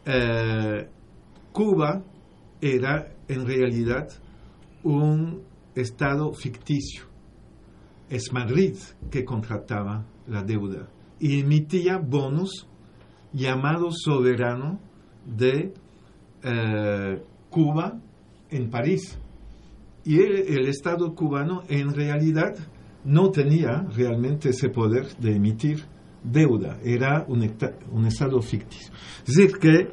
eh, 0.08 0.90
Cuba 1.52 2.04
era 2.62 3.14
en 3.28 3.46
realidad 3.46 4.10
un 4.84 5.44
estado 5.76 6.34
ficticio 6.34 7.08
es 8.10 8.32
Madrid 8.32 8.76
que 9.12 9.26
contrataba 9.26 10.06
la 10.28 10.44
deuda 10.44 10.88
y 11.20 11.42
emitía 11.42 11.98
bonos 11.98 12.68
llamados 13.34 13.98
soberano 14.04 14.80
de 15.26 15.74
eh, 16.44 17.24
Cuba 17.50 18.00
en 18.50 18.70
París. 18.70 19.20
Y 20.06 20.22
el, 20.22 20.68
Estado 20.68 21.14
cubano 21.14 21.64
en 21.68 21.94
realidad 21.94 22.56
no 23.04 23.30
tenía 23.30 23.86
realmente 23.94 24.50
ese 24.50 24.70
poder 24.70 25.18
de 25.18 25.36
emitir 25.36 25.84
deuda, 26.32 26.78
era 26.84 27.26
un, 27.28 27.44
Estado 28.06 28.42
ficticio. 28.42 28.94
Es 29.28 29.36
decir, 29.36 29.58
que 29.58 29.90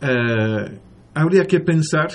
eh, 0.00 0.78
habría 1.14 1.44
que 1.44 1.60
pensar 1.60 2.08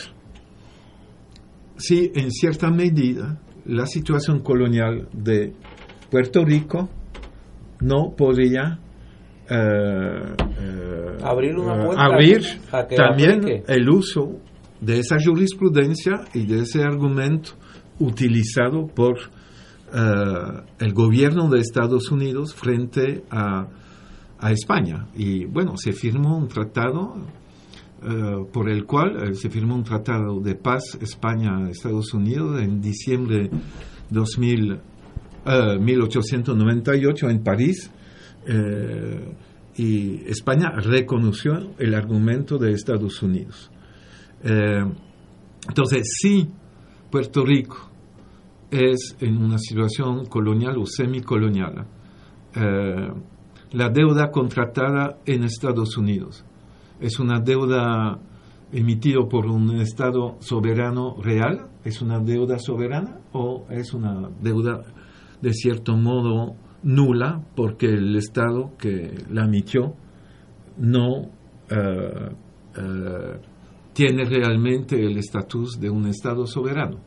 si 1.78 2.12
en 2.14 2.32
cierta 2.32 2.70
medida 2.70 3.40
la 3.66 3.86
situación 3.86 4.40
colonial 4.40 5.08
de 5.14 5.54
Puerto 6.10 6.44
Rico 6.46 6.90
no 7.82 8.14
podría 8.16 8.80
eh, 9.50 9.56
eh, 10.60 11.18
abrir, 11.24 11.56
también 12.96 13.64
el 13.68 13.90
uso 13.90 14.40
de 14.80 15.00
esa 15.00 15.18
jurisprudencia 15.24 16.22
y 16.34 16.46
de 16.46 16.60
ese 16.60 16.84
argumento 16.84 17.52
utilizado 18.00 18.88
por 18.88 19.18
el 19.94 20.94
gobierno 20.94 21.50
de 21.50 21.60
Estados 21.60 22.12
Unidos 22.12 22.54
frente 22.56 23.24
a, 23.30 23.68
a 24.40 24.52
España. 24.52 25.08
Y 25.16 25.46
bueno, 25.46 25.76
se 25.78 25.94
firmó 25.94 26.38
un 26.38 26.48
tratado 26.48 27.16
eh, 28.04 28.46
por 28.52 28.68
el 28.68 28.86
cual 28.86 29.30
eh, 29.30 29.36
se 29.36 29.52
firmó 29.52 29.76
un 29.76 29.84
tratado 29.84 30.40
de 30.40 30.56
paz 30.56 30.98
España-Estados 31.00 32.16
Unidos 32.16 32.60
en 32.60 32.82
diciembre 32.82 33.48
de 34.10 34.20
1898 35.80 37.30
en 37.30 37.44
París. 37.44 37.92
Eh, 38.48 39.36
y 39.78 40.24
España 40.26 40.72
reconoció 40.72 41.76
el 41.78 41.94
argumento 41.94 42.58
de 42.58 42.72
Estados 42.72 43.22
Unidos. 43.22 43.70
entonces, 44.44 46.02
si 46.20 46.50
Puerto 47.12 47.46
Rico 47.46 47.91
es 48.72 49.15
en 49.19 49.38
una 49.38 49.57
situación 49.57 50.26
colonial 50.26 50.77
o 50.77 50.85
semicolonial, 50.85 51.85
la 52.53 53.89
deuda 53.89 54.31
contratada 54.31 55.19
en 55.26 55.43
Estados 55.43 55.98
Unidos 55.98 56.45
es 57.02 57.19
una 57.19 57.39
deuda 57.39 58.19
emitida 58.72 59.27
por 59.27 59.48
un 59.48 59.72
Estado 59.81 60.38
soberano 60.39 61.15
real, 61.22 61.68
es 61.84 62.02
una 62.02 62.19
deuda 62.19 62.60
soberana 62.60 63.19
o 63.34 63.65
es 63.69 63.93
una 63.93 64.30
deuda 64.39 64.84
de 65.41 65.52
cierto 65.52 65.98
modo 65.98 66.56
nula 66.84 67.41
porque 67.56 67.88
el 67.88 68.15
Estado 68.15 68.72
que 68.77 69.26
la 69.31 69.45
emitió 69.45 69.95
no 70.77 71.31
eh, 71.69 72.30
eh, 72.77 73.39
tiene 73.93 74.26
realmente 74.26 74.95
el 75.03 75.18
estatus 75.18 75.80
de 75.80 75.89
un 75.89 76.06
Estado 76.06 76.45
soberano. 76.45 76.99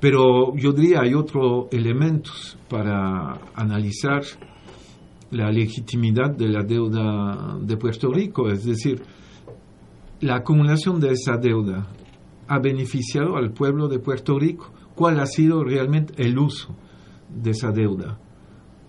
Pero 0.00 0.54
yo 0.56 0.72
diría 0.72 1.00
hay 1.02 1.14
otros 1.14 1.66
elementos 1.72 2.58
para 2.68 3.40
analizar 3.54 4.22
la 5.30 5.50
legitimidad 5.50 6.30
de 6.36 6.48
la 6.48 6.62
deuda 6.62 7.58
de 7.60 7.76
Puerto 7.76 8.10
Rico, 8.12 8.48
es 8.48 8.64
decir, 8.64 9.02
la 10.20 10.36
acumulación 10.36 11.00
de 11.00 11.10
esa 11.10 11.36
deuda 11.36 11.86
ha 12.48 12.58
beneficiado 12.58 13.36
al 13.36 13.52
pueblo 13.52 13.88
de 13.88 13.98
Puerto 13.98 14.38
Rico. 14.38 14.72
¿Cuál 14.94 15.20
ha 15.20 15.26
sido 15.26 15.62
realmente 15.62 16.14
el 16.22 16.38
uso 16.38 16.74
de 17.28 17.50
esa 17.50 17.70
deuda? 17.70 18.18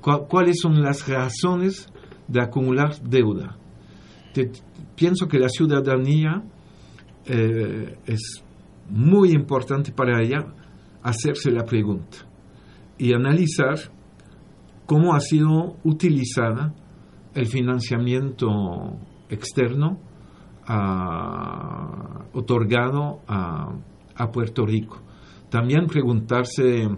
¿Cuáles 0.01 0.59
son 0.61 0.81
las 0.81 1.07
razones 1.07 1.89
de 2.27 2.41
acumular 2.41 3.01
deuda? 3.01 3.57
pienso 4.95 5.27
que 5.27 5.39
la 5.39 5.49
ciudadanía 5.49 6.43
eh, 7.25 7.97
es 8.05 8.43
muy 8.89 9.31
importante 9.31 9.91
para 9.91 10.21
ella 10.21 10.45
hacerse 11.07 11.51
la 11.51 11.63
pregunta 11.63 12.17
y 12.97 13.13
analizar 13.13 13.77
cómo 14.85 15.13
ha 15.13 15.19
sido 15.21 15.77
utilizada 15.84 16.73
el 17.34 17.45
financiamiento 17.47 18.97
externo 19.29 19.99
ah, 20.67 22.25
otorgado 22.34 23.21
a, 23.27 23.73
Puerto 24.34 24.65
Rico. 24.65 24.99
También 25.49 25.85
preguntarse 25.85 26.89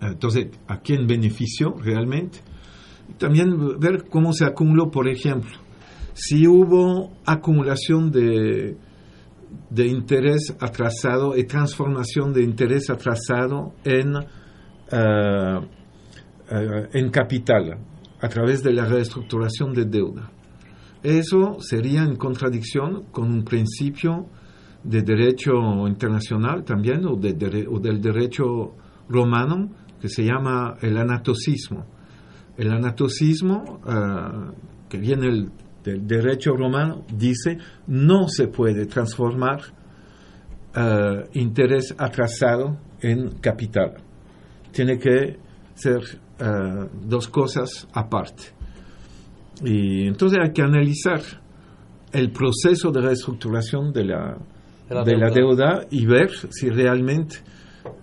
Entonces, 0.00 0.48
¿a 0.66 0.78
quién 0.78 1.06
benefició 1.06 1.74
realmente? 1.78 2.40
También 3.18 3.78
ver 3.78 4.06
cómo 4.10 4.32
se 4.32 4.46
acumuló, 4.46 4.90
por 4.90 5.06
ejemplo, 5.06 5.52
si 6.14 6.46
hubo 6.46 7.12
acumulación 7.26 8.10
de, 8.10 8.76
de 9.70 9.86
interés 9.86 10.54
atrasado 10.60 11.36
y 11.36 11.44
transformación 11.44 12.32
de 12.32 12.42
interés 12.42 12.90
atrasado 12.90 13.74
en, 13.84 14.16
eh, 14.16 15.60
eh, 16.50 16.88
en 16.92 17.10
capital 17.10 17.78
a 18.20 18.28
través 18.28 18.62
de 18.62 18.72
la 18.72 18.84
reestructuración 18.86 19.72
de 19.72 19.84
deuda. 19.84 20.30
Eso 21.02 21.58
sería 21.60 22.02
en 22.02 22.16
contradicción 22.16 23.04
con 23.10 23.30
un 23.30 23.44
principio 23.44 24.26
de 24.82 25.02
derecho 25.02 25.52
internacional 25.86 26.64
también 26.64 27.04
o, 27.06 27.16
de, 27.16 27.66
o 27.70 27.78
del 27.78 28.00
derecho 28.00 28.74
romano 29.08 29.70
que 30.00 30.08
se 30.08 30.24
llama 30.24 30.76
el 30.80 30.96
anatocismo. 30.96 31.86
El 32.56 32.70
anatocismo, 32.72 33.80
eh, 33.86 34.52
que 34.88 34.98
viene 34.98 35.48
del 35.84 36.06
derecho 36.06 36.56
romano, 36.56 37.04
dice 37.12 37.58
no 37.86 38.26
se 38.28 38.48
puede 38.48 38.86
transformar 38.86 39.60
eh, 40.74 41.28
interés 41.34 41.94
atrasado 41.98 42.78
en 43.00 43.38
capital. 43.40 43.94
Tiene 44.72 44.98
que 44.98 45.36
ser 45.74 46.00
eh, 46.38 46.88
dos 47.06 47.28
cosas 47.28 47.86
aparte. 47.92 48.44
Y 49.62 50.08
entonces 50.08 50.38
hay 50.42 50.52
que 50.52 50.62
analizar 50.62 51.20
el 52.12 52.32
proceso 52.32 52.90
de 52.90 53.00
reestructuración 53.00 53.92
de 53.92 54.04
la, 54.04 54.38
de 54.88 55.16
la, 55.16 55.30
deuda. 55.30 55.86
y 55.90 56.06
ver 56.06 56.30
si 56.50 56.70
realmente 56.70 57.36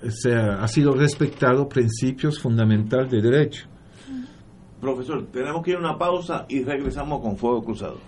se 0.09 0.33
ha, 0.33 0.67
sido 0.67 0.93
respetado 0.93 1.67
principios 1.67 2.39
fundamentales 2.39 3.11
de 3.11 3.21
derecho. 3.21 3.67
Profesor, 4.81 5.27
tenemos 5.31 5.63
que 5.63 5.71
ir 5.71 5.77
a 5.77 5.79
una 5.79 5.97
pausa 5.97 6.45
y 6.49 6.63
regresamos 6.63 7.21
con 7.21 7.37
Fuego 7.37 7.63
Cruzado. 7.63 7.99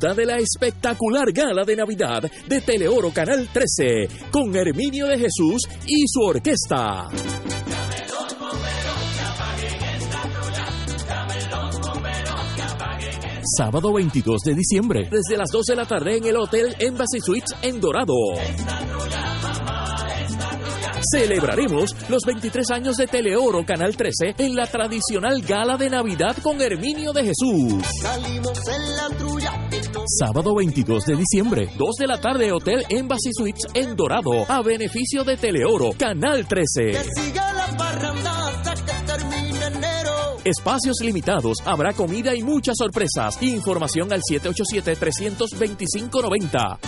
de 0.00 0.24
la 0.24 0.38
espectacular 0.38 1.30
gala 1.30 1.62
de 1.62 1.76
Navidad 1.76 2.22
de 2.48 2.60
Teleoro 2.62 3.10
Canal 3.12 3.46
13 3.52 4.08
con 4.30 4.56
Herminio 4.56 5.06
de 5.06 5.18
Jesús 5.18 5.60
y 5.86 6.04
su 6.08 6.22
orquesta. 6.22 7.06
Sábado 13.58 13.92
22 13.92 14.40
de 14.40 14.54
diciembre, 14.54 15.10
desde 15.10 15.36
las 15.36 15.50
12 15.52 15.72
de 15.72 15.76
la 15.76 15.86
tarde 15.86 16.16
en 16.16 16.24
el 16.24 16.36
Hotel 16.36 16.74
Embassy 16.78 17.20
Suites 17.20 17.54
en 17.60 17.78
Dorado. 17.78 18.14
Celebraremos 21.12 21.94
los 22.08 22.22
23 22.24 22.70
años 22.70 22.96
de 22.96 23.06
Teleoro 23.06 23.64
Canal 23.66 23.96
13 23.96 24.36
en 24.38 24.54
la 24.54 24.66
tradicional 24.66 25.42
gala 25.42 25.76
de 25.76 25.90
Navidad 25.90 26.36
con 26.42 26.60
Herminio 26.60 27.12
de 27.12 27.24
Jesús. 27.24 27.82
Sábado 30.18 30.56
22 30.56 31.06
de 31.06 31.14
diciembre, 31.14 31.70
2 31.78 31.90
de 32.00 32.08
la 32.08 32.20
tarde, 32.20 32.50
Hotel 32.50 32.84
Embassy 32.88 33.30
Suites 33.32 33.62
en 33.74 33.94
Dorado, 33.94 34.44
a 34.48 34.60
beneficio 34.60 35.22
de 35.22 35.36
Teleoro 35.36 35.92
Canal 35.96 36.48
13. 36.48 36.98
Espacios 40.42 40.96
limitados, 41.00 41.58
habrá 41.64 41.92
comida 41.92 42.34
y 42.34 42.42
muchas 42.42 42.74
sorpresas. 42.76 43.40
Información 43.40 44.12
al 44.12 44.20
787-325-90. 44.28 46.80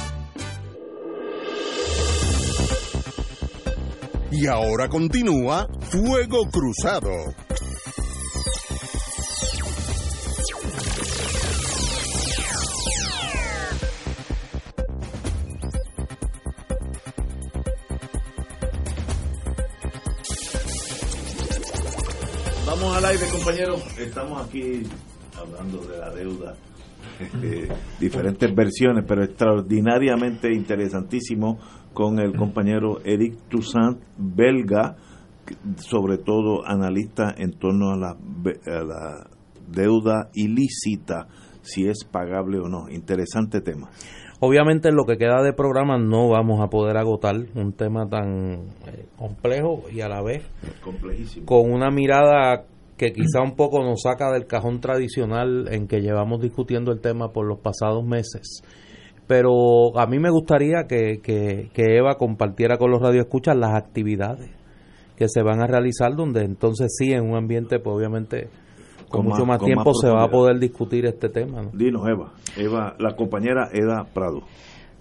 Y 4.32 4.48
ahora 4.48 4.88
continúa 4.88 5.68
Fuego 5.82 6.48
Cruzado. 6.50 7.12
Vamos 22.74 22.96
al 22.96 23.04
aire, 23.04 23.26
compañeros. 23.30 23.84
Estamos 23.98 24.48
aquí 24.48 24.82
hablando 25.36 25.84
de 25.84 25.98
la 25.98 26.10
deuda. 26.10 26.54
Este, 27.20 27.68
diferentes 28.00 28.54
versiones, 28.54 29.04
pero 29.06 29.22
extraordinariamente 29.22 30.50
interesantísimo 30.50 31.58
con 31.92 32.18
el 32.18 32.34
compañero 32.34 33.00
Eric 33.04 33.36
Toussaint, 33.50 33.98
belga, 34.16 34.96
sobre 35.76 36.16
todo 36.16 36.66
analista 36.66 37.34
en 37.36 37.52
torno 37.58 37.90
a 37.90 37.96
la, 37.98 38.16
la 38.64 39.26
deuda 39.68 40.30
ilícita, 40.32 41.28
si 41.60 41.86
es 41.86 42.04
pagable 42.10 42.58
o 42.58 42.68
no. 42.68 42.88
Interesante 42.88 43.60
tema. 43.60 43.90
Obviamente 44.44 44.88
en 44.88 44.96
lo 44.96 45.04
que 45.04 45.18
queda 45.18 45.40
de 45.40 45.52
programa 45.52 45.98
no 45.98 46.28
vamos 46.28 46.60
a 46.60 46.66
poder 46.66 46.96
agotar 46.96 47.36
un 47.54 47.74
tema 47.74 48.08
tan 48.08 48.70
eh, 48.88 49.06
complejo 49.16 49.84
y 49.88 50.00
a 50.00 50.08
la 50.08 50.20
vez 50.20 50.42
con 51.44 51.70
una 51.70 51.92
mirada 51.92 52.64
que 52.96 53.12
quizá 53.12 53.40
un 53.40 53.54
poco 53.54 53.84
nos 53.84 54.02
saca 54.02 54.32
del 54.32 54.48
cajón 54.48 54.80
tradicional 54.80 55.68
en 55.70 55.86
que 55.86 56.00
llevamos 56.00 56.40
discutiendo 56.40 56.90
el 56.90 57.00
tema 57.00 57.28
por 57.28 57.46
los 57.46 57.60
pasados 57.60 58.04
meses. 58.04 58.64
Pero 59.28 59.96
a 59.96 60.08
mí 60.08 60.18
me 60.18 60.30
gustaría 60.30 60.88
que, 60.88 61.20
que, 61.22 61.70
Eva 61.76 62.16
compartiera 62.18 62.78
con 62.78 62.90
los 62.90 63.00
radioescuchas 63.00 63.56
las 63.56 63.76
actividades 63.76 64.50
que 65.16 65.28
se 65.28 65.42
van 65.44 65.62
a 65.62 65.68
realizar, 65.68 66.16
donde 66.16 66.42
entonces 66.42 66.92
sí, 66.98 67.12
en 67.12 67.30
un 67.30 67.36
ambiente, 67.36 67.78
pues 67.78 67.94
obviamente, 67.94 68.48
con, 69.12 69.26
mucho 69.26 69.46
más, 69.46 69.60
tiempo 69.60 69.94
se 69.94 70.08
va 70.08 70.24
a 70.24 70.28
poder 70.28 70.58
discutir 70.58 71.06
este 71.06 71.28
tema. 71.28 71.62
Dinos, 71.72 72.08
Eva. 72.08 72.32
Eva, 72.56 72.96
la 72.98 73.14
compañera 73.14 73.68
Eda 73.72 74.04
Prado. 74.12 74.42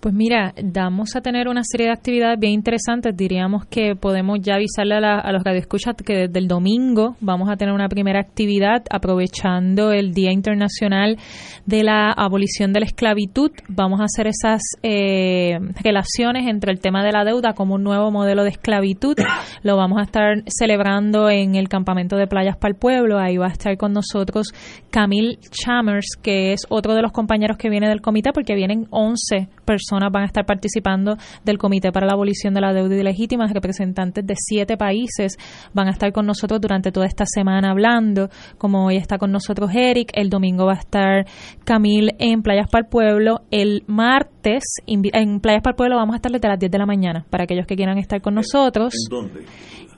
Pues 0.01 0.15
mira, 0.15 0.55
vamos 0.63 1.15
a 1.15 1.21
tener 1.21 1.47
una 1.47 1.61
serie 1.63 1.85
de 1.85 1.93
actividades 1.93 2.39
bien 2.39 2.53
interesantes. 2.53 3.15
Diríamos 3.15 3.67
que 3.67 3.95
podemos 3.95 4.39
ya 4.41 4.55
avisarle 4.55 4.95
a, 4.95 5.19
a 5.19 5.31
los 5.31 5.43
radioescuchas 5.43 5.93
que 6.03 6.27
desde 6.27 6.39
el 6.39 6.47
domingo 6.47 7.17
vamos 7.21 7.51
a 7.51 7.55
tener 7.55 7.71
una 7.71 7.87
primera 7.87 8.19
actividad 8.19 8.81
aprovechando 8.89 9.91
el 9.91 10.11
Día 10.15 10.31
Internacional 10.31 11.19
de 11.67 11.83
la 11.83 12.11
Abolición 12.13 12.73
de 12.73 12.79
la 12.79 12.87
Esclavitud. 12.87 13.51
Vamos 13.67 14.01
a 14.01 14.05
hacer 14.05 14.25
esas 14.25 14.63
eh, 14.81 15.59
relaciones 15.83 16.47
entre 16.47 16.71
el 16.71 16.79
tema 16.79 17.03
de 17.03 17.11
la 17.11 17.23
deuda 17.23 17.53
como 17.53 17.75
un 17.75 17.83
nuevo 17.83 18.09
modelo 18.09 18.43
de 18.43 18.49
esclavitud. 18.49 19.17
Lo 19.61 19.77
vamos 19.77 19.99
a 19.99 20.05
estar 20.05 20.43
celebrando 20.47 21.29
en 21.29 21.53
el 21.53 21.69
campamento 21.69 22.15
de 22.15 22.25
Playas 22.25 22.57
para 22.57 22.71
el 22.71 22.79
Pueblo. 22.79 23.19
Ahí 23.19 23.37
va 23.37 23.49
a 23.49 23.51
estar 23.51 23.77
con 23.77 23.93
nosotros 23.93 24.47
Camille 24.89 25.37
Chambers, 25.51 26.17
que 26.19 26.53
es 26.53 26.61
otro 26.69 26.95
de 26.95 27.03
los 27.03 27.11
compañeros 27.11 27.57
que 27.57 27.69
viene 27.69 27.87
del 27.87 28.01
comité, 28.01 28.31
porque 28.33 28.55
vienen 28.55 28.87
11 28.89 29.47
personas 29.63 29.90
van 30.11 30.23
a 30.23 30.25
estar 30.25 30.45
participando 30.45 31.17
del 31.43 31.57
Comité 31.57 31.91
para 31.91 32.07
la 32.07 32.13
Abolición 32.13 32.53
de 32.53 32.61
la 32.61 32.73
Deuda 32.73 32.95
Ilegítima. 32.95 33.47
Representantes 33.47 34.25
de 34.25 34.33
siete 34.37 34.77
países 34.77 35.37
van 35.73 35.87
a 35.87 35.91
estar 35.91 36.11
con 36.11 36.25
nosotros 36.25 36.61
durante 36.61 36.91
toda 36.91 37.05
esta 37.05 37.25
semana 37.25 37.71
hablando. 37.71 38.29
Como 38.57 38.85
hoy 38.85 38.97
está 38.97 39.17
con 39.17 39.31
nosotros 39.31 39.71
Eric, 39.73 40.11
el 40.13 40.29
domingo 40.29 40.65
va 40.65 40.73
a 40.73 40.79
estar 40.79 41.25
Camil 41.63 42.15
en 42.19 42.41
Playas 42.41 42.69
para 42.69 42.85
el 42.85 42.89
Pueblo. 42.89 43.41
El 43.51 43.83
martes 43.87 44.63
en 44.85 45.39
Playas 45.39 45.61
para 45.61 45.71
el 45.71 45.77
Pueblo 45.77 45.95
vamos 45.97 46.13
a 46.13 46.17
estar 46.17 46.31
desde 46.31 46.47
las 46.47 46.59
10 46.59 46.71
de 46.71 46.77
la 46.77 46.85
mañana 46.85 47.25
para 47.29 47.43
aquellos 47.43 47.65
que 47.65 47.75
quieran 47.75 47.97
estar 47.97 48.21
con 48.21 48.35
nosotros. 48.35 48.93
¿En 48.93 49.09
dónde? 49.09 49.45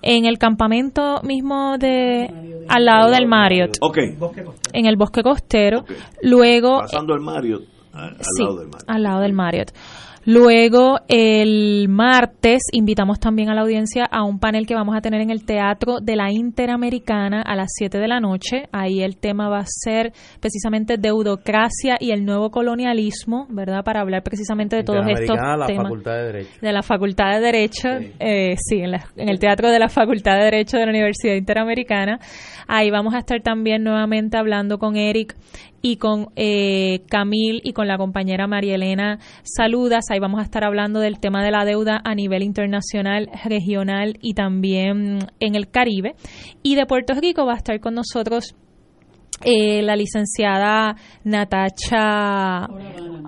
En 0.02 0.26
el 0.26 0.38
campamento 0.38 1.22
mismo 1.24 1.78
de 1.78 2.66
al 2.68 2.86
lado 2.86 3.10
del 3.10 3.26
Marriott. 3.26 3.78
En 4.74 4.86
el 4.86 4.98
bosque 4.98 5.24
costero. 5.24 5.86
Luego 6.22 6.80
Pasando 6.80 7.14
el 7.14 7.22
Marriott 7.22 7.73
al, 7.94 8.18
Sí, 8.22 8.44
lado 8.44 8.58
del 8.58 8.70
al 8.88 9.04
lado 9.04 9.20
del 9.22 9.34
Marriott. 9.34 9.72
Luego, 10.26 11.00
el 11.10 11.88
martes, 11.90 12.62
invitamos 12.72 13.20
también 13.20 13.50
a 13.50 13.54
la 13.54 13.60
audiencia 13.62 14.06
a 14.10 14.24
un 14.24 14.40
panel 14.40 14.66
que 14.66 14.74
vamos 14.74 14.96
a 14.96 15.02
tener 15.02 15.20
en 15.20 15.30
el 15.32 15.44
Teatro 15.44 16.00
de 16.02 16.16
la 16.16 16.32
Interamericana 16.32 17.42
a 17.42 17.58
las 17.58 17.68
7 17.78 17.98
de 17.98 18.08
la 18.08 18.22
noche. 18.22 18.70
Ahí 18.72 19.02
el 19.02 19.18
tema 19.18 19.50
va 19.50 19.60
a 19.60 19.66
ser 19.68 20.14
precisamente 20.40 20.96
deudocracia 20.98 21.98
y 22.00 22.12
el 22.12 22.24
nuevo 22.24 22.52
colonialismo, 22.52 23.48
¿verdad? 23.50 23.84
Para 23.84 24.00
hablar 24.00 24.24
precisamente 24.24 24.78
de 24.78 24.84
todos 24.86 25.06
estos 25.10 25.36
la 25.36 25.66
temas. 25.68 25.84
Facultad 25.88 26.14
de 26.16 26.24
Derecho. 26.24 26.50
De 26.62 26.72
la 26.72 26.84
Facultad 26.84 27.32
de 27.34 27.40
Derecho, 27.42 27.90
eh, 28.22 28.56
sí, 28.58 28.80
en, 28.80 28.92
la- 28.92 29.06
en 29.18 29.28
el 29.28 29.40
Teatro 29.40 29.70
de 29.72 29.80
la 29.80 29.90
Facultad 29.90 30.38
de 30.38 30.46
Derecho 30.46 30.78
de 30.78 30.86
la 30.86 30.92
Universidad 30.92 31.36
Interamericana. 31.36 32.20
Ahí 32.66 32.90
vamos 32.92 33.14
a 33.14 33.18
estar 33.20 33.42
también 33.42 33.84
nuevamente 33.84 34.38
hablando 34.38 34.78
con 34.78 34.96
Eric 34.96 35.36
y 35.86 35.98
con 35.98 36.30
eh, 36.38 37.02
Camil 37.10 37.62
y 37.64 37.74
con 37.74 37.90
la 37.90 37.98
compañera 37.98 38.48
María 38.48 38.76
Elena 38.76 39.20
Saludas. 39.44 40.06
Ahí 40.10 40.20
vamos 40.20 40.40
a 40.40 40.44
estar 40.44 40.64
hablando 40.64 41.02
del 41.02 41.20
tema 41.20 41.44
de 41.44 41.52
la 41.52 41.66
deuda 41.66 42.02
a 42.04 42.16
nivel 42.16 42.42
internacional, 42.42 43.30
regional 43.44 44.18
y 44.22 44.34
también 44.34 45.20
en 45.42 45.56
el 45.56 45.70
Caribe. 45.70 46.16
Y 46.64 46.76
de 46.76 46.86
Puerto 46.86 47.14
Rico 47.14 47.46
va 47.46 47.54
a 47.54 47.58
estar 47.58 47.82
con 47.82 47.96
nosotros 47.96 48.56
eh, 49.42 49.82
la 49.82 49.96
licenciada 49.96 50.96
Natacha 51.24 52.68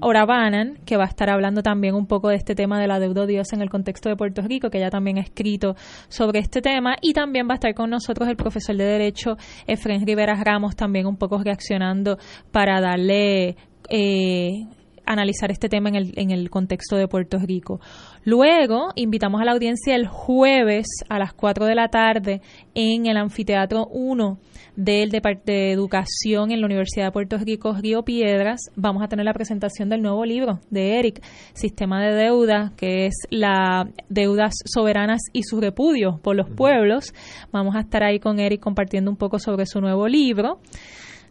Orabanan, 0.02 0.78
que 0.86 0.98
va 0.98 1.04
a 1.04 1.08
estar 1.08 1.30
hablando 1.30 1.62
también 1.62 1.96
un 1.96 2.08
poco 2.08 2.30
de 2.30 2.36
este 2.36 2.56
tema 2.56 2.80
de 2.80 2.88
la 2.88 3.00
deuda 3.00 3.24
odiosa 3.24 3.56
en 3.56 3.62
el 3.62 3.70
contexto 3.70 4.10
de 4.10 4.16
Puerto 4.16 4.42
Rico, 4.42 4.70
que 4.70 4.78
ella 4.78 4.90
también 4.90 5.18
ha 5.18 5.22
escrito 5.22 5.76
sobre 6.08 6.40
este 6.40 6.62
tema, 6.62 6.96
y 7.02 7.14
también 7.14 7.48
va 7.48 7.54
a 7.54 7.56
estar 7.56 7.74
con 7.74 7.90
nosotros 7.90 8.30
el 8.30 8.36
profesor 8.36 8.76
de 8.76 8.86
Derecho 8.86 9.38
Efren 9.68 10.06
Rivera 10.06 10.36
Ramos, 10.44 10.76
también 10.76 11.06
un 11.06 11.18
poco 11.18 11.42
reaccionando 11.44 12.18
para 12.52 12.80
darle... 12.82 13.56
Eh, 13.90 14.66
analizar 15.08 15.52
este 15.52 15.70
tema 15.70 15.90
en 15.90 15.96
el, 15.96 16.14
en 16.16 16.32
el 16.32 16.50
contexto 16.50 16.96
de 16.96 17.08
Puerto 17.08 17.38
Rico. 17.38 17.80
Luego, 18.24 18.90
invitamos 18.96 19.40
a 19.40 19.46
la 19.46 19.52
audiencia 19.52 19.96
el 19.96 20.08
jueves 20.08 20.88
a 21.10 21.20
las 21.20 21.32
4 21.34 21.68
de 21.68 21.76
la 21.76 21.90
tarde 21.90 22.42
en 22.74 23.06
el 23.06 23.18
Anfiteatro 23.18 23.86
1 23.92 24.40
del 24.76 25.12
Departamento 25.12 25.52
de 25.52 25.72
Educación 25.72 26.52
en 26.52 26.62
la 26.62 26.66
Universidad 26.66 27.06
de 27.06 27.12
Puerto 27.12 27.38
Rico, 27.38 27.74
Río 27.74 28.04
Piedras. 28.04 28.62
Vamos 28.76 29.04
a 29.04 29.08
tener 29.08 29.26
la 29.26 29.34
presentación 29.34 29.90
del 29.90 30.02
nuevo 30.02 30.24
libro 30.26 30.60
de 30.70 31.00
Eric, 31.00 31.22
Sistema 31.54 32.04
de 32.04 32.14
Deuda, 32.14 32.74
que 32.78 33.08
es 33.08 33.16
la 33.30 33.90
deudas 34.10 34.54
soberanas 34.66 35.22
y 35.34 35.44
su 35.44 35.60
repudio 35.60 36.20
por 36.22 36.36
los 36.36 36.50
pueblos. 36.50 37.14
Vamos 37.52 37.76
a 37.76 37.82
estar 37.82 38.04
ahí 38.04 38.20
con 38.20 38.40
Eric 38.40 38.62
compartiendo 38.62 39.12
un 39.12 39.18
poco 39.18 39.40
sobre 39.40 39.66
su 39.66 39.82
nuevo 39.82 40.08
libro. 40.08 40.60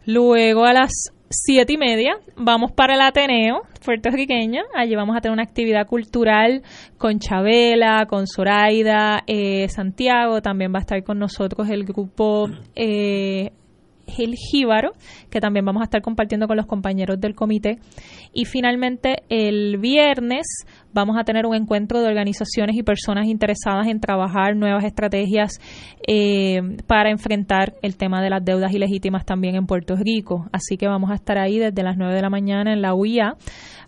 Luego 0.05 0.65
a 0.65 0.73
las 0.73 0.91
siete 1.29 1.73
y 1.73 1.77
media 1.77 2.17
vamos 2.35 2.71
para 2.71 2.95
el 2.95 3.01
Ateneo 3.01 3.61
puertorriqueño. 3.83 4.63
Allí 4.75 4.95
vamos 4.95 5.15
a 5.15 5.21
tener 5.21 5.33
una 5.33 5.43
actividad 5.43 5.87
cultural 5.87 6.63
con 6.97 7.19
Chabela, 7.19 8.05
con 8.07 8.25
Zoraida, 8.27 9.23
eh, 9.27 9.67
Santiago. 9.69 10.41
También 10.41 10.73
va 10.73 10.79
a 10.79 10.81
estar 10.81 11.03
con 11.03 11.19
nosotros 11.19 11.69
el 11.69 11.85
grupo 11.85 12.47
eh, 12.75 13.51
El 14.17 14.35
Jíbaro, 14.35 14.93
que 15.29 15.39
también 15.39 15.65
vamos 15.65 15.81
a 15.81 15.85
estar 15.85 16.01
compartiendo 16.01 16.47
con 16.47 16.57
los 16.57 16.65
compañeros 16.65 17.19
del 17.19 17.35
comité. 17.35 17.77
Y 18.33 18.45
finalmente, 18.45 19.23
el 19.29 19.77
viernes 19.77 20.65
vamos 20.95 21.17
a 21.19 21.23
tener 21.25 21.45
un 21.45 21.53
encuentro 21.53 21.99
de 22.01 22.07
organizaciones 22.07 22.75
y 22.77 22.81
personas 22.81 23.27
interesadas 23.27 23.85
en 23.87 23.99
trabajar 23.99 24.55
nuevas 24.55 24.83
estrategias 24.85 25.59
eh, 26.07 26.61
para 26.87 27.11
enfrentar 27.11 27.73
el 27.81 27.97
tema 27.97 28.21
de 28.23 28.29
las 28.29 28.43
deudas 28.43 28.73
ilegítimas 28.73 29.25
también 29.25 29.55
en 29.55 29.67
Puerto 29.67 29.95
Rico. 29.95 30.47
Así 30.51 30.77
que 30.77 30.87
vamos 30.87 31.11
a 31.11 31.15
estar 31.15 31.37
ahí 31.37 31.59
desde 31.59 31.83
las 31.83 31.97
9 31.97 32.15
de 32.15 32.21
la 32.21 32.29
mañana 32.29 32.71
en 32.73 32.81
la 32.81 32.93
UIA. 32.95 33.35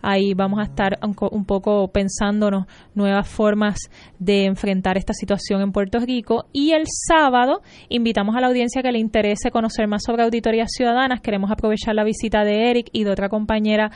Ahí 0.02 0.34
vamos 0.36 0.60
a 0.60 0.64
estar 0.64 1.00
un, 1.02 1.14
co- 1.14 1.30
un 1.32 1.46
poco 1.46 1.88
pensándonos 1.88 2.66
nuevas 2.94 3.28
formas 3.28 3.78
de 4.20 4.46
enfrentar 4.46 4.98
esta 4.98 5.14
situación 5.14 5.62
en 5.62 5.72
Puerto 5.72 6.00
Rico. 6.00 6.46
Y 6.52 6.72
el 6.74 6.84
sábado 6.86 7.62
invitamos 7.90 8.36
a 8.36 8.42
la 8.42 8.48
audiencia 8.48 8.84
que 8.84 8.92
le 8.92 9.00
interese 9.00 9.50
conocer 9.50 9.88
más 9.88 10.04
sobre 10.06 10.24
auditorías 10.24 10.70
ciudadanas. 10.72 11.22
Queremos 11.22 11.50
aprovechar 11.52 11.96
la 11.96 12.04
visita 12.04 12.44
de 12.44 12.70
Eric 12.70 12.90
y 12.92 13.06
de 13.06 13.12
otra 13.12 13.30
compañera 13.30 13.92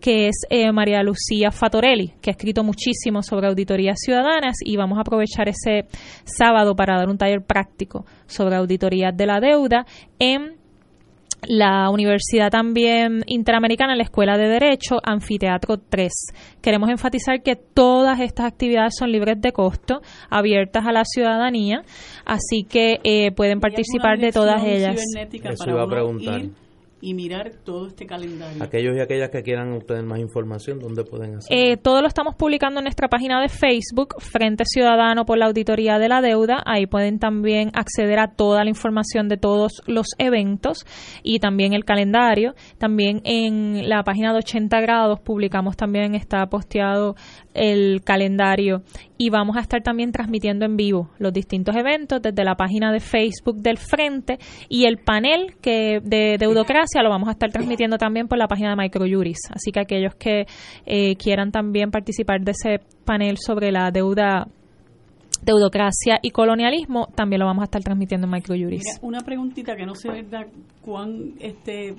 que 0.00 0.28
es 0.28 0.36
eh, 0.50 0.70
María 0.72 1.02
Lucía 1.02 1.50
Fatorelli, 1.50 2.14
que 2.20 2.30
ha 2.30 2.32
escrito 2.32 2.62
muchísimo 2.62 3.22
sobre 3.22 3.48
auditorías 3.48 3.98
ciudadanas 4.00 4.56
y 4.64 4.76
vamos 4.76 4.98
a 4.98 5.02
aprovechar 5.02 5.48
ese 5.48 5.86
sábado 6.24 6.74
para 6.76 6.98
dar 6.98 7.08
un 7.08 7.18
taller 7.18 7.42
práctico 7.42 8.04
sobre 8.26 8.56
auditorías 8.56 9.16
de 9.16 9.26
la 9.26 9.40
deuda 9.40 9.86
en 10.18 10.58
la 11.46 11.88
Universidad 11.90 12.50
también 12.50 13.22
Interamericana, 13.26 13.94
la 13.94 14.02
Escuela 14.02 14.36
de 14.36 14.48
Derecho, 14.48 14.96
Anfiteatro 15.02 15.78
3. 15.78 16.12
Queremos 16.60 16.90
enfatizar 16.90 17.42
que 17.42 17.54
todas 17.54 18.18
estas 18.20 18.46
actividades 18.46 18.94
son 18.98 19.12
libres 19.12 19.40
de 19.40 19.52
costo, 19.52 20.00
abiertas 20.30 20.84
a 20.86 20.92
la 20.92 21.04
ciudadanía, 21.04 21.82
así 22.24 22.64
que 22.68 22.98
eh, 23.04 23.30
pueden 23.32 23.60
participar 23.60 24.18
de 24.18 24.32
todas 24.32 24.64
ellas. 24.64 25.00
Eso 25.30 25.70
iba 25.70 25.84
a 25.84 25.88
preguntar. 25.88 26.40
ir 26.40 26.67
y 27.00 27.14
mirar 27.14 27.52
todo 27.64 27.86
este 27.86 28.06
calendario. 28.06 28.62
Aquellos 28.62 28.96
y 28.96 29.00
aquellas 29.00 29.30
que 29.30 29.42
quieran 29.42 29.72
obtener 29.72 30.04
más 30.04 30.18
información, 30.18 30.78
¿dónde 30.78 31.04
pueden 31.04 31.36
hacer? 31.36 31.56
Eh, 31.56 31.76
todo 31.76 32.02
lo 32.02 32.08
estamos 32.08 32.34
publicando 32.34 32.80
en 32.80 32.84
nuestra 32.84 33.08
página 33.08 33.40
de 33.40 33.48
Facebook, 33.48 34.16
Frente 34.18 34.64
Ciudadano 34.64 35.24
por 35.24 35.38
la 35.38 35.46
Auditoría 35.46 35.98
de 35.98 36.08
la 36.08 36.20
Deuda. 36.20 36.62
Ahí 36.66 36.86
pueden 36.86 37.18
también 37.18 37.70
acceder 37.74 38.18
a 38.18 38.32
toda 38.32 38.64
la 38.64 38.70
información 38.70 39.28
de 39.28 39.36
todos 39.36 39.82
los 39.86 40.08
eventos 40.18 40.84
y 41.22 41.38
también 41.38 41.72
el 41.72 41.84
calendario. 41.84 42.54
También 42.78 43.20
en 43.24 43.88
la 43.88 44.02
página 44.02 44.32
de 44.32 44.38
80 44.38 44.80
grados 44.80 45.20
publicamos 45.20 45.76
también, 45.76 46.14
está 46.14 46.46
posteado 46.46 47.14
el 47.58 48.02
calendario 48.04 48.82
y 49.16 49.30
vamos 49.30 49.56
a 49.56 49.60
estar 49.60 49.82
también 49.82 50.12
transmitiendo 50.12 50.64
en 50.64 50.76
vivo 50.76 51.10
los 51.18 51.32
distintos 51.32 51.74
eventos 51.76 52.22
desde 52.22 52.44
la 52.44 52.54
página 52.54 52.92
de 52.92 53.00
Facebook 53.00 53.56
del 53.56 53.78
Frente 53.78 54.38
y 54.68 54.84
el 54.84 54.98
panel 54.98 55.56
que 55.60 56.00
de 56.02 56.36
deudocracia 56.38 57.02
lo 57.02 57.10
vamos 57.10 57.28
a 57.28 57.32
estar 57.32 57.50
transmitiendo 57.50 57.98
también 57.98 58.28
por 58.28 58.38
la 58.38 58.46
página 58.46 58.70
de 58.70 58.76
Microjuris. 58.76 59.38
Así 59.50 59.72
que 59.72 59.80
aquellos 59.80 60.14
que 60.14 60.46
eh, 60.86 61.16
quieran 61.16 61.50
también 61.50 61.90
participar 61.90 62.40
de 62.42 62.52
ese 62.52 62.80
panel 63.04 63.38
sobre 63.38 63.72
la 63.72 63.90
deuda 63.90 64.46
deudocracia 65.42 66.18
y 66.22 66.30
colonialismo 66.30 67.08
también 67.14 67.40
lo 67.40 67.46
vamos 67.46 67.62
a 67.62 67.64
estar 67.64 67.82
transmitiendo 67.82 68.26
en 68.26 68.32
Microjuris. 68.32 68.98
Una 69.02 69.20
preguntita 69.20 69.76
que 69.76 69.86
no 69.86 69.94
sé 69.94 70.10
verdad 70.10 70.46
cuán 70.82 71.34
este 71.40 71.94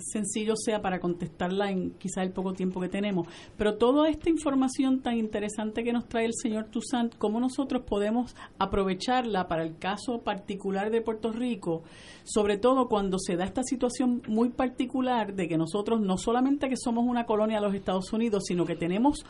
sencillo 0.00 0.54
sea 0.56 0.80
para 0.82 1.00
contestarla 1.00 1.70
en 1.70 1.90
quizá 1.92 2.22
el 2.22 2.32
poco 2.32 2.52
tiempo 2.52 2.80
que 2.80 2.88
tenemos, 2.88 3.28
pero 3.56 3.76
toda 3.76 4.08
esta 4.08 4.30
información 4.30 5.00
tan 5.00 5.18
interesante 5.18 5.84
que 5.84 5.92
nos 5.92 6.08
trae 6.08 6.26
el 6.26 6.34
señor 6.34 6.66
Toussaint, 6.70 7.16
¿cómo 7.16 7.40
nosotros 7.40 7.82
podemos 7.86 8.34
aprovecharla 8.58 9.48
para 9.48 9.62
el 9.62 9.78
caso 9.78 10.22
particular 10.22 10.90
de 10.90 11.00
Puerto 11.00 11.32
Rico? 11.32 11.82
Sobre 12.24 12.58
todo 12.58 12.88
cuando 12.88 13.18
se 13.18 13.36
da 13.36 13.44
esta 13.44 13.62
situación 13.62 14.22
muy 14.28 14.50
particular 14.50 15.34
de 15.34 15.48
que 15.48 15.56
nosotros 15.56 16.00
no 16.00 16.18
solamente 16.18 16.68
que 16.68 16.76
somos 16.76 17.04
una 17.06 17.26
colonia 17.26 17.60
de 17.60 17.66
los 17.66 17.74
Estados 17.74 18.12
Unidos, 18.12 18.44
sino 18.46 18.64
que 18.64 18.76
tenemos 18.76 19.24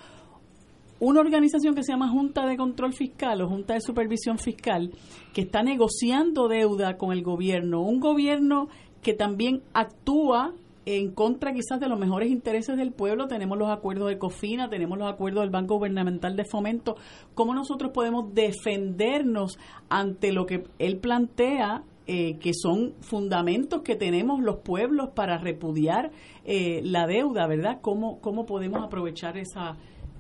una 1.01 1.21
organización 1.21 1.75
que 1.75 1.83
se 1.83 1.93
llama 1.93 2.09
Junta 2.09 2.47
de 2.47 2.57
Control 2.57 2.93
Fiscal 2.93 3.43
o 3.43 3.49
Junta 3.49 3.75
de 3.75 3.81
Supervisión 3.81 4.39
Fiscal 4.39 4.91
que 5.33 5.43
está 5.43 5.63
negociando 5.63 6.49
deuda 6.49 6.97
con 6.97 7.13
el 7.13 7.23
gobierno, 7.23 7.83
un 7.83 8.01
gobierno 8.01 8.69
que 9.05 9.15
también 9.15 9.63
actúa 9.73 10.55
en 10.87 11.13
contra 11.13 11.53
quizás 11.53 11.79
de 11.79 11.89
los 11.89 11.99
mejores 11.99 12.31
intereses 12.31 12.77
del 12.77 12.93
pueblo. 12.93 13.29
Tenemos 13.29 13.57
los 13.57 13.71
acuerdos 13.71 14.09
de 14.09 14.19
COFINA, 14.19 14.69
tenemos 14.69 14.99
los 14.99 15.11
acuerdos 15.11 15.43
del 15.43 15.51
Banco 15.51 15.77
Gubernamental 15.77 16.37
de 16.37 16.45
Fomento. 16.45 16.97
¿Cómo 17.35 17.55
nosotros 17.55 17.93
podemos 17.93 18.35
defendernos 18.35 19.59
ante 19.89 20.33
lo 20.33 20.47
que 20.47 20.65
él 20.79 20.99
plantea 20.99 21.85
eh, 22.07 22.39
que 22.39 22.53
son 22.53 22.95
fundamentos 23.01 23.83
que 23.83 23.97
tenemos 23.97 24.43
los 24.43 24.57
pueblos 24.57 25.11
para 25.15 25.39
repudiar 25.39 26.11
eh, 26.45 26.83
la 26.85 27.07
deuda, 27.07 27.47
¿verdad? 27.47 27.79
¿Cómo, 27.81 28.21
cómo 28.21 28.45
podemos 28.45 28.83
aprovechar 28.83 29.39
esa 29.39 29.77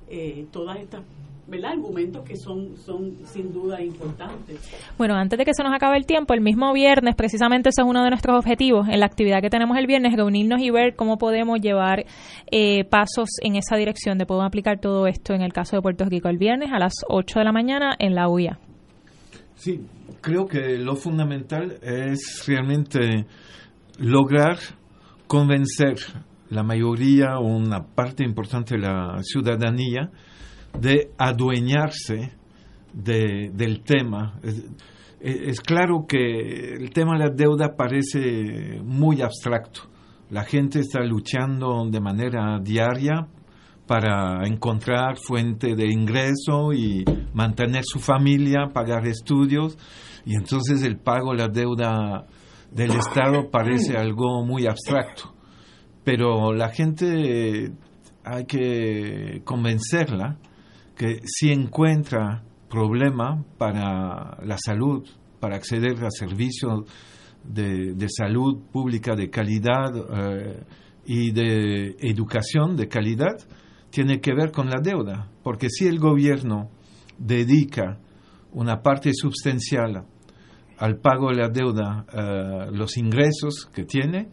eh, 0.09 0.47
todas 0.51 0.79
estas 0.79 1.03
¿verdad? 1.47 1.73
argumentos 1.73 2.25
que 2.25 2.37
son, 2.37 2.77
son 2.77 3.17
sin 3.27 3.53
duda 3.53 3.83
importantes. 3.83 4.59
Bueno, 4.97 5.15
antes 5.15 5.39
de 5.39 5.45
que 5.45 5.55
se 5.55 5.63
nos 5.63 5.75
acabe 5.75 5.97
el 5.97 6.07
tiempo, 6.07 6.35
el 6.35 6.41
mismo 6.41 6.73
viernes, 6.73 7.15
precisamente 7.15 7.69
ese 7.69 7.83
es 7.83 7.89
uno 7.89 8.03
de 8.03 8.11
nuestros 8.11 8.37
objetivos, 8.39 8.89
en 8.89 9.01
la 9.01 9.07
actividad 9.07 9.41
que 9.41 9.51
tenemos 9.51 9.77
el 9.77 9.87
viernes, 9.87 10.15
reunirnos 10.15 10.61
y 10.61 10.71
ver 10.71 10.95
cómo 10.95 11.19
podemos 11.19 11.61
llevar 11.61 12.05
eh, 12.51 12.85
pasos 12.85 13.29
en 13.43 13.57
esa 13.57 13.77
dirección 13.77 14.19
de 14.19 14.27
poder 14.27 14.47
aplicar 14.47 14.81
todo 14.81 15.07
esto 15.07 15.35
en 15.35 15.43
el 15.43 15.53
caso 15.53 15.77
de 15.77 15.83
Puerto 15.83 16.05
Rico 16.05 16.29
el 16.29 16.39
viernes 16.39 16.71
a 16.73 16.79
las 16.79 16.95
8 17.09 17.39
de 17.39 17.45
la 17.45 17.53
mañana 17.53 17.95
en 17.99 18.15
la 18.15 18.29
UIA. 18.29 18.59
Sí, 19.57 19.81
creo 20.21 20.47
que 20.47 20.79
lo 20.79 20.97
fundamental 20.97 21.79
es 21.83 22.45
realmente 22.47 23.27
lograr 23.99 24.59
convencer 25.27 25.97
la 26.51 26.63
mayoría 26.63 27.39
o 27.39 27.47
una 27.47 27.85
parte 27.85 28.25
importante 28.25 28.77
de 28.77 28.83
la 28.83 29.19
ciudadanía 29.23 30.11
de 30.79 31.11
adueñarse 31.19 32.33
de, 32.93 33.51
del 33.53 33.83
tema. 33.83 34.39
Es, 34.43 34.65
es, 35.21 35.61
claro 35.61 36.05
que 36.07 36.75
el 36.75 36.91
tema 36.91 37.15
de 37.15 37.25
la 37.25 37.31
deuda 37.31 37.77
parece 37.77 38.81
muy 38.85 39.23
abstracto. 39.23 39.83
La 40.31 40.45
gente 40.45 40.81
está 40.81 41.01
luchando 41.03 41.87
de 41.91 42.01
manera 42.01 42.59
diaria 42.61 43.27
para 43.87 44.47
encontrar 44.47 45.17
fuente 45.17 45.75
de 45.75 45.87
ingreso 45.87 46.73
y 46.73 47.05
mantener 47.35 47.83
su 47.85 48.01
familia, 48.01 48.71
pagar 48.73 49.07
estudios, 49.07 49.79
y 50.25 50.35
entonces 50.37 50.83
el 50.83 50.99
pago 50.99 51.33
de 51.33 51.39
la 51.39 51.49
deuda 51.49 52.27
del 52.71 52.93
Estado 52.93 53.51
parece 53.51 53.97
algo 53.97 54.45
muy 54.45 54.67
abstracto. 54.67 55.35
Pero 56.03 56.53
la 56.53 56.71
gente 56.71 57.73
hay 58.25 58.45
que 58.47 59.43
convencerla 59.45 60.39
que 60.97 61.21
si 61.25 61.51
encuentra 61.51 62.43
problema 62.69 63.45
para 63.59 64.39
la 64.45 64.57
salud, 64.59 65.05
para 65.41 65.57
acceder 65.57 66.05
a 66.05 66.11
servicios 66.11 66.85
de, 67.45 68.07
salud 68.09 68.63
pública 68.73 69.15
de 69.15 69.31
calidad 69.31 69.93
eh, 69.97 70.65
y 71.07 71.33
de 71.33 71.97
educación 72.01 72.77
de 72.77 72.89
calidad, 72.89 73.37
tiene 73.91 74.21
que 74.21 74.35
ver 74.35 74.51
con 74.51 74.69
la 74.69 74.81
deuda, 74.83 75.31
porque 75.43 75.69
si 75.69 75.87
el 75.87 75.99
gobierno 75.99 76.71
dedica 77.19 77.99
una 78.53 78.83
parte 78.83 79.11
sustancial 79.13 80.05
al 80.79 80.97
pago 80.99 81.29
de 81.29 81.37
la 81.37 81.49
deuda, 81.49 82.05
eh, 82.13 82.71
los 82.73 82.97
ingresos 82.97 83.69
que 83.73 83.85
tiene, 83.85 84.31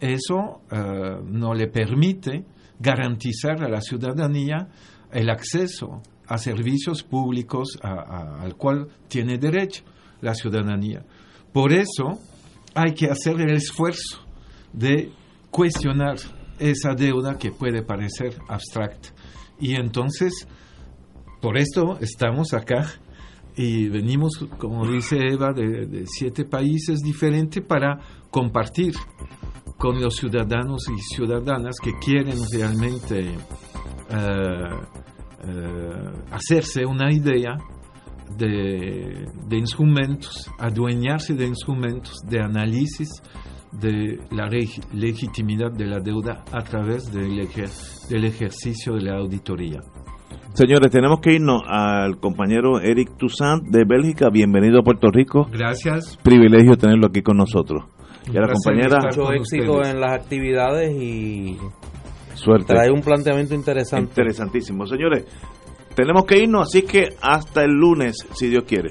eso 0.00 0.62
eh, 0.70 1.20
no 1.24 1.54
le 1.54 1.68
permite 1.68 2.44
garantizar 2.78 3.62
a 3.62 3.68
la 3.68 3.80
ciudadanía 3.80 4.68
el 5.12 5.30
acceso 5.30 6.02
a 6.26 6.38
servicios 6.38 7.02
públicos 7.02 7.78
al 7.82 8.54
cual 8.56 8.88
tiene 9.08 9.38
derecho 9.38 9.82
la 10.20 10.34
ciudadanía. 10.34 11.04
Por 11.52 11.72
eso 11.72 12.18
hay 12.74 12.92
que 12.92 13.06
hacer 13.06 13.40
el 13.40 13.54
esfuerzo 13.54 14.20
de 14.72 15.10
cuestionar 15.50 16.16
esa 16.58 16.94
deuda 16.94 17.38
que 17.38 17.50
puede 17.50 17.82
parecer 17.82 18.36
abstracta. 18.48 19.10
Y 19.60 19.74
entonces, 19.74 20.46
por 21.40 21.56
esto 21.56 21.98
estamos 22.00 22.52
acá 22.52 22.86
y 23.56 23.88
venimos, 23.88 24.32
como 24.58 24.86
dice 24.86 25.16
Eva, 25.16 25.52
de, 25.52 26.04
siete 26.06 26.44
países 26.44 27.00
diferentes 27.00 27.64
para 27.64 27.98
compartir 28.30 28.94
con 29.78 30.00
los 30.00 30.16
ciudadanos 30.16 30.82
y 30.88 31.14
ciudadanas 31.14 31.76
que 31.82 31.92
quieren 31.98 32.38
realmente 32.52 33.36
hacerse 36.32 36.84
una 36.86 37.12
idea 37.12 37.56
de, 38.36 39.26
de, 39.46 39.56
instrumentos, 39.56 40.50
adueñarse 40.58 41.34
de 41.34 41.46
instrumentos 41.46 42.18
de 42.28 42.40
análisis 42.40 43.22
de 43.72 44.18
la 44.30 44.48
legitimidad 44.92 45.72
de 45.72 45.86
la 45.86 46.00
deuda 46.00 46.44
a 46.52 46.62
través 46.62 47.12
del, 47.12 47.40
ejer 47.40 47.68
del 48.08 48.24
ejercicio 48.24 48.94
de 48.94 49.02
la 49.02 49.18
auditoría. 49.18 49.80
Señores, 50.54 50.90
tenemos 50.90 51.20
que 51.20 51.34
irnos 51.34 51.62
al 51.66 52.18
compañero 52.18 52.80
Eric 52.80 53.16
Toussaint 53.16 53.64
de 53.68 53.84
Bélgica. 53.84 54.28
Bienvenido 54.30 54.80
a 54.80 54.82
Puerto 54.82 55.08
Rico. 55.10 55.46
Gracias. 55.52 56.18
Privilegio 56.22 56.76
tenerlo 56.76 57.06
aquí 57.06 57.22
con 57.22 57.36
nosotros. 57.36 57.84
Y 58.26 58.36
a 58.36 58.40
la 58.40 58.48
compañera. 58.48 58.98
Mucho 59.04 59.32
éxito 59.32 59.84
en 59.84 60.00
las 60.00 60.14
actividades 60.14 60.90
y. 61.00 61.56
Suerte. 62.38 62.72
Trae 62.72 62.90
un 62.90 63.00
planteamiento 63.00 63.54
interesante. 63.54 64.10
Interesantísimo. 64.10 64.86
Señores, 64.86 65.24
tenemos 65.94 66.24
que 66.24 66.38
irnos, 66.38 66.68
así 66.68 66.82
que 66.82 67.16
hasta 67.20 67.64
el 67.64 67.72
lunes, 67.72 68.16
si 68.34 68.48
Dios 68.48 68.64
quiere. 68.64 68.90